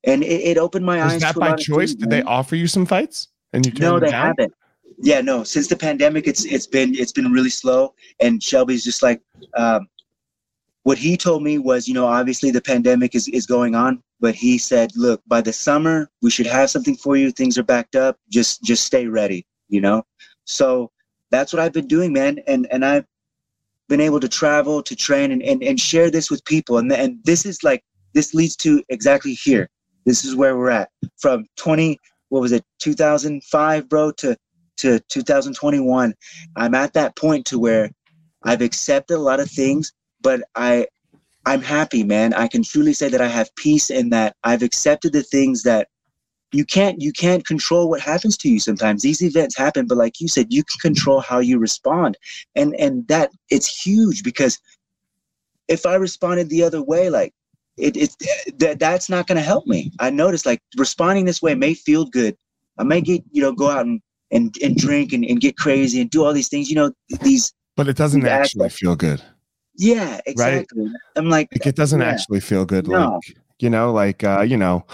and 0.04 0.24
it, 0.24 0.42
it 0.42 0.58
opened 0.58 0.86
my 0.86 1.04
Was 1.04 1.14
eyes. 1.14 1.22
that 1.22 1.36
by 1.36 1.56
choice? 1.56 1.96
Did 1.96 2.10
they 2.10 2.22
offer 2.22 2.56
you 2.56 2.68
some 2.68 2.86
fights? 2.86 3.30
And 3.54 3.66
you 3.66 3.74
no, 3.80 4.00
they 4.00 4.12
haven't 4.12 4.54
yeah 4.98 5.22
no 5.22 5.44
since 5.44 5.68
the 5.68 5.76
pandemic 5.76 6.28
it's 6.28 6.46
it's 6.46 6.68
been 6.68 6.96
it's 6.96 7.12
been 7.12 7.32
really 7.32 7.50
slow. 7.50 7.94
And 8.20 8.42
shelby's 8.42 8.84
just 8.84 9.04
like 9.04 9.22
um, 9.56 9.88
what 10.84 10.98
he 10.98 11.18
told 11.18 11.44
me 11.44 11.58
was 11.58 11.88
you 11.88 11.94
know 11.94 12.08
obviously 12.08 12.52
the 12.52 12.62
pandemic 12.62 13.16
is, 13.16 13.28
is 13.30 13.46
going 13.46 13.76
on 13.76 14.02
but 14.20 14.36
he 14.36 14.58
said 14.58 14.92
look 14.96 15.22
by 15.28 15.42
the 15.42 15.54
summer 15.54 16.10
we 16.22 16.30
should 16.30 16.48
have 16.48 16.70
something 16.70 16.96
for 16.96 17.16
you. 17.18 17.32
Things 17.32 17.58
are 17.58 17.64
backed 17.64 17.96
up. 17.96 18.18
Just 18.30 18.64
just 18.64 18.86
stay 18.86 19.08
ready 19.08 19.46
you 19.70 19.82
know? 19.82 20.04
So 20.46 20.92
that's 21.30 21.52
what 21.52 21.62
i've 21.62 21.74
been 21.74 21.88
doing 21.88 22.14
man. 22.14 22.40
And 22.48 22.68
and 22.72 22.86
i've 22.86 23.06
been 23.90 24.02
able 24.02 24.20
to 24.20 24.28
travel 24.28 24.84
to 24.84 24.96
train 24.96 25.32
and, 25.32 25.42
and, 25.42 25.64
and 25.64 25.80
share 25.80 26.12
this 26.12 26.30
with 26.30 26.44
people. 26.44 26.78
And, 26.78 26.92
and 26.92 27.20
this 27.24 27.46
is 27.46 27.64
like 27.64 27.84
this 28.14 28.34
leads 28.34 28.58
to 28.58 28.84
exactly 28.90 29.34
here. 29.34 29.70
This 30.06 30.26
is 30.26 30.36
where 30.36 30.58
we're 30.58 30.72
at. 30.72 30.90
From 31.18 31.46
20 31.58 31.98
what 32.30 32.42
was 32.42 32.52
it 32.52 32.64
2005 32.80 33.90
bro 33.90 34.12
to 34.12 34.36
to 34.78 35.00
2021 35.10 36.14
i'm 36.56 36.76
at 36.76 36.94
that 36.94 37.16
point 37.16 37.46
to 37.46 37.60
where 37.60 37.90
i've 38.44 38.62
accepted 38.62 39.16
a 39.16 39.20
lot 39.20 39.40
of 39.40 39.50
things 39.50 39.94
but 40.22 40.42
i 40.56 40.86
i'm 41.46 41.62
happy 41.62 42.04
man. 42.04 42.34
I 42.34 42.48
can 42.48 42.64
truly 42.64 42.94
say 42.94 43.10
that 43.10 43.22
i 43.22 43.28
have 43.28 43.56
peace 43.56 43.90
in 43.90 44.10
that 44.10 44.36
i've 44.44 44.64
accepted 44.64 45.14
the 45.14 45.24
things 45.24 45.64
that 45.64 45.88
you 46.54 46.66
can't 46.66 47.02
you 47.02 47.12
can't 47.12 47.46
control 47.46 47.90
what 47.90 48.00
happens 48.00 48.38
to 48.38 48.50
you 48.50 48.60
sometimes. 48.60 49.02
These 49.02 49.22
events 49.22 49.58
happen 49.58 49.86
but 49.86 49.98
like 49.98 50.20
you 50.20 50.28
said 50.28 50.48
you 50.50 50.64
can 50.64 50.80
control 50.80 51.20
how 51.20 51.40
you 51.40 51.60
respond. 51.60 52.18
And 52.56 52.76
and 52.76 53.08
that 53.08 53.32
it's 53.50 53.86
huge 53.86 54.24
because 54.24 54.60
if 55.68 55.86
i 55.86 55.96
responded 55.96 56.50
the 56.50 56.64
other 56.64 56.82
way 56.82 57.10
like 57.10 57.34
it, 57.78 57.98
it 57.98 58.16
that 58.60 58.80
that's 58.80 59.10
not 59.10 59.28
going 59.28 59.38
to 59.38 59.42
help 59.42 59.68
me. 59.68 59.92
I 60.00 60.10
noticed 60.10 60.46
like 60.46 60.62
responding 60.78 61.26
this 61.26 61.42
way 61.42 61.56
may 61.56 61.74
feel 61.74 62.06
good. 62.06 62.36
I 62.78 62.84
may 62.84 63.02
get 63.02 63.24
you 63.32 63.42
know 63.42 63.52
go 63.52 63.70
out 63.70 63.86
and 63.86 64.02
and 64.32 64.56
and 64.62 64.76
drink 64.76 65.14
and, 65.14 65.26
and 65.26 65.40
get 65.40 65.58
crazy 65.58 66.02
and 66.02 66.10
do 66.10 66.24
all 66.24 66.34
these 66.34 66.50
things. 66.50 66.70
You 66.70 66.76
know, 66.76 66.92
these. 67.22 67.54
But 67.76 67.88
it 67.88 67.96
doesn't 67.96 68.26
actually 68.26 68.70
feel 68.70 68.96
good. 68.96 69.22
Yeah, 69.76 70.20
exactly. 70.26 70.86
Right? 70.86 70.96
I'm 71.16 71.30
like, 71.30 71.50
like 71.54 71.68
it 71.68 71.76
doesn't 71.76 72.02
yeah. 72.02 72.08
actually 72.08 72.40
feel 72.40 72.66
good. 72.66 72.88
No. 72.88 73.14
Like 73.14 73.38
you 73.60 73.70
know, 73.70 73.92
like 73.92 74.24
uh, 74.24 74.42
you 74.42 74.58
know, 74.58 74.86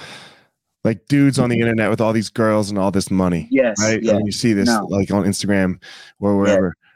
like 0.84 1.08
dudes 1.08 1.40
on 1.40 1.50
the 1.50 1.56
mm-hmm. 1.56 1.62
internet 1.62 1.90
with 1.90 2.02
all 2.02 2.14
these 2.14 2.30
girls 2.30 2.70
and 2.70 2.78
all 2.78 2.92
this 2.92 3.10
money. 3.10 3.48
Yes. 3.50 3.78
Right. 3.82 4.04
Yeah. 4.04 4.16
And 4.16 4.26
you 4.26 4.32
see 4.32 4.54
this 4.54 4.68
no. 4.68 4.86
like 4.90 5.12
on 5.12 5.24
Instagram 5.24 5.82
or 6.20 6.38
wherever. 6.38 6.76
Yeah. 6.76 6.90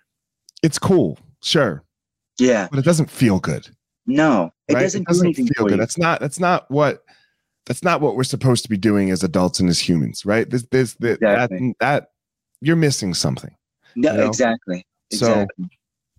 It's 0.64 0.80
cool, 0.80 1.20
sure. 1.42 1.84
Yeah. 2.40 2.68
But 2.70 2.80
it 2.80 2.86
doesn't 2.86 3.10
feel 3.10 3.40
good. 3.40 3.70
No, 4.06 4.52
it 4.68 4.74
right? 4.74 4.82
doesn't, 4.82 5.02
it 5.02 5.08
doesn't 5.08 5.34
feel 5.34 5.68
good. 5.68 5.80
That's 5.80 5.98
not. 5.98 6.20
That's 6.20 6.40
not 6.40 6.70
what 6.72 7.04
that's 7.66 7.84
not 7.84 8.00
what 8.00 8.16
we're 8.16 8.24
supposed 8.24 8.64
to 8.64 8.70
be 8.70 8.78
doing 8.78 9.12
as 9.12 9.24
adults 9.24 9.60
and 9.60 9.70
as 9.70 9.80
humans, 9.80 10.26
right? 10.26 10.50
This, 10.50 10.66
this, 10.72 10.94
this 10.96 11.18
exactly. 11.18 11.76
that, 11.80 11.80
that 11.80 12.10
you're 12.62 12.76
missing 12.76 13.14
something. 13.14 13.56
No, 13.96 14.12
you 14.12 14.18
know? 14.18 14.28
exactly. 14.28 14.86
So, 15.12 15.48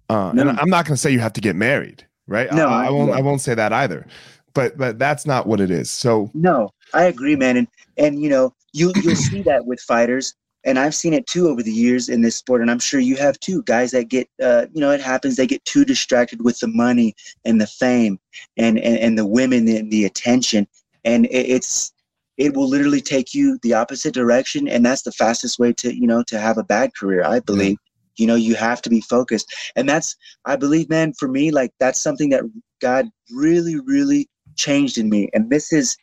uh, 0.09 0.33
no. 0.35 0.49
and 0.49 0.59
I'm 0.59 0.71
not 0.71 0.87
going 0.87 0.95
to 0.95 0.97
say 0.97 1.11
you 1.11 1.21
have 1.21 1.35
to 1.35 1.41
get 1.41 1.57
married, 1.57 2.07
right? 2.27 2.53
No, 2.53 2.69
I, 2.69 2.87
I 2.87 2.91
won't. 2.91 3.13
I 3.13 3.21
won't 3.21 3.41
say 3.41 3.55
that 3.55 3.73
either. 3.73 4.07
But 4.55 4.79
but 4.79 4.99
that's 4.99 5.27
not 5.27 5.47
what 5.47 5.61
it 5.61 5.71
is. 5.71 5.91
So 5.91 6.31
no, 6.35 6.71
I 6.95 7.05
agree, 7.05 7.37
man. 7.37 7.57
And 7.57 7.69
and 7.97 8.21
you 8.21 8.29
know 8.29 8.55
you 8.73 8.93
you'll 9.03 9.17
see 9.17 9.43
that 9.43 9.67
with 9.67 9.81
fighters, 9.81 10.35
and 10.65 10.79
I've 10.79 10.95
seen 10.95 11.13
it 11.13 11.27
too 11.27 11.49
over 11.49 11.63
the 11.63 11.73
years 11.73 12.09
in 12.09 12.23
this 12.23 12.37
sport, 12.37 12.63
and 12.63 12.71
I'm 12.71 12.79
sure 12.79 12.99
you 12.99 13.17
have 13.17 13.39
too. 13.41 13.63
Guys 13.65 13.91
that 13.93 14.09
get 14.09 14.29
uh, 14.43 14.67
you 14.73 14.81
know 14.81 14.91
it 14.91 15.01
happens. 15.01 15.37
They 15.37 15.47
get 15.47 15.65
too 15.65 15.85
distracted 15.85 16.43
with 16.43 16.59
the 16.59 16.69
money 16.69 17.15
and 17.45 17.61
the 17.61 17.67
fame 17.67 18.19
and 18.57 18.79
and, 18.79 18.99
and 18.99 19.19
the 19.19 19.27
women 19.27 19.69
and 19.69 19.91
the 19.91 20.07
attention, 20.07 20.67
and 21.05 21.27
it, 21.27 21.51
it's 21.51 21.93
it 22.39 22.55
will 22.55 22.69
literally 22.69 23.01
take 23.01 23.35
you 23.35 23.59
the 23.63 23.75
opposite 23.75 24.15
direction 24.15 24.69
and 24.69 24.87
that's 24.87 25.03
the 25.03 25.13
fastest 25.13 25.59
way 25.59 25.73
to 25.73 25.95
you 25.95 26.07
know 26.07 26.23
to 26.23 26.39
have 26.39 26.57
a 26.57 26.65
bad 26.65 26.95
career 26.95 27.25
i 27.25 27.41
believe. 27.41 27.77
You 28.17 28.27
know 28.27 28.35
you 28.35 28.57
have 28.57 28.83
to 28.83 28.91
be 28.91 29.01
focused. 29.01 29.53
And 29.77 29.89
that's 29.89 30.17
i 30.45 30.57
believe 30.57 30.89
man 30.89 31.13
for 31.13 31.29
me 31.29 31.51
like 31.53 31.73
that's 31.79 32.01
something 32.01 32.31
that 32.31 32.43
god 32.81 33.07
really 33.31 33.79
really 33.79 34.29
changed 34.57 34.99
in 34.99 35.09
me. 35.09 35.29
And 35.35 35.51
this 35.51 35.73
is 35.73 35.97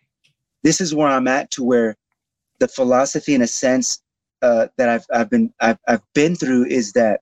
this 0.63 0.79
is 0.79 0.95
where 0.95 1.09
i'm 1.09 1.27
at 1.27 1.51
to 1.51 1.63
where 1.63 1.97
the 2.59 2.67
philosophy 2.69 3.33
in 3.33 3.41
a 3.41 3.47
sense 3.47 4.01
uh, 4.41 4.67
that 4.77 4.89
I've, 4.89 5.05
I've 5.11 5.29
been 5.29 5.53
I've, 5.59 5.79
I've 5.88 6.03
been 6.13 6.36
through 6.36 6.65
is 6.67 6.93
that 6.93 7.21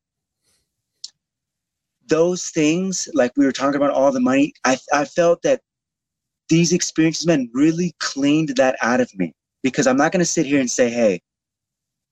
those 2.08 2.50
things 2.50 3.08
like 3.14 3.32
we 3.38 3.46
were 3.46 3.52
talking 3.52 3.78
about 3.78 3.92
all 3.92 4.12
the 4.12 4.20
money 4.20 4.54
I, 4.66 4.78
I 4.92 5.06
felt 5.06 5.42
that 5.44 5.62
these 6.54 6.72
experiences, 6.72 7.26
man, 7.26 7.50
really 7.52 7.96
cleaned 8.00 8.50
that 8.58 8.76
out 8.84 9.02
of 9.02 9.10
me 9.18 9.34
because 9.64 9.88
I'm 9.88 9.98
not 9.98 10.12
going 10.12 10.20
to 10.20 10.26
sit 10.26 10.46
here 10.46 10.60
and 10.60 10.70
say, 10.70 10.88
hey, 10.88 11.20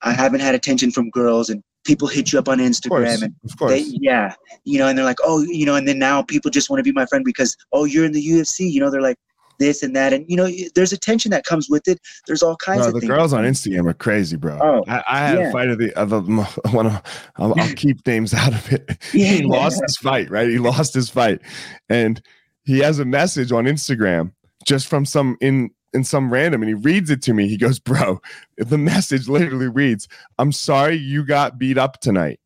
I 0.02 0.14
haven't 0.14 0.40
had 0.40 0.56
attention 0.56 0.90
from 0.90 1.12
girls 1.12 1.52
and 1.52 1.62
people 1.86 2.08
hit 2.08 2.34
you 2.34 2.40
up 2.40 2.50
on 2.50 2.58
Instagram 2.58 2.90
course, 2.90 3.22
and 3.22 3.36
of 3.46 3.56
course. 3.56 3.72
They, 3.72 3.86
yeah, 4.02 4.34
you 4.64 4.80
know, 4.80 4.88
and 4.88 4.98
they're 4.98 5.06
like, 5.06 5.20
oh, 5.24 5.44
you 5.44 5.68
know, 5.68 5.76
and 5.76 5.88
then 5.88 6.00
now 6.00 6.24
people 6.24 6.50
just 6.50 6.72
want 6.72 6.80
to 6.80 6.84
be 6.84 6.92
my 6.92 7.06
friend 7.06 7.24
because, 7.24 7.56
oh, 7.72 7.86
you're 7.86 8.04
in 8.04 8.14
the 8.14 8.26
UFC, 8.26 8.72
you 8.72 8.80
know, 8.80 8.90
they're 8.90 9.00
like 9.00 9.18
this 9.60 9.84
and 9.84 9.96
that. 9.96 10.12
And, 10.12 10.26
you 10.28 10.36
know, 10.36 10.50
there's 10.74 10.92
attention 10.92 11.30
that 11.30 11.46
comes 11.46 11.70
with 11.70 11.88
it. 11.88 12.00
There's 12.26 12.42
all 12.42 12.56
kinds 12.56 12.82
no, 12.82 12.88
of 12.88 12.94
the 12.96 13.02
things. 13.02 13.12
girls 13.12 13.34
on 13.34 13.44
Instagram 13.44 13.88
are 13.88 13.94
crazy, 13.94 14.38
bro. 14.38 14.58
Oh, 14.60 14.84
I, 14.88 15.04
I 15.08 15.20
had 15.20 15.38
yeah. 15.38 15.50
a 15.50 15.52
fight 15.52 15.70
of 15.70 15.78
the, 15.78 15.94
of 15.94 16.10
the 16.10 16.22
one 16.72 16.88
of, 16.88 17.00
I'll, 17.36 17.54
I'll 17.60 17.74
keep 17.76 18.08
names 18.08 18.34
out 18.34 18.56
of 18.56 18.74
it. 18.74 18.98
Yeah. 19.14 19.28
He 19.28 19.44
lost 19.44 19.84
his 19.86 19.98
fight, 19.98 20.32
right? 20.32 20.50
He 20.50 20.58
lost 20.58 20.96
his 20.96 21.12
fight. 21.12 21.42
And, 21.90 22.20
he 22.64 22.80
has 22.80 23.00
a 23.00 23.06
message 23.06 23.52
on 23.52 23.66
Instagram 23.66 24.32
just 24.66 24.88
from 24.88 25.06
some 25.06 25.38
in 25.42 25.72
in 25.94 26.04
some 26.04 26.32
random 26.32 26.62
and 26.62 26.70
he 26.70 26.74
reads 26.74 27.10
it 27.10 27.22
to 27.24 27.34
me. 27.34 27.48
He 27.48 27.58
goes, 27.58 27.80
Bro, 27.80 28.22
the 28.58 28.78
message 28.78 29.28
literally 29.28 29.68
reads, 29.68 30.08
I'm 30.38 30.52
sorry 30.52 30.96
you 30.96 31.26
got 31.26 31.58
beat 31.58 31.78
up 31.78 32.00
tonight. 32.00 32.40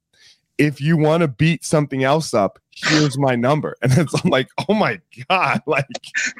If 0.57 0.79
you 0.79 0.97
want 0.97 1.21
to 1.21 1.27
beat 1.27 1.65
something 1.65 2.03
else 2.03 2.33
up, 2.33 2.59
here's 2.75 3.17
my 3.17 3.35
number. 3.35 3.75
And 3.81 3.91
it's 3.97 4.13
I'm 4.23 4.29
like, 4.29 4.47
oh 4.67 4.73
my 4.73 4.99
God. 5.29 5.61
Like 5.67 5.85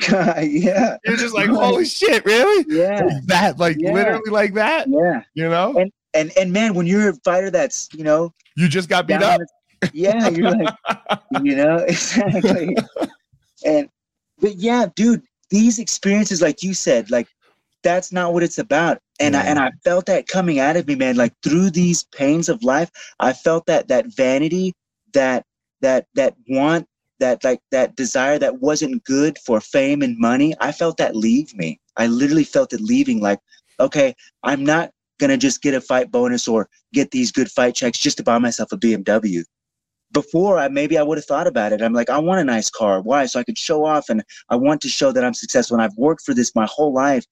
God, 0.07 0.43
yeah. 0.43 0.97
You're 1.05 1.17
just 1.17 1.36
like, 1.36 1.49
holy 1.49 1.86
shit, 1.86 2.23
really? 2.26 2.65
Yeah. 2.67 3.03
Like 3.03 3.26
that, 3.26 3.59
like 3.59 3.78
yeah. 3.80 3.93
literally 3.93 4.32
like 4.32 4.53
that. 4.53 4.88
Yeah. 4.89 5.21
You 5.34 5.49
know? 5.49 5.78
And 5.78 5.91
and 6.13 6.32
and 6.38 6.53
man, 6.53 6.73
when 6.73 6.88
you're 6.88 7.09
a 7.09 7.13
fighter 7.26 7.51
that's, 7.51 7.89
you 7.93 8.03
know, 8.03 8.34
you 8.55 8.69
just 8.69 8.88
got 8.88 9.05
beat 9.05 9.21
up. 9.21 9.41
yeah, 9.93 10.30
you're 10.30 10.49
like, 10.49 10.73
you 11.43 11.55
know, 11.55 11.76
exactly. 11.88 12.76
And 13.66 13.89
but 14.39 14.55
yeah, 14.55 14.88
dude, 14.95 15.24
these 15.49 15.80
experiences, 15.80 16.41
like 16.41 16.63
you 16.63 16.74
said, 16.74 17.11
like 17.11 17.28
that's 17.84 18.11
not 18.11 18.34
what 18.34 18.43
it's 18.43 18.57
about. 18.57 18.99
And 19.20 19.36
I 19.36 19.41
and 19.41 19.59
I 19.59 19.72
felt 19.84 20.07
that 20.07 20.28
coming 20.28 20.59
out 20.59 20.76
of 20.76 20.88
me, 20.88 20.95
man. 20.95 21.16
Like 21.16 21.34
through 21.43 21.70
these 21.70 22.03
pains 22.03 22.49
of 22.49 22.63
life, 22.63 22.91
I 23.20 23.32
felt 23.34 23.66
that 23.68 23.88
that 23.88 24.07
vanity, 24.07 24.74
that 25.13 25.45
that 25.82 26.07
that 26.16 26.36
want 26.49 26.88
that 27.20 27.43
like 27.43 27.61
that 27.72 27.95
desire 27.95 28.38
that 28.39 28.59
wasn't 28.59 29.03
good 29.05 29.38
for 29.45 29.61
fame 29.61 30.01
and 30.01 30.18
money, 30.18 30.53
I 30.59 30.72
felt 30.72 30.97
that 30.97 31.16
leave 31.16 31.55
me. 31.55 31.80
I 31.95 32.07
literally 32.07 32.43
felt 32.43 32.74
it 32.74 32.82
leaving. 32.82 33.22
Like, 33.22 33.39
okay, 33.80 34.16
I'm 34.43 34.66
not 34.66 34.91
gonna 35.20 35.38
just 35.38 35.61
get 35.61 35.74
a 35.74 35.80
fight 35.80 36.11
bonus 36.11 36.47
or 36.47 36.68
get 36.93 37.11
these 37.11 37.32
good 37.32 37.49
fight 37.49 37.76
checks 37.76 37.99
just 37.99 38.18
to 38.18 38.24
buy 38.24 38.38
myself 38.38 38.72
a 38.74 38.78
BMW. 38.78 39.45
Before 40.16 40.57
I 40.57 40.70
maybe 40.70 40.97
I 40.97 41.03
would 41.03 41.18
have 41.18 41.26
thought 41.26 41.45
about 41.45 41.74
it. 41.74 41.82
I'm 41.82 41.91
like, 41.91 42.09
I 42.09 42.18
want 42.18 42.39
a 42.39 42.43
nice 42.45 42.70
car. 42.70 43.01
Why? 43.01 43.26
So 43.26 43.38
I 43.38 43.43
could 43.43 43.57
show 43.57 43.84
off 43.84 44.09
and 44.09 44.24
I 44.49 44.55
want 44.55 44.80
to 44.82 44.88
show 44.88 45.11
that 45.11 45.26
I'm 45.26 45.34
successful 45.34 45.76
and 45.76 45.84
I've 45.84 45.97
worked 45.97 46.24
for 46.24 46.34
this 46.34 46.55
my 46.55 46.66
whole 46.66 46.93
life. 46.93 47.26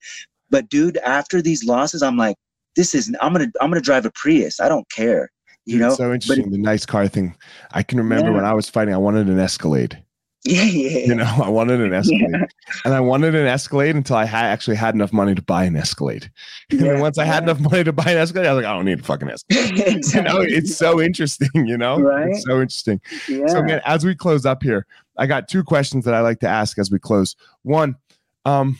But 0.50 0.68
dude, 0.68 0.98
after 0.98 1.40
these 1.40 1.64
losses, 1.64 2.02
I'm 2.02 2.18
like, 2.18 2.36
this 2.76 2.94
is 2.94 3.14
I'm 3.22 3.32
gonna 3.32 3.50
I'm 3.60 3.70
gonna 3.70 3.80
drive 3.80 4.04
a 4.04 4.10
Prius. 4.10 4.60
I 4.60 4.68
don't 4.68 4.88
care. 4.90 5.30
You 5.64 5.78
know, 5.78 5.88
it's 5.88 5.96
so 5.96 6.12
interesting. 6.12 6.50
The 6.50 6.58
nice 6.58 6.84
car 6.84 7.08
thing. 7.08 7.34
I 7.72 7.82
can 7.82 7.96
remember 7.96 8.28
yeah. 8.28 8.36
when 8.36 8.44
I 8.44 8.52
was 8.52 8.68
fighting, 8.68 8.92
I 8.92 8.98
wanted 8.98 9.28
an 9.28 9.38
Escalade. 9.38 10.03
Yeah, 10.44 10.64
yeah. 10.64 11.06
You 11.06 11.14
know, 11.14 11.40
I 11.42 11.48
wanted 11.48 11.80
an 11.80 11.94
Escalade, 11.94 12.28
yeah. 12.30 12.44
and 12.84 12.92
I 12.92 13.00
wanted 13.00 13.34
an 13.34 13.46
Escalade 13.46 13.96
until 13.96 14.16
I 14.16 14.26
had 14.26 14.44
actually 14.44 14.76
had 14.76 14.94
enough 14.94 15.12
money 15.12 15.34
to 15.34 15.42
buy 15.42 15.64
an 15.64 15.74
Escalade. 15.76 16.30
And 16.70 16.80
then 16.80 17.00
once 17.00 17.18
I 17.18 17.24
had 17.24 17.44
enough 17.44 17.60
money 17.60 17.84
to 17.84 17.92
buy 17.92 18.10
an 18.10 18.18
Escalade, 18.18 18.46
I 18.46 18.52
was 18.52 18.62
like, 18.62 18.70
I 18.70 18.74
don't 18.74 18.84
need 18.84 19.00
a 19.00 19.02
fucking 19.02 19.28
Escalade. 19.30 19.96
exactly. 19.96 20.18
You 20.18 20.22
know, 20.22 20.40
it's 20.42 20.76
so 20.76 21.00
interesting. 21.00 21.48
You 21.54 21.78
know, 21.78 21.98
right? 22.00 22.28
It's 22.28 22.44
so 22.44 22.60
interesting. 22.60 23.00
So, 23.26 23.62
man, 23.62 23.80
as 23.84 24.04
we 24.04 24.14
close 24.14 24.44
up 24.44 24.62
here, 24.62 24.86
I 25.16 25.26
got 25.26 25.48
two 25.48 25.64
questions 25.64 26.04
that 26.04 26.14
I 26.14 26.20
like 26.20 26.40
to 26.40 26.48
ask 26.48 26.78
as 26.78 26.90
we 26.90 26.98
close. 26.98 27.36
One, 27.62 27.96
um, 28.44 28.78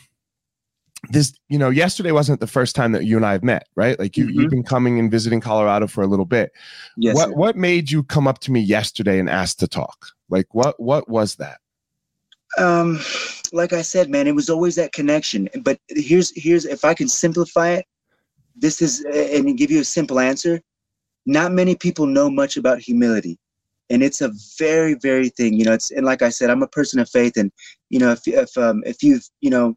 this 1.09 1.33
you 1.49 1.57
know 1.57 1.69
yesterday 1.69 2.11
wasn't 2.11 2.39
the 2.39 2.47
first 2.47 2.75
time 2.75 2.91
that 2.91 3.05
you 3.05 3.15
and 3.15 3.25
i 3.25 3.31
have 3.31 3.43
met 3.43 3.67
right 3.75 3.99
like 3.99 4.17
you, 4.17 4.25
mm-hmm. 4.25 4.39
you've 4.39 4.49
been 4.49 4.63
coming 4.63 4.97
and 4.97 5.11
visiting 5.11 5.39
colorado 5.39 5.85
for 5.85 6.01
a 6.03 6.07
little 6.07 6.25
bit 6.25 6.51
yes, 6.97 7.15
what 7.15 7.29
sir. 7.29 7.35
what 7.35 7.55
made 7.55 7.91
you 7.91 8.01
come 8.01 8.27
up 8.27 8.39
to 8.39 8.51
me 8.51 8.59
yesterday 8.59 9.19
and 9.19 9.29
ask 9.29 9.57
to 9.57 9.67
talk 9.67 10.14
like 10.29 10.47
what 10.53 10.79
what 10.79 11.09
was 11.09 11.35
that? 11.35 11.59
Um 12.57 12.99
like 13.53 13.73
i 13.73 13.81
said 13.81 14.09
man 14.09 14.27
it 14.27 14.35
was 14.35 14.49
always 14.49 14.75
that 14.75 14.91
connection. 14.91 15.49
But 15.61 15.79
here's 15.89 16.31
here's 16.35 16.65
if 16.65 16.83
i 16.83 16.93
can 16.93 17.07
simplify 17.07 17.69
it 17.71 17.85
this 18.55 18.81
is 18.81 19.03
and 19.03 19.57
give 19.57 19.71
you 19.71 19.81
a 19.81 19.85
simple 19.85 20.19
answer. 20.19 20.61
Not 21.25 21.51
many 21.51 21.75
people 21.75 22.05
know 22.05 22.29
much 22.29 22.57
about 22.57 22.79
humility. 22.79 23.37
And 23.89 24.01
it's 24.01 24.21
a 24.21 24.31
very 24.57 24.95
very 24.95 25.29
thing 25.29 25.53
you 25.53 25.65
know 25.65 25.73
it's 25.73 25.91
and 25.91 26.05
like 26.05 26.23
i 26.23 26.29
said 26.29 26.49
i'm 26.49 26.63
a 26.63 26.67
person 26.67 26.99
of 26.99 27.09
faith. 27.09 27.37
And 27.37 27.51
you 27.89 27.99
know 27.99 28.11
if 28.11 28.27
if 28.27 28.57
um 28.57 28.83
if 28.85 29.03
you've 29.03 29.27
you 29.41 29.49
know 29.49 29.75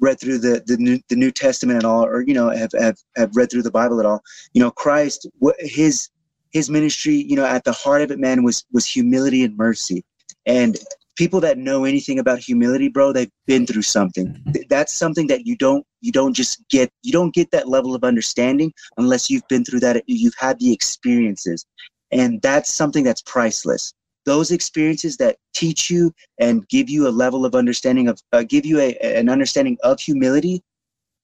read 0.00 0.20
through 0.20 0.38
the 0.38 0.62
the 0.66 0.76
New, 0.76 1.00
the 1.08 1.16
New 1.16 1.30
Testament 1.30 1.78
at 1.78 1.84
all, 1.84 2.04
or 2.04 2.22
you 2.22 2.34
know 2.34 2.50
have, 2.50 2.70
have 2.78 2.96
have 3.16 3.34
read 3.34 3.50
through 3.50 3.62
the 3.62 3.70
Bible 3.70 4.00
at 4.00 4.06
all, 4.06 4.22
you 4.52 4.62
know 4.62 4.70
Christ, 4.70 5.26
what 5.38 5.56
his 5.58 6.08
his 6.52 6.70
ministry, 6.70 7.14
you 7.14 7.36
know, 7.36 7.44
at 7.44 7.64
the 7.64 7.72
heart 7.72 8.02
of 8.02 8.10
it, 8.10 8.18
man, 8.18 8.42
was 8.42 8.64
was 8.72 8.86
humility 8.86 9.44
and 9.44 9.56
mercy. 9.56 10.04
And 10.46 10.78
people 11.16 11.40
that 11.40 11.58
know 11.58 11.84
anything 11.84 12.18
about 12.18 12.38
humility, 12.38 12.88
bro, 12.88 13.12
they've 13.12 13.30
been 13.46 13.66
through 13.66 13.82
something. 13.82 14.40
That's 14.68 14.92
something 14.92 15.26
that 15.28 15.46
you 15.46 15.56
don't 15.56 15.84
you 16.00 16.12
don't 16.12 16.34
just 16.34 16.66
get 16.68 16.90
you 17.02 17.12
don't 17.12 17.34
get 17.34 17.50
that 17.50 17.68
level 17.68 17.94
of 17.94 18.04
understanding 18.04 18.72
unless 18.96 19.28
you've 19.28 19.48
been 19.48 19.64
through 19.64 19.80
that. 19.80 20.02
You've 20.06 20.36
had 20.38 20.58
the 20.58 20.72
experiences, 20.72 21.66
and 22.10 22.40
that's 22.42 22.72
something 22.72 23.04
that's 23.04 23.22
priceless 23.22 23.94
those 24.28 24.50
experiences 24.50 25.16
that 25.16 25.36
teach 25.54 25.88
you 25.88 26.12
and 26.38 26.68
give 26.68 26.90
you 26.90 27.08
a 27.08 27.16
level 27.24 27.46
of 27.46 27.54
understanding 27.54 28.08
of 28.08 28.20
uh, 28.34 28.42
give 28.42 28.66
you 28.66 28.78
a, 28.78 28.94
an 28.98 29.30
understanding 29.30 29.78
of 29.82 29.98
humility 29.98 30.62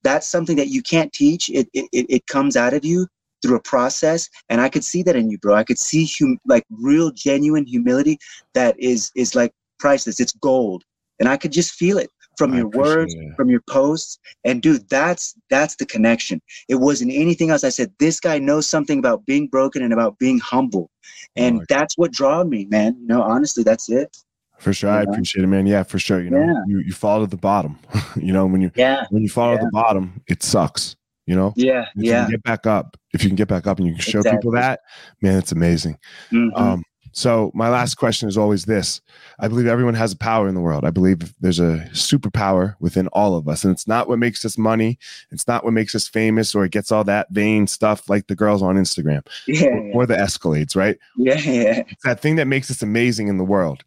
that's 0.03 0.27
something 0.27 0.57
that 0.57 0.69
you 0.69 0.83
can't 0.83 1.13
teach 1.13 1.51
it, 1.51 1.69
it 1.75 1.87
it 1.93 2.27
comes 2.27 2.57
out 2.57 2.73
of 2.73 2.83
you 2.83 3.07
through 3.45 3.57
a 3.57 3.61
process 3.61 4.29
and 4.49 4.61
i 4.61 4.69
could 4.69 4.85
see 4.85 5.03
that 5.03 5.17
in 5.17 5.31
you 5.31 5.39
bro. 5.39 5.55
I 5.55 5.65
could 5.65 5.79
see 5.79 6.09
hum- 6.19 6.39
like 6.47 6.65
real 6.71 7.11
genuine 7.11 7.67
humility 7.67 8.19
that 8.55 8.75
is 8.79 9.11
is 9.15 9.35
like 9.35 9.53
priceless. 9.79 10.21
It's 10.21 10.33
gold 10.33 10.83
and 11.21 11.29
i 11.29 11.37
could 11.37 11.53
just 11.53 11.75
feel 11.75 11.99
it 11.99 12.11
from 12.37 12.53
I 12.53 12.59
your 12.59 12.69
words 12.69 13.15
it. 13.15 13.37
from 13.37 13.51
your 13.51 13.61
posts 13.69 14.19
and 14.45 14.63
dude 14.63 14.89
that's 14.89 15.35
that's 15.51 15.77
the 15.77 15.87
connection. 15.87 16.41
It 16.69 16.77
wasn't 16.77 17.13
anything 17.13 17.51
else. 17.51 17.65
I 17.65 17.69
said 17.69 17.93
this 17.99 18.21
guy 18.21 18.39
knows 18.39 18.67
something 18.67 18.99
about 18.99 19.25
being 19.27 19.47
broken 19.47 19.83
and 19.83 19.93
about 19.93 20.19
being 20.19 20.39
humble 20.39 20.91
and 21.37 21.61
oh, 21.61 21.65
that's 21.69 21.97
what 21.97 22.13
draw 22.13 22.43
me 22.45 22.67
man. 22.67 22.97
You 23.01 23.07
know 23.07 23.23
honestly 23.23 23.63
that's 23.63 23.91
it. 23.91 24.17
For 24.59 24.73
sure. 24.73 24.91
I 24.91 25.03
appreciate 25.03 25.45
it 25.45 25.49
man. 25.49 25.67
Yeah 25.67 25.83
for 25.83 25.99
sure. 25.99 26.21
You 26.21 26.31
know 26.31 26.41
yeah. 26.41 26.63
you, 26.67 26.79
you 26.81 26.93
fall 26.93 27.21
to 27.21 27.27
the 27.27 27.37
bottom. 27.37 27.79
You 28.17 28.33
know 28.33 28.47
when 28.47 28.61
you 28.61 28.71
yeah. 28.77 29.07
when 29.11 29.23
you 29.23 29.29
fall 29.29 29.53
yeah. 29.53 29.59
to 29.59 29.65
the 29.67 29.71
bottom 29.73 30.23
it 30.29 30.43
sucks 30.43 30.97
you 31.27 31.35
know? 31.35 31.53
Yeah. 31.57 31.87
If 31.97 32.05
yeah. 32.05 32.29
get 32.29 32.43
back 32.43 32.67
up 32.67 32.97
if 33.15 33.23
you 33.23 33.29
can 33.31 33.37
get 33.37 33.49
back 33.49 33.67
up 33.67 33.79
and 33.79 33.87
you 33.87 33.95
can 33.95 34.03
show 34.03 34.19
exactly. 34.19 34.39
people 34.39 34.53
that 34.53 34.81
man 35.23 35.39
it's 35.39 35.53
amazing 35.53 35.97
mm-hmm. 36.31 36.55
um 36.57 36.85
so 37.15 37.53
my 37.55 37.69
last 37.69 37.95
question 37.95 38.29
is 38.29 38.37
always 38.37 38.65
this. 38.65 39.01
I 39.39 39.47
believe 39.47 39.69
everyone 39.69 39.95
has 39.95 40.13
a 40.13 40.17
power 40.17 40.49
in 40.49 40.57
the 40.57 40.61
world. 40.61 40.85
I 40.85 40.91
believe 40.91 41.33
there's 41.41 41.61
a 41.61 41.87
superpower 41.93 42.75
within 42.81 43.07
all 43.09 43.37
of 43.37 43.49
us. 43.49 43.63
And 43.63 43.73
it's 43.73 43.87
not 43.87 44.09
what 44.09 44.19
makes 44.19 44.45
us 44.45 44.59
money. 44.59 44.99
It's 45.31 45.47
not 45.47 45.63
what 45.63 45.73
makes 45.73 45.95
us 45.95 46.09
famous 46.09 46.57
or 46.57 46.65
it 46.65 46.73
gets 46.73 46.91
all 46.91 47.05
that 47.05 47.29
vain 47.31 47.69
stuff 47.69 48.11
like 48.11 48.27
the 48.27 48.35
girls 48.35 48.63
on 48.63 48.75
Instagram 48.75 49.25
yeah, 49.47 49.69
or, 49.69 50.03
or, 50.03 50.07
the 50.07 50.17
escalades, 50.17 50.75
right? 50.75 50.99
Yeah, 51.17 51.39
yeah. 51.39 51.83
It's 51.89 52.03
that 52.03 52.19
thing 52.19 52.35
that 52.37 52.49
makes 52.49 52.69
us 52.69 52.83
amazing 52.83 53.29
in 53.29 53.39
the 53.39 53.45
world. 53.45 53.85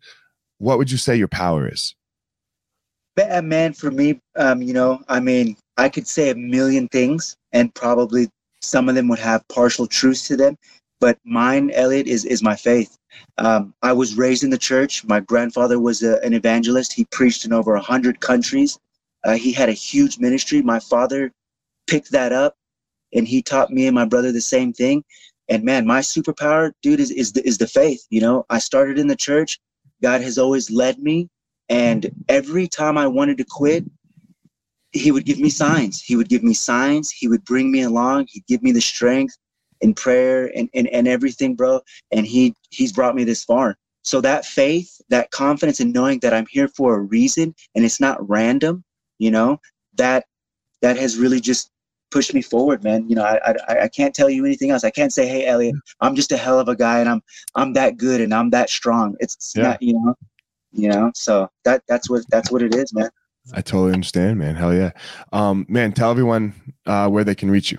What 0.60 0.78
would 0.78 0.90
you 0.90 0.98
say 0.98 1.18
your 1.18 1.28
power 1.28 1.68
is? 1.68 1.96
Man, 3.18 3.74
for 3.74 3.92
me, 3.92 4.22
um, 4.38 4.62
you 4.62 4.74
know, 4.74 5.02
I 5.10 5.20
mean, 5.20 5.58
I 5.76 5.90
could 5.90 6.08
say 6.08 6.30
a 6.30 6.36
million 6.36 6.88
things 6.88 7.36
and 7.52 7.74
probably 7.76 8.30
some 8.62 8.90
of 8.90 8.96
them 8.96 9.08
would 9.08 9.20
have 9.20 9.48
partial 9.48 9.88
truths 9.88 10.28
to 10.28 10.38
them 10.38 10.58
but 11.00 11.20
mine, 11.24 11.72
Elliot, 11.72 12.08
is 12.08 12.26
is 12.26 12.42
my 12.42 12.56
faith. 12.56 12.98
Um, 13.38 13.74
I 13.82 13.94
was 13.94 14.18
raised 14.18 14.44
in 14.44 14.50
the 14.50 14.58
church. 14.58 15.04
My 15.06 15.20
grandfather 15.20 15.80
was 15.80 16.04
a, 16.04 16.20
an 16.24 16.34
evangelist. 16.34 16.94
He 16.94 17.06
preached 17.06 17.46
in 17.46 17.54
over 17.54 17.76
hundred 17.78 18.20
countries. 18.20 18.80
Uh, 19.24 19.36
he 19.36 19.52
had 19.52 19.70
a 19.70 19.74
huge 19.74 20.18
ministry. 20.20 20.62
My 20.62 20.80
father 20.80 21.32
picked 21.88 22.12
that 22.12 22.32
up, 22.32 22.56
and 23.14 23.28
he 23.28 23.42
taught 23.42 23.72
me 23.72 23.88
and 23.88 23.96
my 23.96 24.06
brother 24.06 24.32
the 24.32 24.42
same 24.42 24.74
thing. 24.74 25.04
And 25.50 25.64
man, 25.64 25.86
my 25.86 26.00
superpower, 26.00 26.72
dude, 26.82 27.00
is 27.00 27.12
is 27.12 27.32
the, 27.34 27.46
is 27.48 27.58
the 27.58 27.68
faith. 27.68 28.06
You 28.10 28.22
know, 28.22 28.46
I 28.50 28.60
started 28.60 28.98
in 28.98 29.08
the 29.08 29.16
church. 29.16 29.60
God 30.02 30.22
has 30.22 30.38
always 30.38 30.72
led 30.72 31.00
me, 31.00 31.30
and 31.70 32.10
every 32.30 32.68
time 32.68 32.98
I 32.98 33.08
wanted 33.08 33.38
to 33.38 33.46
quit, 33.46 33.86
He 34.98 35.12
would 35.12 35.26
give 35.26 35.40
me 35.40 35.50
signs. 35.50 36.02
He 36.02 36.16
would 36.16 36.30
give 36.30 36.44
me 36.44 36.54
signs. 36.54 37.12
He 37.12 37.28
would 37.28 37.44
bring 37.46 37.72
me 37.72 37.84
along. 37.84 38.28
He'd 38.30 38.46
give 38.48 38.64
me 38.64 38.72
the 38.72 38.82
strength 38.82 39.38
in 39.82 39.94
prayer 39.94 40.52
and, 40.56 40.70
and, 40.74 40.88
and 40.88 41.08
everything, 41.08 41.56
bro. 41.56 41.82
And 42.12 42.26
he 42.26 42.56
he's 42.70 42.92
brought 42.92 43.16
me 43.16 43.24
this 43.24 43.44
far. 43.44 43.78
So 44.04 44.22
that 44.22 44.46
faith, 44.46 45.02
that 45.10 45.32
confidence 45.32 45.80
in 45.80 45.92
knowing 45.92 46.20
that 46.20 46.34
I'm 46.34 46.46
here 46.50 46.70
for 46.70 46.96
a 46.96 47.00
reason 47.00 47.54
and 47.76 47.84
it's 47.84 48.00
not 48.00 48.18
random, 48.28 48.84
you 49.20 49.32
know, 49.32 49.60
that 49.96 50.26
that 50.82 50.98
has 50.98 51.18
really 51.18 51.40
just 51.40 51.72
pushed 52.10 52.34
me 52.34 52.42
forward, 52.42 52.84
man. 52.84 53.08
You 53.10 53.16
know, 53.16 53.24
I, 53.26 53.56
I 53.68 53.80
I 53.82 53.88
can't 53.90 54.16
tell 54.16 54.30
you 54.30 54.46
anything 54.46 54.72
else. 54.72 54.84
I 54.84 54.92
can't 54.92 55.12
say, 55.14 55.28
hey, 55.28 55.46
Elliot, 55.46 55.76
I'm 56.00 56.16
just 56.16 56.32
a 56.32 56.38
hell 56.38 56.60
of 56.60 56.70
a 56.70 56.76
guy 56.76 57.00
and 57.00 57.10
I'm 57.10 57.22
I'm 57.56 57.74
that 57.74 57.98
good 57.98 58.22
and 58.22 58.34
I'm 58.34 58.50
that 58.52 58.70
strong. 58.70 59.16
It's, 59.20 59.36
it's 59.36 59.56
yeah. 59.56 59.64
not, 59.64 59.82
you 59.82 59.94
know, 59.94 60.16
you 60.72 60.90
know. 60.90 61.12
So 61.16 61.50
that 61.66 61.84
that's 61.88 62.10
what 62.10 62.24
that's 62.30 62.52
what 62.52 62.62
it 62.62 62.76
is, 62.76 62.94
man. 62.94 63.10
I 63.54 63.62
totally 63.62 63.94
understand, 63.94 64.40
man. 64.40 64.56
Hell 64.56 64.74
yeah. 64.74 64.92
Um, 65.32 65.66
man, 65.70 65.94
tell 65.94 66.12
everyone 66.12 66.54
uh, 66.86 67.10
where 67.10 67.24
they 67.24 67.36
can 67.36 67.50
reach 67.50 67.72
you. 67.72 67.78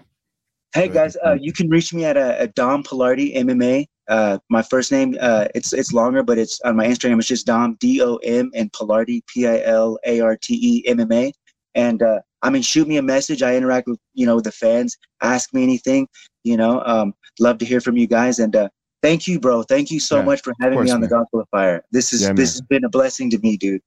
Hey 0.75 0.89
guys, 0.89 1.17
uh, 1.25 1.37
you 1.41 1.53
can 1.53 1.71
reach 1.71 1.95
me 1.95 2.05
at 2.05 2.19
a, 2.19 2.43
a 2.43 2.49
Dom 2.49 2.83
Pilarte 2.83 3.35
MMA. 3.35 3.87
Uh, 4.09 4.39
my 4.51 4.63
first 4.63 4.93
name, 4.93 5.17
uh, 5.21 5.47
it's 5.55 5.73
it's 5.73 5.95
longer, 5.95 6.23
but 6.23 6.37
it's 6.37 6.61
on 6.61 6.77
my 6.77 6.87
Instagram. 6.87 7.19
It's 7.19 7.27
just 7.27 7.47
Dom 7.47 7.77
D 7.81 8.03
O 8.03 8.17
M 8.17 8.51
and 8.55 8.71
Pilarte 8.73 9.23
P 9.27 9.47
I 9.47 9.63
L 9.63 9.99
A 10.05 10.21
R 10.21 10.37
T 10.37 10.59
E 10.61 10.89
M 10.89 11.01
M 11.01 11.11
A. 11.11 11.33
And 11.75 12.03
uh, 12.03 12.21
I 12.43 12.51
mean, 12.51 12.63
shoot 12.63 12.87
me 12.87 12.99
a 12.99 13.03
message. 13.03 13.43
I 13.43 13.57
interact 13.57 13.89
with 13.89 13.99
you 14.13 14.27
know 14.27 14.35
with 14.37 14.45
the 14.45 14.53
fans. 14.53 14.97
Ask 15.23 15.55
me 15.55 15.63
anything. 15.63 16.07
You 16.45 16.59
know, 16.59 16.83
um, 16.85 17.15
love 17.41 17.59
to 17.59 17.65
hear 17.65 17.81
from 17.81 17.97
you 17.97 18.07
guys. 18.07 18.39
And 18.39 18.55
uh, 18.55 18.69
thank 19.03 19.27
you, 19.27 19.41
bro. 19.41 19.63
Thank 19.63 19.91
you 19.91 20.01
so 20.01 20.19
yeah, 20.19 20.25
much 20.25 20.43
for 20.43 20.53
having 20.61 20.79
course, 20.79 20.87
me 20.87 20.93
on 20.93 21.01
man. 21.01 21.09
the 21.09 21.17
Gospel 21.17 21.41
of 21.41 21.49
Fire. 21.51 21.83
This 21.93 22.13
is 22.13 22.23
yeah, 22.23 22.35
this 22.35 22.53
has 22.53 22.61
been 22.63 22.85
a 22.85 22.91
blessing 22.91 23.31
to 23.31 23.39
me, 23.39 23.57
dude. 23.57 23.81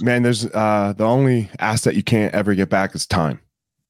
Man, 0.00 0.22
there's 0.22 0.46
uh, 0.46 0.94
the 0.96 1.04
only 1.04 1.48
asset 1.58 1.94
you 1.94 2.02
can't 2.02 2.34
ever 2.34 2.54
get 2.54 2.68
back 2.68 2.94
is 2.94 3.06
time. 3.06 3.40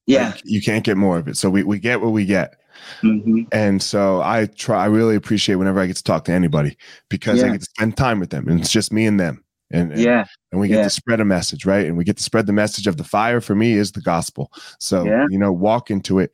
Yeah. 0.07 0.31
Like, 0.31 0.43
you 0.45 0.61
can't 0.61 0.85
get 0.85 0.97
more 0.97 1.17
of 1.17 1.29
it. 1.29 1.37
So 1.37 1.49
we, 1.49 1.63
we 1.63 1.79
get 1.79 2.01
what 2.01 2.13
we 2.13 2.27
get. 2.27 2.57
Mm-hmm. 3.03 3.43
And 3.53 3.83
so 3.83 4.21
I 4.21 4.47
try, 4.47 4.83
I 4.83 4.87
really 4.87 5.17
appreciate 5.17 5.55
whenever 5.55 5.81
I 5.81 5.87
get 5.87 5.97
to 5.97 6.03
talk 6.03 6.25
to 6.27 6.33
anybody 6.33 6.77
because 7.09 7.41
yeah. 7.41 7.47
I 7.47 7.51
get 7.53 7.61
to 7.61 7.67
spend 7.67 7.97
time 7.97 8.21
with 8.21 8.31
them 8.31 8.49
and 8.49 8.61
it's 8.61 8.71
just 8.71 8.93
me 8.93 9.07
and 9.07 9.19
them. 9.19 9.43
And, 9.71 9.93
and 9.93 10.01
yeah, 10.01 10.27
and 10.53 10.61
we 10.61 10.69
get 10.69 10.77
yeah. 10.77 10.83
to 10.85 10.91
spread 10.91 11.21
a 11.21 11.25
message, 11.25 11.65
right? 11.65 11.87
And 11.87 11.97
we 11.97 12.05
get 12.05 12.19
to 12.19 12.23
spread 12.23 12.47
the 12.47 12.53
message 12.53 12.87
of 12.87 12.97
the 12.99 13.05
fire 13.05 13.41
for 13.41 13.55
me 13.55 13.73
is 13.73 13.93
the 13.93 14.03
gospel. 14.03 14.53
So, 14.79 15.05
yeah. 15.05 15.27
you 15.31 15.39
know, 15.39 15.51
walk 15.51 15.91
into 15.91 16.19
it, 16.19 16.33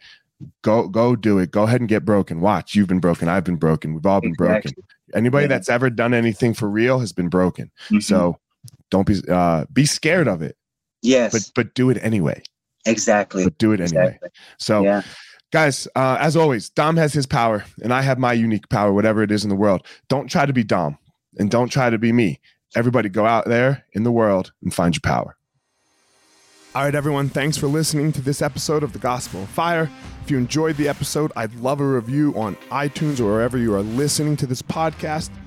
go, 0.63 0.89
go 0.89 1.15
do 1.15 1.39
it. 1.39 1.53
Go 1.53 1.63
ahead 1.63 1.81
and 1.81 1.89
get 1.89 2.05
broken. 2.05 2.41
Watch, 2.41 2.75
you've 2.75 2.89
been 2.89 3.01
broken. 3.01 3.29
I've 3.29 3.45
been 3.45 3.57
broken. 3.57 3.95
We've 3.95 4.05
all 4.05 4.21
been 4.21 4.33
exactly. 4.33 4.73
broken. 4.73 4.85
Anybody 5.15 5.47
that's 5.47 5.69
ever 5.69 5.91
done 5.91 6.13
anything 6.13 6.55
for 6.55 6.69
real 6.69 6.99
has 6.99 7.13
been 7.13 7.29
broken. 7.29 7.71
Mm-hmm. 7.87 8.01
So 8.01 8.39
don't 8.91 9.07
be, 9.07 9.21
uh, 9.29 9.65
be 9.73 9.87
scared 9.87 10.29
of 10.29 10.43
it. 10.43 10.57
Yes. 11.03 11.33
But, 11.33 11.51
but 11.55 11.75
do 11.75 11.91
it 11.91 11.99
anyway. 12.03 12.43
Exactly. 12.87 13.45
But 13.45 13.59
do 13.59 13.73
it 13.73 13.81
anyway. 13.81 14.07
Exactly. 14.07 14.31
So, 14.59 14.83
yeah. 14.83 15.03
guys, 15.51 15.87
uh, 15.97 16.17
as 16.21 16.37
always, 16.37 16.71
Dom 16.71 16.97
has 16.97 17.13
his 17.13 17.27
power 17.27 17.65
and 17.83 17.93
I 17.93 18.03
have 18.03 18.19
my 18.19 18.33
unique 18.33 18.69
power, 18.69 18.93
whatever 18.93 19.23
it 19.23 19.31
is 19.31 19.45
in 19.45 19.51
the 19.51 19.57
world. 19.57 19.87
Don't 20.09 20.29
try 20.29 20.47
to 20.47 20.53
be 20.53 20.65
Dom 20.65 20.99
and 21.39 21.51
don't 21.51 21.69
try 21.69 21.91
to 21.91 21.99
be 21.99 22.13
me. 22.13 22.41
Everybody 22.77 23.09
go 23.09 23.27
out 23.27 23.47
there 23.47 23.85
in 23.93 24.05
the 24.05 24.13
world 24.13 24.53
and 24.63 24.73
find 24.73 24.95
your 24.95 25.01
power. 25.01 25.37
All 26.73 26.85
right, 26.85 26.95
everyone, 26.95 27.29
thanks 27.29 27.57
for 27.57 27.67
listening 27.67 28.13
to 28.13 28.21
this 28.21 28.41
episode 28.41 28.85
of 28.85 28.93
The 28.93 29.01
Gospel 29.01 29.43
of 29.43 29.49
Fire. 29.49 29.91
If 30.23 30.31
you 30.31 30.39
enjoyed 30.39 30.77
the 30.77 30.87
episode, 30.87 31.33
I'd 31.35 31.53
love 31.57 31.81
a 31.81 31.85
review 31.85 32.33
on 32.37 32.55
iTunes 32.71 33.19
or 33.19 33.25
wherever 33.25 33.59
you 33.59 33.75
are 33.75 33.83
listening 33.83 34.37
to 34.37 34.47
this 34.47 34.63
podcast. 34.63 35.31